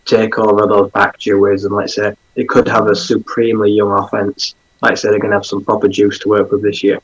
[0.06, 3.92] take over those back two duos and let's say they could have a supremely young
[3.92, 4.56] offense.
[4.80, 7.01] Like I said, they're going to have some proper juice to work with this year.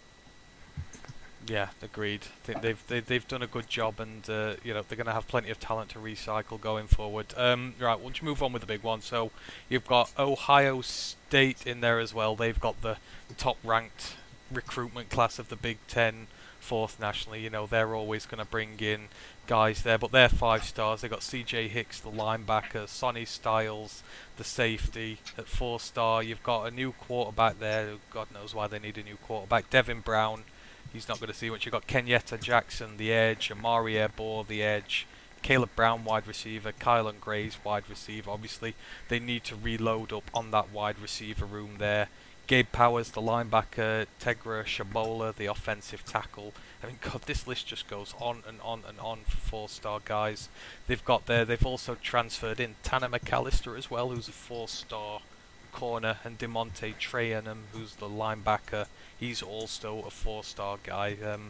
[1.45, 2.21] Yeah, agreed.
[2.23, 4.81] I think they've they, have they have done a good job, and uh, you know
[4.87, 7.33] they're going to have plenty of talent to recycle going forward.
[7.35, 9.01] Um, right, we'll just move on with the big one.
[9.01, 9.31] So
[9.67, 12.37] you've got Ohio State in there as well.
[12.37, 12.95] They've got the
[13.37, 14.15] top-ranked
[14.49, 16.27] recruitment class of the Big Ten,
[16.61, 17.41] fourth nationally.
[17.41, 19.09] You know they're always going to bring in
[19.47, 21.01] guys there, but they're five stars.
[21.01, 21.67] They've got C.J.
[21.67, 24.03] Hicks, the linebacker, Sonny Styles,
[24.37, 26.23] the safety at four star.
[26.23, 27.95] You've got a new quarterback there.
[28.11, 29.69] God knows why they need a new quarterback.
[29.69, 30.43] Devin Brown,
[30.91, 31.65] he's not going to see much.
[31.65, 33.51] You've got Kenyetta Jackson, the edge.
[33.51, 35.07] Omari Abor, the edge.
[35.41, 36.71] Caleb Brown, wide receiver.
[36.71, 38.31] Kylan Gray's wide receiver.
[38.31, 38.75] Obviously,
[39.09, 42.09] they need to reload up on that wide receiver room there.
[42.47, 46.53] Gabe Powers, the linebacker, Tegra Tshabola, the offensive tackle.
[46.85, 50.49] I mean, God, this list just goes on and on and on for four-star guys.
[50.85, 51.43] They've got there.
[51.43, 55.21] They've also transferred in Tanner McCalister as well, who's a four-star
[55.71, 58.85] corner, and DeaMonte Trayanum, who's the linebacker.
[59.19, 61.17] He's also a four-star guy.
[61.25, 61.49] Um,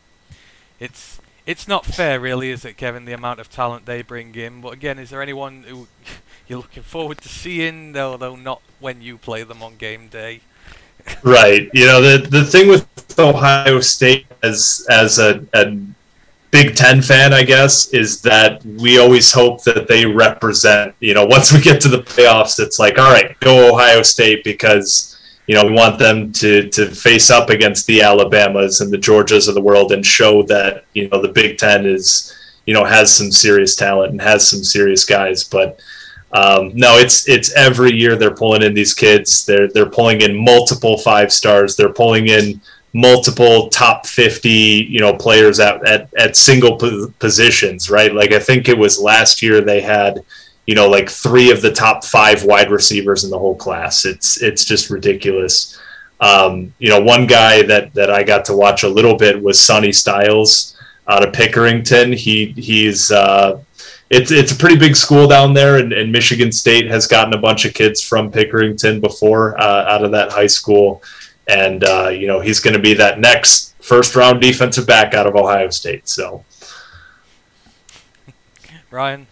[0.80, 3.04] it's it's not fair, really, is it, Kevin?
[3.04, 4.62] The amount of talent they bring in.
[4.62, 5.88] But again, is there anyone who
[6.48, 10.40] you're looking forward to seeing, although not when you play them on game day?
[11.24, 11.70] right.
[11.74, 12.88] You know, the the thing with
[13.20, 15.78] Ohio State as as a, a
[16.52, 20.96] Big Ten fan, I guess, is that we always hope that they represent.
[21.02, 24.44] You know, once we get to the playoffs, it's like, all right, go Ohio State
[24.44, 28.98] because you know we want them to to face up against the Alabamas and the
[28.98, 32.34] Georgias of the world and show that you know the Big Ten is
[32.66, 35.80] you know has some serious talent and has some serious guys, but
[36.36, 39.46] um, no, it's it's every year they're pulling in these kids.
[39.46, 41.76] They're they're pulling in multiple five stars.
[41.76, 42.62] They're pulling in
[42.96, 46.78] multiple top 50 you know players at, at, at single
[47.20, 48.14] positions right?
[48.14, 50.24] Like i think it was last year they had
[50.66, 54.06] you know like three of the top five wide receivers in the whole class.
[54.06, 55.80] It's it's just ridiculous.
[56.22, 59.62] Um, you know one guy that that i got to watch a little bit was
[59.62, 60.76] sonny styles
[61.08, 62.16] out of pickerington.
[62.16, 63.60] He he's uh,
[64.10, 67.38] it's it's a pretty big school down there, and, and, Michigan State has gotten a
[67.38, 71.02] bunch of kids from Pickerington before uh, out of that high school,
[71.48, 75.28] and uh, you know he's going to be that next first round defensive back out
[75.28, 76.08] of Ohio State.
[76.08, 76.44] So,
[78.92, 79.28] Ryan.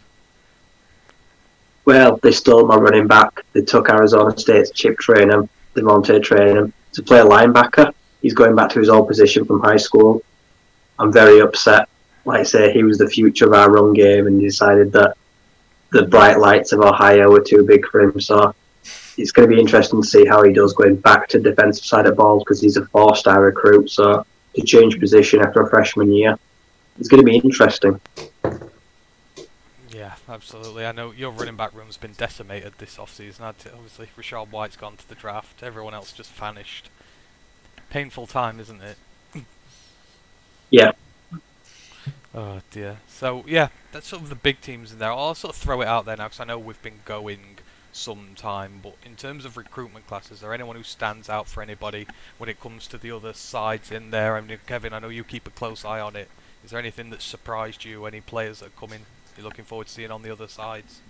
[1.85, 3.45] Well, they stole my running back.
[3.51, 7.93] They took Arizona State's Chip Trayanum, DeaMonte Trayanum, to play a linebacker.
[8.22, 10.22] He's going back to his old position from high school.
[10.98, 11.90] I'm very upset
[12.25, 15.17] like I say, he was the future of our run game, and decided that
[15.92, 18.19] the bright lights of Ohio were too big for him.
[18.19, 18.56] So
[19.17, 22.06] it's going to be interesting to see how he does going back to defensive side
[22.06, 23.90] of balls because he's a four-star recruit.
[23.90, 24.25] So
[24.56, 26.38] to change position after a freshman year,
[27.00, 28.00] it's going to be interesting.
[29.90, 30.85] Yeah, absolutely.
[30.85, 33.42] I know your running back room's been decimated this offseason.
[33.42, 35.64] Obviously, Rachaad White's gone to the draft.
[35.64, 36.90] Everyone else just vanished.
[37.90, 38.98] Painful time, isn't it?
[40.69, 40.93] yeah,
[42.35, 42.98] Oh dear.
[43.08, 45.11] So yeah, that's sort of the big teams in there.
[45.11, 47.53] I'll sort of throw it out there now because I know we've been going
[47.96, 48.80] some time.
[48.82, 52.08] But in terms of recruitment classes, is there anyone who stands out for anybody
[52.38, 54.36] when it comes to the other sides in there?
[54.36, 56.30] I mean, Kevin, I know you keep a close eye on it.
[56.64, 58.06] Is there anything that surprised you?
[58.06, 59.02] Any players that are coming?
[59.38, 61.02] You're looking forward to seeing on the other sides?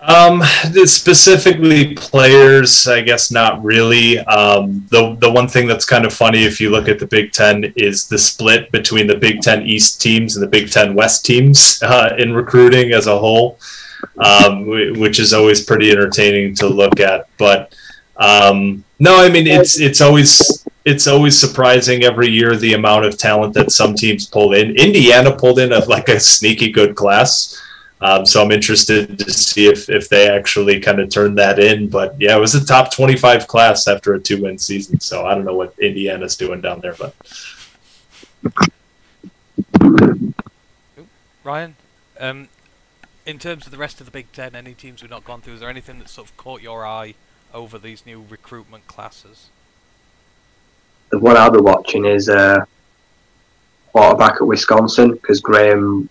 [0.00, 0.42] Um,
[0.84, 4.20] specifically players, I guess not really.
[4.20, 7.32] Um, the the one thing that's kind of funny if you look at the Big
[7.32, 11.26] Ten is the split between the Big Ten East teams and the Big Ten West
[11.26, 13.58] teams uh, in recruiting as a whole,
[14.18, 14.66] um,
[14.98, 17.28] which is always pretty entertaining to look at.
[17.38, 17.74] But
[18.16, 23.18] um, no, I mean it's it's always it's always surprising every year the amount of
[23.18, 24.76] talent that some teams pull in.
[24.76, 27.60] Indiana pulled in a, like a sneaky good class.
[28.00, 31.88] Um, so I'm interested to see if, if they actually kind of turn that in.
[31.88, 35.00] But yeah, it was a top 25 class after a two win season.
[35.00, 37.14] So I don't know what Indiana's doing down there, but.
[41.42, 41.74] Ryan,
[42.20, 42.48] um,
[43.28, 45.52] in terms of the rest of the Big Ten, any teams we've not gone through,
[45.52, 47.12] is there anything that sort of caught your eye
[47.52, 49.50] over these new recruitment classes?
[51.10, 52.64] The one I'll be watching is uh,
[53.92, 56.08] quarterback at Wisconsin because Graham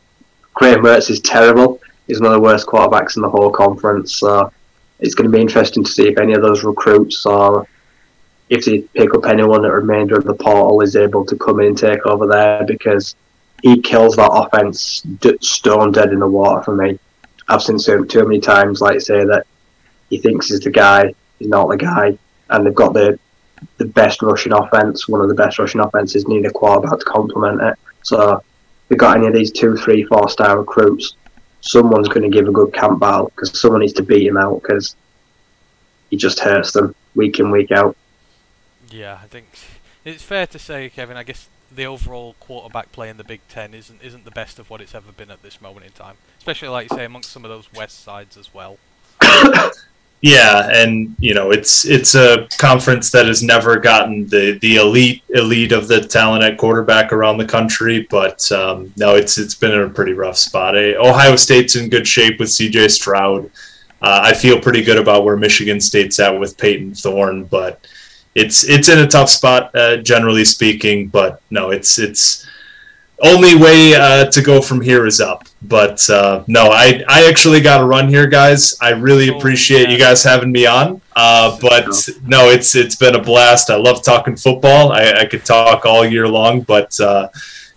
[0.53, 1.81] Graham Mertz is terrible.
[2.05, 4.15] He's one of the worst quarterbacks in the whole conference.
[4.17, 4.51] So
[4.99, 7.67] it's going to be interesting to see if any of those recruits or
[8.49, 11.61] if they pick up anyone at the remainder of the portal is able to come
[11.61, 13.15] in and take over there because
[13.63, 15.03] he kills that offense
[15.41, 16.99] stone dead in the water for me.
[17.47, 19.45] I've seen so too many times, like say that
[20.09, 22.17] he thinks he's the guy, he's not the guy,
[22.49, 23.19] and they've got the
[23.77, 27.61] the best rushing offense, one of the best rushing offenses, need a quarterback to complement
[27.61, 27.75] it.
[28.03, 28.43] So
[28.89, 31.15] we got any of these two, three, four star recruits,
[31.61, 34.61] someone's going to give a good camp battle because someone needs to beat him out
[34.61, 34.95] because
[36.09, 37.95] he just hurts them week in, week out.
[38.89, 39.47] Yeah, I think
[40.05, 41.17] it's fair to say, Kevin.
[41.17, 44.69] I guess the overall quarterback play in the Big Ten isn't isn't the best of
[44.69, 47.45] what it's ever been at this moment in time, especially like you say amongst some
[47.45, 48.77] of those West sides as well.
[50.21, 55.21] Yeah, and you know it's it's a conference that has never gotten the the elite
[55.29, 59.71] elite of the talent at quarterback around the country, but um, no, it's it's been
[59.71, 60.75] in a pretty rough spot.
[60.75, 62.87] Eh, Ohio State's in good shape with C.J.
[62.87, 63.45] Stroud.
[64.01, 67.85] Uh, I feel pretty good about where Michigan State's at with Payton Thorne, but
[68.37, 71.07] it's it's in a tough spot uh, generally speaking.
[71.07, 72.45] But no, it's it's
[73.19, 75.43] only way uh, to go from here is up.
[75.63, 78.77] But uh, no, I I actually got to run here, guys.
[78.79, 81.01] I really Oh, appreciate you guys having me on.
[81.15, 81.87] Uh, but
[82.25, 83.69] no, it's it's been a blast.
[83.71, 84.91] I love talking football.
[84.91, 86.97] I, I could talk all year long, but.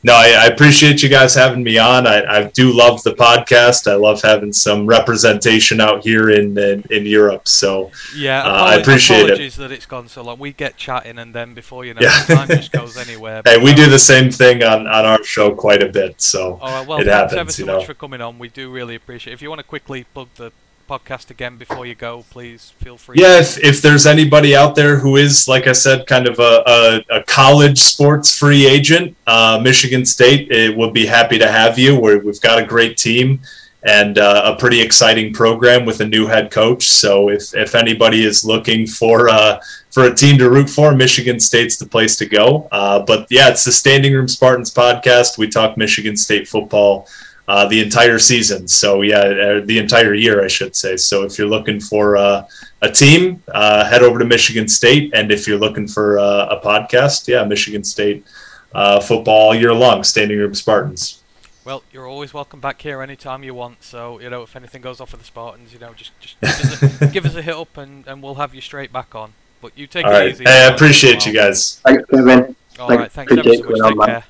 [0.02, 2.06] No, I, I appreciate you guys having me on.
[2.06, 3.86] I, I do love the podcast.
[3.90, 7.46] I love having some representation out here in in, in Europe.
[7.46, 9.52] So Yeah, Uh, I apolo- appreciate it.
[9.54, 10.38] that it's gone so long.
[10.38, 12.24] We get chatting, and then before you know, Yeah.
[12.24, 13.42] time just goes anywhere.
[13.46, 16.20] hey, we uh, do the same thing on, on our show quite a bit.
[16.22, 17.76] So All right, well, it thanks ever so you know.
[17.76, 18.38] much for coming on.
[18.38, 19.32] We do really appreciate.
[19.32, 19.34] it.
[19.34, 20.50] If you want to quickly plug the
[20.90, 23.16] podcast again before you go, please feel free.
[23.18, 26.62] Yeah, if, if there's anybody out there who is, like I said, kind of a,
[26.66, 31.78] a, a college sports free agent, uh, Michigan State it would be happy to have
[31.78, 31.98] you.
[31.98, 33.40] We're, we've got a great team
[33.84, 36.88] and uh, a pretty exciting program with a new head coach.
[36.88, 39.60] So if, if anybody is looking for uh,
[39.90, 42.68] for a team to root for, Michigan State's the place to go.
[42.72, 45.38] Uh, but yeah, it's the Standing Room Spartans podcast.
[45.38, 47.08] We talk Michigan State football
[47.50, 48.68] uh, the entire season.
[48.68, 50.96] So yeah, uh, the entire year, I should say.
[50.96, 52.46] So if you're looking for uh,
[52.80, 56.60] a team, uh, head over to Michigan State, and if you're looking for uh, a
[56.60, 58.24] podcast, yeah, Michigan State
[58.72, 61.24] uh, football all year long, Standing Room Spartans.
[61.64, 63.82] Well, you're always welcome back here anytime you want.
[63.82, 66.52] So you know, if anything goes off with the Spartans, you know, just just give
[66.52, 69.32] us a, give us a hit up, and, and we'll have you straight back on.
[69.60, 70.44] But you take All it right, easy.
[70.44, 71.80] Hey, I appreciate you guys.
[71.84, 72.54] Thanks, Kevin.
[72.78, 73.82] All Thank- right, thanks ever so much.
[73.82, 74.24] Take care.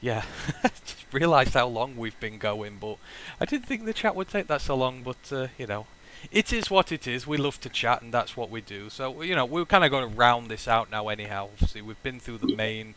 [0.00, 0.22] Yeah,
[0.62, 2.98] just realised how long we've been going, but
[3.40, 5.02] I didn't think the chat would take that so long.
[5.02, 5.86] But uh, you know,
[6.30, 7.26] it is what it is.
[7.26, 8.90] We love to chat, and that's what we do.
[8.90, 11.08] So you know, we're kind of going to round this out now.
[11.08, 12.94] Anyhow, obviously we've been through the main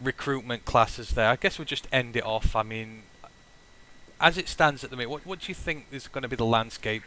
[0.00, 1.28] recruitment classes there.
[1.28, 2.54] I guess we'll just end it off.
[2.54, 3.02] I mean,
[4.20, 6.36] as it stands at the minute, what what do you think is going to be
[6.36, 7.02] the landscape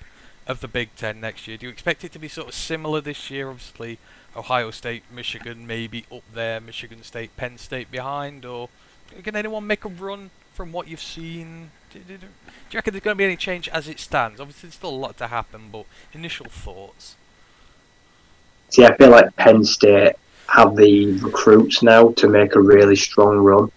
[0.45, 1.57] of the Big Ten next year?
[1.57, 3.49] Do you expect it to be sort of similar this year?
[3.49, 3.97] Obviously,
[4.35, 8.69] Ohio State, Michigan, maybe up there, Michigan State, Penn State behind, or
[9.23, 10.29] can anyone make a run
[10.59, 11.71] from what you've seen?
[11.89, 14.41] Do, do, do you reckon there's going to be any change as it stands?
[14.41, 17.15] Obviously, there's still a lot to happen, but initial thoughts.
[18.67, 23.37] See, I feel like Penn State have the recruits now to make a really strong
[23.37, 23.71] run.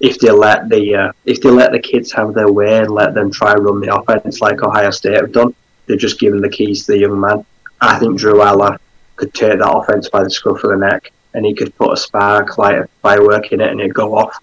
[0.00, 3.14] If they let the uh, if they let the kids have their way and let
[3.14, 5.54] them try run the offense like Ohio State have done,
[5.86, 7.46] they're just given the keys to the young man.
[7.80, 8.78] I think Drew Allar
[9.14, 11.96] could take that offense by the scruff of the neck and he could put a
[11.96, 14.36] spark, light a firework in it, and it'd go off.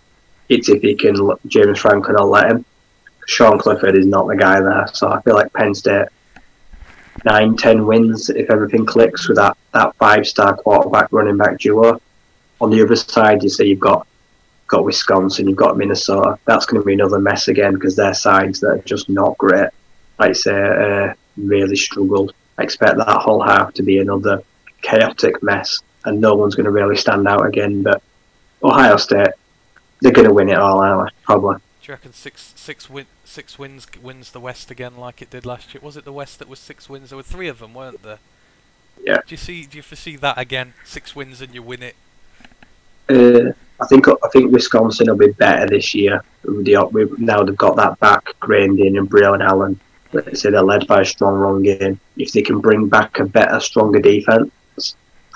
[0.52, 1.16] It's if he can,
[1.48, 2.66] James Franklin will let him.
[3.26, 6.10] Sean Clifford is not the guy there, so I feel like Penn State
[7.24, 12.02] nine, ten wins if everything clicks with that, that five star quarterback running back duo.
[12.60, 14.06] On the other side, you see you've got
[14.68, 16.38] got Wisconsin, you've got Minnesota.
[16.46, 19.70] That's going to be another mess again because they're sides that are just not great.
[20.20, 22.34] Like I say, uh, really struggled.
[22.58, 24.44] I expect that whole half to be another
[24.82, 27.84] chaotic mess, and no one's going to really stand out again.
[27.84, 28.04] But
[28.62, 29.30] Ohio State,
[30.02, 31.16] they're going to win it all, aren't they?
[31.24, 31.56] Probably.
[31.56, 35.46] Do you reckon six six win six wins wins the West again like it did
[35.46, 35.82] last year?
[35.82, 37.10] Was it the West that was six wins?
[37.10, 38.20] There were three of them, weren't there?
[39.04, 39.18] Yeah.
[39.18, 39.66] Do you see?
[39.66, 40.74] Do you foresee that again?
[40.86, 41.96] Six wins and you win it.
[43.10, 46.24] Uh, I think I think Wisconsin will be better this year.
[46.44, 49.80] With the, we've, now they've got that back grained in and Braylon Allen.
[50.14, 52.00] Let's say they're led by a strong run game.
[52.18, 54.52] If they can bring back a better, stronger defense,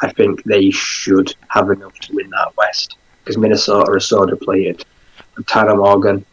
[0.01, 2.97] I think they should have enough to win that West.
[3.25, 4.85] Because Minnesota are so depleted.
[5.35, 6.23] And Tanner Morgan,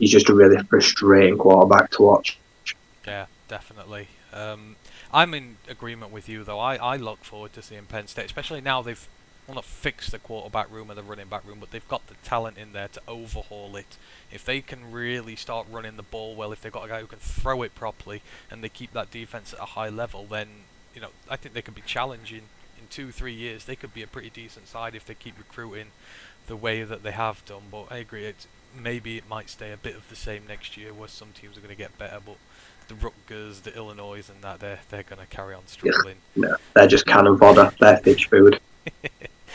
[0.00, 2.36] he's just a really frustrating quarterback to watch.
[3.06, 4.08] Yeah, definitely.
[4.32, 4.74] Um,
[5.12, 6.58] I'm in agreement with you though.
[6.58, 9.08] I, I look forward to seeing Penn State, especially now they've
[9.46, 12.14] well not fixed the quarterback room and the running back room, but they've got the
[12.24, 13.96] talent in there to overhaul it.
[14.32, 17.06] If they can really start running the ball well, if they've got a guy who
[17.06, 20.48] can throw it properly, and they keep that defense at a high level, then
[20.94, 22.42] you know I think they could be challenging
[22.82, 23.64] in two three years.
[23.64, 25.88] They could be a pretty decent side if they keep recruiting
[26.46, 27.62] the way that they have done.
[27.70, 28.46] But I agree, it's
[28.78, 31.60] maybe it might stay a bit of the same next year, where some teams are
[31.60, 32.36] going to get better, but
[32.88, 36.16] the Rutgers, the Illinois, and that they're they're going to carry on struggling.
[36.36, 37.72] No, they're just cannon fodder.
[37.78, 38.60] They're fish food.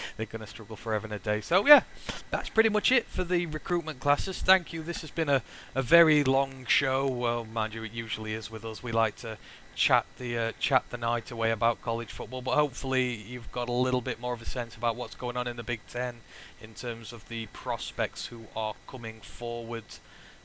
[0.17, 1.41] they're going to struggle forever and a day.
[1.41, 1.81] So yeah,
[2.29, 4.41] that's pretty much it for the recruitment classes.
[4.41, 4.83] Thank you.
[4.83, 5.41] This has been a,
[5.75, 7.07] a very long show.
[7.07, 8.83] Well, mind you, it usually is with us.
[8.83, 9.37] We like to
[9.77, 13.71] chat the uh, chat the night away about college football, but hopefully you've got a
[13.71, 16.21] little bit more of a sense about what's going on in the Big Ten
[16.59, 19.83] in terms of the prospects who are coming forward.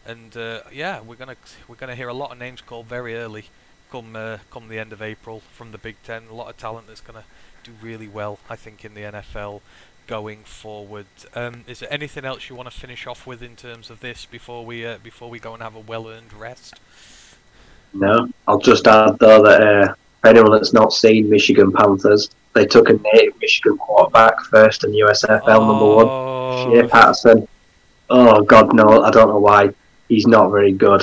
[0.04, 1.36] And uh, yeah, we're gonna
[1.66, 3.46] we're gonna hear a lot of names called very early,
[3.90, 6.24] come uh, come the end of April from the Big Ten.
[6.30, 7.24] A lot of talent that's gonna
[7.64, 9.62] do really well, I think, in the NFL
[10.06, 11.06] going forward.
[11.34, 14.26] Um, is there anything else you want to finish off with in terms of this
[14.26, 16.74] before we uh, before we go and have a well-earned rest?
[17.94, 22.66] No, I'll just add though that uh, for anyone that's not seen Michigan Panthers, they
[22.66, 26.06] took a native Michigan quarterback first in the USFL number one.
[26.08, 26.28] Oh
[26.68, 27.48] Oh, Shea Patterson.
[28.10, 29.02] Oh God, no!
[29.02, 29.70] I don't know why.
[30.08, 31.02] He's not very good.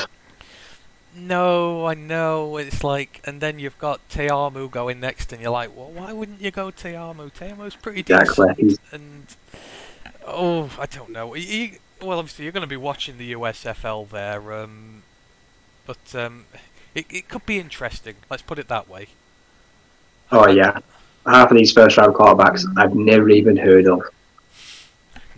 [1.16, 2.58] no, I know.
[2.58, 6.42] It's like, and then you've got Teamu going next, and you're like, well, why wouldn't
[6.42, 7.32] you go Teamu?
[7.34, 8.48] Teamu's pretty Exactly.
[8.50, 9.26] decent, He's- and
[10.28, 11.34] oh, I don't know.
[11.34, 15.02] He- well, obviously you're going to be watching the USFL there, um,
[15.86, 16.46] but um,
[16.96, 18.16] it it could be interesting.
[18.30, 19.08] Let's put it that way.
[20.32, 20.80] Oh yeah,
[21.26, 24.02] half of these first round quarterbacks I've never even heard of.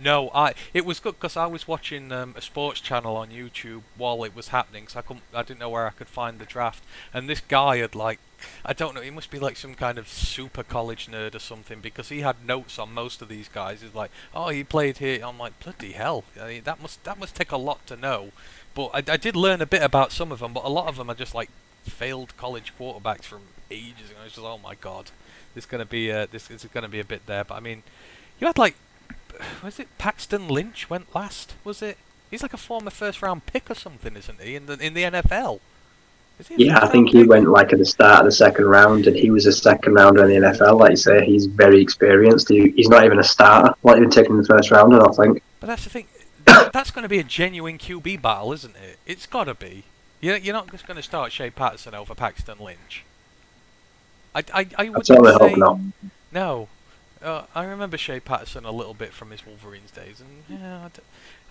[0.02, 0.54] No, I.
[0.74, 4.34] It was good because I was watching um, a sports channel on YouTube while it
[4.34, 5.22] was happening, so I couldn't.
[5.32, 6.82] I didn't know where I could find the draft.
[7.14, 8.18] And this guy had like,
[8.64, 9.00] I don't know.
[9.00, 12.44] He must be like some kind of super college nerd or something because he had
[12.44, 13.82] notes on most of these guys.
[13.82, 15.20] He's like, oh, he played here.
[15.24, 16.24] I'm like, bloody hell.
[16.40, 18.32] I mean, that must that must take a lot to know.
[18.74, 20.96] But I, I did learn a bit about some of them, but a lot of
[20.96, 21.50] them are just like
[21.84, 24.20] failed college quarterbacks from ages ago.
[24.24, 25.10] It's just, oh my god,
[25.54, 27.44] there's gonna be uh, this is gonna be a bit there.
[27.44, 27.82] But I mean,
[28.40, 28.76] you had like
[29.62, 31.54] was it Paxton Lynch went last?
[31.64, 31.98] Was it?
[32.30, 34.56] He's like a former first round pick or something, isn't he?
[34.56, 35.60] In the in the NFL.
[36.38, 38.64] Is he a Yeah, I think he went like at the start of the second
[38.64, 40.78] round, and he was a second rounder in the NFL.
[40.78, 42.48] Like you say, he's very experienced.
[42.48, 43.74] He, he's not even a starter.
[43.84, 45.42] Not even taken in the first round, I don't think.
[45.60, 46.06] But that's the thing.
[46.56, 48.98] That- that's going to be a genuine QB battle, isn't it?
[49.06, 49.84] It's got to be.
[50.20, 53.04] You're, you're not just going to start Shea Patterson over Paxton Lynch.
[54.34, 55.78] I I I would say hope not.
[56.32, 56.68] no.
[57.22, 60.88] Uh, I remember Shea Patterson a little bit from his Wolverines days, and yeah, I
[60.88, 61.02] d-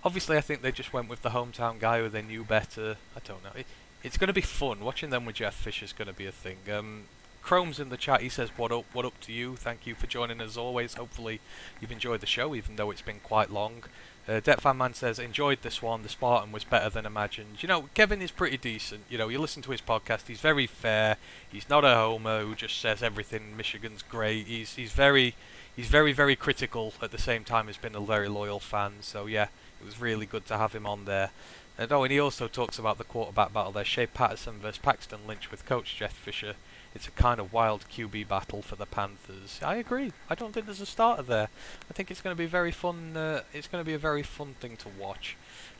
[0.04, 2.98] obviously I think they just went with the hometown guy who they knew better.
[3.16, 3.52] I don't know.
[3.56, 3.66] It,
[4.04, 6.32] it's going to be fun watching them with Jeff Fisher Fisher's going to be a
[6.32, 6.58] thing.
[6.74, 7.04] Um,
[7.42, 8.22] Chrome's in the chat.
[8.22, 8.86] He says, "What up?
[8.94, 9.56] What up to you?
[9.56, 10.96] Thank you for joining as always.
[10.96, 11.40] Hopefully
[11.80, 13.84] you've enjoyed the show, even though it's been quite long."
[14.32, 16.04] Uh, Det Fan Man says, "Enjoyed this one.
[16.04, 19.04] The Spartan was better than imagined." You know, Kevin is pretty decent.
[19.10, 20.28] You know, you listen to his podcast.
[20.28, 21.18] He's very fair.
[21.52, 24.48] He's not a homer who just says everything Michigan's great.
[24.48, 25.36] He's he's very
[25.76, 29.02] he's very very critical at the same time Has been a very loyal fan.
[29.02, 29.48] So yeah,
[29.82, 31.32] it was really good to have him on there.
[31.78, 35.28] And oh, and he also talks about the quarterback battle there: Shea Patterson versus Paxton
[35.28, 36.56] Lynch with Coach Jeff Fisher.
[36.94, 39.60] It's a kind of wild QB battle for the Panthers.
[39.64, 40.12] I agree.
[40.30, 41.50] I don't think there's a starter there.
[41.90, 43.16] I think it's going to be very fun.
[43.16, 45.38] Uh, it's going to be a very fun thing to watch.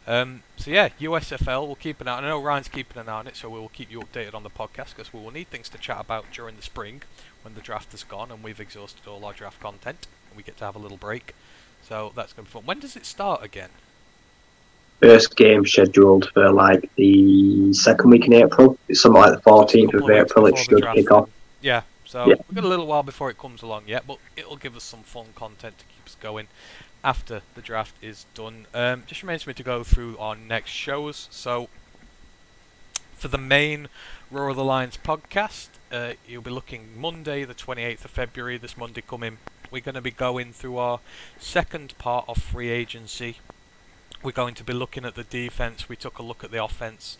[0.08, 1.66] Um, so yeah, USFL.
[1.66, 2.18] We'll keep an eye.
[2.18, 4.34] On I know Ryan's keeping an eye on it, so we will keep you updated
[4.34, 7.02] on the podcast because we will need things to chat about during the spring
[7.42, 10.58] when the draft is gone and we've exhausted all our draft content and we get
[10.58, 11.36] to have a little break.
[11.82, 12.66] So that's going to be fun.
[12.66, 13.70] When does it start again?
[15.02, 18.78] First game scheduled for like the second week in April.
[18.88, 20.46] It's something like the 14th of April.
[20.46, 21.30] It should kick off.
[21.62, 22.36] Yeah, so Yeah.
[22.48, 25.02] we've got a little while before it comes along yet, but it'll give us some
[25.02, 26.48] fun content to keep us going
[27.04, 28.68] after the draft is done.
[28.76, 31.28] Um, just remains for me to go through our next shows.
[31.32, 31.68] So,
[33.14, 33.88] for the main
[34.30, 38.78] Roar of the Lions podcast, uh, you'll be looking Monday, the 28th of February, this
[38.78, 39.40] Monday coming.
[39.72, 41.00] We're going to be going through our
[41.40, 43.38] second part of free agency.
[44.24, 45.90] We're going to be looking at the defense.
[45.90, 47.18] We took a look at the offense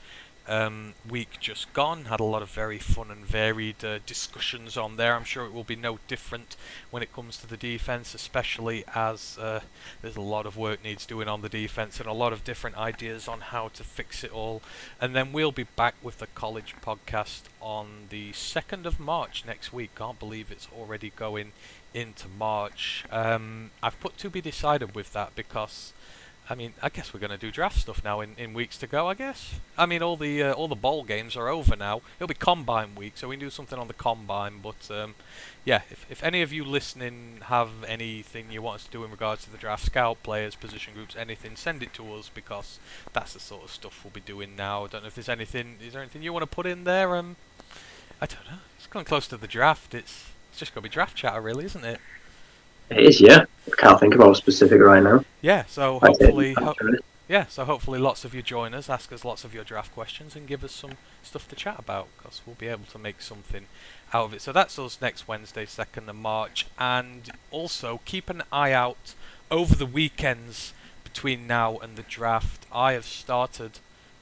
[0.48, 2.06] um, week just gone.
[2.06, 5.16] Had a lot of very fun and varied uh, discussions on there.
[5.16, 6.56] I'm sure it will be no different
[6.92, 9.62] when it comes to the defense, especially as uh,
[10.04, 12.78] there's a lot of work needs doing on the defense and a lot of different
[12.78, 14.62] ideas on how to fix it all.
[15.00, 19.74] And then we'll be back with the college podcast on the 2nd of March next
[19.74, 19.96] week.
[19.96, 21.52] Can't believe it's already going
[21.96, 23.06] into March.
[23.12, 25.94] Um, I've put to be decided with that because.
[26.50, 28.88] I mean, I guess we're going to do draft stuff now in, in weeks to
[28.88, 29.08] go.
[29.08, 29.60] I guess.
[29.78, 32.02] I mean, all the uh, all the bowl games are over now.
[32.18, 34.60] It'll be combine week, so we can do something on the combine.
[34.62, 35.16] But um,
[35.64, 39.12] yeah, if if any of you listening have anything you want us to do in
[39.12, 42.80] regards to the draft, scout players, position groups, anything, send it to us because
[43.14, 44.86] that's the sort of stuff we'll be doing now.
[44.86, 45.78] I don't know if there's anything.
[45.82, 47.16] Is there anything you want to put in there?
[47.16, 47.38] Um,
[48.20, 48.60] I don't know.
[48.78, 49.94] It's getting close to the draft.
[49.94, 52.02] It's it's just going to be draft chatter, really, isn't it?
[52.92, 53.46] It is, yeah.
[53.68, 55.24] I can't think about a specific right now.
[55.42, 55.66] Yeah.
[55.66, 56.54] So hopefully.
[56.54, 56.76] ho-
[57.28, 60.36] Yeah, so hopefully lots of you join us, ask us lots of your draft questions,
[60.36, 60.92] and give us some
[61.24, 63.68] stuff to chat about, because we'll be able to make something
[64.14, 64.42] out of it.
[64.42, 69.16] So that's us next Wednesday, 2nd of March, and also keep an eye out
[69.50, 70.74] over the weekends
[71.06, 72.66] between now and the draft.
[72.70, 73.80] I have started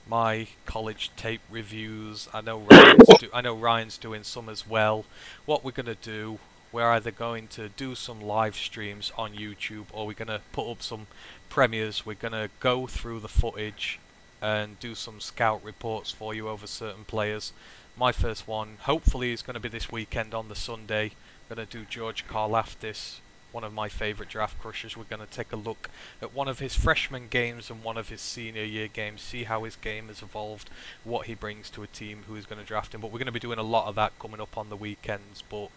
[0.07, 2.27] my college tape reviews.
[2.31, 5.05] I know Ryan's, do- I know Ryan's doing some as well.
[5.47, 6.37] What we're going to do,
[6.71, 10.69] we're either going to do some live streams on YouTube or we're going to put
[10.69, 11.07] up some
[11.49, 12.05] premieres.
[12.05, 13.99] We're going to go through the footage
[14.41, 17.51] and do some scout reports for you over certain players.
[17.97, 21.11] My first one, hopefully, is going to be this weekend on the Sunday.
[21.49, 23.19] Going to do George Karlaftis,
[23.51, 24.95] one of my favourite draft crushers.
[24.95, 25.89] We're going to take a look
[26.21, 29.63] at one of his freshman games and one of his senior year games, see how
[29.63, 30.69] his game has evolved,
[31.03, 33.01] what he brings to a team who is going to draft him.
[33.01, 35.43] But we're going to be doing a lot of that coming up on the weekends.
[35.49, 35.69] But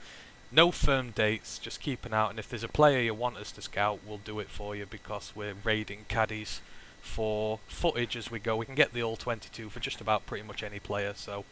[0.52, 2.30] no firm dates, just keep an eye out.
[2.30, 4.86] And if there's a player you want us to scout, we'll do it for you
[4.86, 6.60] because we're raiding caddies
[7.00, 8.56] for footage as we go.
[8.56, 11.44] We can get the all 22 for just about pretty much any player, so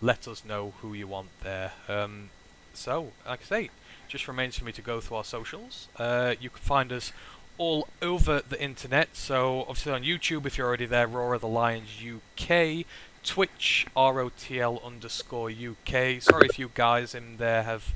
[0.00, 1.72] let us know who you want there.
[1.88, 2.30] Um,
[2.74, 3.70] so, like I say,
[4.08, 5.88] just remains for me to go through our socials.
[5.96, 7.12] Uh, you can find us
[7.56, 9.16] all over the internet.
[9.16, 12.84] So, obviously on YouTube, if you're already there, Roar of the Lions UK.
[13.24, 16.22] Twitch, ROTL underscore UK.
[16.22, 17.94] Sorry if you guys in there have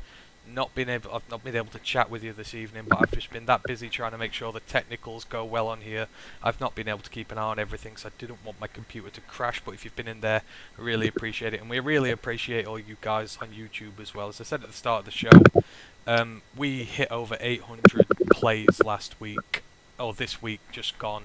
[0.55, 3.13] not been able I've not been able to chat with you this evening, but I've
[3.13, 6.09] just been that busy trying to make sure the technicals go well on here.
[6.43, 8.67] I've not been able to keep an eye on everything, so I didn't want my
[8.67, 9.61] computer to crash.
[9.65, 10.43] But if you've been in there,
[10.79, 14.29] I really appreciate it, and we really appreciate all you guys on YouTube as well.
[14.29, 15.31] As I said at the start of the show,
[16.07, 19.63] um, we hit over 800 plays last week,
[19.99, 21.25] or this week just gone.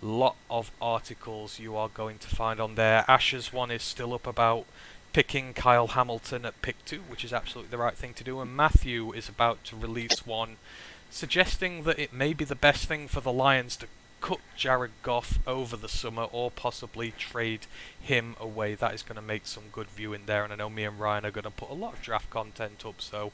[0.00, 3.04] Lot of articles you are going to find on there.
[3.08, 4.66] Ash's one is still up about
[5.12, 8.40] picking Kyle Hamilton at pick two, which is absolutely the right thing to do.
[8.40, 10.56] And Matthew is about to release one
[11.10, 13.86] suggesting that it may be the best thing for the Lions to
[14.22, 17.66] cut Jared Goff over the summer or possibly trade
[18.00, 18.74] him away.
[18.74, 21.26] That is going to make some good viewing there, and I know me and Ryan
[21.26, 23.32] are going to put a lot of draft content up, so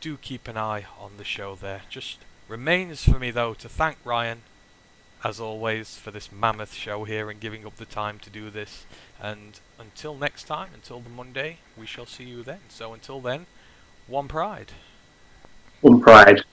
[0.00, 1.82] do keep an eye on the show there.
[1.90, 4.42] Just remains for me though to thank Ryan
[5.24, 8.86] as always, for this mammoth show here and giving up the time to do this.
[9.20, 12.60] And until next time, until the Monday, we shall see you then.
[12.68, 13.46] So until then,
[14.06, 14.72] one pride.
[15.80, 16.44] One pride.